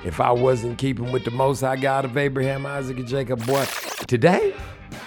if 0.03 0.19
I 0.19 0.31
wasn't 0.31 0.77
keeping 0.77 1.11
with 1.11 1.25
the 1.25 1.31
most 1.31 1.61
high 1.61 1.75
God 1.75 2.05
of 2.05 2.17
Abraham, 2.17 2.65
Isaac, 2.65 2.97
and 2.97 3.07
Jacob, 3.07 3.45
boy, 3.45 3.65
today, 4.07 4.55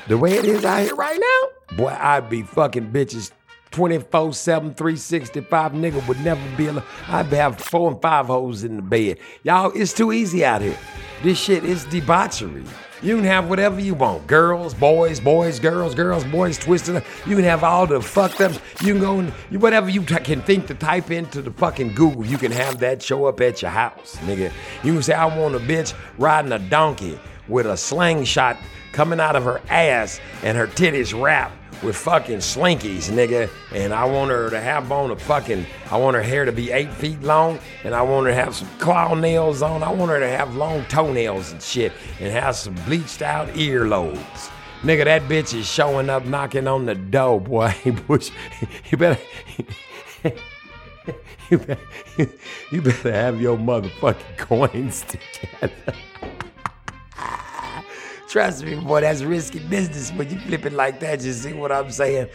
the 0.09 0.17
way 0.17 0.35
it 0.35 0.45
is 0.45 0.65
out 0.65 0.83
here 0.83 0.95
right 0.95 1.19
now, 1.19 1.77
boy, 1.77 1.97
I'd 1.99 2.29
be 2.31 2.43
fucking 2.43 2.93
bitches 2.93 3.33
24 3.75 4.33
7, 4.33 4.75
365. 4.75 5.73
Nigga 5.73 6.07
would 6.07 6.21
never 6.21 6.41
be 6.57 6.69
able 6.69 6.83
I'd 7.09 7.27
have 7.27 7.59
four 7.59 7.91
and 7.91 8.01
five 8.01 8.27
hoes 8.27 8.63
in 8.63 8.77
the 8.77 8.83
bed. 8.83 9.19
Y'all, 9.43 9.73
it's 9.75 9.93
too 9.93 10.13
easy 10.13 10.45
out 10.45 10.63
here. 10.63 10.79
This 11.25 11.41
shit 11.41 11.65
is 11.65 11.85
debauchery. 11.87 12.65
You 13.03 13.17
can 13.17 13.25
have 13.25 13.49
whatever 13.49 13.81
you 13.81 13.95
want. 13.95 14.27
Girls, 14.27 14.75
boys, 14.75 15.21
boys, 15.21 15.59
girls, 15.59 15.95
girls, 15.95 16.25
boys, 16.25 16.59
twisted 16.59 16.97
up. 16.97 17.05
You 17.27 17.37
can 17.37 17.45
have 17.45 17.65
all 17.65 17.87
the 17.87 18.01
fucked 18.01 18.41
ups. 18.41 18.59
You 18.83 18.95
can 18.95 19.01
go 19.01 19.19
and 19.19 19.33
whatever 19.61 19.89
you 19.89 20.05
t- 20.05 20.17
can 20.17 20.43
think 20.43 20.67
to 20.69 20.75
type 20.75 21.11
into 21.11 21.43
the 21.43 21.51
fucking 21.51 21.95
Google. 21.95 22.25
You 22.25 22.39
can 22.39 22.53
have 22.53 22.79
that 22.79 23.03
show 23.03 23.27
up 23.27 23.41
at 23.41 23.63
your 23.63 23.71
house, 23.71 24.17
nigga. 24.23 24.53
You 24.83 24.93
can 24.95 25.03
say, 25.03 25.15
I 25.15 25.27
want 25.27 25.55
a 25.55 25.61
bitch 25.61 25.95
riding 26.19 26.53
a 26.53 26.59
donkey 26.59 27.19
with 27.49 27.67
a 27.67 27.77
slingshot 27.77 28.57
coming 28.93 29.21
out 29.21 29.37
of 29.37 29.45
her 29.45 29.61
ass 29.69 30.21
and 30.43 30.57
her 30.57 30.67
titties 30.67 31.21
wrapped 31.21 31.55
with 31.85 31.97
fucking 31.97 32.39
slinkies, 32.39 33.11
nigga. 33.11 33.51
And 33.73 33.93
I 33.93 34.05
want 34.05 34.31
her 34.31 34.51
to 34.51 34.61
have 34.61 34.91
on 34.91 35.11
a 35.11 35.17
fucking, 35.17 35.67
I 35.91 35.99
want 35.99 36.17
her 36.17 36.23
hair 36.23 36.45
to 36.45 36.53
be 36.53 36.71
eight 36.73 36.93
feet 36.93 37.23
long, 37.23 37.59
and 37.85 37.95
I 37.95 38.03
want 38.03 38.27
her 38.27 38.33
to 38.33 38.37
have 38.37 38.55
some 38.55 38.69
claw 38.79 39.15
nails 39.15 39.63
on. 39.63 39.83
I 39.83 39.93
want 39.93 40.11
her 40.11 40.21
to 40.21 40.29
have 40.29 40.57
long 40.57 40.85
toenails 40.87 41.53
and 41.53 41.63
shit, 41.63 41.93
and 42.21 42.33
have 42.33 42.57
some 42.57 42.75
bleached 42.87 43.23
out 43.23 43.49
earlobes. 43.49 44.51
Nigga, 44.83 45.05
that 45.05 45.23
bitch 45.23 45.55
is 45.55 45.67
showing 45.67 46.11
up 46.11 46.27
knocking 46.27 46.67
on 46.67 46.87
the 46.87 46.95
door, 46.95 47.41
boy. 47.41 47.75
Bush, 48.07 48.31
you 48.91 48.99
better. 48.99 49.21
You 51.51 51.59
better, 51.59 51.81
you 52.71 52.81
better 52.81 53.13
have 53.13 53.41
your 53.41 53.59
motherfucking 53.59 54.39
coins 54.39 55.05
together. 55.05 55.95
Trust 58.35 58.65
me, 58.65 58.75
boy, 58.75 59.03
that's 59.03 59.23
risky 59.23 59.61
business 59.61 60.11
when 60.11 60.29
you 60.29 60.41
flip 60.41 60.67
it 60.67 60.73
like 60.73 60.99
that. 60.99 61.23
You 61.23 61.33
see 61.33 61.53
what 61.53 61.71
I'm 61.71 61.89
saying? 61.89 62.27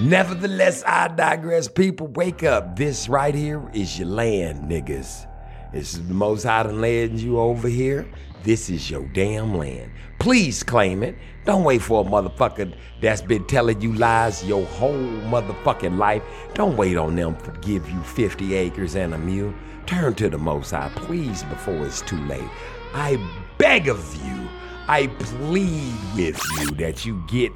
Nevertheless, 0.00 0.82
I 0.86 1.08
digress. 1.08 1.68
People, 1.68 2.06
wake 2.06 2.42
up. 2.42 2.76
This 2.76 3.10
right 3.10 3.34
here 3.34 3.62
is 3.74 3.98
your 3.98 4.08
land, 4.08 4.70
niggas. 4.70 5.26
This 5.70 5.92
is 5.92 6.08
the 6.08 6.14
most 6.14 6.44
high 6.44 6.62
done 6.62 6.80
led 6.80 7.18
you 7.18 7.38
over 7.38 7.68
here. 7.68 8.10
This 8.42 8.70
is 8.70 8.90
your 8.90 9.06
damn 9.08 9.54
land. 9.58 9.92
Please 10.18 10.62
claim 10.62 11.02
it. 11.02 11.14
Don't 11.44 11.62
wait 11.62 11.82
for 11.82 12.00
a 12.00 12.08
motherfucker 12.08 12.74
that's 13.02 13.20
been 13.20 13.46
telling 13.46 13.82
you 13.82 13.92
lies 13.92 14.42
your 14.46 14.64
whole 14.64 14.94
motherfucking 14.94 15.98
life. 15.98 16.22
Don't 16.54 16.78
wait 16.78 16.96
on 16.96 17.16
them 17.16 17.36
to 17.42 17.50
give 17.60 17.86
you 17.90 18.02
50 18.02 18.54
acres 18.54 18.96
and 18.96 19.12
a 19.12 19.18
mule. 19.18 19.52
Turn 19.84 20.14
to 20.14 20.30
the 20.30 20.38
Most 20.38 20.70
High, 20.70 20.90
please, 20.96 21.42
before 21.42 21.84
it's 21.84 22.00
too 22.00 22.20
late. 22.28 22.48
I 22.94 23.18
beg 23.58 23.88
of 23.88 24.16
you, 24.24 24.43
I 24.86 25.06
plead 25.06 25.94
with 26.14 26.40
you 26.60 26.70
that 26.72 27.06
you 27.06 27.24
get 27.26 27.52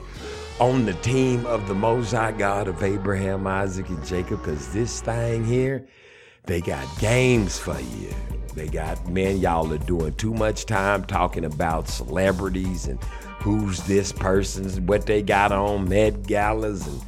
on 0.61 0.87
the 0.87 0.95
team 0.95 1.45
of 1.47 1.69
the 1.69 1.75
Most 1.75 2.13
High 2.13 2.33
God 2.33 2.69
of 2.69 2.83
Abraham, 2.83 3.47
Isaac, 3.47 3.89
and 3.91 4.05
Jacob, 4.05 4.41
because 4.41 4.73
this 4.73 5.01
thing 5.03 5.45
here, 5.45 5.87
they 6.45 6.61
got 6.61 6.87
games 6.99 7.59
for 7.59 7.79
you. 7.79 8.15
They 8.55 8.67
got, 8.67 9.07
man, 9.09 9.39
y'all 9.39 9.73
are 9.73 9.79
doing 9.79 10.15
too 10.15 10.33
much 10.33 10.65
time 10.65 11.05
talking 11.05 11.45
about 11.45 11.89
celebrities 11.89 12.87
and 12.87 12.99
who's 13.41 13.81
this 13.83 14.11
person's, 14.11 14.81
what 14.81 15.07
they 15.07 15.23
got 15.23 15.53
on, 15.53 15.89
Met 15.89 16.27
Galas 16.27 16.87
and 16.87 17.03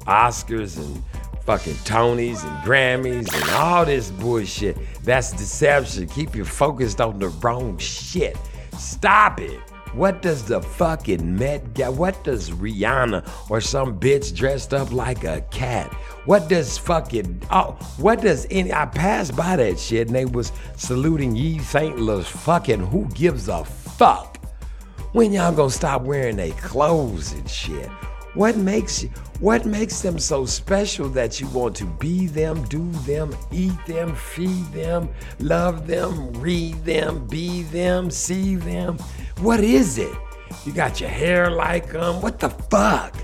Oscars 0.00 0.76
and 0.76 1.02
fucking 1.44 1.74
Tonys 1.74 2.44
and 2.44 2.64
Grammys 2.64 3.34
and 3.34 3.50
all 3.50 3.84
this 3.84 4.10
bullshit. 4.10 4.76
That's 5.02 5.32
deception. 5.32 6.06
Keep 6.08 6.36
you 6.36 6.44
focused 6.44 7.00
on 7.00 7.18
the 7.18 7.28
wrong 7.28 7.78
shit. 7.78 8.36
Stop 8.78 9.40
it. 9.40 9.60
What 9.92 10.22
does 10.22 10.44
the 10.44 10.62
fucking 10.62 11.36
Met 11.36 11.74
Gala, 11.74 11.94
what 11.94 12.24
does 12.24 12.50
Rihanna 12.50 13.50
or 13.50 13.60
some 13.60 14.00
bitch 14.00 14.34
dressed 14.34 14.72
up 14.72 14.90
like 14.90 15.24
a 15.24 15.42
cat? 15.50 15.92
What 16.24 16.48
does 16.48 16.78
fucking, 16.78 17.42
oh, 17.50 17.72
what 17.98 18.22
does 18.22 18.46
any, 18.50 18.72
I 18.72 18.86
passed 18.86 19.36
by 19.36 19.56
that 19.56 19.78
shit 19.78 20.06
and 20.06 20.16
they 20.16 20.24
was 20.24 20.50
saluting 20.76 21.36
Ye 21.36 21.58
Saint 21.58 21.98
Louis 21.98 22.26
fucking, 22.26 22.86
who 22.86 23.06
gives 23.08 23.48
a 23.48 23.64
fuck? 23.64 24.38
When 25.12 25.30
y'all 25.30 25.52
gonna 25.52 25.68
stop 25.68 26.02
wearing 26.02 26.36
their 26.36 26.52
clothes 26.52 27.32
and 27.32 27.48
shit? 27.48 27.90
What 28.34 28.56
makes 28.56 29.02
you 29.02 29.10
what 29.40 29.66
makes 29.66 30.00
them 30.00 30.18
so 30.18 30.46
special 30.46 31.08
that 31.10 31.40
you 31.40 31.48
want 31.48 31.76
to 31.76 31.84
be 31.84 32.28
them, 32.28 32.64
do 32.64 32.88
them, 33.02 33.36
eat 33.50 33.76
them, 33.86 34.14
feed 34.14 34.64
them, 34.72 35.10
love 35.38 35.86
them, 35.86 36.32
read 36.34 36.82
them, 36.84 37.26
be 37.26 37.64
them, 37.64 38.10
see 38.10 38.56
them? 38.56 38.96
What 39.40 39.60
is 39.60 39.98
it? 39.98 40.16
You 40.64 40.72
got 40.72 41.00
your 41.00 41.10
hair 41.10 41.50
like 41.50 41.92
them? 41.92 42.22
What 42.22 42.38
the 42.38 42.48
fuck? 42.48 43.16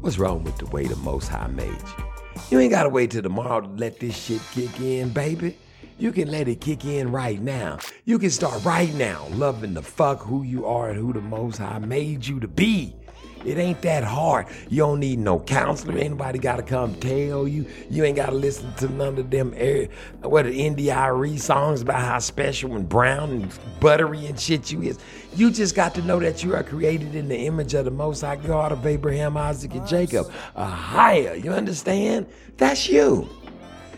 What's 0.00 0.18
wrong 0.18 0.44
with 0.44 0.58
the 0.58 0.66
way 0.66 0.84
the 0.84 0.96
Most 0.96 1.28
High 1.28 1.46
made 1.46 1.70
you? 1.70 2.04
You 2.50 2.58
ain't 2.58 2.72
gotta 2.72 2.90
wait 2.90 3.12
till 3.12 3.22
tomorrow 3.22 3.60
to 3.62 3.68
let 3.68 3.98
this 3.98 4.16
shit 4.16 4.42
kick 4.52 4.78
in, 4.80 5.10
baby. 5.10 5.56
You 5.98 6.12
can 6.12 6.30
let 6.30 6.48
it 6.48 6.60
kick 6.60 6.84
in 6.84 7.12
right 7.12 7.40
now. 7.40 7.78
You 8.04 8.18
can 8.18 8.30
start 8.30 8.62
right 8.64 8.92
now 8.94 9.28
loving 9.30 9.72
the 9.72 9.82
fuck 9.82 10.20
who 10.20 10.42
you 10.42 10.66
are 10.66 10.90
and 10.90 10.98
who 10.98 11.12
the 11.12 11.20
Most 11.20 11.58
High 11.58 11.78
made 11.78 12.26
you 12.26 12.40
to 12.40 12.48
be. 12.48 12.96
It 13.44 13.58
ain't 13.58 13.82
that 13.82 14.04
hard. 14.04 14.46
You 14.68 14.78
don't 14.78 15.00
need 15.00 15.18
no 15.18 15.40
counselor. 15.40 15.98
Anybody 15.98 16.38
gotta 16.38 16.62
come 16.62 16.94
tell 16.96 17.46
you. 17.46 17.66
You 17.90 18.04
ain't 18.04 18.16
gotta 18.16 18.34
listen 18.34 18.72
to 18.74 18.88
none 18.88 19.18
of 19.18 19.30
them 19.30 19.52
air, 19.56 19.88
what 20.22 20.44
the 20.44 20.52
India.Arie 20.52 21.38
songs 21.38 21.82
about 21.82 22.00
how 22.00 22.18
special 22.18 22.76
and 22.76 22.88
brown 22.88 23.30
and 23.30 23.58
buttery 23.80 24.26
and 24.26 24.38
shit 24.38 24.70
you 24.70 24.82
is. 24.82 24.98
You 25.34 25.50
just 25.50 25.74
got 25.74 25.94
to 25.94 26.02
know 26.02 26.20
that 26.20 26.44
you 26.44 26.54
are 26.54 26.62
created 26.62 27.14
in 27.14 27.28
the 27.28 27.36
image 27.36 27.74
of 27.74 27.84
the 27.84 27.90
Most 27.90 28.20
High 28.20 28.36
God 28.36 28.72
of 28.72 28.86
Abraham, 28.86 29.36
Isaac, 29.36 29.74
and 29.74 29.86
Jacob. 29.86 30.30
A 30.54 30.66
higher. 30.66 31.34
You 31.34 31.52
understand? 31.52 32.26
That's 32.56 32.88
you. 32.88 33.28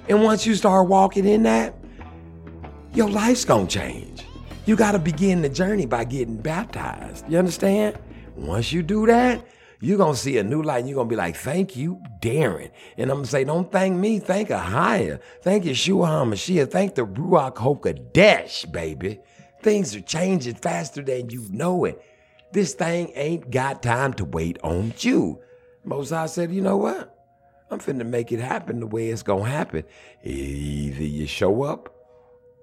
And 0.09 0.23
once 0.23 0.47
you 0.47 0.55
start 0.55 0.89
walking 0.89 1.27
in 1.27 1.43
that, 1.45 1.75
your 2.95 3.11
life's 3.11 3.45
gonna 3.45 3.67
change. 3.67 4.25
You 4.67 4.77
gotta 4.77 4.99
begin 4.99 5.43
the 5.43 5.49
journey 5.49 5.87
by 5.87 6.05
getting 6.05 6.37
baptized. 6.37 7.29
You 7.29 7.39
understand? 7.39 7.99
Once 8.37 8.73
you 8.73 8.83
do 8.83 9.07
that, 9.07 9.45
you're 9.81 9.99
gonna 9.99 10.17
see 10.17 10.39
a 10.39 10.43
new 10.43 10.63
light 10.63 10.81
and 10.81 10.89
you're 10.89 10.97
gonna 10.97 11.09
be 11.09 11.17
like, 11.17 11.37
thank 11.37 11.77
you, 11.77 12.01
Darren. 12.21 12.71
And 12.97 13.11
I'm 13.11 13.19
gonna 13.19 13.27
say, 13.27 13.45
don't 13.45 13.71
thank 13.71 13.97
me, 13.97 14.19
thank 14.19 14.51
a 14.51 14.59
higher. 14.59 15.21
Thank 15.43 15.65
Yeshua 15.65 16.09
HaMashiach, 16.09 16.71
thank 16.71 16.95
the 16.95 17.07
Ruach 17.07 17.57
HaKodesh, 17.57 18.73
baby. 18.73 19.21
Things 19.63 19.95
are 19.95 20.01
changing 20.01 20.55
faster 20.55 21.03
than 21.03 21.31
you 21.31 21.47
know 21.51 21.85
it. 21.85 22.03
This 22.53 22.75
thing 22.75 23.13
ain't 23.15 23.51
got 23.51 23.83
time 23.83 24.15
to 24.15 24.25
wait 24.25 24.59
on 24.63 24.95
you. 24.99 25.41
Moses 25.85 26.33
said, 26.33 26.53
you 26.53 26.61
know 26.61 26.77
what? 26.77 27.15
I'm 27.71 27.79
finna 27.79 28.07
make 28.07 28.31
it 28.31 28.41
happen 28.41 28.81
the 28.81 28.87
way 28.87 29.09
it's 29.09 29.23
gonna 29.23 29.45
happen. 29.45 29.85
Either 30.23 31.03
you 31.03 31.27
show 31.27 31.63
up 31.63 31.95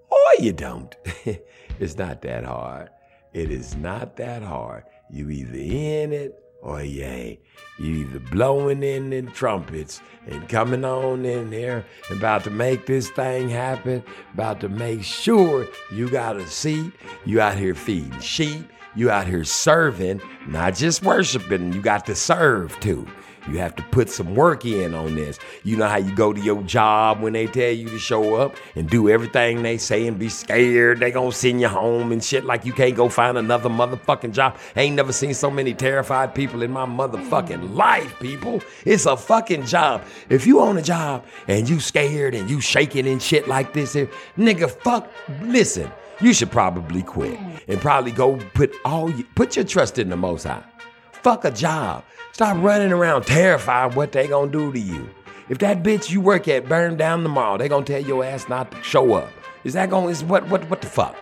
or 0.10 0.43
you 0.43 0.53
don't. 0.53 0.95
it's 1.80 1.98
not 1.98 2.22
that 2.22 2.45
hard. 2.45 2.89
It 3.34 3.52
is 3.52 3.76
not 3.76 4.15
that 4.18 4.43
hard. 4.43 4.84
You 5.11 5.29
either 5.29 5.57
in 5.57 6.13
it 6.13 6.41
or 6.61 6.81
you 6.81 7.03
ain't. 7.03 7.39
You 7.77 7.95
either 8.05 8.19
blowing 8.19 8.83
in 8.83 9.09
the 9.09 9.23
trumpets 9.23 10.01
and 10.27 10.47
coming 10.47 10.85
on 10.85 11.25
in 11.25 11.49
there, 11.49 11.85
about 12.09 12.43
to 12.45 12.49
make 12.49 12.85
this 12.85 13.09
thing 13.09 13.49
happen, 13.49 14.03
about 14.33 14.59
to 14.61 14.69
make 14.69 15.03
sure 15.03 15.67
you 15.91 16.09
got 16.09 16.38
a 16.38 16.47
seat, 16.47 16.93
you 17.25 17.41
out 17.41 17.57
here 17.57 17.75
feeding 17.75 18.19
sheep, 18.19 18.65
you 18.95 19.09
out 19.09 19.27
here 19.27 19.43
serving, 19.43 20.21
not 20.47 20.75
just 20.75 21.01
worshiping, 21.03 21.73
you 21.73 21.81
got 21.81 22.05
to 22.05 22.15
serve 22.15 22.79
too. 22.79 23.07
You 23.47 23.57
have 23.57 23.76
to 23.76 23.84
put 23.84 24.09
some 24.09 24.35
work 24.35 24.65
in 24.65 24.93
on 24.93 25.15
this. 25.15 25.39
You 25.63 25.77
know 25.77 25.88
how 25.88 25.97
you 25.97 26.13
go 26.15 26.31
to 26.34 26.39
your 26.39 26.61
job 26.63 27.22
when 27.22 27.34
they 27.34 27.47
tell 27.47 27.72
you 27.72 27.89
to 27.89 27.99
show 27.99 28.35
up 28.35 28.55
and 28.76 28.89
do 28.89 29.09
everything 29.09 29.63
they 29.63 29.77
say 29.77 30.07
and 30.07 30.19
be 30.19 30.30
scared 30.30 30.99
they 30.99 31.11
gonna 31.11 31.31
send 31.31 31.61
you 31.61 31.68
home 31.68 32.11
and 32.11 32.23
shit 32.23 32.45
like 32.45 32.65
you 32.65 32.73
can't 32.73 32.95
go 32.95 33.09
find 33.09 33.38
another 33.38 33.69
motherfucking 33.69 34.31
job. 34.31 34.57
ain't 34.76 34.95
never 34.95 35.11
seen 35.11 35.34
so 35.34 35.49
many 35.49 35.73
terrified 35.73 36.35
people 36.35 36.61
in 36.61 36.72
my 36.72 36.85
motherfucking 36.85 37.76
life, 37.76 38.18
people. 38.19 38.61
It's 38.85 39.05
a 39.05 39.18
fucking 39.18 39.65
job. 39.65 40.03
If 40.30 40.45
you 40.45 40.59
own 40.59 40.77
a 40.77 40.81
job 40.81 41.26
and 41.47 41.68
you 41.69 41.80
scared 41.80 42.35
and 42.35 42.49
you 42.49 42.61
shaking 42.61 43.07
and 43.07 43.22
shit 43.22 43.47
like 43.47 43.73
this 43.73 43.95
nigga, 44.38 44.69
fuck, 44.69 45.11
listen, 45.41 45.91
you 46.19 46.34
should 46.34 46.51
probably 46.51 47.01
quit 47.01 47.39
and 47.68 47.81
probably 47.81 48.11
go 48.11 48.38
put 48.53 48.73
all 48.85 49.09
you, 49.09 49.26
put 49.35 49.55
your 49.55 49.65
trust 49.65 49.97
in 49.97 50.09
the 50.09 50.18
Most 50.18 50.43
High. 50.43 50.63
Fuck 51.11 51.45
a 51.45 51.51
job. 51.51 52.03
Stop 52.41 52.57
running 52.63 52.91
around 52.91 53.27
terrified 53.27 53.93
what 53.93 54.13
they 54.13 54.26
gonna 54.27 54.51
do 54.51 54.73
to 54.73 54.80
you. 54.80 55.07
If 55.49 55.59
that 55.59 55.84
bitch 55.84 56.09
you 56.09 56.22
work 56.22 56.47
at 56.47 56.68
burn 56.68 56.97
down 56.97 57.22
tomorrow, 57.22 57.55
they 57.55 57.69
gonna 57.69 57.85
tell 57.85 58.01
your 58.01 58.26
ass 58.26 58.49
not 58.49 58.72
to 58.72 58.81
show 58.81 59.13
up. 59.13 59.30
Is 59.63 59.73
that 59.73 59.91
gonna 59.91 60.07
is 60.07 60.23
what 60.23 60.49
what 60.49 60.68
what 60.68 60.81
the 60.81 60.88
fuck? 60.88 61.15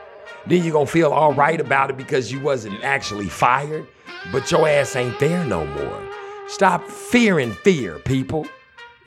Then 0.48 0.64
you 0.64 0.72
gonna 0.72 0.86
feel 0.86 1.12
all 1.12 1.34
right 1.34 1.60
about 1.60 1.90
it 1.90 1.98
because 1.98 2.32
you 2.32 2.40
wasn't 2.40 2.82
actually 2.86 3.28
fired, 3.28 3.86
but 4.32 4.50
your 4.50 4.66
ass 4.66 4.96
ain't 4.96 5.20
there 5.20 5.44
no 5.44 5.66
more. 5.66 6.02
Stop 6.48 6.88
fearing 6.88 7.52
fear, 7.52 8.00
people. 8.00 8.48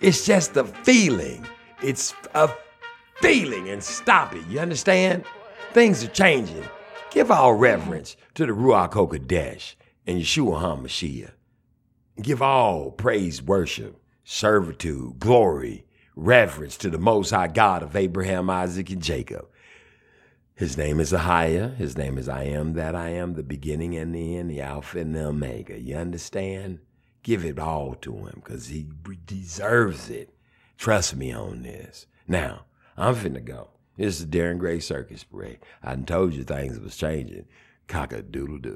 It's 0.02 0.26
just 0.26 0.54
a 0.58 0.64
feeling. 0.64 1.46
It's 1.82 2.12
a 2.34 2.50
feeling 3.22 3.70
and 3.70 3.82
stop 3.82 4.34
it. 4.34 4.46
You 4.48 4.60
understand? 4.60 5.24
Things 5.72 6.04
are 6.04 6.08
changing. 6.08 6.64
Give 7.10 7.30
all 7.30 7.54
reverence 7.54 8.18
to 8.34 8.44
the 8.44 8.52
Ruach 8.52 8.90
HaKodesh 8.90 9.76
and 10.06 10.20
Yeshua 10.20 10.60
HaMashiach. 10.60 11.30
Give 12.20 12.42
all 12.42 12.90
praise, 12.90 13.42
worship, 13.42 13.98
servitude, 14.22 15.18
glory, 15.18 15.86
reverence 16.14 16.76
to 16.78 16.90
the 16.90 16.98
Most 16.98 17.30
High 17.30 17.48
God 17.48 17.82
of 17.82 17.96
Abraham, 17.96 18.50
Isaac, 18.50 18.90
and 18.90 19.02
Jacob. 19.02 19.48
His 20.54 20.76
name 20.76 21.00
is 21.00 21.12
Ahiah. 21.12 21.74
His 21.76 21.96
name 21.96 22.18
is 22.18 22.28
I 22.28 22.44
am 22.44 22.74
that 22.74 22.94
I 22.94 23.08
am, 23.08 23.32
the 23.32 23.42
beginning 23.42 23.96
and 23.96 24.14
the 24.14 24.36
end, 24.36 24.50
the 24.50 24.60
Alpha 24.60 24.98
and 24.98 25.14
the 25.14 25.24
Omega. 25.24 25.80
You 25.80 25.96
understand? 25.96 26.80
Give 27.22 27.46
it 27.46 27.58
all 27.58 27.94
to 28.02 28.12
him 28.26 28.42
because 28.44 28.66
he 28.66 28.86
deserves 29.24 30.10
it. 30.10 30.34
Trust 30.76 31.16
me 31.16 31.32
on 31.32 31.62
this. 31.62 32.06
Now, 32.28 32.66
I'm 32.96 33.14
finna 33.14 33.42
go. 33.42 33.70
This 33.96 34.20
is 34.20 34.28
the 34.28 34.38
Darren 34.38 34.58
Gray 34.58 34.80
Circus 34.80 35.24
Parade. 35.24 35.60
I 35.82 35.96
told 35.96 36.34
you 36.34 36.44
things 36.44 36.78
was 36.78 36.96
changing. 36.96 37.46
Cock 37.88 38.12
a 38.12 38.20
doodle 38.20 38.58
doo. 38.58 38.74